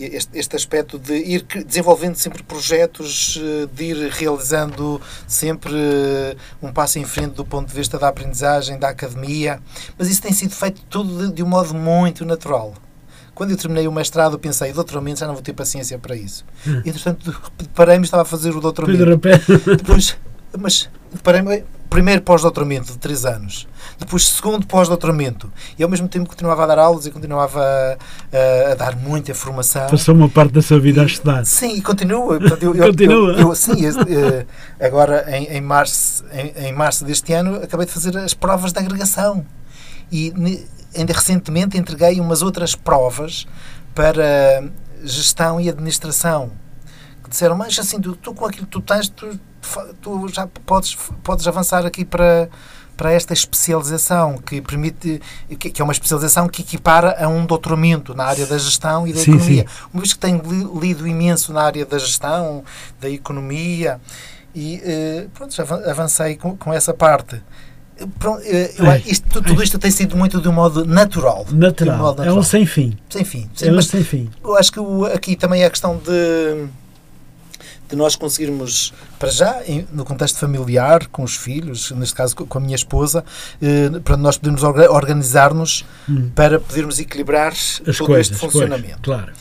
este, 0.00 0.38
este 0.38 0.56
aspecto 0.56 0.98
de 0.98 1.14
ir 1.14 1.42
desenvolvendo 1.66 2.16
sempre 2.16 2.42
projetos, 2.42 3.38
eh, 3.40 3.68
de 3.72 3.84
ir 3.84 4.10
realizando 4.10 5.00
sempre 5.26 5.74
eh, 5.74 6.36
um 6.62 6.72
passo 6.72 6.98
em 6.98 7.04
frente 7.04 7.34
do 7.34 7.44
ponto 7.44 7.68
de 7.68 7.74
vista 7.74 7.98
da 7.98 8.08
aprendizagem, 8.08 8.78
da 8.78 8.88
academia, 8.88 9.60
mas 9.98 10.08
isso 10.08 10.22
tem 10.22 10.32
sido 10.32 10.54
feito 10.54 10.82
tudo 10.88 11.28
de, 11.28 11.34
de 11.34 11.42
um 11.42 11.46
modo 11.46 11.74
muito 11.74 12.24
natural. 12.24 12.74
Quando 13.34 13.50
eu 13.50 13.56
terminei 13.56 13.88
o 13.88 13.92
mestrado, 13.92 14.38
pensei, 14.38 14.72
doutoramento, 14.72 15.20
já 15.20 15.26
não 15.26 15.34
vou 15.34 15.42
ter 15.42 15.52
paciência 15.54 15.98
para 15.98 16.14
isso. 16.14 16.44
E, 16.66 16.88
entretanto, 16.90 17.34
parei-me 17.74 18.02
e 18.02 18.06
estava 18.06 18.22
a 18.22 18.26
fazer 18.26 18.50
o 18.50 18.60
doutoramento. 18.60 18.98
Depois, 19.76 20.16
mas 20.58 20.88
parei 21.22 21.64
primeiro 21.88 22.22
pós-doutoramento 22.22 22.92
de 22.92 22.98
3 22.98 23.26
anos, 23.26 23.68
depois 23.98 24.26
segundo 24.26 24.66
pós-doutoramento, 24.66 25.52
e 25.78 25.82
ao 25.82 25.90
mesmo 25.90 26.08
tempo 26.08 26.26
continuava 26.26 26.62
a 26.64 26.66
dar 26.66 26.78
aulas 26.78 27.04
e 27.04 27.10
continuava 27.10 27.60
a, 27.62 27.96
a- 28.68 28.72
a 28.72 28.74
dar 28.74 28.96
muita 28.96 29.34
formação. 29.34 29.86
Passou 29.88 30.14
uma 30.14 30.26
parte 30.28 30.52
da 30.54 30.62
sua 30.62 30.80
vida 30.80 31.02
a 31.02 31.04
estudar. 31.04 31.44
Sim, 31.44 31.76
e 31.76 31.82
continua. 31.82 32.38
Portanto, 32.40 32.62
eu- 32.62 32.74
Continua. 32.74 33.32
eu- 33.32 33.38
eu- 33.48 33.54
sim, 33.54 33.72
eh, 33.84 34.46
agora 34.80 35.26
em, 35.36 35.44
em 35.56 35.60
março, 35.60 36.24
em, 36.32 36.68
em 36.68 36.72
março 36.72 37.04
deste 37.04 37.30
ano 37.34 37.56
acabei 37.56 37.84
de 37.84 37.92
fazer 37.92 38.16
as 38.16 38.32
provas 38.32 38.72
de 38.72 38.78
agregação 38.78 39.44
e 40.10 40.32
ainda 40.96 41.12
recentemente 41.12 41.76
entreguei 41.78 42.20
umas 42.20 42.42
outras 42.42 42.74
provas 42.74 43.46
para 43.94 44.64
gestão 45.02 45.60
e 45.60 45.68
administração 45.68 46.52
que 47.24 47.30
disseram, 47.30 47.56
mas 47.56 47.78
assim, 47.78 48.00
tu, 48.00 48.16
tu 48.16 48.34
com 48.34 48.46
aquilo 48.46 48.66
que 48.66 48.72
tu 48.72 48.80
tens, 48.80 49.08
tu, 49.08 49.38
tu 50.00 50.28
já 50.28 50.46
podes, 50.66 50.96
podes 51.22 51.46
avançar 51.46 51.84
aqui 51.86 52.04
para, 52.04 52.48
para 52.96 53.12
esta 53.12 53.32
especialização 53.32 54.38
que 54.38 54.60
permite, 54.60 55.20
que, 55.58 55.70
que 55.70 55.80
é 55.80 55.84
uma 55.84 55.92
especialização 55.92 56.48
que 56.48 56.62
equipara 56.62 57.16
a 57.24 57.28
um 57.28 57.44
doutoramento 57.46 58.14
na 58.14 58.24
área 58.24 58.46
da 58.46 58.58
gestão 58.58 59.06
e 59.06 59.12
da 59.12 59.20
Sim, 59.20 59.32
economia. 59.34 59.66
Uma 59.92 60.00
vez 60.02 60.12
que 60.12 60.18
tenho 60.18 60.42
li- 60.44 60.80
lido 60.80 61.06
imenso 61.06 61.52
na 61.52 61.62
área 61.62 61.84
da 61.86 61.98
gestão, 61.98 62.64
da 63.00 63.08
economia, 63.08 64.00
e 64.54 64.80
eh, 64.84 65.26
pronto, 65.32 65.54
já 65.54 65.62
avan- 65.62 65.82
avancei 65.90 66.36
com, 66.36 66.56
com 66.56 66.72
essa 66.72 66.92
parte. 66.92 67.40
Pronto, 68.18 68.42
eh, 68.44 68.72
eu 68.78 68.86
É. 68.90 68.98
isto, 69.06 69.40
tudo 69.42 69.62
isto 69.62 69.78
tem 69.78 69.90
sido 69.90 70.16
muito 70.16 70.40
de 70.40 70.48
um 70.48 70.52
modo 70.52 70.84
natural. 70.84 71.44
De 71.48 71.54
um 71.54 71.58
Natural. 71.58 71.98
modo 71.98 72.22
É 72.22 72.32
um 72.32 72.42
sem 72.42 72.64
fim. 72.66 72.96
Sem 73.08 73.24
fim. 73.24 73.48
Sim, 73.54 73.68
É 73.68 73.72
um 73.72 73.82
sem 73.82 74.02
fim. 74.04 74.30
eu 74.42 74.56
acho 74.56 74.70
que 74.72 74.80
o- 74.80 75.04
aqui 75.06 75.36
também 75.36 75.62
é 75.62 75.66
a 75.66 75.70
questão 75.70 75.96
de, 75.98 76.66
de 77.88 77.96
nós 77.96 78.16
conseguirmos, 78.16 78.92
para 79.18 79.30
já, 79.30 79.60
em- 79.66 79.86
no 79.92 80.04
contexto 80.04 80.38
familiar, 80.38 81.06
com 81.08 81.22
os 81.22 81.36
filhos, 81.36 81.90
neste 81.92 82.14
caso 82.14 82.34
co- 82.34 82.46
com 82.46 82.58
a 82.58 82.60
minha 82.60 82.74
esposa, 82.76 83.22
eh, 83.60 83.90
para 84.02 84.16
nós 84.16 84.38
podermos 84.38 84.62
orga- 84.62 84.90
organizar-nos 84.90 85.84
Hum. 86.08 86.30
para 86.34 86.58
podermos 86.58 86.98
equilibrar 86.98 87.52
As 87.52 87.80
todo 87.98 88.06
coisas. 88.06 88.30
este 88.32 88.40
pois, 88.40 88.52
funcionamento. 88.52 89.00
claro. 89.02 89.32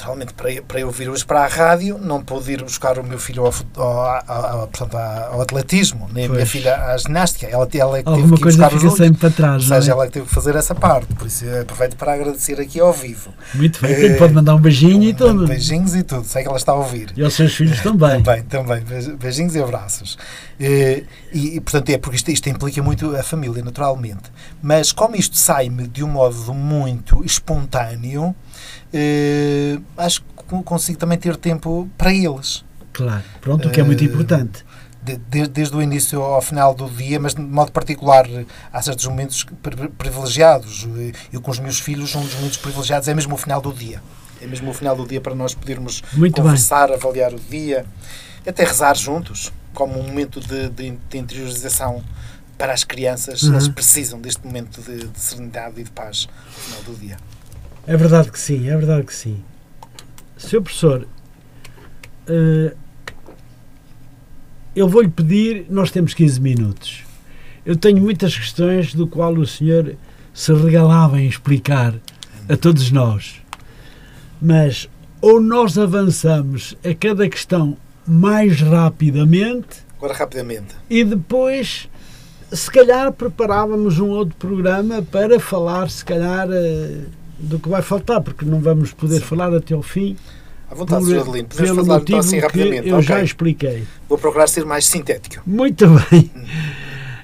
Naturalmente, 0.00 0.32
para, 0.32 0.62
para 0.62 0.80
eu 0.80 0.90
vir 0.90 1.10
hoje 1.10 1.26
para 1.26 1.42
a 1.44 1.46
rádio, 1.46 1.98
não 1.98 2.22
pude 2.22 2.52
ir 2.52 2.62
buscar 2.62 2.98
o 2.98 3.04
meu 3.04 3.18
filho 3.18 3.44
ao, 3.44 3.52
ao, 3.76 4.60
ao- 4.60 4.66
portanto, 4.68 4.96
ao 4.96 5.42
atletismo, 5.42 6.08
nem 6.10 6.24
a 6.24 6.28
minha 6.28 6.38
Pois. 6.40 6.50
filha 6.50 6.74
à 6.86 6.96
ginástica. 6.96 7.46
Ela, 7.46 7.68
ela 7.74 7.98
é 7.98 8.02
que 8.02 8.08
teve 8.08 8.16
Alguma 8.22 8.36
que 8.36 8.40
ir 8.40 8.42
coisa 8.44 8.70
fica 8.70 8.90
sempre 8.90 9.20
para 9.20 9.30
trás. 9.30 9.62
Ou 9.64 9.68
não 9.68 9.76
é? 9.76 9.80
seja, 9.80 9.92
ela 9.92 10.04
é 10.04 10.06
que 10.06 10.12
teve 10.14 10.26
que 10.26 10.34
fazer 10.34 10.56
essa 10.56 10.74
parte. 10.74 11.14
Por 11.14 11.26
isso, 11.26 11.44
aproveito 11.60 11.96
para 11.96 12.14
agradecer 12.14 12.58
aqui 12.58 12.80
ao 12.80 12.94
vivo. 12.94 13.30
Muito 13.54 13.78
bem. 13.82 13.92
Eh, 13.92 14.14
Pode 14.16 14.32
mandar 14.32 14.54
um 14.54 14.58
beijinho 14.58 15.02
e 15.02 15.12
Mando 15.12 15.16
tudo. 15.34 15.46
Beijinhos 15.48 15.94
e 15.94 16.02
tudo. 16.02 16.24
Sei 16.24 16.42
que 16.42 16.48
ela 16.48 16.56
está 16.56 16.72
a 16.72 16.76
ouvir. 16.76 17.12
E 17.14 17.22
aos 17.22 17.34
seus 17.34 17.54
filhos 17.54 17.78
também. 17.82 18.22
Também, 18.24 18.42
também. 18.44 18.80
Beij- 18.82 19.16
Beijinhos 19.18 19.54
e 19.54 19.62
abraços. 19.62 20.16
Eh, 20.58 21.04
E, 21.32 21.56
e, 21.56 21.60
portanto, 21.60 21.90
é 21.90 21.98
porque 21.98 22.16
isto, 22.16 22.30
isto 22.30 22.48
implica 22.48 22.82
muito 22.82 23.14
a 23.14 23.22
família, 23.22 23.62
naturalmente. 23.62 24.32
Mas 24.62 24.92
como 24.92 25.14
isto 25.14 25.36
sai-me 25.36 25.86
de 25.86 26.02
um 26.02 26.08
modo 26.08 26.52
muito 26.54 27.22
espontâneo, 27.24 28.34
eh, 28.92 29.78
acho 29.96 30.22
que 30.22 30.62
consigo 30.64 30.98
também 30.98 31.18
ter 31.18 31.36
tempo 31.36 31.88
para 31.96 32.12
eles. 32.12 32.64
Claro, 32.92 33.22
pronto, 33.40 33.68
o 33.68 33.70
que 33.70 33.80
é 33.80 33.84
muito 33.84 34.00
Uh, 34.02 34.04
importante. 34.04 34.64
De, 35.02 35.16
de- 35.16 35.46
desde 35.48 35.74
o 35.74 35.80
início 35.80 36.20
ao 36.20 36.42
final 36.42 36.74
do 36.74 36.88
dia, 36.88 37.18
mas 37.18 37.34
de 37.34 37.40
modo 37.40 37.72
particular 37.72 38.26
há 38.72 38.82
certos 38.82 39.06
momentos 39.06 39.44
pri- 39.62 39.88
privilegiados. 39.88 40.86
E 40.98 41.12
Eu 41.32 41.40
com 41.40 41.50
os 41.50 41.58
meus 41.58 41.80
filhos, 41.80 42.14
um 42.14 42.20
dos 42.20 42.34
momentos 42.34 42.58
privilegiados 42.58 43.08
é 43.08 43.14
mesmo 43.14 43.34
o 43.34 43.38
final 43.38 43.60
do 43.62 43.72
dia. 43.72 44.02
É 44.42 44.46
mesmo 44.46 44.70
o 44.70 44.74
final 44.74 44.94
do 44.96 45.06
dia 45.06 45.20
para 45.20 45.34
nós 45.34 45.54
podermos 45.54 46.02
Muito 46.12 46.34
bem. 46.34 46.42
conversar, 46.42 46.92
avaliar 46.92 47.32
o 47.32 47.38
dia, 47.38 47.86
até 48.46 48.64
rezar 48.64 48.94
juntos, 48.96 49.50
como 49.72 49.98
um 49.98 50.02
momento 50.02 50.38
de, 50.40 50.68
de- 50.68 50.98
de 51.08 51.18
interiorização 51.18 52.02
para 52.58 52.74
as 52.74 52.84
crianças. 52.84 53.42
Uhum. 53.42 53.52
Elas 53.52 53.68
precisam 53.68 54.20
deste 54.20 54.44
momento 54.46 54.82
de, 54.82 55.06
de 55.06 55.18
serenidade 55.20 55.80
e 55.80 55.84
de 55.84 55.90
paz 55.90 56.28
no 56.46 56.52
final 56.62 56.82
do 56.82 56.94
dia. 57.00 57.16
É 57.90 57.96
verdade 57.96 58.30
que 58.30 58.38
sim, 58.38 58.68
é 58.68 58.76
verdade 58.76 59.02
que 59.02 59.12
sim. 59.12 59.42
Senhor 60.36 60.62
professor, 60.62 61.08
eh, 62.28 62.72
eu 64.76 64.88
vou-lhe 64.88 65.08
pedir, 65.08 65.66
nós 65.68 65.90
temos 65.90 66.14
15 66.14 66.40
minutos. 66.40 67.02
Eu 67.66 67.74
tenho 67.74 68.00
muitas 68.00 68.36
questões 68.36 68.94
do 68.94 69.08
qual 69.08 69.34
o 69.34 69.44
senhor 69.44 69.96
se 70.32 70.52
regalava 70.54 71.20
em 71.20 71.26
explicar 71.26 71.92
a 72.48 72.56
todos 72.56 72.92
nós. 72.92 73.42
Mas 74.40 74.88
ou 75.20 75.40
nós 75.40 75.76
avançamos 75.76 76.76
a 76.88 76.94
cada 76.94 77.28
questão 77.28 77.76
mais 78.06 78.60
rapidamente 78.60 79.84
Agora, 79.96 80.14
rapidamente. 80.14 80.76
e 80.88 81.02
depois, 81.02 81.88
se 82.52 82.70
calhar, 82.70 83.10
preparávamos 83.10 83.98
um 83.98 84.10
outro 84.10 84.36
programa 84.36 85.02
para 85.02 85.40
falar, 85.40 85.90
se 85.90 86.04
calhar, 86.04 86.48
eh, 86.52 87.00
do 87.40 87.58
que 87.58 87.68
vai 87.68 87.82
faltar, 87.82 88.20
porque 88.20 88.44
não 88.44 88.60
vamos 88.60 88.92
poder 88.92 89.20
Sim. 89.20 89.26
falar 89.26 89.54
até 89.54 89.74
ao 89.74 89.82
fim, 89.82 90.16
À 90.70 90.74
vontade, 90.74 91.04
Sr. 91.04 91.20
Adelino. 91.20 91.48
Podemos 91.48 91.86
falar 91.86 92.00
então 92.00 92.18
assim 92.18 92.38
rapidamente. 92.38 92.88
eu 92.88 92.96
Ok. 92.96 93.06
já 93.08 93.22
expliquei. 93.22 93.82
Vou 94.08 94.16
procurar 94.18 94.46
ser 94.46 94.64
mais 94.64 94.86
sintético. 94.86 95.42
Muito 95.46 95.84
bem. 96.10 96.30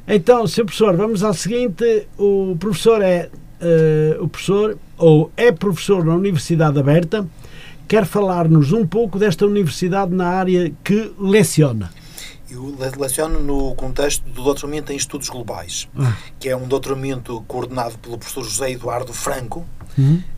Então, 0.08 0.46
Sr. 0.46 0.64
Professor, 0.64 0.96
vamos 0.96 1.22
ao 1.22 1.34
seguinte. 1.34 2.06
O 2.18 2.56
professor 2.58 3.02
é 3.02 3.28
eh, 3.60 4.16
o 4.20 4.28
professor, 4.28 4.76
ou 4.98 5.30
é 5.36 5.50
professor 5.52 6.04
na 6.04 6.14
Universidade 6.14 6.78
Aberta, 6.78 7.26
quer 7.88 8.04
falar-nos 8.04 8.72
um 8.72 8.86
pouco 8.86 9.18
desta 9.18 9.46
universidade 9.46 10.12
na 10.14 10.28
área 10.28 10.72
que 10.84 11.12
leciona. 11.18 11.90
Eu 12.50 12.66
le- 12.78 13.00
leciono 13.00 13.40
no 13.40 13.74
contexto 13.74 14.22
do 14.30 14.42
doutoramento 14.44 14.92
em 14.92 14.96
estudos 14.96 15.28
globais, 15.28 15.88
Ah. 15.98 16.16
que 16.38 16.48
é 16.48 16.56
um 16.56 16.68
doutoramento 16.68 17.42
coordenado 17.48 17.98
pelo 17.98 18.16
professor 18.18 18.44
José 18.44 18.70
Eduardo 18.72 19.12
Franco, 19.12 19.66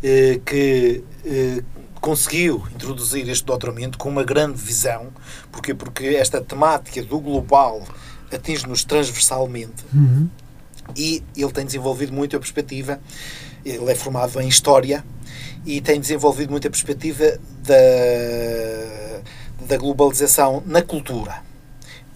Eh, 0.03 0.41
que 0.45 1.03
eh, 1.25 1.63
conseguiu 2.01 2.65
introduzir 2.75 3.29
este 3.29 3.45
doutoramento 3.45 3.99
com 3.99 4.09
uma 4.09 4.23
grande 4.23 4.61
visão, 4.61 5.09
porque 5.51 5.75
porque 5.75 6.07
esta 6.07 6.41
temática 6.41 7.03
do 7.03 7.19
global 7.19 7.83
atinge-nos 8.33 8.85
transversalmente 8.85 9.85
Uhum. 9.93 10.29
e 10.97 11.23
ele 11.37 11.53
tem 11.53 11.65
desenvolvido 11.67 12.13
muito 12.13 12.37
a 12.37 12.39
perspectiva, 12.39 13.01
ele 13.65 13.91
é 13.91 13.95
formado 13.95 14.41
em 14.41 14.49
História 14.49 15.05
e 15.67 15.81
tem 15.81 16.01
desenvolvido 16.01 16.51
muito 16.51 16.67
a 16.67 16.71
perspectiva 16.71 17.39
da, 17.67 19.67
da 19.67 19.77
globalização 19.77 20.63
na 20.67 20.83
cultura. 20.83 21.43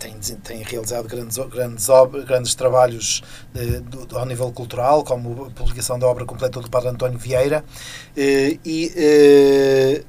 Tem, 0.03 0.15
tem 0.43 0.63
realizado 0.65 1.07
grandes, 1.07 1.39
grandes, 1.39 1.87
grandes 2.27 2.55
trabalhos 2.57 3.23
eh, 3.55 3.81
do- 3.81 4.05
do- 4.05 4.19
ao 4.19 4.27
nível 4.27 4.51
cultural, 4.51 5.05
como 5.05 5.45
a 5.47 5.51
publicação 5.51 5.97
da 5.97 6.09
obra 6.09 6.25
completa 6.25 6.61
do 6.61 6.69
Padre 6.69 6.89
António 6.89 7.19
Vieira, 7.19 7.65
eh, 8.17 8.59
e 8.65 8.93
eh, 8.97 10.03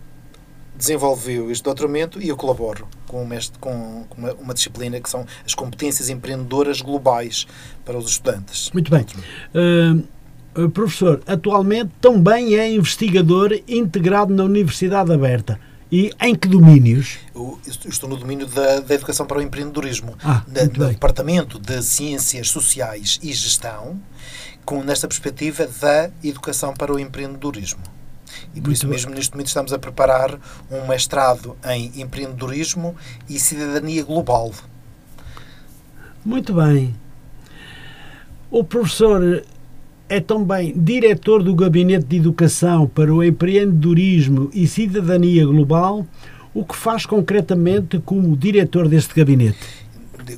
desenvolveu 0.76 1.52
este 1.52 1.64
doutoramento 1.64 2.20
e 2.20 2.28
eu 2.30 2.36
colaboro 2.36 2.88
com, 3.08 3.24
mestre, 3.24 3.60
com, 3.60 4.06
uma, 4.18 4.34
uma 4.34 4.54
disciplina 4.56 5.00
que 5.00 5.08
são 5.10 5.26
as 5.46 5.54
competências 5.54 6.10
empreendedoras 6.10 6.82
globais 6.82 7.46
para 7.86 7.96
os 7.96 8.10
estudantes. 8.10 8.72
Muito 8.74 8.90
bem. 8.90 9.06
Uh, 9.54 10.70
professor, 10.70 11.22
atualmente 11.28 11.92
também 12.02 12.56
é 12.56 12.72
investigador 12.72 13.52
integrado 13.68 14.34
na 14.34 14.44
Universidade 14.44 15.14
Aberta. 15.14 15.60
E 15.96 16.12
em 16.20 16.34
que 16.34 16.48
domínios? 16.48 17.20
Eu, 17.36 17.60
estou 17.68 18.10
no 18.10 18.18
domínio 18.18 18.48
da, 18.48 18.80
da 18.80 18.96
educação 18.96 19.28
para 19.28 19.38
o 19.38 19.42
empreendedorismo, 19.44 20.16
Ah, 20.24 20.44
na- 20.48 20.64
no. 20.64 20.90
Departamento 20.90 21.60
de 21.60 21.84
Ciências 21.84 22.50
Sociais 22.50 23.20
e 23.22 23.32
Gestão, 23.32 24.02
com, 24.66 24.84
nesta 24.84 25.08
perspectiva 25.08 25.68
da 25.68 26.10
educação 26.24 26.74
para 26.74 26.92
o 26.92 27.00
empreendedorismo. 27.00 27.80
E 28.56 28.60
por 28.60 28.70
Muito 28.70 28.72
isso 28.74 28.88
bem. 28.88 28.96
mesmo, 28.96 29.12
neste 29.14 29.32
momento, 29.34 29.48
estamos 29.50 29.72
a 29.72 29.78
preparar 29.78 30.40
um 30.72 30.88
mestrado 30.88 31.56
em 31.70 31.92
empreendedorismo 32.02 32.96
e 33.30 33.40
cidadania 33.40 34.04
global. 34.04 34.52
Muito 36.26 36.56
bem. 36.56 36.96
O 38.50 38.64
professor 38.64 39.44
é 40.14 40.20
também 40.20 40.72
diretor 40.78 41.42
do 41.42 41.56
Gabinete 41.56 42.06
de 42.06 42.18
Educação 42.18 42.86
para 42.88 43.12
o 43.12 43.24
Empreendedorismo 43.24 44.48
e 44.54 44.68
Cidadania 44.68 45.44
Global. 45.44 46.06
O 46.54 46.64
que 46.64 46.76
faz 46.76 47.04
concretamente 47.04 47.98
como 47.98 48.38
diretor 48.38 48.88
deste 48.88 49.16
gabinete? 49.16 49.84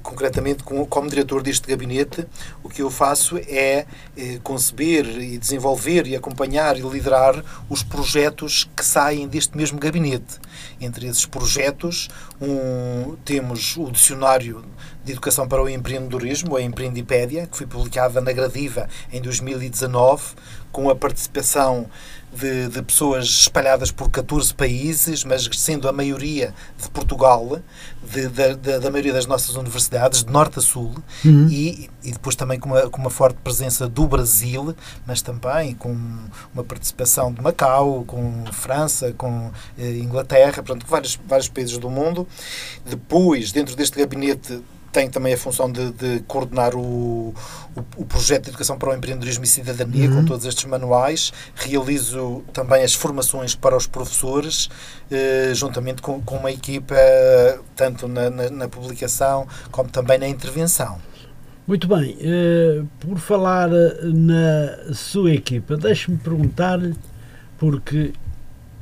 concretamente 0.02 0.64
com- 0.64 0.84
como 0.84 1.08
diretor 1.08 1.44
deste 1.44 1.68
gabinete, 1.68 2.26
o 2.64 2.70
que 2.70 2.82
eu 2.82 2.90
faço 2.90 3.38
é 3.38 3.86
eh, 4.18 4.40
conceber 4.42 5.06
e 5.22 5.38
desenvolver 5.38 6.08
e 6.08 6.16
acompanhar 6.16 6.76
e 6.76 6.82
liderar 6.82 7.44
os 7.70 7.84
projetos 7.84 8.68
que 8.76 8.84
saem 8.84 9.28
deste 9.28 9.56
mesmo 9.56 9.78
gabinete. 9.80 10.40
Entre 10.82 11.06
esses 11.06 11.28
projetos, 11.28 12.10
um, 12.42 13.16
temos 13.24 13.78
o 13.78 13.92
Dicionário 13.92 14.64
de 15.06 15.12
Educação 15.12 15.48
para 15.48 15.62
o 15.64 15.70
Empreendedorismo, 15.70 16.56
a 16.58 16.62
Empreendipédia, 16.62 17.46
que 17.48 17.56
foi 17.58 17.68
publicada 17.68 18.20
na 18.20 18.32
Gradiva 18.34 18.90
em 19.14 19.22
2019, 19.22 20.24
com 20.72 20.90
a 20.90 20.96
participação 20.96 21.86
de, 22.34 22.68
de 22.68 22.82
pessoas 22.82 23.24
espalhadas 23.28 23.92
por 23.92 24.10
14 24.10 24.54
países, 24.54 25.24
mas 25.24 25.48
sendo 25.54 25.88
a 25.88 25.94
maioria 25.94 26.54
de 26.82 26.90
Portugal, 26.90 27.62
de- 28.04 28.28
da, 28.28 28.54
da- 28.56 28.80
da 28.80 28.92
maioria 28.92 29.14
das 29.14 29.26
nossas 29.26 29.56
universidades, 29.56 30.22
de 30.26 30.32
norte 30.34 30.60
a 30.60 30.62
sul, 30.62 30.94
Uhum. 31.24 31.48
e, 31.50 31.90
e 32.04 32.12
depois 32.12 32.36
também 32.36 32.60
com 32.60 32.68
uma, 32.70 32.90
com 32.90 33.00
uma 33.00 33.10
forte 33.10 33.38
presença 33.42 33.88
do 33.88 34.06
Brasil, 34.06 34.76
mas 35.08 35.22
também 35.22 35.74
com 35.76 35.96
uma 36.54 36.64
participação 36.64 37.32
de 37.32 37.42
Macau, 37.42 38.04
com 38.06 38.44
França, 38.52 39.14
com 39.14 39.50
eh, 39.78 39.92
Inglaterra, 40.00 40.56
portanto, 40.62 40.86
vários, 40.90 41.18
vários 41.26 41.48
países 41.48 41.78
do 41.78 41.90
mundo. 41.90 42.28
Depois, 42.86 43.54
dentro 43.54 43.76
deste 43.78 43.98
gabinete, 43.98 44.62
tem 44.96 45.10
também 45.10 45.34
a 45.34 45.38
função 45.38 45.70
de, 45.70 45.92
de 45.92 46.20
coordenar 46.22 46.74
o, 46.74 47.34
o, 47.76 47.80
o 47.98 48.06
projeto 48.06 48.44
de 48.46 48.50
educação 48.52 48.78
para 48.78 48.92
o 48.92 48.94
empreendedorismo 48.96 49.44
e 49.44 49.48
cidadania, 49.48 50.10
Uhum. 50.10 50.16
com 50.22 50.26
todos 50.26 50.46
estes 50.46 50.64
manuais. 50.64 51.34
Realizo 51.54 52.44
também 52.54 52.82
as 52.82 52.94
formações 52.94 53.54
para 53.56 53.76
os 53.76 53.86
professores, 53.88 54.70
eh, 55.12 55.52
juntamente 55.54 56.02
com, 56.02 56.22
com 56.22 56.38
uma 56.38 56.50
equipa, 56.52 56.96
tanto 57.76 58.08
na, 58.08 58.30
na, 58.30 58.50
na 58.50 58.68
publicação 58.70 59.46
como 59.70 59.90
também 59.90 60.18
na 60.18 60.28
intervenção. 60.30 60.98
Muito 61.68 61.88
bem. 61.90 62.16
eh, 62.22 62.82
por 63.02 63.18
falar 63.18 63.70
eh, 63.74 64.00
na 64.04 64.94
sua 64.94 65.34
equipa, 65.34 65.76
deixe-me 65.76 66.18
perguntar-lhe, 66.18 66.96
porque 67.58 68.14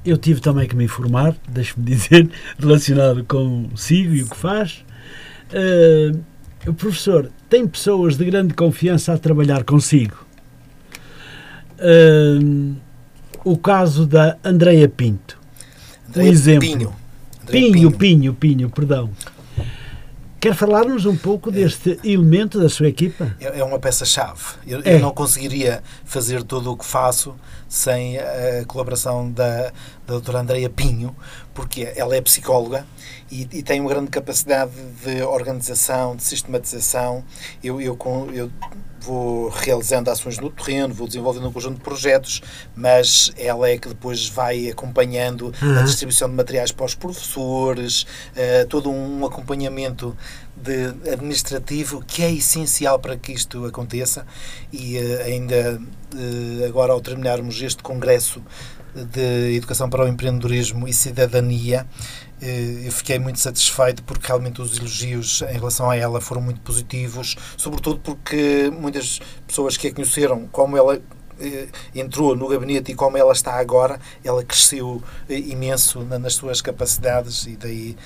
eu 0.05 0.17
tive 0.17 0.41
também 0.41 0.67
que 0.67 0.75
me 0.75 0.83
informar, 0.83 1.35
deixe-me 1.49 1.83
dizer, 1.85 2.29
relacionado 2.59 3.23
consigo 3.23 4.13
e 4.13 4.21
o 4.21 4.27
que 4.29 4.37
faz. 4.37 4.83
Eh, 5.53 6.11
o 6.67 6.73
professor 6.73 7.29
tem 7.49 7.67
pessoas 7.67 8.17
de 8.17 8.25
grande 8.25 8.53
confiança 8.55 9.13
a 9.13 9.17
trabalhar 9.17 9.63
consigo. 9.63 10.25
Eh, 11.77 12.73
o 13.43 13.57
caso 13.57 14.05
da 14.07 14.37
Andreia 14.43 14.87
Pinto. 14.89 15.37
Andréa 16.09 16.29
exemplo. 16.29 16.67
Pinho. 16.67 16.95
Andréa 17.43 17.71
Pinho, 17.71 17.91
Pinho, 17.91 18.33
Pinho, 18.33 18.69
perdão. 18.69 19.09
Quer 20.39 20.53
falar-nos 20.55 21.05
um 21.05 21.15
pouco 21.15 21.49
deste 21.49 21.97
elemento 22.03 22.59
da 22.59 22.67
sua 22.67 22.89
equipa? 22.89 23.33
É 23.39 23.59
é 23.59 23.63
uma 23.63 23.79
peça-chave. 23.79 24.41
Eu, 24.67 24.81
É. 24.83 24.95
eu 24.95 24.99
não 24.99 25.11
conseguiria 25.11 25.81
fazer 26.03 26.43
tudo 26.43 26.71
o 26.71 26.77
que 26.77 26.85
faço 26.85 27.33
sem 27.69 28.17
a 28.19 28.65
colaboração 28.67 29.31
da, 29.31 29.67
da 29.67 29.71
doutora 30.05 30.39
Andreia 30.41 30.69
Pinho, 30.69 31.15
porque 31.53 31.93
ela 31.95 32.13
é 32.15 32.19
psicóloga 32.21 32.85
e, 33.33 33.47
e 33.51 33.63
tem 33.63 33.81
uma 33.81 33.89
grande 33.89 34.11
capacidade 34.11 34.71
de 35.03 35.23
organização, 35.23 36.15
de 36.15 36.23
sistematização. 36.23 37.23
Eu, 37.63 37.81
eu, 37.81 37.97
eu 38.31 38.51
vou 39.01 39.49
realizando 39.49 40.09
ações 40.11 40.37
no 40.37 40.51
terreno, 40.51 40.93
vou 40.93 41.07
desenvolvendo 41.07 41.47
um 41.47 41.51
conjunto 41.51 41.77
de 41.77 41.81
projetos, 41.81 42.41
mas 42.75 43.33
ela 43.35 43.67
é 43.67 43.77
que 43.77 43.89
depois 43.89 44.29
vai 44.29 44.69
acompanhando 44.69 45.51
a 45.61 45.65
Aham. 45.65 45.83
distribuição 45.83 46.29
de 46.29 46.35
materiais 46.35 46.71
para 46.71 46.85
os 46.85 46.93
professores, 46.93 48.05
eh, 48.35 48.65
todo 48.65 48.89
um 48.89 49.25
acompanhamento 49.25 50.15
de 50.55 50.85
administrativo 51.11 52.03
que 52.05 52.23
é 52.23 52.31
essencial 52.31 52.99
para 52.99 53.17
que 53.17 53.33
isto 53.33 53.65
aconteça 53.65 54.25
e 54.71 54.97
eh, 54.97 55.23
ainda 55.23 55.81
eh, 56.15 56.65
agora 56.65 56.93
ao 56.93 57.01
terminarmos 57.01 57.61
este 57.61 57.81
congresso 57.83 58.41
de 58.95 59.55
Educação 59.55 59.89
para 59.89 60.05
o 60.05 60.07
Empreendedorismo 60.07 60.87
e 60.87 60.93
Cidadania. 60.93 61.85
Eu 62.41 62.91
fiquei 62.91 63.17
muito 63.19 63.39
satisfeito 63.39 64.03
porque 64.03 64.27
realmente 64.27 64.61
os 64.61 64.77
elogios 64.77 65.41
em 65.43 65.53
relação 65.53 65.89
a 65.89 65.95
ela 65.95 66.19
foram 66.19 66.41
muito 66.41 66.59
positivos, 66.61 67.35
sobretudo 67.55 67.99
porque 67.99 68.69
muitas 68.77 69.19
pessoas 69.47 69.77
que 69.77 69.87
a 69.87 69.93
conheceram, 69.93 70.47
como 70.51 70.77
ela 70.77 71.01
entrou 71.95 72.35
no 72.35 72.47
gabinete 72.47 72.91
e 72.91 72.95
como 72.95 73.17
ela 73.17 73.33
está 73.33 73.53
agora, 73.53 73.99
ela 74.23 74.43
cresceu 74.43 75.01
imenso 75.27 76.01
nas 76.03 76.35
suas 76.35 76.61
capacidades 76.61 77.47
e 77.47 77.55
daí 77.55 77.97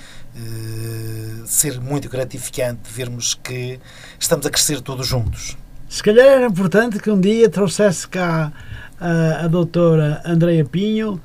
ser 1.45 1.81
muito 1.81 2.07
gratificante 2.07 2.89
vermos 2.91 3.33
que 3.33 3.79
estamos 4.19 4.45
a 4.45 4.49
crescer 4.49 4.81
todos 4.81 5.07
juntos. 5.07 5.57
Se 5.89 6.03
calhar 6.03 6.27
era 6.27 6.45
importante 6.45 6.99
que 6.99 7.09
um 7.09 7.19
dia 7.19 7.49
trouxesse 7.49 8.07
cá 8.07 8.51
a, 8.99 9.45
a 9.45 9.47
doutora 9.47 10.21
Andreia 10.25 10.65
Pinho 10.65 11.21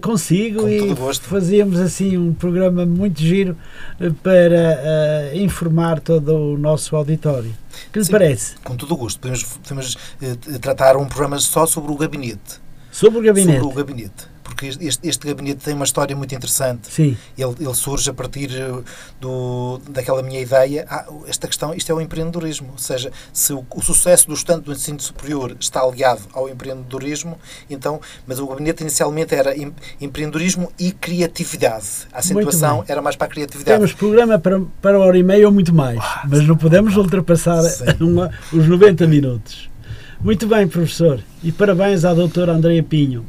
consigo 0.00 0.68
e 0.68 0.94
fazíamos 1.22 1.80
assim 1.80 2.16
um 2.16 2.32
programa 2.32 2.86
muito 2.86 3.20
giro 3.20 3.56
eh, 4.00 4.10
para 4.22 5.32
uh, 5.32 5.36
informar 5.36 5.98
todo 5.98 6.54
o 6.54 6.56
nosso 6.58 6.94
auditório. 6.94 7.52
que 7.92 7.98
lhe 7.98 8.04
Sim, 8.04 8.12
parece? 8.12 8.54
Com 8.62 8.76
todo 8.76 8.94
o 8.94 8.96
gosto. 8.96 9.18
Podemos, 9.18 9.42
podemos 9.42 9.94
uh, 9.94 10.58
tratar 10.60 10.96
um 10.96 11.06
programa 11.06 11.38
só 11.40 11.66
sobre 11.66 11.90
o 11.90 11.96
gabinete. 11.96 12.60
Sobre 12.92 13.18
o 13.18 13.22
gabinete? 13.22 13.58
Sobre 13.58 13.72
o 13.72 13.76
gabinete 13.76 14.31
porque 14.62 14.86
este, 14.86 15.08
este 15.08 15.26
gabinete 15.26 15.64
tem 15.64 15.74
uma 15.74 15.84
história 15.84 16.14
muito 16.14 16.34
interessante. 16.34 16.88
Sim. 16.92 17.16
Ele, 17.36 17.54
ele 17.58 17.74
surge 17.74 18.08
a 18.08 18.14
partir 18.14 18.50
eh, 18.52 18.82
do, 19.20 19.80
daquela 19.88 20.22
minha 20.22 20.40
ideia. 20.40 20.86
Ah, 20.88 21.06
esta 21.26 21.48
questão, 21.48 21.74
isto 21.74 21.90
é 21.90 21.94
o 21.94 22.00
empreendedorismo. 22.00 22.68
Ou 22.72 22.78
seja, 22.78 23.10
se 23.32 23.52
o, 23.52 23.64
o 23.74 23.82
sucesso 23.82 24.28
do 24.28 24.34
estudante 24.34 24.64
do 24.64 24.72
ensino 24.72 25.00
superior 25.00 25.56
está 25.58 25.84
ligado 25.86 26.22
ao 26.32 26.48
empreendedorismo, 26.48 27.38
então, 27.68 28.00
mas 28.26 28.38
o 28.38 28.46
gabinete 28.46 28.82
inicialmente 28.82 29.34
era 29.34 29.56
em, 29.56 29.72
empreendedorismo 30.00 30.70
e 30.78 30.92
criatividade. 30.92 32.06
A 32.12 32.18
acentuação 32.18 32.84
era 32.86 33.02
mais 33.02 33.16
para 33.16 33.26
a 33.26 33.30
criatividade. 33.30 33.78
Temos 33.78 33.92
programa 33.92 34.38
para, 34.38 34.60
para 34.80 34.98
hora 35.00 35.18
e 35.18 35.22
meia 35.22 35.46
ou 35.46 35.52
muito 35.52 35.74
mais, 35.74 35.98
ah, 36.00 36.22
mas 36.28 36.46
não 36.46 36.56
podemos 36.56 36.96
ultrapassar 36.96 37.62
uma, 38.00 38.30
os 38.52 38.68
90 38.68 39.06
minutos. 39.06 39.70
Muito 40.20 40.46
bem, 40.46 40.68
professor. 40.68 41.20
E 41.42 41.50
parabéns 41.50 42.04
à 42.04 42.14
doutora 42.14 42.52
Andreia 42.52 42.82
Pinho. 42.82 43.24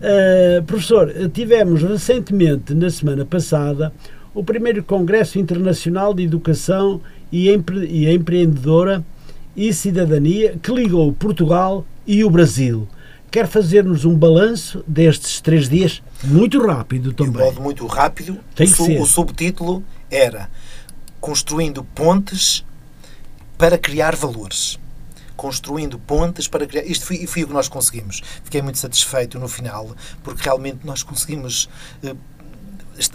Uh, 0.00 0.62
professor, 0.62 1.12
tivemos 1.32 1.82
recentemente, 1.82 2.72
na 2.72 2.88
semana 2.88 3.24
passada, 3.24 3.92
o 4.34 4.42
primeiro 4.42 4.82
Congresso 4.82 5.38
Internacional 5.38 6.14
de 6.14 6.22
Educação 6.22 7.00
e, 7.30 7.50
Empre 7.52 7.84
e 7.86 8.10
Empreendedora 8.10 9.04
e 9.54 9.72
Cidadania 9.74 10.56
que 10.62 10.72
ligou 10.72 11.12
Portugal 11.12 11.84
e 12.06 12.24
o 12.24 12.30
Brasil. 12.30 12.88
Quer 13.30 13.46
fazer-nos 13.46 14.04
um 14.04 14.16
balanço 14.16 14.82
destes 14.86 15.40
três 15.40 15.68
dias? 15.68 16.02
Muito 16.24 16.64
rápido 16.66 17.12
também. 17.12 17.32
De 17.32 17.38
modo 17.38 17.60
muito 17.60 17.86
rápido. 17.86 18.38
Tem 18.54 18.66
que 18.66 18.82
o, 18.82 18.86
ser. 18.86 19.00
o 19.00 19.06
subtítulo 19.06 19.84
era 20.10 20.48
Construindo 21.20 21.84
Pontes 21.84 22.64
para 23.58 23.76
Criar 23.76 24.16
Valores 24.16 24.78
construindo 25.40 25.98
pontes 25.98 26.46
para 26.46 26.66
criar. 26.66 26.84
Isto 26.84 27.06
foi, 27.06 27.26
foi 27.26 27.44
o 27.44 27.46
que 27.46 27.54
nós 27.54 27.66
conseguimos. 27.66 28.20
Fiquei 28.44 28.60
muito 28.60 28.78
satisfeito 28.78 29.38
no 29.38 29.48
final, 29.48 29.96
porque 30.22 30.42
realmente 30.44 30.80
nós 30.84 31.02
conseguimos. 31.02 31.66
Eh, 32.02 32.14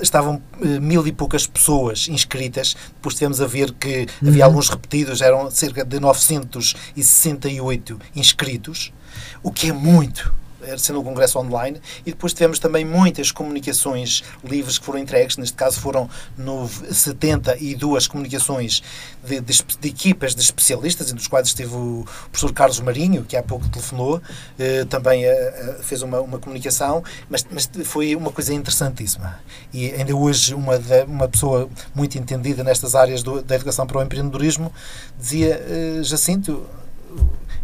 estavam 0.01 0.41
eh, 0.59 0.79
mil 0.79 1.05
e 1.05 1.11
poucas 1.11 1.45
pessoas 1.45 2.07
inscritas, 2.07 2.75
depois 2.95 3.13
tivemos 3.13 3.39
a 3.39 3.45
ver 3.45 3.71
que 3.73 4.07
uhum. 4.23 4.29
havia 4.29 4.43
alguns 4.43 4.69
repetidos, 4.69 5.21
eram 5.21 5.51
cerca 5.51 5.85
de 5.85 5.99
968 5.99 7.99
inscritos, 8.15 8.91
o 9.43 9.51
que 9.51 9.69
é 9.69 9.73
muito 9.73 10.33
sendo 10.77 10.99
um 10.99 11.03
congresso 11.03 11.39
online, 11.39 11.81
e 12.05 12.11
depois 12.11 12.33
tivemos 12.33 12.59
também 12.59 12.85
muitas 12.85 13.31
comunicações 13.31 14.23
livres 14.43 14.77
que 14.77 14.85
foram 14.85 14.99
entregues, 14.99 15.37
neste 15.37 15.55
caso 15.55 15.79
foram 15.79 16.09
no 16.37 16.67
72 16.67 18.07
comunicações 18.07 18.81
de, 19.23 19.39
de, 19.39 19.63
de, 19.79 19.87
equipas 19.87 20.35
de 20.35 20.41
especialistas, 20.41 21.07
entre 21.07 21.21
os 21.21 21.27
quais 21.27 21.47
esteve 21.47 21.73
o 21.73 22.05
professor 22.31 22.53
Carlos 22.53 22.79
Marinho, 22.79 23.23
que 23.23 23.35
há 23.35 23.43
pouco 23.43 23.67
telefonou, 23.69 24.21
eh, 24.57 24.85
também 24.85 25.25
eh, 25.25 25.77
fez 25.81 26.01
uma, 26.01 26.21
uma 26.21 26.39
comunicação, 26.39 27.03
mas, 27.29 27.45
mas, 27.49 27.69
foi 27.83 28.15
uma 28.15 28.31
coisa 28.31 28.53
interessantíssima. 28.53 29.39
E 29.73 29.91
ainda 29.91 30.15
hoje 30.15 30.53
uma, 30.53 30.79
uma 31.07 31.27
pessoa 31.27 31.69
muito 31.93 32.17
entendida 32.17 32.63
nestas 32.63 32.95
áreas 32.95 33.23
do, 33.23 33.41
da 33.41 33.55
educação 33.55 33.85
para 33.87 33.99
o 33.99 34.03
empreendedorismo 34.03 34.71
dizia, 35.17 35.61
eh, 35.67 35.99
Jacinto, 36.03 36.65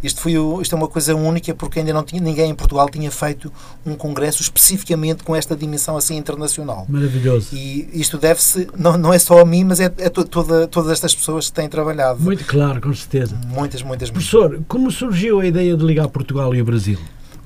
isto, 0.04 0.20
foi 0.20 0.38
o, 0.38 0.62
isto 0.62 0.74
é 0.74 0.78
uma 0.78 0.88
coisa 0.88 1.16
única 1.16 1.54
porque 1.54 1.80
ainda 1.80 1.94
não 1.94 2.04
tinha 2.04 2.22
ninguém 2.22 2.50
em 2.50 2.56
Portugal 2.56 2.90
tinha 2.90 3.12
feito 3.12 3.52
um 3.86 3.96
congresso 3.96 4.42
especificamente 4.42 5.24
com 5.24 5.36
esta 5.36 5.56
dimensão 5.56 5.96
assim 5.96 6.18
internacional. 6.18 6.86
Maravilhoso. 6.90 7.50
E 7.54 7.88
isto 7.94 8.18
deve-se, 8.18 8.68
não, 8.78 8.98
não 8.98 9.14
é 9.14 9.20
só 9.20 9.40
a 9.40 9.46
mim, 9.46 9.64
mas 9.64 9.80
é, 9.80 9.86
é 9.98 10.10
to, 10.10 10.26
toda, 10.26 10.68
todas 10.68 10.92
estas 10.92 11.14
pessoas 11.14 11.50
que 11.50 11.54
têm 11.54 11.70
trabalhado. 11.70 12.20
Muito 12.20 12.46
claro, 12.46 12.82
com 12.82 12.94
certeza. 12.94 13.40
Muitas, 13.48 13.84
muitas. 13.84 14.10
Professor, 14.10 14.50
muitas. 14.50 14.66
como 14.68 14.90
surgiu 14.90 15.40
a 15.40 15.46
ideia 15.46 15.78
de 15.78 15.86
ligar 15.86 16.08
Portugal 16.08 16.54
e 16.56 16.62
o 16.62 16.66
Brasil? 16.66 17.00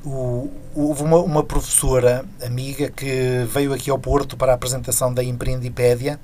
O, 0.06 0.50
houve 0.74 1.04
uma, 1.04 1.18
uma, 1.18 1.44
professora 1.44 2.24
amiga 2.46 2.90
que 2.90 3.46
veio 3.52 3.74
aqui 3.74 3.90
ao 3.90 3.98
Porto 3.98 4.38
para 4.38 4.52
a 4.52 4.56
apresentação 4.56 5.14
da 5.14 5.24
Empreendipédia 5.24 6.20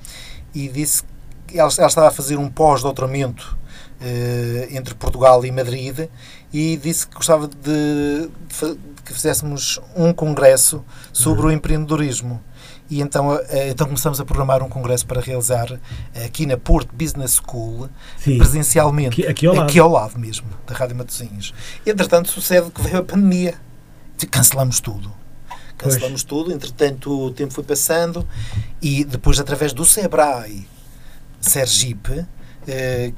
e 0.53 0.69
disse 0.69 1.03
que 1.47 1.59
ela, 1.59 1.71
ela 1.77 1.87
estava 1.87 2.07
a 2.07 2.11
fazer 2.11 2.37
um 2.37 2.47
pós-doutoramento 2.47 3.57
entre 4.71 4.95
Portugal 4.95 5.45
e 5.45 5.51
Madrid 5.51 6.07
e 6.51 6.77
disse 6.77 7.07
que 7.07 7.15
gostava 7.15 7.47
de, 7.47 8.29
de 8.47 8.77
que 9.05 9.13
fizéssemos 9.13 9.79
um 9.95 10.13
congresso 10.13 10.83
sobre 11.13 11.43
uhum. 11.43 11.47
o 11.47 11.51
empreendedorismo. 11.51 12.41
E 12.89 12.99
então, 12.99 13.33
eh, 13.47 13.69
então 13.69 13.87
começamos 13.87 14.19
a 14.19 14.25
programar 14.25 14.61
um 14.61 14.67
congresso 14.67 15.05
para 15.05 15.21
realizar 15.21 15.79
aqui 16.25 16.45
na 16.45 16.57
Porto 16.57 16.93
Business 16.93 17.39
School, 17.41 17.89
Sim. 18.17 18.37
presencialmente, 18.37 19.21
aqui, 19.21 19.31
aqui, 19.31 19.47
ao 19.47 19.61
aqui, 19.61 19.79
ao 19.79 19.89
lado 19.89 20.19
mesmo, 20.19 20.47
da 20.67 20.75
Rádio 20.75 20.97
Matosinhos. 20.97 21.53
Entretanto, 21.85 22.29
sucede 22.29 22.69
que 22.69 22.81
veio 22.81 22.97
a 22.97 23.03
pandemia. 23.03 23.55
Cancelamos 24.29 24.81
tudo. 24.81 25.09
Cancelamos 25.77 26.23
pois. 26.23 26.43
tudo, 26.43 26.53
entretanto 26.53 27.27
o 27.27 27.31
tempo 27.31 27.53
foi 27.53 27.63
passando 27.63 28.27
e 28.81 29.03
depois 29.03 29.39
através 29.39 29.73
do 29.73 29.83
Sebrae 29.83 30.67
Sergipe, 31.39 32.11
eh, 32.19 32.25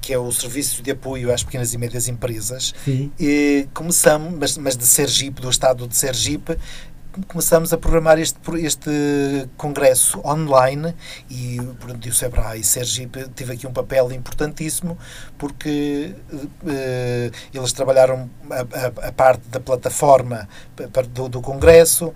que 0.02 0.14
é 0.14 0.18
o 0.18 0.32
Serviço 0.32 0.82
de 0.82 0.92
Apoio 0.92 1.34
às 1.34 1.44
Pequenas 1.44 1.74
e 1.74 1.78
Médias 1.78 2.08
Empresas. 2.08 2.74
Sim. 2.84 3.12
E 3.20 3.68
começamos, 3.74 4.34
mas, 4.40 4.58
mas 4.58 4.78
de 4.78 4.86
Sergipe, 4.86 5.42
do 5.42 5.50
estado 5.50 5.88
de 5.88 5.96
Sergipe, 5.96 6.58
começamos 7.28 7.72
a 7.72 7.78
programar 7.78 8.20
este, 8.20 8.40
este 8.58 8.90
congresso 9.56 10.20
online 10.26 10.94
e, 11.30 11.58
portanto, 11.80 12.08
o 12.08 12.14
Sebrae 12.14 12.62
e 12.62 12.64
Sergipe 12.64 13.30
teve 13.30 13.54
aqui 13.54 13.68
um 13.68 13.74
papel 13.74 14.12
importantíssimo 14.12 14.98
porque 15.38 16.16
uh, 16.32 17.32
eles 17.54 17.72
trabalharam 17.74 18.30
a, 18.50 18.56
a, 18.56 19.08
a, 19.10 19.12
parte 19.12 19.48
da 19.50 19.60
plataforma 19.60 20.48
do, 21.14 21.30
do 21.30 21.42
congresso, 21.42 22.14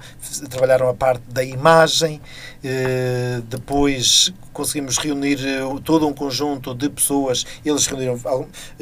trabalharam 0.50 0.90
a 0.90 0.94
parte 0.94 1.24
da 1.30 1.44
imagem, 1.44 2.22
uh, 2.64 3.42
depois 3.44 4.34
conseguimos 4.58 4.98
reunir 4.98 5.38
eh, 5.46 5.60
todo 5.84 6.08
um 6.08 6.14
conjunto 6.14 6.74
de 6.74 6.90
pessoas, 6.90 7.46
eles 7.64 7.86
reuniram 7.86 8.20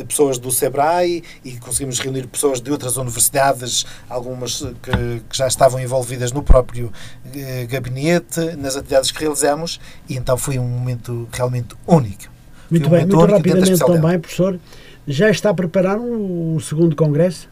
pessoas 0.08 0.40
do 0.40 0.50
Sebrae 0.50 1.22
e 1.44 1.58
conseguimos 1.58 2.00
reunir 2.00 2.28
pessoas 2.28 2.62
de 2.62 2.72
outras 2.72 2.96
universidades, 2.96 3.86
algumas 4.10 4.62
que, 4.82 5.22
que 5.30 5.38
já 5.38 5.48
estavam 5.48 5.78
envolvidas 5.82 6.32
no 6.32 6.42
próprio 6.42 6.94
eh, 7.36 7.68
gabinete, 7.70 8.40
nas 8.56 8.78
atividades 8.78 9.12
que 9.12 9.20
realizamos, 9.20 9.82
e 10.08 10.16
então 10.16 10.38
foi 10.38 10.58
um 10.58 10.66
momento 10.66 11.28
realmente 11.34 11.76
único. 11.86 12.24
Muito 12.72 12.88
um 12.88 12.92
bem, 12.92 13.06
muito 13.06 13.26
rapidamente 13.26 13.78
também, 13.78 14.18
professor, 14.18 14.58
já 15.06 15.30
está 15.30 15.50
a 15.50 15.54
preparar 15.54 16.00
o 16.00 16.58
segundo 16.62 16.96
congresso? 16.96 17.50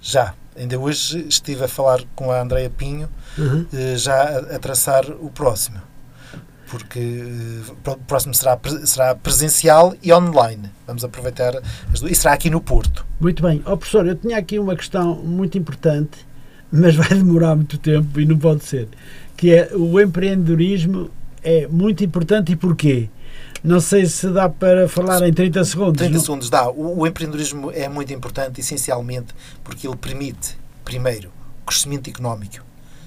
Já. 0.00 0.34
Ainda 0.56 0.76
hoje 0.76 1.24
estive 1.28 1.64
a 1.64 1.68
falar 1.68 2.02
com 2.16 2.32
a 2.32 2.40
Andreia 2.40 2.70
Pinho, 2.70 3.08
uhum. 3.36 3.66
Eh, 3.72 3.96
já 3.96 4.14
a, 4.14 4.56
a 4.56 4.58
traçar 4.58 5.04
o 5.20 5.30
próximo 5.30 5.87
porque 6.68 6.98
uh, 6.98 7.92
o 7.92 7.96
próximo 7.98 8.34
será, 8.34 8.58
será 8.84 9.14
presencial 9.14 9.94
e 10.02 10.12
online. 10.12 10.70
Vamos 10.86 11.04
aproveitar 11.04 11.54
as 11.92 12.00
duas. 12.00 12.12
E 12.12 12.14
será 12.14 12.34
aqui 12.34 12.50
no 12.50 12.60
Porto. 12.60 13.04
Muito 13.20 13.42
bem. 13.42 13.62
Oh, 13.66 13.76
professor, 13.76 14.06
eu 14.06 14.14
tinha 14.14 14.36
aqui 14.36 14.58
uma 14.58 14.76
questão 14.76 15.16
muito 15.16 15.58
importante, 15.58 16.26
mas 16.70 16.94
vai 16.94 17.08
demorar 17.08 17.56
muito 17.56 17.78
tempo 17.78 18.20
e 18.20 18.26
não 18.26 18.38
pode 18.38 18.64
ser, 18.64 18.88
que 19.36 19.52
é 19.52 19.70
o 19.74 20.00
empreendedorismo 20.00 21.10
é 21.42 21.66
muito 21.66 22.04
importante 22.04 22.52
e 22.52 22.56
porquê? 22.56 23.08
Não 23.62 23.80
sei 23.80 24.06
se 24.06 24.28
dá 24.28 24.48
para 24.48 24.88
falar 24.88 25.26
em 25.26 25.32
30 25.32 25.64
segundos. 25.64 25.98
30 25.98 26.14
não? 26.14 26.20
segundos 26.20 26.50
dá. 26.50 26.68
O, 26.70 27.00
o 27.00 27.06
empreendedorismo 27.06 27.70
é 27.72 27.88
muito 27.88 28.12
importante, 28.12 28.60
essencialmente, 28.60 29.34
porque 29.64 29.86
ele 29.86 29.96
permite, 29.96 30.56
primeiro, 30.84 31.30
crescimento 31.66 32.08
económico. 32.08 32.64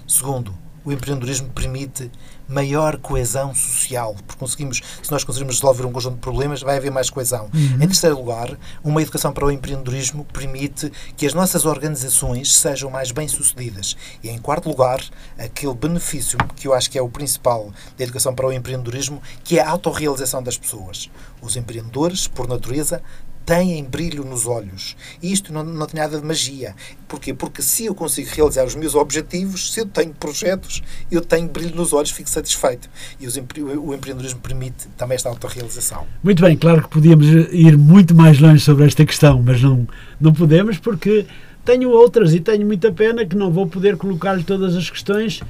Segundo, 0.07 0.53
o 0.83 0.91
empreendedorismo 0.91 1.49
permite 1.49 2.11
maior 2.52 2.98
coesão 2.98 3.56
social, 3.56 4.15
porque 4.28 4.40
conseguimos, 4.40 4.82
se 5.02 5.11
nós 5.11 5.23
conseguirmos 5.23 5.56
resolver 5.56 5.86
um 5.86 5.91
conjunto 5.91 6.15
de 6.15 6.22
problemas, 6.22 6.61
vai 6.61 6.78
haver 6.78 6.91
mais 6.91 7.10
coesão. 7.10 7.49
Uhum. 7.53 7.76
Em 7.76 7.88
terceiro 7.88 8.18
lugar, 8.18 8.57
uma 8.84 9.02
educação 9.02 9.32
para 9.32 9.45
o 9.45 9.52
empreendedorismo 9.52 10.26
permite 10.26 10.91
que 11.15 11.26
as 11.26 11.34
nossas 11.34 11.65
organizações 11.65 12.53
sejam 12.53 12.90
mais 12.90 13.11
bem-sucedidas. 13.11 13.95
E 14.22 14.30
em 14.30 14.38
quarto 14.38 14.69
lugar, 14.69 15.02
aquele 15.38 15.73
benefício 15.73 16.38
que 16.56 16.68
eu 16.68 16.73
acho 16.73 16.90
que 16.90 16.98
é 16.98 17.02
o 17.02 17.10
principal 17.10 17.72
da 17.98 18.03
educação 18.03 18.36
para 18.36 18.48
o 18.48 18.52
empreendedorismo, 18.52 19.22
que 19.44 19.57
é 19.57 19.64
a 19.64 19.69
autorrealização 19.69 20.44
das 20.44 20.57
pessoas. 20.57 21.10
Os 21.41 21.56
empreendedores, 21.56 22.28
por 22.28 22.48
natureza, 22.48 23.02
têm 23.45 23.84
brilho 23.84 24.23
nos 24.23 24.45
olhos. 24.45 24.95
E 25.22 25.31
isto 25.31 25.51
não, 25.51 25.63
não 25.63 25.85
tem 25.85 25.99
nada 25.99 26.19
de 26.19 26.26
magia. 26.26 26.76
Porquê? 27.07 27.34
Porque 27.34 27.61
se 27.61 27.85
eu 27.85 27.95
consigo 27.95 28.30
realizar 28.34 28.65
os 28.65 28.76
meus 28.76 28.95
objetivos, 28.95 29.73
se 29.73 29.81
eu 29.81 29.85
tenho 29.85 30.13
projetos, 30.13 30.81
eu 31.11 31.22
tenho 31.22 31.47
brilho 31.47 31.76
nos 31.76 31.93
olhos, 31.93 32.11
fico 32.11 32.30
satisfeito. 32.30 32.89
E 33.19 33.27
os, 33.27 33.35
o 33.35 33.93
empreendedorismo 33.93 34.39
permite 34.39 34.88
também 34.97 35.15
esta 35.15 35.30
autorrealização. 35.30 36.05
Muito 36.23 36.41
bem, 36.41 36.55
claro 36.55 36.84
que 36.84 36.89
podíamos 36.89 37.27
ir 37.27 37.77
muito 37.77 38.15
mais 38.15 38.39
longe 38.39 38.63
sobre 38.63 38.85
esta 38.85 39.05
questão, 39.05 39.41
mas 39.41 39.61
não, 39.61 39.88
não 40.19 40.34
podemos 40.34 40.77
porque 40.77 41.26
tenho 41.65 41.89
outras 41.89 42.34
e 42.34 42.39
tenho 42.39 42.65
muita 42.65 42.91
pena 42.91 43.26
que 43.26 43.35
não 43.35 43.51
vou 43.51 43.68
poder 43.68 43.97
colocar-lhe 43.97 44.43
todas 44.43 44.76
as 44.76 44.89
questões, 44.89 45.41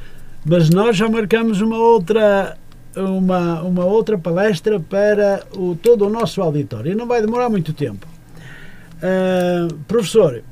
mas 0.46 0.70
nós 0.70 0.98
já 0.98 1.08
marcamos 1.08 1.62
uma 1.62 1.78
outra 1.78 2.58
uma, 2.96 3.62
uma 3.62 3.86
outra 3.86 4.18
palestra 4.18 4.80
para 4.80 5.44
o, 5.56 5.76
todo 5.76 6.06
o 6.06 6.10
nosso 6.10 6.42
auditório. 6.42 6.92
E 6.92 6.96
não 6.96 7.08
vai 7.08 7.22
demorar 7.22 7.50
muito 7.50 7.74
tempo. 7.74 8.08
Uh, 8.98 9.74
professor, 9.88 10.44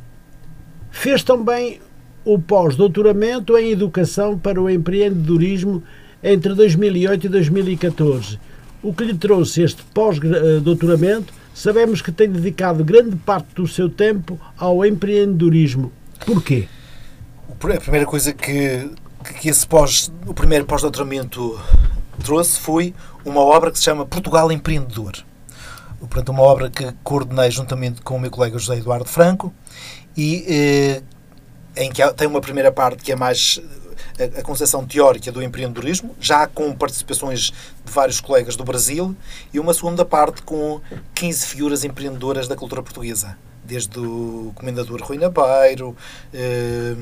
fez 0.89 1.23
também 1.23 1.79
o 2.25 2.39
pós-doutoramento 2.39 3.57
em 3.57 3.71
Educação 3.71 4.37
para 4.37 4.61
o 4.61 4.69
Empreendedorismo 4.69 5.83
entre 6.23 6.53
2008 6.53 7.25
e 7.25 7.29
2014. 7.29 8.39
O 8.81 8.93
que 8.93 9.03
lhe 9.03 9.13
trouxe 9.13 9.61
este 9.61 9.83
pós-doutoramento, 9.93 11.33
sabemos 11.53 12.01
que 12.01 12.11
tem 12.11 12.29
dedicado 12.29 12.83
grande 12.83 13.15
parte 13.17 13.53
do 13.55 13.67
seu 13.67 13.89
tempo 13.89 14.39
ao 14.57 14.85
empreendedorismo. 14.85 15.91
Porquê? 16.25 16.67
A 17.49 17.79
primeira 17.79 18.05
coisa 18.05 18.33
que, 18.33 18.89
que 19.39 19.49
esse 19.49 19.67
pós, 19.67 20.11
o 20.25 20.33
primeiro 20.33 20.65
pós-doutoramento 20.65 21.59
trouxe 22.19 22.59
foi 22.59 22.93
uma 23.25 23.41
obra 23.41 23.71
que 23.71 23.77
se 23.77 23.83
chama 23.85 24.05
Portugal 24.05 24.51
Empreendedor. 24.51 25.13
Portanto, 25.99 26.29
uma 26.29 26.43
obra 26.43 26.69
que 26.69 26.93
coordenei 27.03 27.51
juntamente 27.51 28.01
com 28.01 28.15
o 28.15 28.19
meu 28.19 28.31
colega 28.31 28.57
José 28.57 28.77
Eduardo 28.77 29.05
Franco 29.05 29.53
e 30.15 30.45
eh, 30.47 31.03
em 31.75 31.91
que 31.91 32.05
tem 32.13 32.27
uma 32.27 32.39
primeira 32.39 32.71
parte 32.71 33.03
que 33.03 33.11
é 33.11 33.15
mais 33.15 33.59
eh, 34.17 34.31
a, 34.35 34.39
a 34.39 34.43
concepção 34.43 34.85
teórica 34.85 35.31
do 35.31 35.43
empreendedorismo, 35.43 36.15
já 36.19 36.47
com 36.47 36.73
participações 36.73 37.51
de 37.83 37.91
vários 37.91 38.21
colegas 38.21 38.55
do 38.55 38.63
Brasil, 38.63 39.15
e 39.53 39.59
uma 39.59 39.73
segunda 39.73 40.05
parte 40.05 40.41
com 40.41 40.79
15 41.13 41.45
figuras 41.47 41.83
empreendedoras 41.83 42.47
da 42.47 42.55
cultura 42.55 42.81
portuguesa 42.81 43.37
desde 43.69 43.99
o 43.99 44.51
Comendador 44.55 44.99
Rui 45.03 45.17
Nabeiro, 45.17 45.95
eh, 46.33 46.95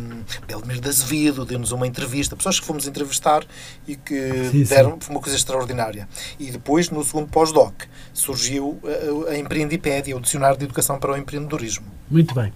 Belmir 0.46 0.82
de 0.82 0.90
Azevedo, 0.90 1.46
deu-nos 1.46 1.72
uma 1.72 1.88
entrevista, 1.88 2.36
pessoas 2.36 2.60
que 2.60 2.66
fomos 2.66 2.86
entrevistar 2.86 3.46
e 3.88 3.96
que 3.96 4.50
sim, 4.52 4.64
deram 4.64 4.98
sim. 5.00 5.12
uma 5.12 5.22
coisa 5.22 5.38
extraordinária. 5.38 6.08
E 6.38 6.52
depois, 6.52 6.90
no 6.90 7.02
segundo 7.06 7.30
pós-doc, 7.30 7.74
surgiu 8.14 8.78
a, 9.28 9.32
a 9.32 9.38
Empreendipédia, 9.38 10.16
o 10.16 10.20
Dicionário 10.20 10.58
de 10.58 10.66
Educação 10.66 11.00
para 11.00 11.14
o 11.14 11.18
Empreendedorismo. 11.18 11.86
Muito 12.12 12.36
bem. 12.36 12.52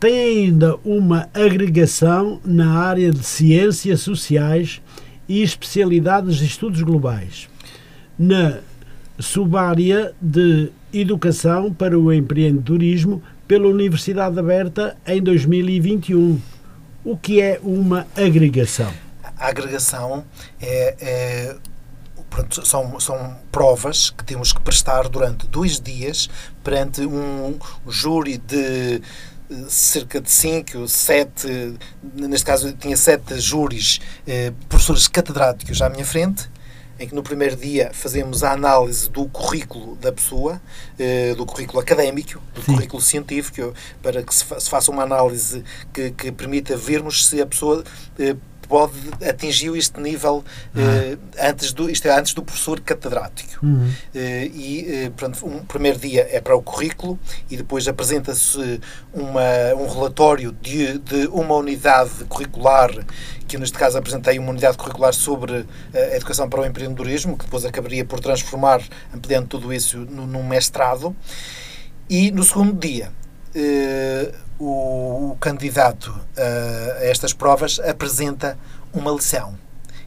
Tem 0.00 0.44
ainda 0.44 0.76
uma 0.84 1.28
agregação 1.32 2.40
na 2.44 2.78
área 2.80 3.10
de 3.12 3.24
ciências 3.24 4.00
sociais 4.00 4.80
e 5.28 5.42
especialidades 5.42 6.36
de 6.36 6.46
estudos 6.46 6.82
globais. 6.82 7.48
Na 8.18 8.58
subárea 9.18 10.12
de 10.20 10.70
Educação 10.92 11.72
para 11.72 11.98
o 11.98 12.12
Empreendedorismo 12.12 13.22
pela 13.46 13.66
Universidade 13.66 14.38
Aberta 14.38 14.96
em 15.06 15.22
2021. 15.22 16.40
O 17.04 17.16
que 17.16 17.40
é 17.40 17.60
uma 17.62 18.06
agregação? 18.16 18.92
A 19.36 19.48
agregação 19.48 20.24
é, 20.60 20.96
é 21.00 21.56
pronto, 22.28 22.64
são, 22.66 23.00
são 23.00 23.36
provas 23.50 24.10
que 24.10 24.24
temos 24.24 24.52
que 24.52 24.60
prestar 24.60 25.08
durante 25.08 25.46
dois 25.46 25.80
dias 25.80 26.28
perante 26.62 27.02
um 27.02 27.58
júri 27.86 28.38
de 28.38 29.00
eh, 29.50 29.64
cerca 29.68 30.20
de 30.20 30.30
cinco, 30.30 30.86
sete, 30.86 31.74
neste 32.14 32.44
caso 32.44 32.72
tinha 32.72 32.96
sete 32.96 33.38
júris, 33.40 34.00
eh, 34.26 34.52
professores 34.68 35.08
catedráticos 35.08 35.80
à 35.80 35.88
minha 35.88 36.04
frente, 36.04 36.48
em 36.98 37.06
que 37.06 37.14
no 37.14 37.22
primeiro 37.22 37.56
dia 37.56 37.90
fazemos 37.92 38.42
a 38.42 38.52
análise 38.52 39.08
do 39.08 39.26
currículo 39.28 39.96
da 39.96 40.12
pessoa, 40.12 40.60
eh, 40.98 41.34
do 41.34 41.46
currículo 41.46 41.80
académico, 41.80 42.40
do 42.54 42.62
Sim. 42.62 42.74
currículo 42.74 43.02
científico, 43.02 43.72
para 44.02 44.22
que 44.22 44.34
se 44.34 44.44
faça 44.68 44.90
uma 44.90 45.04
análise 45.04 45.62
que, 45.92 46.10
que 46.10 46.32
permita 46.32 46.76
vermos 46.76 47.26
se 47.26 47.40
a 47.40 47.46
pessoa 47.46 47.84
eh, 48.18 48.34
pode 48.68 48.98
atingiu 49.26 49.74
este 49.74 49.98
nível 50.00 50.44
ah. 50.74 50.78
uh, 50.78 51.18
antes 51.48 51.72
do 51.72 51.90
isto 51.90 52.06
é 52.06 52.18
antes 52.18 52.34
do 52.34 52.42
professor 52.42 52.80
catedrático 52.80 53.64
uhum. 53.64 53.88
uh, 53.88 54.18
e 54.54 55.06
uh, 55.06 55.10
pronto, 55.12 55.46
um 55.46 55.64
primeiro 55.64 55.98
dia 55.98 56.28
é 56.30 56.40
para 56.40 56.54
o 56.54 56.62
currículo 56.62 57.18
e 57.50 57.56
depois 57.56 57.88
apresenta-se 57.88 58.80
uma 59.12 59.40
um 59.76 59.88
relatório 59.88 60.52
de, 60.52 60.98
de 60.98 61.26
uma 61.28 61.54
unidade 61.54 62.10
curricular 62.28 62.90
que 63.46 63.56
eu 63.56 63.60
neste 63.60 63.78
caso 63.78 63.96
apresentei 63.96 64.38
uma 64.38 64.50
unidade 64.50 64.76
curricular 64.76 65.14
sobre 65.14 65.64
a 65.94 66.16
educação 66.16 66.48
para 66.48 66.60
o 66.60 66.66
empreendedorismo 66.66 67.36
que 67.36 67.44
depois 67.44 67.64
acabaria 67.64 68.04
por 68.04 68.20
transformar 68.20 68.82
ampliando 69.14 69.48
tudo 69.48 69.72
isso 69.72 69.98
num 69.98 70.42
mestrado 70.46 71.16
e 72.10 72.30
no 72.30 72.44
segundo 72.44 72.78
dia 72.78 73.10
o, 74.58 75.32
o 75.32 75.36
candidato 75.40 76.14
a, 76.36 77.00
a 77.00 77.04
estas 77.04 77.32
provas 77.32 77.78
apresenta 77.80 78.58
uma 78.92 79.10
lição. 79.10 79.56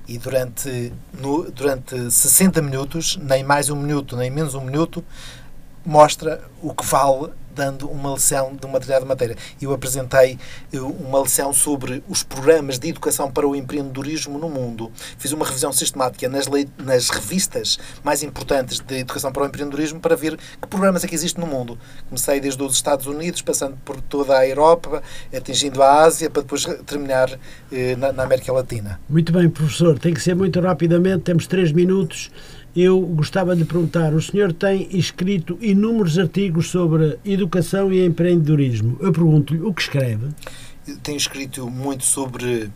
E 0.07 0.18
durante, 0.18 0.91
no, 1.14 1.49
durante 1.52 2.11
60 2.11 2.61
minutos, 2.61 3.18
nem 3.18 3.44
mais 3.44 3.69
um 3.69 3.76
minuto, 3.76 4.18
nem 4.18 4.30
menos 4.30 4.56
um 4.56 4.61
minuto, 4.61 5.03
mostra 5.86 6.41
o 6.61 6.73
que 6.73 6.86
vale 6.86 7.32
dando 7.53 7.90
uma 7.90 8.14
lição 8.14 8.56
de 8.56 8.65
uma 8.65 8.80
determinada 8.80 9.06
matéria. 9.06 9.36
Eu 9.61 9.73
apresentei 9.73 10.38
eh, 10.73 10.80
uma 10.80 11.19
lição 11.19 11.53
sobre 11.53 12.03
os 12.07 12.23
programas 12.23 12.80
de 12.80 12.90
educação 12.90 13.32
para 13.32 13.48
o 13.48 13.56
empreendedorismo 13.56 14.38
no 14.38 14.49
mundo. 14.49 14.91
Fiz 15.18 15.32
uma 15.32 15.45
revisão 15.45 15.72
sistemática 15.72 16.28
nas, 16.30 16.48
nas 16.78 17.10
revistas 17.10 17.80
mais 18.03 18.23
importantes 18.23 18.80
de 18.80 18.99
educação 18.99 19.32
para 19.32 19.44
o 19.44 19.45
empreendedorismo 19.45 19.99
para 19.99 20.15
ver 20.15 20.38
que 20.38 20.68
programas 20.68 21.03
é 21.03 21.07
que 21.07 21.15
existem 21.15 21.44
no 21.44 21.49
mundo. 21.49 21.78
Comecei 22.10 22.40
desde 22.40 22.61
os 22.64 22.73
Estados 22.73 23.06
Unidos, 23.06 23.41
passando 23.41 23.78
por 23.84 23.99
toda 24.02 24.38
a 24.38 24.48
Europa, 24.48 25.02
atingindo 25.36 25.82
a 25.84 26.03
Ásia, 26.03 26.30
para 26.30 26.41
depois 26.41 26.65
terminar 26.86 27.30
eh, 27.72 27.95
na, 27.95 28.11
na 28.11 28.23
América 28.23 28.52
Latina. 28.52 28.99
Muito 29.10 29.32
bem, 29.32 29.49
professor. 29.49 29.98
Tem 29.99 30.14
que 30.14 30.22
ser 30.22 30.36
muito 30.36 30.60
rapidamente, 30.60 31.23
temos 31.23 31.48
três 31.48 31.72
minutos 31.72 32.32
eu 32.76 32.99
gostava 33.02 33.56
de 33.56 33.65
perguntar: 33.65 34.14
o 34.14 34.22
senhor 34.22 34.53
tem 34.53 34.88
escrito 34.91 35.57
inúmeros 35.61 36.18
artigos 36.18 36.69
sobre 36.69 37.18
educação 37.26 37.91
e 37.91 38.06
empreendedorismo. 38.06 38.98
Eu 38.99 39.11
pergunto-lhe 39.11 39.61
o 39.61 39.73
que 39.73 39.81
escreve? 39.81 40.30
tenho 41.03 41.18
escrito 41.18 41.69
muito 41.69 42.03
sobre 42.03 42.69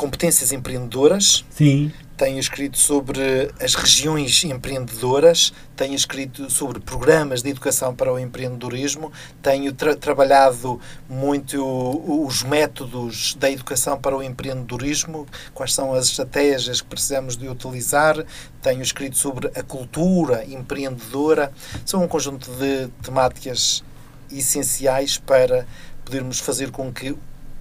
competências 0.00 0.50
empreendedoras. 0.50 1.44
Sim 1.50 1.92
tenho 2.16 2.38
escrito 2.38 2.76
sobre 2.76 3.50
as 3.58 3.74
regiões 3.74 4.44
empreendedoras, 4.44 5.54
tenho 5.74 5.94
escrito 5.94 6.50
sobre 6.50 6.78
programas 6.78 7.40
de 7.40 7.48
educação 7.48 7.94
para 7.94 8.12
o 8.12 8.18
empreendedorismo, 8.18 9.10
tenho 9.40 9.72
tra 9.72 9.96
trabalhado 9.96 10.78
muito 11.08 11.64
os 12.06 12.42
métodos 12.42 13.34
da 13.36 13.50
educação 13.50 13.98
para 13.98 14.14
o 14.14 14.22
empreendedorismo, 14.22 15.26
quais 15.54 15.72
são 15.72 15.94
as 15.94 16.08
estratégias 16.08 16.82
que 16.82 16.88
precisamos 16.88 17.38
de 17.38 17.48
utilizar, 17.48 18.22
tenho 18.60 18.82
escrito 18.82 19.16
sobre 19.16 19.50
a 19.58 19.62
cultura 19.62 20.44
empreendedora. 20.44 21.50
São 21.86 22.04
um 22.04 22.06
conjunto 22.06 22.50
de 22.50 22.88
temáticas 23.02 23.82
essenciais 24.30 25.16
para 25.16 25.66
podermos 26.04 26.38
fazer 26.38 26.70
com 26.70 26.92
que 26.92 27.16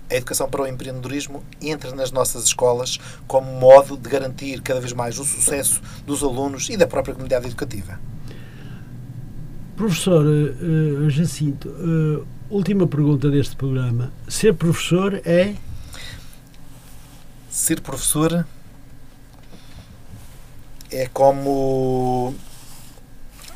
a 0.09 0.15
educação 0.15 0.49
para 0.49 0.63
o 0.63 0.67
empreendedorismo 0.67 1.43
entra 1.61 1.93
nas 1.93 2.11
nossas 2.11 2.45
escolas 2.45 2.97
como 3.27 3.51
modo 3.59 3.95
de 3.95 4.09
garantir 4.09 4.61
cada 4.61 4.79
vez 4.79 4.91
mais 4.91 5.19
o 5.19 5.23
sucesso 5.23 5.81
dos 6.05 6.23
alunos 6.23 6.67
e 6.69 6.75
da 6.75 6.87
própria 6.87 7.13
comunidade 7.13 7.45
educativa. 7.45 7.99
Professor 9.75 10.25
uh, 10.25 11.09
Jacinto, 11.09 11.69
uh, 11.69 12.27
última 12.49 12.87
pergunta 12.87 13.29
deste 13.29 13.55
programa. 13.55 14.11
Ser 14.27 14.55
professor 14.55 15.21
é? 15.23 15.55
Ser 17.49 17.79
professor 17.79 18.45
é 20.91 21.07
como 21.07 22.33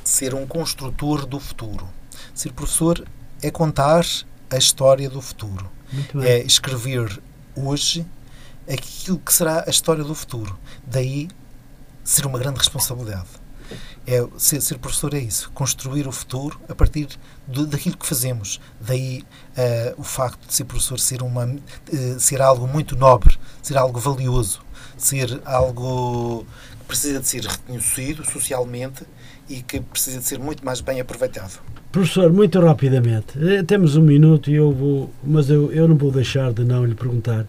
ser 0.03 0.35
um 0.35 0.45
construtor 0.45 1.25
do 1.25 1.39
futuro. 1.39 1.89
Ser 2.33 2.53
professor 2.53 3.03
é 3.41 3.49
contar 3.49 4.05
a 4.49 4.57
história 4.57 5.09
do 5.09 5.19
futuro 5.19 5.69
é 6.23 6.39
escrever 6.39 7.21
hoje 7.55 8.05
aquilo 8.71 9.19
que 9.19 9.33
será 9.33 9.63
a 9.65 9.69
história 9.69 10.03
do 10.03 10.15
futuro. 10.15 10.57
Daí 10.85 11.27
ser 12.03 12.25
uma 12.25 12.39
grande 12.39 12.59
responsabilidade. 12.59 13.27
É, 14.05 14.25
ser, 14.37 14.61
ser 14.61 14.77
professor 14.79 15.13
é 15.13 15.19
isso, 15.19 15.49
construir 15.51 16.07
o 16.07 16.11
futuro 16.11 16.59
a 16.67 16.75
partir 16.75 17.07
do, 17.47 17.65
daquilo 17.65 17.97
que 17.97 18.05
fazemos. 18.05 18.59
Daí 18.79 19.23
uh, 19.57 20.01
o 20.01 20.03
facto 20.03 20.45
de 20.45 20.53
ser 20.53 20.65
professor 20.65 20.99
ser, 20.99 21.21
uma, 21.21 21.45
uh, 21.45 22.19
ser 22.19 22.41
algo 22.41 22.67
muito 22.67 22.97
nobre, 22.97 23.37
ser 23.61 23.77
algo 23.77 23.99
valioso, 23.99 24.61
ser 24.97 25.41
algo 25.45 26.45
que 26.79 26.85
precisa 26.85 27.21
de 27.21 27.27
ser 27.27 27.45
reconhecido 27.45 28.29
socialmente 28.29 29.05
e 29.49 29.61
que 29.61 29.79
precisa 29.79 30.19
de 30.19 30.25
ser 30.25 30.39
muito 30.39 30.63
mais 30.65 30.81
bem 30.81 30.99
aproveitado. 30.99 31.59
Professor, 31.91 32.31
muito 32.33 32.59
rapidamente, 32.59 33.37
eh, 33.37 33.61
temos 33.63 33.95
um 33.95 34.01
minuto 34.01 34.49
e 34.49 34.55
eu 34.55 34.71
vou, 34.71 35.11
mas 35.23 35.49
eu, 35.49 35.71
eu 35.71 35.87
não 35.87 35.95
vou 35.95 36.11
deixar 36.11 36.51
de 36.51 36.63
não 36.63 36.85
lhe 36.85 36.95
perguntar. 36.95 37.45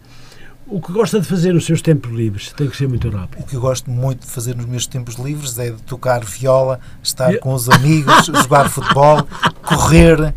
O 0.67 0.81
que 0.81 0.91
gosta 0.91 1.19
de 1.19 1.27
fazer 1.27 1.53
nos 1.53 1.65
seus 1.65 1.81
tempos 1.81 2.11
livres? 2.11 2.51
Tem 2.53 2.67
que 2.67 2.75
ser 2.75 2.87
muito 2.87 3.07
rápido. 3.09 3.41
O 3.41 3.45
que 3.45 3.55
eu 3.55 3.61
gosto 3.61 3.89
muito 3.89 4.25
de 4.25 4.31
fazer 4.31 4.55
nos 4.55 4.65
meus 4.65 4.87
tempos 4.87 5.15
livres 5.15 5.57
é 5.59 5.69
de 5.69 5.81
tocar 5.83 6.23
viola, 6.25 6.79
estar 7.03 7.37
com 7.37 7.53
os 7.53 7.69
amigos, 7.69 8.25
jogar 8.43 8.69
futebol, 8.69 9.27
correr, 9.61 10.33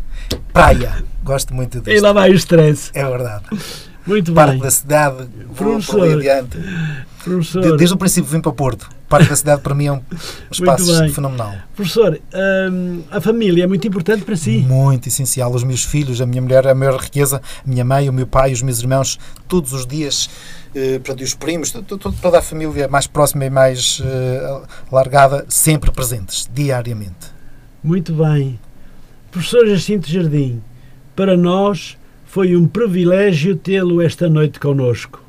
praia. 0.53 1.03
Gosto 1.23 1.53
muito 1.53 1.79
disso. 1.79 1.97
E 1.97 1.99
lá 1.99 2.13
vai 2.13 2.29
o 2.29 2.35
stress. 2.35 2.91
É 2.93 3.03
verdade. 3.03 3.45
Muito 4.05 4.33
Parque 4.33 4.53
bem. 4.53 4.61
da 4.61 4.71
cidade, 4.71 5.27
vou 5.47 5.55
Professor, 5.55 5.99
por 5.99 6.03
ali 6.03 6.29
adiante. 6.29 6.57
Professor, 7.23 7.61
De- 7.61 7.77
Desde 7.77 7.93
o 7.93 7.97
princípio 7.97 8.29
vim 8.29 8.39
para 8.39 8.51
Porto. 8.51 8.83
O 8.83 9.09
Parque 9.09 9.29
da 9.29 9.35
cidade 9.35 9.61
para 9.61 9.73
mim 9.75 9.87
é 9.87 9.91
um 9.91 10.01
espaço 10.51 11.09
fenomenal. 11.13 11.53
professor 11.75 12.19
hum, 12.71 13.01
a 13.11 13.19
família 13.19 13.63
é 13.63 13.67
muito 13.67 13.87
importante 13.87 14.23
para 14.23 14.35
si? 14.35 14.59
Muito 14.59 15.07
essencial. 15.07 15.51
Os 15.53 15.63
meus 15.63 15.83
filhos, 15.83 16.21
a 16.21 16.25
minha 16.25 16.41
mulher, 16.41 16.65
a 16.67 16.73
maior 16.75 16.99
riqueza, 16.99 17.41
a 17.65 17.69
minha 17.69 17.83
mãe, 17.83 18.07
o 18.07 18.13
meu 18.13 18.27
pai, 18.27 18.53
os 18.53 18.61
meus 18.61 18.79
irmãos, 18.79 19.19
todos 19.47 19.73
os 19.73 19.85
dias, 19.85 20.29
eh, 20.75 21.01
e 21.17 21.23
os 21.23 21.33
primos, 21.33 21.71
to- 21.71 21.81
to- 21.97 22.11
toda 22.21 22.39
a 22.39 22.41
família 22.41 22.87
mais 22.87 23.07
próxima 23.07 23.45
e 23.45 23.49
mais 23.49 24.01
eh, 24.05 24.61
alargada, 24.91 25.45
sempre 25.49 25.91
presentes, 25.91 26.47
diariamente. 26.53 27.27
Muito 27.83 28.13
bem. 28.13 28.59
Professor 29.31 29.67
Jacinto 29.67 30.09
Jardim, 30.09 30.61
para 31.15 31.35
nós 31.35 31.97
foi 32.25 32.55
um 32.55 32.67
privilégio 32.67 33.55
tê-lo 33.55 34.01
esta 34.01 34.29
noite 34.29 34.59
connosco. 34.59 35.21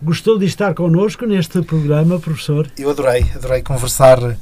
Gostou 0.00 0.38
de 0.38 0.46
estar 0.46 0.74
connosco 0.74 1.26
neste 1.26 1.60
programa, 1.60 2.20
professor? 2.20 2.70
Eu 2.78 2.88
adorei, 2.88 3.26
adorei 3.34 3.62
conversar 3.62 4.36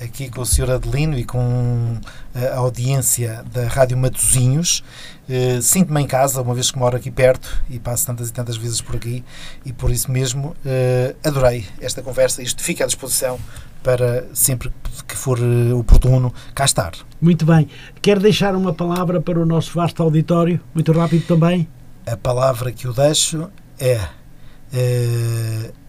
aqui 0.00 0.30
com 0.30 0.40
o 0.40 0.46
Sr. 0.46 0.70
Adelino 0.70 1.18
e 1.18 1.24
com 1.24 1.98
eh, 2.34 2.48
a 2.48 2.56
audiência 2.56 3.44
da 3.52 3.68
Rádio 3.68 3.98
Matozinhos. 3.98 4.82
Eh, 5.28 5.60
Sinto-me 5.60 6.00
em 6.00 6.06
casa, 6.06 6.40
uma 6.40 6.54
vez 6.54 6.70
que 6.70 6.78
moro 6.78 6.96
aqui 6.96 7.10
perto 7.10 7.62
e 7.68 7.78
passo 7.78 8.06
tantas 8.06 8.30
e 8.30 8.32
tantas 8.32 8.56
vezes 8.56 8.80
por 8.80 8.96
aqui, 8.96 9.22
e 9.62 9.74
por 9.74 9.90
isso 9.90 10.10
mesmo 10.10 10.56
eh, 10.64 11.14
adorei 11.22 11.66
esta 11.82 12.00
conversa. 12.00 12.42
Isto 12.42 12.62
fica 12.62 12.84
à 12.84 12.86
disposição 12.86 13.38
para 13.82 14.24
sempre 14.32 14.72
que 15.06 15.14
for 15.14 15.38
oportuno 15.78 16.32
cá 16.54 16.64
estar. 16.64 16.92
Muito 17.20 17.44
bem. 17.44 17.68
Quer 18.00 18.18
deixar 18.18 18.56
uma 18.56 18.72
palavra 18.72 19.20
para 19.20 19.38
o 19.38 19.44
nosso 19.44 19.74
vasto 19.74 20.02
auditório? 20.02 20.58
Muito 20.74 20.92
rápido 20.92 21.26
também. 21.26 21.68
A 22.06 22.16
palavra 22.16 22.72
que 22.72 22.86
eu 22.86 22.94
deixo 22.94 23.50
é 23.78 24.00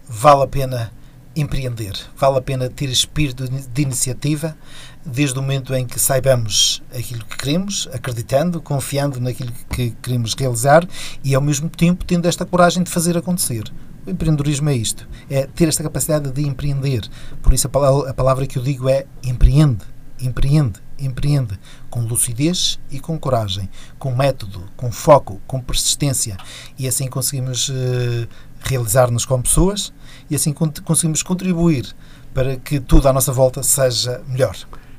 vale 0.08 0.42
a 0.42 0.46
pena 0.46 0.92
empreender, 1.34 1.92
vale 2.16 2.38
a 2.38 2.42
pena 2.42 2.68
ter 2.70 2.88
espírito 2.88 3.46
de 3.48 3.82
iniciativa 3.82 4.56
desde 5.04 5.38
o 5.38 5.42
momento 5.42 5.74
em 5.74 5.86
que 5.86 6.00
saibamos 6.00 6.82
aquilo 6.90 7.24
que 7.24 7.36
queremos, 7.36 7.88
acreditando, 7.92 8.60
confiando 8.60 9.20
naquilo 9.20 9.52
que 9.70 9.90
queremos 10.02 10.34
realizar 10.34 10.86
e 11.22 11.34
ao 11.34 11.42
mesmo 11.42 11.68
tempo 11.68 12.04
tendo 12.04 12.26
esta 12.26 12.44
coragem 12.44 12.82
de 12.82 12.90
fazer 12.90 13.16
acontecer. 13.16 13.64
O 14.06 14.10
empreendedorismo 14.10 14.68
é 14.70 14.74
isto, 14.74 15.06
é 15.30 15.46
ter 15.46 15.68
esta 15.68 15.82
capacidade 15.82 16.30
de 16.30 16.42
empreender. 16.42 17.08
Por 17.42 17.52
isso 17.52 17.66
a 17.66 18.14
palavra, 18.14 18.46
que 18.46 18.58
eu 18.58 18.62
digo 18.62 18.88
é 18.88 19.04
empreende, 19.22 19.84
empreende, 20.20 20.80
empreende 20.98 21.58
com 21.90 22.00
lucidez 22.00 22.78
e 22.90 22.98
com 22.98 23.18
coragem, 23.18 23.68
com 23.98 24.14
método, 24.14 24.64
com 24.76 24.90
foco, 24.90 25.40
com 25.46 25.60
persistência 25.60 26.36
e 26.78 26.88
assim 26.88 27.08
conseguimos 27.08 27.70
eh, 27.70 28.26
realizar-nos 28.66 29.24
como 29.24 29.42
pessoas 29.42 29.92
e 30.30 30.34
assim 30.34 30.52
con- 30.52 30.72
conseguimos 30.84 31.22
contribuir 31.22 31.86
para 32.34 32.56
que 32.56 32.78
tudo 32.80 33.08
à 33.08 33.12
nossa 33.12 33.32
volta 33.32 33.62
seja 33.62 34.20
melhor. 34.28 34.54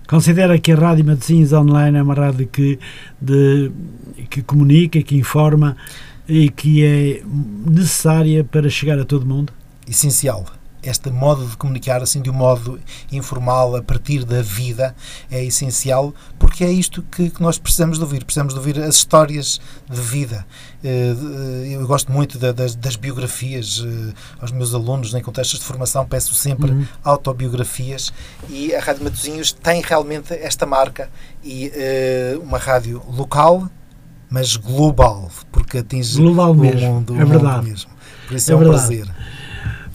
Considera 0.07 0.57
que 0.57 0.72
a 0.72 0.76
Rádio 0.76 1.06
Matosinhos 1.06 1.52
Online 1.53 1.98
é 1.98 2.02
uma 2.02 2.14
rádio 2.14 2.48
que, 2.48 2.80
de, 3.22 3.72
que 4.30 4.41
comunica, 4.41 5.02
que 5.03 5.18
informa 5.18 5.76
e 6.27 6.49
que 6.49 6.84
é 6.84 7.22
necessária 7.69 8.44
para 8.44 8.69
chegar 8.69 8.98
a 8.99 9.06
todo 9.06 9.26
mundo? 9.26 9.52
Essencial. 9.88 10.45
Este 10.89 11.09
modo 11.09 11.45
de 11.45 11.57
comunicar 11.57 12.01
assim 12.01 12.22
de 12.22 12.30
um 12.30 12.34
modo 12.34 12.80
informal 13.11 13.76
a 13.76 13.81
partir 13.81 14.23
da 14.23 14.41
vida 14.41 14.95
é 15.30 15.43
essencial 15.43 16.14
porque 16.39 16.64
é 16.64 16.72
isto 16.72 17.03
que, 17.11 17.30
que 17.30 17.41
nós 17.41 17.57
precisamos 17.57 17.97
de 17.97 18.03
ouvir. 18.03 18.23
Precisamos 18.23 18.53
de 18.53 18.59
ouvir 18.59 18.80
as 18.81 18.95
histórias 18.95 19.59
de 19.89 19.99
vida. 20.01 20.45
Eh, 20.84 21.14
de- 21.14 21.73
Eu 21.73 21.85
gosto 21.85 22.11
muito 22.11 22.38
da- 22.39 22.51
das, 22.53 22.73
das 22.76 22.95
biografias 22.95 23.84
eh, 23.85 24.14
aos 24.39 24.51
meus 24.51 24.73
alunos 24.73 25.14
em 25.14 25.22
contextos 25.22 25.59
de 25.59 25.65
formação. 25.65 26.05
Peço 26.05 26.34
sempre 26.34 26.72
Uhum. 26.72 26.85
autobiografias 27.03 28.14
e 28.49 28.73
a 28.73 28.80
Rádio 28.81 29.03
Matosinhos 29.03 29.51
tem 29.51 29.81
realmente 29.81 30.34
esta 30.34 30.65
marca 30.65 31.09
e 31.43 31.72
eh, 31.76 32.38
uma 32.41 32.57
rádio 32.57 33.01
local, 33.11 33.69
mas 34.30 34.55
global, 34.55 35.30
porque 35.51 35.80
atinge 35.80 36.18
Global 36.22 36.51
o 36.51 36.55
mundo, 36.55 36.77
é 36.77 36.88
o 36.89 36.93
mundo 36.93 37.14
verdade. 37.30 37.69
mesmo. 37.69 37.91
Por 38.27 38.35
isso 38.35 38.51
É 38.51 38.53
é, 38.53 38.55
um 38.57 38.59
verdade. 38.59 38.77
prazer. 38.97 39.15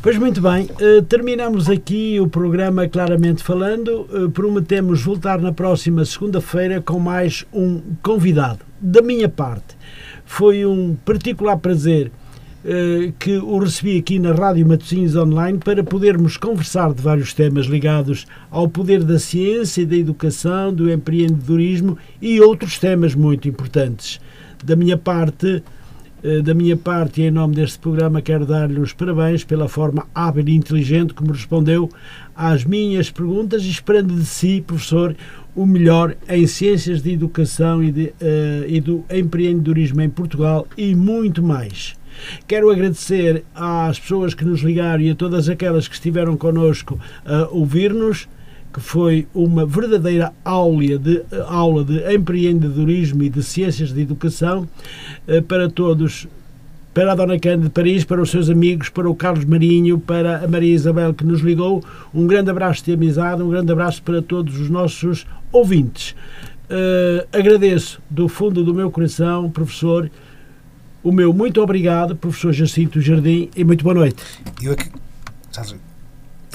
Pois 0.02 0.18
muito 0.18 0.40
bem, 0.40 0.68
eh, 0.80 1.00
terminamos 1.02 1.70
aqui 1.70 2.18
o 2.18 2.26
programa 2.26 2.88
Claramente 2.88 3.40
Falando. 3.40 4.08
Eh, 4.12 4.28
prometemos 4.34 5.00
voltar 5.00 5.40
na 5.40 5.52
próxima 5.52 6.04
segunda-feira 6.04 6.80
com 6.80 6.98
mais 6.98 7.46
um 7.52 7.80
convidado. 8.02 8.58
Da 8.80 9.00
minha 9.00 9.28
parte, 9.28 9.76
foi 10.24 10.66
um 10.66 10.96
particular 11.04 11.56
prazer 11.56 12.10
eh, 12.64 13.12
que 13.16 13.36
o 13.36 13.58
recebi 13.58 13.96
aqui 13.96 14.18
na 14.18 14.32
Rádio 14.32 14.66
Matosinhos 14.66 15.14
Online 15.14 15.58
para 15.58 15.84
podermos 15.84 16.36
conversar 16.36 16.92
de 16.92 17.00
vários 17.00 17.32
temas 17.32 17.66
ligados 17.66 18.26
ao 18.50 18.68
poder 18.68 19.04
da 19.04 19.20
ciência 19.20 19.86
da 19.86 19.94
educação, 19.94 20.74
do 20.74 20.90
empreendedorismo 20.90 21.96
e 22.20 22.40
outros 22.40 22.76
temas 22.76 23.14
muito 23.14 23.48
importantes. 23.48 24.20
Da 24.64 24.74
minha 24.74 24.98
parte, 24.98 25.62
da 26.44 26.54
minha 26.54 26.76
parte 26.76 27.20
e 27.20 27.24
em 27.24 27.30
nome 27.30 27.54
deste 27.54 27.78
programa 27.78 28.22
quero 28.22 28.46
dar-lhe 28.46 28.78
os 28.78 28.92
parabéns 28.92 29.42
pela 29.42 29.68
forma 29.68 30.06
hábil 30.14 30.48
e 30.48 30.54
inteligente 30.54 31.14
como 31.14 31.32
respondeu 31.32 31.88
às 32.34 32.64
minhas 32.64 33.10
perguntas 33.10 33.64
e 33.64 33.70
esperando 33.70 34.14
de 34.14 34.24
si, 34.24 34.62
professor, 34.64 35.16
o 35.54 35.66
melhor 35.66 36.16
em 36.28 36.46
ciências 36.46 37.02
de 37.02 37.12
educação 37.12 37.82
e, 37.82 37.92
de, 37.92 38.14
eh, 38.20 38.64
e 38.68 38.80
do 38.80 39.04
empreendedorismo 39.10 40.00
em 40.00 40.08
Portugal 40.08 40.66
e 40.76 40.94
muito 40.94 41.42
mais. 41.42 41.94
Quero 42.46 42.70
agradecer 42.70 43.44
às 43.54 43.98
pessoas 43.98 44.34
que 44.34 44.44
nos 44.44 44.60
ligaram 44.60 45.02
e 45.02 45.10
a 45.10 45.14
todas 45.14 45.48
aquelas 45.48 45.88
que 45.88 45.94
estiveram 45.94 46.36
connosco 46.36 46.98
a 47.24 47.48
ouvir-nos, 47.50 48.28
que 48.72 48.80
foi 48.80 49.26
uma 49.34 49.66
verdadeira 49.66 50.32
aula 50.44 50.98
de, 50.98 51.22
aula 51.46 51.84
de 51.84 52.14
empreendedorismo 52.14 53.22
e 53.22 53.28
de 53.28 53.42
ciências 53.42 53.92
de 53.92 54.00
educação 54.00 54.66
eh, 55.28 55.40
para 55.40 55.68
todos, 55.68 56.26
para 56.94 57.12
a 57.12 57.14
Dona 57.14 57.38
Cândida 57.38 57.64
de 57.64 57.70
Paris, 57.70 58.04
para 58.04 58.22
os 58.22 58.30
seus 58.30 58.48
amigos, 58.48 58.88
para 58.88 59.08
o 59.08 59.14
Carlos 59.14 59.44
Marinho, 59.44 59.98
para 59.98 60.44
a 60.44 60.48
Maria 60.48 60.74
Isabel 60.74 61.12
que 61.12 61.24
nos 61.24 61.40
ligou. 61.40 61.84
Um 62.14 62.26
grande 62.26 62.50
abraço 62.50 62.84
de 62.84 62.92
amizade, 62.92 63.42
um 63.42 63.50
grande 63.50 63.70
abraço 63.70 64.02
para 64.02 64.22
todos 64.22 64.58
os 64.58 64.70
nossos 64.70 65.26
ouvintes. 65.52 66.14
Eh, 66.70 67.26
agradeço 67.30 68.00
do 68.08 68.28
fundo 68.28 68.64
do 68.64 68.72
meu 68.72 68.90
coração, 68.90 69.50
professor, 69.50 70.10
o 71.04 71.12
meu 71.12 71.32
muito 71.34 71.60
obrigado, 71.60 72.16
professor 72.16 72.52
Jacinto 72.52 73.00
Jardim, 73.00 73.50
e 73.54 73.64
muito 73.64 73.84
boa 73.84 73.94
noite. 73.94 74.22
Eu 74.62 74.72
é 74.72 74.76
já 75.52 75.62
sei. 75.62 75.91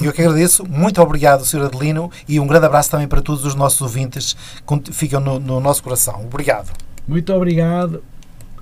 Eu 0.00 0.12
que 0.12 0.22
agradeço. 0.22 0.64
Muito 0.68 1.00
obrigado, 1.00 1.44
Sr. 1.44 1.66
Adelino, 1.66 2.10
e 2.28 2.38
um 2.38 2.46
grande 2.46 2.66
abraço 2.66 2.90
também 2.90 3.08
para 3.08 3.20
todos 3.20 3.44
os 3.44 3.54
nossos 3.54 3.80
ouvintes 3.80 4.36
que 4.84 4.92
ficam 4.92 5.20
no, 5.20 5.38
no 5.38 5.60
nosso 5.60 5.82
coração. 5.82 6.24
Obrigado. 6.24 6.70
Muito 7.06 7.32
obrigado 7.32 8.02